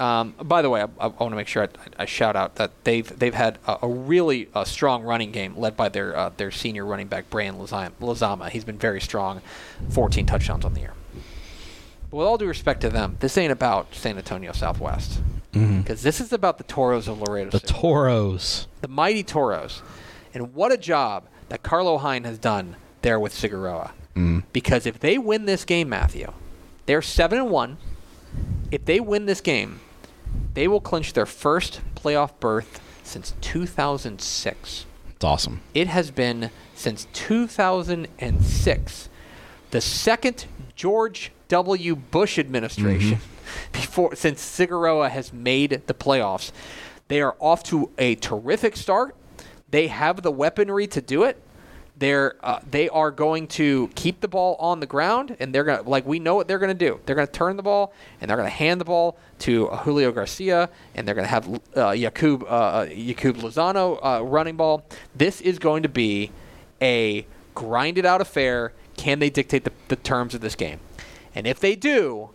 um, 0.00 0.32
by 0.40 0.62
the 0.62 0.70
way, 0.70 0.80
I, 0.80 0.86
I 0.98 1.08
want 1.08 1.32
to 1.32 1.36
make 1.36 1.48
sure 1.48 1.64
I, 1.64 1.68
I 1.98 2.04
shout 2.06 2.34
out 2.34 2.54
that 2.54 2.70
they've 2.84 3.06
they've 3.18 3.34
had 3.34 3.58
a, 3.66 3.80
a 3.82 3.88
really 3.88 4.48
uh, 4.54 4.64
strong 4.64 5.02
running 5.02 5.32
game 5.32 5.54
led 5.54 5.76
by 5.76 5.90
their 5.90 6.16
uh, 6.16 6.30
their 6.34 6.50
senior 6.50 6.86
running 6.86 7.08
back 7.08 7.28
Brian 7.28 7.56
Lazama. 7.56 7.92
Lazama. 8.00 8.48
He's 8.48 8.64
been 8.64 8.78
very 8.78 9.02
strong, 9.02 9.42
14 9.90 10.24
touchdowns 10.24 10.64
on 10.64 10.72
the 10.72 10.80
year. 10.80 10.94
But 12.10 12.16
with 12.16 12.26
all 12.26 12.38
due 12.38 12.48
respect 12.48 12.80
to 12.80 12.88
them, 12.88 13.18
this 13.20 13.36
ain't 13.36 13.52
about 13.52 13.94
San 13.94 14.16
Antonio 14.16 14.52
Southwest 14.52 15.20
because 15.52 16.02
this 16.02 16.22
is 16.22 16.32
about 16.32 16.56
the 16.56 16.64
Toros 16.64 17.06
of 17.06 17.20
Laredo. 17.20 17.50
The 17.50 17.58
City 17.58 17.74
Toros. 17.74 18.66
the 18.80 18.88
mighty 18.88 19.22
Toros. 19.22 19.82
And 20.32 20.54
what 20.54 20.72
a 20.72 20.78
job 20.78 21.24
that 21.48 21.62
Carlo 21.62 21.98
Hine 21.98 22.24
has 22.24 22.38
done 22.38 22.76
there 23.02 23.18
with 23.18 23.32
Cigarroa. 23.32 23.92
Mm. 24.14 24.42
Because 24.52 24.86
if 24.86 24.98
they 24.98 25.18
win 25.18 25.46
this 25.46 25.64
game, 25.64 25.88
Matthew, 25.88 26.32
they're 26.86 27.02
7 27.02 27.38
and 27.38 27.50
1. 27.50 27.76
If 28.70 28.84
they 28.84 29.00
win 29.00 29.26
this 29.26 29.40
game, 29.40 29.80
they 30.54 30.68
will 30.68 30.80
clinch 30.80 31.12
their 31.12 31.26
first 31.26 31.80
playoff 31.94 32.32
berth 32.40 32.80
since 33.02 33.34
2006. 33.40 34.86
It's 35.10 35.24
awesome. 35.24 35.60
It 35.74 35.88
has 35.88 36.10
been 36.10 36.50
since 36.74 37.06
2006, 37.12 39.08
the 39.70 39.80
second 39.80 40.46
George 40.76 41.32
W. 41.48 41.96
Bush 41.96 42.38
administration 42.38 43.16
mm-hmm. 43.16 43.72
before 43.72 44.14
since 44.14 44.40
Cigarroa 44.42 45.10
has 45.10 45.32
made 45.32 45.82
the 45.86 45.94
playoffs. 45.94 46.52
They 47.08 47.20
are 47.20 47.34
off 47.40 47.62
to 47.64 47.90
a 47.98 48.14
terrific 48.16 48.76
start. 48.76 49.16
They 49.70 49.88
have 49.88 50.22
the 50.22 50.30
weaponry 50.30 50.86
to 50.88 51.00
do 51.00 51.24
it. 51.24 51.42
They're 51.98 52.36
uh, 52.44 52.60
they 52.70 52.88
are 52.90 53.10
going 53.10 53.48
to 53.48 53.90
keep 53.96 54.20
the 54.20 54.28
ball 54.28 54.54
on 54.60 54.78
the 54.78 54.86
ground, 54.86 55.36
and 55.40 55.52
they're 55.52 55.64
gonna 55.64 55.82
like 55.82 56.06
we 56.06 56.20
know 56.20 56.36
what 56.36 56.46
they're 56.46 56.60
gonna 56.60 56.72
do. 56.74 57.00
They're 57.04 57.16
gonna 57.16 57.26
turn 57.26 57.56
the 57.56 57.62
ball, 57.62 57.92
and 58.20 58.30
they're 58.30 58.36
gonna 58.36 58.48
hand 58.48 58.80
the 58.80 58.84
ball 58.84 59.16
to 59.40 59.68
uh, 59.68 59.78
Julio 59.78 60.12
Garcia, 60.12 60.70
and 60.94 61.06
they're 61.06 61.16
gonna 61.16 61.26
have 61.26 61.60
uh, 61.76 61.90
Yakub 61.90 62.44
uh, 62.48 62.86
Yakub 62.88 63.38
Lozano 63.38 63.98
uh, 64.00 64.24
running 64.24 64.56
ball. 64.56 64.84
This 65.16 65.40
is 65.40 65.58
going 65.58 65.82
to 65.82 65.88
be 65.88 66.30
a 66.80 67.26
grinded 67.56 68.06
out 68.06 68.20
affair. 68.20 68.72
Can 68.96 69.18
they 69.18 69.30
dictate 69.30 69.64
the, 69.64 69.72
the 69.88 69.96
terms 69.96 70.34
of 70.34 70.40
this 70.40 70.54
game? 70.54 70.78
And 71.34 71.48
if 71.48 71.58
they 71.58 71.74
do, 71.74 72.30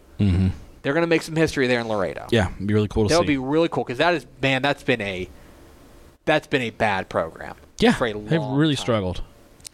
they're 0.81 0.93
gonna 0.93 1.07
make 1.07 1.21
some 1.21 1.37
history 1.37 1.67
there 1.67 1.79
in 1.79 1.87
Laredo. 1.87 2.27
Yeah, 2.31 2.51
it'd 2.53 2.67
be 2.67 2.73
really 2.73 2.89
cool 2.89 3.03
to 3.03 3.09
that 3.09 3.15
see. 3.15 3.19
would 3.19 3.27
be 3.27 3.37
really 3.37 3.69
cool 3.69 3.85
because 3.85 3.99
that 3.99 4.13
is 4.13 4.25
man, 4.41 4.61
that's 4.61 4.83
been 4.83 4.99
a 4.99 5.29
that's 6.25 6.47
been 6.47 6.61
a 6.61 6.69
bad 6.71 7.09
program. 7.09 7.55
yeah, 7.79 7.93
for 7.93 8.07
a 8.07 8.13
they've 8.13 8.41
really 8.41 8.75
time. 8.75 8.81
struggled. 8.81 9.21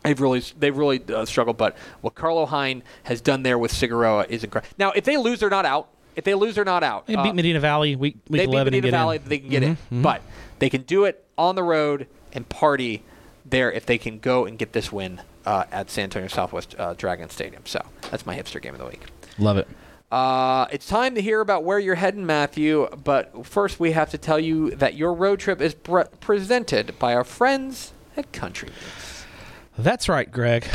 They've 0.04 0.20
really 0.20 0.42
they've 0.58 0.76
really 0.78 1.02
uh, 1.14 1.26
struggled, 1.26 1.58
but 1.58 1.76
what 2.02 2.16
Carlo 2.16 2.46
Hine 2.46 2.84
has 3.04 3.20
done 3.22 3.44
there 3.44 3.58
with 3.58 3.72
Cigarroa 3.74 4.28
is 4.30 4.44
incredible. 4.44 4.74
Now, 4.78 4.92
if 4.92 5.04
they 5.04 5.18
lose, 5.18 5.42
they're 5.42 5.50
not 5.50 5.66
out. 5.66 5.90
If 6.16 6.24
they 6.24 6.34
lose, 6.36 6.56
they're 6.56 6.66
not 6.66 6.84
out. 6.84 7.06
They 7.08 7.16
Uh, 7.16 7.24
beat 7.24 7.36
Medina 7.36 7.60
Valley 7.60 7.96
week 7.96 8.16
week 8.30 8.40
they 8.42 8.46
beat 8.46 8.54
eleven 8.54 8.72
Medina 8.74 8.88
and 8.88 8.92
get 8.92 8.98
Valley, 8.98 9.16
in. 9.18 9.24
they 9.30 9.38
can 9.40 9.50
get 9.50 9.64
Mhm, 9.64 9.78
in, 9.92 10.02
but 10.02 10.22
they 10.60 10.70
can 10.70 10.82
do 10.84 11.06
it 11.06 11.26
on 11.38 11.56
the 11.56 11.64
road 11.64 12.08
and 12.34 12.48
party 12.50 13.04
there 13.46 13.72
if 13.72 13.86
they 13.86 13.98
can 13.98 14.20
go 14.20 14.46
and 14.46 14.58
get 14.58 14.74
this 14.74 14.92
win 14.92 15.22
uh, 15.46 15.64
at 15.72 15.90
San 15.90 16.06
Antonio 16.06 16.28
Southwest 16.30 16.76
uh, 16.80 16.94
Dragon 16.94 17.30
Stadium. 17.30 17.64
So 17.66 17.84
that's 18.10 18.26
my 18.26 18.36
hipster 18.38 18.62
game 18.62 18.74
of 18.74 18.80
the 18.80 18.86
week. 18.88 19.02
Love 19.38 19.58
it. 19.58 19.68
Uh, 20.12 20.66
it's 20.72 20.88
time 20.88 21.14
to 21.16 21.22
hear 21.22 21.40
about 21.40 21.64
where 21.64 21.78
you're 21.78 21.96
heading, 21.96 22.26
Matthew. 22.26 22.88
But 23.04 23.46
first, 23.46 23.80
we 23.80 23.92
have 23.92 24.10
to 24.12 24.18
tell 24.18 24.40
you 24.40 24.72
that 24.72 24.96
your 24.96 25.14
road 25.14 25.40
trip 25.40 25.62
is 25.62 25.76
pre- 25.76 26.06
presented 26.20 26.98
by 26.98 27.14
our 27.14 27.24
friends 27.24 27.94
at 28.18 28.32
Country 28.32 28.70
Meats. 28.70 29.26
That's 29.78 30.10
right, 30.10 30.30
Greg. 30.32 30.66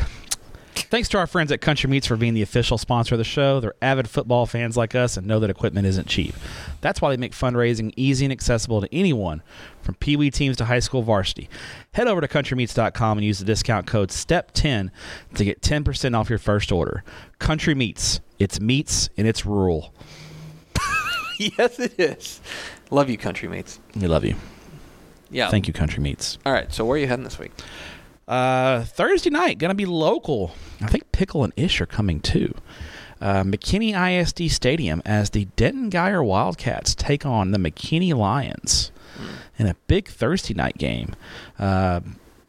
Thanks 0.74 1.09
to 1.10 1.18
our 1.18 1.26
friends 1.26 1.52
at 1.52 1.60
Country 1.60 1.88
Meats 1.88 2.06
for 2.06 2.16
being 2.16 2.34
the 2.34 2.42
official 2.42 2.78
sponsor 2.78 3.14
of 3.14 3.18
the 3.18 3.24
show. 3.24 3.60
They're 3.60 3.74
avid 3.80 4.09
football 4.09 4.46
fans 4.46 4.76
like 4.76 4.94
us 4.94 5.16
and 5.16 5.26
know 5.26 5.40
that 5.40 5.51
equipment 5.51 5.86
isn't 5.86 6.09
cheap. 6.09 6.34
That's 6.80 7.01
why 7.01 7.10
they 7.10 7.16
make 7.16 7.32
fundraising 7.32 7.92
easy 7.96 8.24
and 8.24 8.32
accessible 8.32 8.80
to 8.80 8.94
anyone, 8.94 9.42
from 9.82 9.94
Pee 9.96 10.16
Wee 10.16 10.30
teams 10.30 10.56
to 10.59 10.64
high 10.64 10.80
school 10.80 11.02
varsity. 11.02 11.48
Head 11.92 12.09
over 12.09 12.20
to 12.20 12.28
countrymeats.com 12.28 13.18
and 13.18 13.24
use 13.24 13.38
the 13.38 13.44
discount 13.44 13.86
code 13.86 14.10
STEP10 14.10 14.90
to 15.34 15.44
get 15.44 15.60
10% 15.60 16.18
off 16.18 16.28
your 16.28 16.38
first 16.38 16.72
order. 16.72 17.05
Country 17.38 17.74
Meats. 17.74 18.20
It's 18.38 18.60
meats 18.60 19.09
and 19.16 19.28
it's 19.28 19.46
rural. 19.46 19.94
yes, 21.38 21.78
it 21.78 21.98
is. 21.98 22.40
Love 22.90 23.09
you, 23.09 23.16
Country 23.16 23.48
Meats. 23.48 23.80
We 23.94 24.06
love 24.06 24.24
you. 24.24 24.34
Yeah. 25.30 25.51
Thank 25.51 25.66
you, 25.66 25.72
Country 25.72 26.02
Meats. 26.02 26.38
All 26.46 26.52
right. 26.52 26.72
So 26.72 26.84
where 26.84 26.96
are 26.96 26.98
you 26.98 27.06
heading 27.06 27.24
this 27.24 27.38
week? 27.38 27.52
Uh, 28.26 28.84
Thursday 28.84 29.30
night, 29.30 29.59
gonna 29.59 29.74
be 29.74 29.86
local. 29.86 30.55
I 30.80 30.86
think 30.86 31.10
Pickle 31.12 31.44
and 31.44 31.52
Ish 31.56 31.80
are 31.80 31.86
coming 31.86 32.20
too. 32.20 32.55
Uh, 33.20 33.42
McKinney 33.42 33.94
ISD 33.94 34.51
Stadium 34.51 35.01
as 35.05 35.30
the 35.30 35.46
Denton 35.56 35.90
Guyer 35.90 36.24
Wildcats 36.24 36.94
take 36.94 37.24
on 37.24 37.52
the 37.52 37.59
McKinney 37.59 38.14
Lions 38.14 38.90
in 39.59 39.66
a 39.66 39.76
big 39.86 40.09
Thursday 40.09 40.55
night 40.55 40.76
game. 40.78 41.14
Uh, 41.59 42.01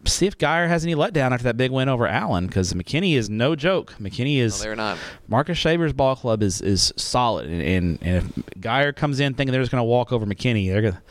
see 0.08 0.26
if 0.28 0.38
Guyer 0.38 0.68
has 0.68 0.84
any 0.84 0.96
letdown 0.96 1.32
after 1.32 1.44
that 1.46 1.58
big 1.58 1.72
win 1.72 1.90
over 1.90 2.08
Allen 2.08 2.48
because 2.48 2.74
McKinney 2.74 3.16
is 3.16 3.30
no 3.30 3.56
joke. 3.56 3.94
McKinney 4.00 4.38
No, 4.40 4.46
is 4.46 4.62
they're 4.62 4.76
not. 4.76 4.98
Marcus 5.28 5.58
Shaver's 5.58 5.94
ball 5.94 6.16
club 6.16 6.42
is 6.44 6.62
is 6.62 6.94
solid, 6.98 7.48
and, 7.50 7.62
and, 7.62 8.00
and 8.02 8.18
if 8.38 8.62
Guyer 8.62 8.96
comes 8.96 9.20
in 9.20 9.34
thinking 9.34 9.52
they're 9.52 9.62
just 9.62 9.72
going 9.72 9.82
to 9.82 9.86
walk 9.86 10.12
over 10.12 10.26
McKinney, 10.26 10.70
they're 10.72 10.82
gonna 10.82 11.02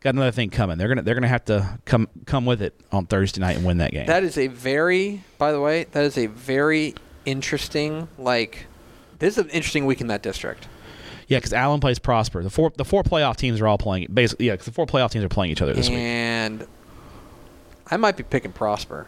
got 0.00 0.14
another 0.14 0.30
thing 0.32 0.50
coming. 0.50 0.78
They're 0.78 0.88
gonna 0.88 1.02
they're 1.02 1.14
gonna 1.14 1.28
have 1.28 1.44
to 1.46 1.78
come 1.84 2.08
come 2.26 2.46
with 2.46 2.62
it 2.62 2.74
on 2.92 3.06
Thursday 3.06 3.40
night 3.40 3.56
and 3.56 3.64
win 3.66 3.78
that 3.78 3.92
game. 3.92 4.06
That 4.06 4.24
is 4.24 4.38
a 4.38 4.46
very, 4.48 5.22
by 5.38 5.52
the 5.52 5.60
way, 5.60 5.84
that 5.92 6.04
is 6.04 6.16
a 6.18 6.26
very 6.26 6.94
interesting. 7.26 8.08
Like, 8.18 8.66
this 9.18 9.36
is 9.38 9.44
an 9.44 9.50
interesting 9.50 9.86
week 9.86 10.00
in 10.00 10.06
that 10.08 10.22
district. 10.22 10.66
yeah, 11.28 11.38
because 11.38 11.52
Allen 11.52 11.80
plays 11.80 11.98
Prosper. 11.98 12.42
The 12.42 12.50
four 12.50 12.72
the 12.76 12.84
four 12.84 13.02
playoff 13.02 13.36
teams 13.36 13.60
are 13.60 13.66
all 13.66 13.78
playing 13.78 14.08
basically. 14.12 14.46
Yeah, 14.46 14.52
because 14.54 14.66
the 14.66 14.72
four 14.72 14.86
playoff 14.86 15.10
teams 15.10 15.24
are 15.24 15.28
playing 15.28 15.52
each 15.52 15.62
other 15.62 15.74
this 15.74 15.88
week. 15.88 15.98
and 15.98 16.66
I 17.90 17.96
might 17.96 18.16
be 18.16 18.22
picking 18.22 18.52
Prosper. 18.52 19.06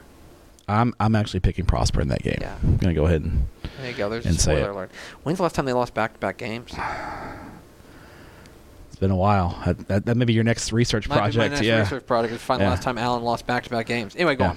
I'm 0.69 0.95
I'm 1.01 1.15
actually 1.17 1.41
picking 1.41 1.65
Prosper 1.67 2.01
in 2.01 2.09
that 2.09 2.23
game. 2.23 2.39
Yeah. 2.41 2.57
I'm 2.63 2.77
gonna 2.77 2.95
go 2.95 3.07
ahead 3.07 3.23
and 3.23 3.49
There 3.81 3.91
you 3.91 3.97
go. 3.97 4.09
There's 4.09 4.27
And 4.27 4.37
a 4.37 4.39
spoiler 4.39 4.71
alert. 4.71 4.91
When's 5.23 5.39
the 5.39 5.43
last 5.43 5.55
time 5.55 5.65
they 5.65 5.73
lost 5.73 5.95
back-to-back 5.95 6.39
games? 6.39 6.73
been 9.01 9.11
a 9.11 9.17
while. 9.17 9.61
That, 9.65 9.89
that, 9.89 10.07
that 10.07 10.17
may 10.17 10.25
be 10.27 10.33
your 10.33 10.45
next 10.45 10.73
research 10.73 11.09
Might 11.09 11.15
be 11.17 11.19
my 11.21 11.23
project. 11.25 11.51
next 11.55 11.67
yeah. 11.67 11.81
research 11.81 12.07
project 12.07 12.35
is 12.35 12.41
find 12.41 12.61
the 12.61 12.65
Yeah. 12.65 12.71
last 12.71 12.83
time 12.83 12.99
Allen 12.99 13.23
lost 13.23 13.47
back-to-back 13.47 13.87
games. 13.87 14.15
Anyway, 14.15 14.37
go 14.37 14.45
Yeah. 14.45 14.51
on. 14.51 14.57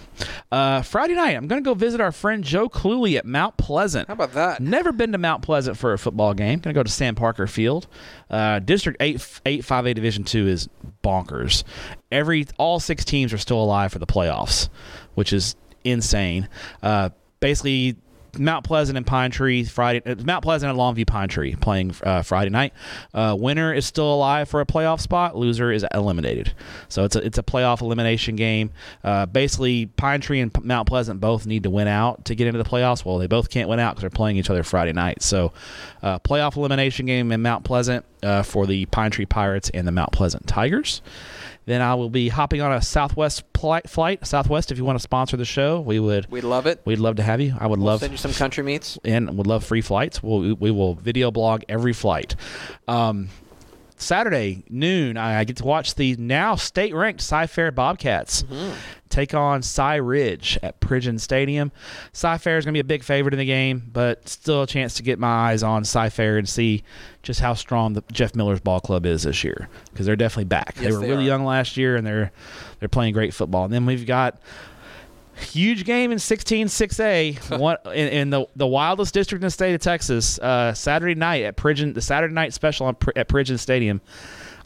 Uh, 0.51 0.81
Friday 0.83 1.15
night, 1.15 1.35
I'm 1.35 1.47
going 1.47 1.63
to 1.63 1.67
go 1.67 1.73
visit 1.73 1.99
our 2.01 2.11
friend 2.11 2.43
Joe 2.43 2.69
Cluley 2.69 3.17
at 3.17 3.25
Mount 3.25 3.57
Pleasant. 3.57 4.07
How 4.07 4.13
about 4.13 4.33
that? 4.33 4.61
Never 4.61 4.91
been 4.91 5.11
to 5.13 5.17
Mount 5.17 5.41
Pleasant 5.41 5.77
for 5.77 5.93
a 5.93 5.97
football 5.97 6.33
game. 6.33 6.59
Going 6.59 6.73
to 6.73 6.79
go 6.79 6.83
to 6.83 6.91
Sam 6.91 7.15
Parker 7.15 7.47
Field. 7.47 7.87
Uh, 8.29 8.59
District 8.59 8.97
8 9.01 9.17
5a 9.17 9.93
Division 9.95 10.23
2 10.23 10.47
is 10.47 10.69
bonkers. 11.03 11.63
Every 12.11 12.45
all 12.57 12.79
six 12.79 13.03
teams 13.05 13.33
are 13.33 13.37
still 13.37 13.61
alive 13.63 13.91
for 13.91 13.99
the 13.99 14.05
playoffs, 14.07 14.69
which 15.15 15.33
is 15.33 15.55
insane. 15.83 16.47
Uh, 16.81 17.09
basically 17.39 17.95
Mount 18.37 18.65
Pleasant 18.65 18.97
and 18.97 19.05
Pine 19.05 19.31
Tree 19.31 19.63
Friday. 19.63 20.01
uh, 20.05 20.15
Mount 20.23 20.43
Pleasant 20.43 20.69
and 20.71 20.79
Longview 20.79 21.05
Pine 21.07 21.27
Tree 21.27 21.55
playing 21.55 21.93
uh, 22.03 22.21
Friday 22.21 22.49
night. 22.49 22.73
Uh, 23.13 23.35
winner 23.39 23.73
is 23.73 23.85
still 23.85 24.13
alive 24.13 24.49
for 24.49 24.61
a 24.61 24.65
playoff 24.65 24.99
spot. 24.99 25.35
Loser 25.35 25.71
is 25.71 25.85
eliminated. 25.93 26.53
So 26.89 27.03
it's 27.03 27.15
a 27.15 27.25
it's 27.25 27.37
a 27.37 27.43
playoff 27.43 27.81
elimination 27.81 28.35
game. 28.35 28.71
Uh, 29.03 29.25
basically, 29.25 29.85
Pine 29.85 30.21
Tree 30.21 30.39
and 30.39 30.53
P- 30.53 30.61
Mount 30.63 30.87
Pleasant 30.87 31.19
both 31.19 31.45
need 31.45 31.63
to 31.63 31.69
win 31.69 31.87
out 31.87 32.25
to 32.25 32.35
get 32.35 32.47
into 32.47 32.61
the 32.61 32.69
playoffs. 32.69 33.05
Well, 33.05 33.17
they 33.17 33.27
both 33.27 33.49
can't 33.49 33.69
win 33.69 33.79
out 33.79 33.95
because 33.95 34.01
they're 34.01 34.09
playing 34.09 34.37
each 34.37 34.49
other 34.49 34.63
Friday 34.63 34.93
night. 34.93 35.21
So, 35.21 35.53
uh, 36.01 36.19
playoff 36.19 36.57
elimination 36.57 37.05
game 37.05 37.31
in 37.31 37.41
Mount 37.41 37.63
Pleasant 37.63 38.05
for 38.45 38.65
the 38.65 38.85
Pine 38.87 39.11
Tree 39.11 39.25
Pirates 39.25 39.69
and 39.73 39.87
the 39.87 39.91
Mount 39.91 40.11
Pleasant 40.11 40.47
Tigers. 40.47 41.01
Then 41.65 41.81
I 41.81 41.95
will 41.95 42.09
be 42.09 42.29
hopping 42.29 42.61
on 42.61 42.71
a 42.73 42.81
Southwest 42.81 43.51
pli- 43.53 43.81
flight. 43.87 44.25
Southwest, 44.27 44.71
if 44.71 44.77
you 44.77 44.85
want 44.85 44.97
to 44.97 45.03
sponsor 45.03 45.37
the 45.37 45.45
show, 45.45 45.79
we 45.79 45.99
would. 45.99 46.29
We'd 46.29 46.43
love 46.43 46.65
it. 46.65 46.81
We'd 46.85 46.99
love 46.99 47.15
to 47.17 47.23
have 47.23 47.39
you. 47.39 47.55
I 47.59 47.67
would 47.67 47.79
We'll 47.79 47.87
love 47.87 47.99
send 48.01 48.11
you 48.11 48.17
some 48.17 48.33
country 48.33 48.63
meats. 48.63 48.99
and 49.05 49.37
would 49.37 49.47
love 49.47 49.63
free 49.63 49.81
flights. 49.81 50.21
We'll, 50.21 50.55
we 50.55 50.71
will 50.71 50.95
video 50.95 51.31
blog 51.31 51.63
every 51.69 51.93
flight. 51.93 52.35
Um, 52.87 53.29
Saturday 54.03 54.63
noon, 54.69 55.17
I, 55.17 55.39
I 55.39 55.43
get 55.43 55.57
to 55.57 55.65
watch 55.65 55.95
the 55.95 56.15
now 56.17 56.55
state 56.55 56.93
ranked 56.93 57.21
Cy 57.21 57.47
Fair 57.47 57.71
Bobcats 57.71 58.43
mm-hmm. 58.43 58.73
take 59.09 59.33
on 59.33 59.61
Cy 59.61 59.95
Ridge 59.95 60.59
at 60.61 60.79
Pridgeon 60.79 61.19
Stadium. 61.19 61.71
Cy 62.11 62.37
Fair 62.37 62.57
is 62.57 62.65
going 62.65 62.73
to 62.73 62.75
be 62.75 62.81
a 62.81 62.83
big 62.83 63.03
favorite 63.03 63.33
in 63.33 63.39
the 63.39 63.45
game, 63.45 63.89
but 63.91 64.27
still 64.27 64.63
a 64.63 64.67
chance 64.67 64.95
to 64.95 65.03
get 65.03 65.19
my 65.19 65.51
eyes 65.51 65.63
on 65.63 65.83
Cy 65.85 66.09
Fair 66.09 66.37
and 66.37 66.47
see 66.47 66.83
just 67.23 67.39
how 67.39 67.53
strong 67.53 67.93
the 67.93 68.03
Jeff 68.11 68.35
Miller's 68.35 68.59
ball 68.59 68.79
club 68.79 69.05
is 69.05 69.23
this 69.23 69.43
year 69.43 69.69
because 69.91 70.05
they're 70.05 70.15
definitely 70.15 70.45
back. 70.45 70.75
they 70.75 70.91
were 70.91 70.99
they 70.99 71.09
really 71.09 71.23
are. 71.23 71.27
young 71.27 71.45
last 71.45 71.77
year 71.77 71.95
and 71.95 72.05
they're 72.05 72.31
they're 72.79 72.89
playing 72.89 73.13
great 73.13 73.33
football. 73.33 73.65
And 73.65 73.73
then 73.73 73.85
we've 73.85 74.05
got 74.05 74.41
huge 75.35 75.85
game 75.85 76.11
in 76.11 76.17
16-6A, 76.17 77.59
one 77.59 77.77
in, 77.87 78.07
in 78.09 78.29
the 78.29 78.45
the 78.55 78.67
wildest 78.67 79.13
district 79.13 79.41
in 79.41 79.47
the 79.47 79.51
state 79.51 79.73
of 79.73 79.81
Texas. 79.81 80.39
Uh, 80.39 80.73
Saturday 80.73 81.15
night 81.15 81.43
at 81.43 81.55
Pridgeon, 81.55 81.93
the 81.93 82.01
Saturday 82.01 82.33
night 82.33 82.53
special 82.53 82.87
on, 82.87 82.97
at 83.15 83.27
Pridgeon 83.27 83.57
Stadium. 83.57 84.01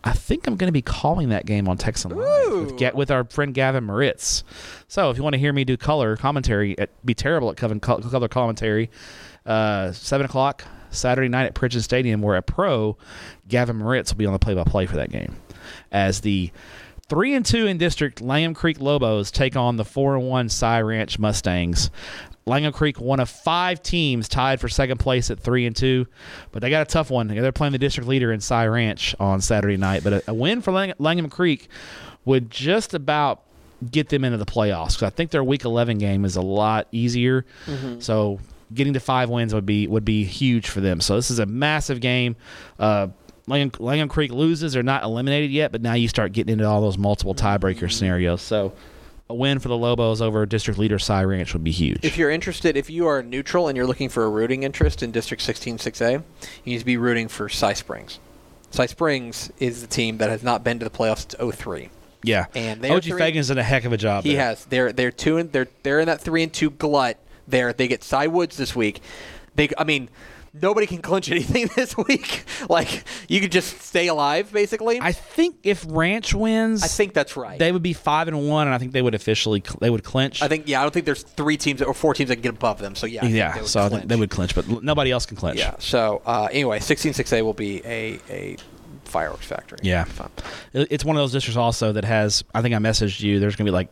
I 0.03 0.13
think 0.13 0.47
I'm 0.47 0.55
going 0.55 0.67
to 0.67 0.73
be 0.73 0.83
calling 0.83 1.29
that 1.29 1.45
game 1.45 1.67
on 1.67 1.77
Texan 1.77 2.11
Live 2.11 2.65
with, 2.65 2.77
Ga- 2.77 2.91
with 2.93 3.11
our 3.11 3.25
friend 3.25 3.53
Gavin 3.53 3.83
Moritz. 3.83 4.43
So 4.87 5.09
if 5.09 5.17
you 5.17 5.23
want 5.23 5.33
to 5.33 5.39
hear 5.39 5.51
me 5.51 5.65
do 5.65 5.75
color 5.75 6.15
commentary, 6.15 6.77
at, 6.79 6.89
be 7.05 7.13
terrible 7.13 7.49
at 7.49 7.57
color 7.57 8.27
commentary. 8.27 8.89
Uh, 9.45 9.91
Seven 9.91 10.25
o'clock 10.25 10.63
Saturday 10.91 11.27
night 11.27 11.45
at 11.45 11.55
Pridgeon 11.55 11.81
Stadium, 11.81 12.21
where 12.21 12.35
a 12.37 12.41
pro, 12.41 12.97
Gavin 13.47 13.77
Moritz, 13.77 14.11
will 14.13 14.17
be 14.17 14.25
on 14.25 14.33
the 14.33 14.39
play-by-play 14.39 14.85
for 14.85 14.95
that 14.95 15.09
game, 15.09 15.35
as 15.91 16.21
the 16.21 16.51
three 17.09 17.33
and 17.33 17.45
two 17.45 17.65
in 17.67 17.77
district 17.77 18.21
Langham 18.21 18.53
Creek 18.53 18.79
Lobos 18.79 19.31
take 19.31 19.55
on 19.55 19.77
the 19.77 19.85
four 19.85 20.15
and 20.15 20.27
one 20.27 20.49
Cy 20.49 20.81
Ranch 20.81 21.17
Mustangs. 21.19 21.89
Langham 22.45 22.71
Creek, 22.71 22.99
one 23.01 23.19
of 23.19 23.29
five 23.29 23.83
teams 23.83 24.29
tied 24.29 24.61
for 24.61 24.69
second 24.69 24.99
place 24.99 25.29
at 25.29 25.39
three 25.39 25.65
and 25.65 25.75
two, 25.75 26.07
but 26.51 26.61
they 26.61 26.69
got 26.69 26.81
a 26.81 26.85
tough 26.89 27.09
one. 27.09 27.27
They're 27.27 27.51
playing 27.51 27.73
the 27.73 27.77
district 27.77 28.07
leader 28.07 28.31
in 28.31 28.39
Cy 28.39 28.67
Ranch 28.67 29.13
on 29.19 29.41
Saturday 29.41 29.75
night. 29.75 30.03
But 30.03 30.13
a, 30.13 30.31
a 30.31 30.33
win 30.33 30.61
for 30.61 30.71
Lang- 30.71 30.93
Langham 30.97 31.29
Creek 31.29 31.67
would 32.23 32.49
just 32.49 32.93
about 32.93 33.43
get 33.91 34.09
them 34.09 34.23
into 34.23 34.37
the 34.37 34.45
playoffs 34.45 34.93
because 34.95 35.03
I 35.03 35.09
think 35.09 35.31
their 35.31 35.43
Week 35.43 35.65
11 35.65 35.97
game 35.97 36.23
is 36.25 36.35
a 36.37 36.41
lot 36.41 36.87
easier. 36.93 37.45
So 37.99 38.39
getting 38.73 38.93
to 38.93 38.99
five 39.01 39.29
wins 39.29 39.53
would 39.53 39.65
be 39.65 39.85
would 39.87 40.05
be 40.05 40.23
huge 40.23 40.69
for 40.69 40.79
them. 40.81 41.01
So 41.01 41.15
this 41.15 41.29
is 41.29 41.39
a 41.39 41.45
massive 41.45 41.99
game. 41.99 42.37
Uh, 42.79 43.09
Langham, 43.47 43.71
Langham 43.79 44.09
Creek 44.09 44.31
loses; 44.31 44.73
they're 44.73 44.83
not 44.83 45.03
eliminated 45.03 45.51
yet, 45.51 45.71
but 45.71 45.81
now 45.81 45.93
you 45.93 46.07
start 46.07 46.33
getting 46.33 46.53
into 46.53 46.65
all 46.67 46.81
those 46.81 46.97
multiple 46.97 47.33
tiebreaker 47.33 47.91
scenarios. 47.91 48.41
So 48.41 48.73
a 49.29 49.33
win 49.33 49.59
for 49.59 49.67
the 49.69 49.77
Lobos 49.77 50.21
over 50.21 50.45
district 50.45 50.79
leader 50.79 50.99
Cy 50.99 51.23
Ranch 51.23 51.53
would 51.53 51.63
be 51.63 51.71
huge. 51.71 51.99
If 52.03 52.17
you're 52.17 52.29
interested, 52.31 52.75
if 52.77 52.89
you 52.89 53.07
are 53.07 53.23
neutral 53.23 53.67
and 53.67 53.75
you're 53.77 53.87
looking 53.87 54.09
for 54.09 54.23
a 54.25 54.29
rooting 54.29 54.63
interest 54.63 55.01
in 55.03 55.11
District 55.11 55.41
16 55.43 55.77
6A, 55.77 56.11
you 56.13 56.21
need 56.73 56.79
to 56.79 56.85
be 56.85 56.97
rooting 56.97 57.27
for 57.27 57.49
Cy 57.49 57.73
Springs. 57.73 58.19
Cy 58.71 58.85
Springs 58.85 59.51
is 59.59 59.81
the 59.81 59.87
team 59.87 60.17
that 60.17 60.29
has 60.29 60.43
not 60.43 60.63
been 60.63 60.79
to 60.79 60.83
the 60.85 60.91
playoffs 60.91 61.31
since 61.31 61.55
03. 61.55 61.89
yeah, 62.23 62.45
And 62.55 62.85
OG 62.85 63.03
three- 63.03 63.17
Fagan's 63.19 63.47
done 63.47 63.57
a 63.57 63.63
heck 63.63 63.85
of 63.85 63.93
a 63.93 63.97
job. 63.97 64.23
He 64.23 64.33
there. 64.35 64.43
has. 64.43 64.65
They're 64.65 64.91
they're 64.91 65.11
two 65.11 65.37
and 65.37 65.51
they're 65.53 65.67
they're 65.83 65.99
in 66.01 66.07
that 66.07 66.19
three 66.21 66.43
and 66.43 66.51
two 66.53 66.69
glut. 66.71 67.17
There 67.47 67.71
they 67.71 67.87
get 67.87 68.03
Cy 68.03 68.27
Woods 68.27 68.57
this 68.57 68.75
week. 68.75 69.01
They 69.55 69.69
I 69.77 69.83
mean 69.85 70.09
nobody 70.61 70.87
can 70.87 71.01
clinch 71.01 71.29
anything 71.31 71.69
this 71.75 71.95
week. 71.97 72.43
Like 72.69 73.03
you 73.27 73.41
could 73.41 73.51
just 73.51 73.81
stay 73.81 74.07
alive 74.07 74.51
basically. 74.51 74.99
I 75.01 75.11
think 75.11 75.57
if 75.63 75.85
Ranch 75.87 76.33
wins, 76.33 76.83
I 76.83 76.87
think 76.87 77.13
that's 77.13 77.37
right. 77.37 77.59
they 77.59 77.71
would 77.71 77.83
be 77.83 77.93
five 77.93 78.27
and 78.27 78.47
one, 78.47 78.67
and 78.67 78.73
I 78.73 78.77
think 78.77 78.91
they 78.91 79.01
would 79.01 79.15
officially 79.15 79.61
cl- 79.65 79.77
they 79.79 79.89
would 79.89 80.03
clinch. 80.03 80.41
I 80.41 80.47
think 80.47 80.67
yeah. 80.67 80.79
I 80.79 80.83
don't 80.83 80.93
think 80.93 81.05
there's 81.05 81.23
three 81.23 81.57
teams 81.57 81.81
or 81.81 81.93
four 81.93 82.13
teams 82.13 82.29
that 82.29 82.37
can 82.37 82.43
get 82.43 82.55
above 82.55 82.79
them. 82.79 82.95
So 82.95 83.05
yeah. 83.05 83.25
I 83.25 83.27
yeah, 83.27 83.63
so 83.63 83.81
I 83.81 83.89
think 83.89 84.07
they 84.07 84.15
would 84.15 84.29
clinch, 84.29 84.55
but 84.55 84.67
nobody 84.83 85.11
else 85.11 85.25
can 85.25 85.37
clinch. 85.37 85.59
Yeah. 85.59 85.75
So 85.79 86.21
uh, 86.25 86.47
anyway, 86.51 86.79
16-6A 86.79 87.41
will 87.41 87.53
be 87.53 87.81
a 87.85 88.19
a 88.29 88.57
fireworks 89.05 89.45
factory. 89.45 89.79
Yeah. 89.81 90.03
Fun. 90.03 90.29
It's 90.73 91.05
one 91.05 91.15
of 91.15 91.21
those 91.21 91.31
districts 91.31 91.57
also 91.57 91.93
that 91.93 92.05
has. 92.05 92.43
I 92.53 92.61
think 92.61 92.75
I 92.75 92.79
messaged 92.79 93.21
you. 93.21 93.39
There's 93.39 93.55
gonna 93.55 93.67
be 93.67 93.73
like 93.73 93.89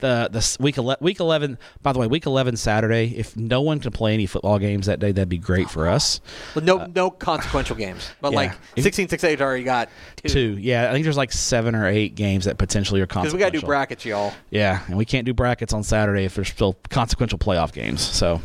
the 0.00 0.28
the 0.30 0.56
week 0.60 0.78
ele- 0.78 0.96
week 1.00 1.20
eleven. 1.20 1.58
By 1.82 1.92
the 1.92 1.98
way, 1.98 2.06
week 2.06 2.26
eleven 2.26 2.56
Saturday. 2.56 3.14
If 3.16 3.36
no 3.36 3.60
one 3.60 3.80
can 3.80 3.90
play 3.92 4.14
any 4.14 4.26
football 4.26 4.58
games 4.58 4.86
that 4.86 4.98
day, 5.00 5.12
that'd 5.12 5.28
be 5.28 5.38
great 5.38 5.70
for 5.70 5.88
us. 5.88 6.20
But 6.54 6.64
no 6.64 6.86
no 6.94 7.10
consequential 7.10 7.76
games. 7.76 8.10
But 8.20 8.28
Uh, 8.28 8.30
yeah. 8.30 8.36
like 8.36 8.52
If- 8.76 8.84
16-6A 8.84 9.40
already 9.40 9.64
got 9.64 9.88
two. 10.16 10.28
Two, 10.28 10.56
yeah. 10.60 10.88
I 10.88 10.92
think 10.92 11.04
there's 11.04 11.16
like 11.16 11.32
seven 11.32 11.74
or 11.74 11.86
eight 11.86 12.14
games 12.14 12.44
that 12.46 12.58
potentially 12.58 13.00
are 13.00 13.06
consequential. 13.06 13.38
Because 13.38 13.52
we 13.52 13.58
got 13.58 13.58
to 13.58 13.60
do 13.60 13.66
brackets, 13.66 14.04
y'all. 14.04 14.32
Yeah, 14.50 14.82
and 14.88 14.96
we 14.96 15.04
can't 15.04 15.24
do 15.26 15.34
brackets 15.34 15.72
on 15.72 15.82
Saturday 15.82 16.24
if 16.24 16.34
there's 16.34 16.48
still 16.48 16.76
consequential 16.90 17.38
playoff 17.38 17.72
games. 17.72 18.00
So 18.00 18.40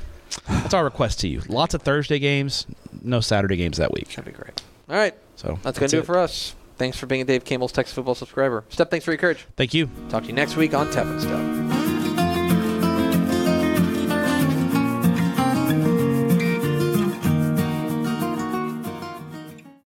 that's 0.50 0.74
our 0.74 0.84
request 0.84 1.20
to 1.22 1.28
you. 1.28 1.42
Lots 1.48 1.74
of 1.74 1.82
Thursday 1.82 2.20
games, 2.20 2.66
no 3.02 3.20
Saturday 3.22 3.56
games 3.56 3.78
that 3.78 3.92
week. 3.94 4.10
That'd 4.10 4.26
be 4.26 4.32
great. 4.32 4.62
All 4.90 4.96
right. 4.96 5.14
So 5.36 5.60
That's 5.64 5.78
going 5.80 5.90
to 5.90 5.96
do 5.98 6.00
it 6.02 6.06
for 6.06 6.18
us. 6.18 6.56
Thanks 6.78 6.98
for 6.98 7.06
being 7.06 7.22
a 7.22 7.26
Dave 7.26 7.46
Campbell's 7.46 7.72
Texas 7.72 7.96
Football 7.96 8.16
subscriber. 8.16 8.64
Step, 8.70 8.90
thanks 8.90 9.06
for 9.06 9.12
your 9.12 9.18
courage. 9.18 9.46
Thank 9.56 9.74
you. 9.74 9.90
Talk 10.10 10.24
to 10.24 10.30
you 10.30 10.36
next 10.36 10.56
week 10.56 10.74
on 10.74 10.88
Tevin 10.88 11.20
Stuff. 11.22 11.65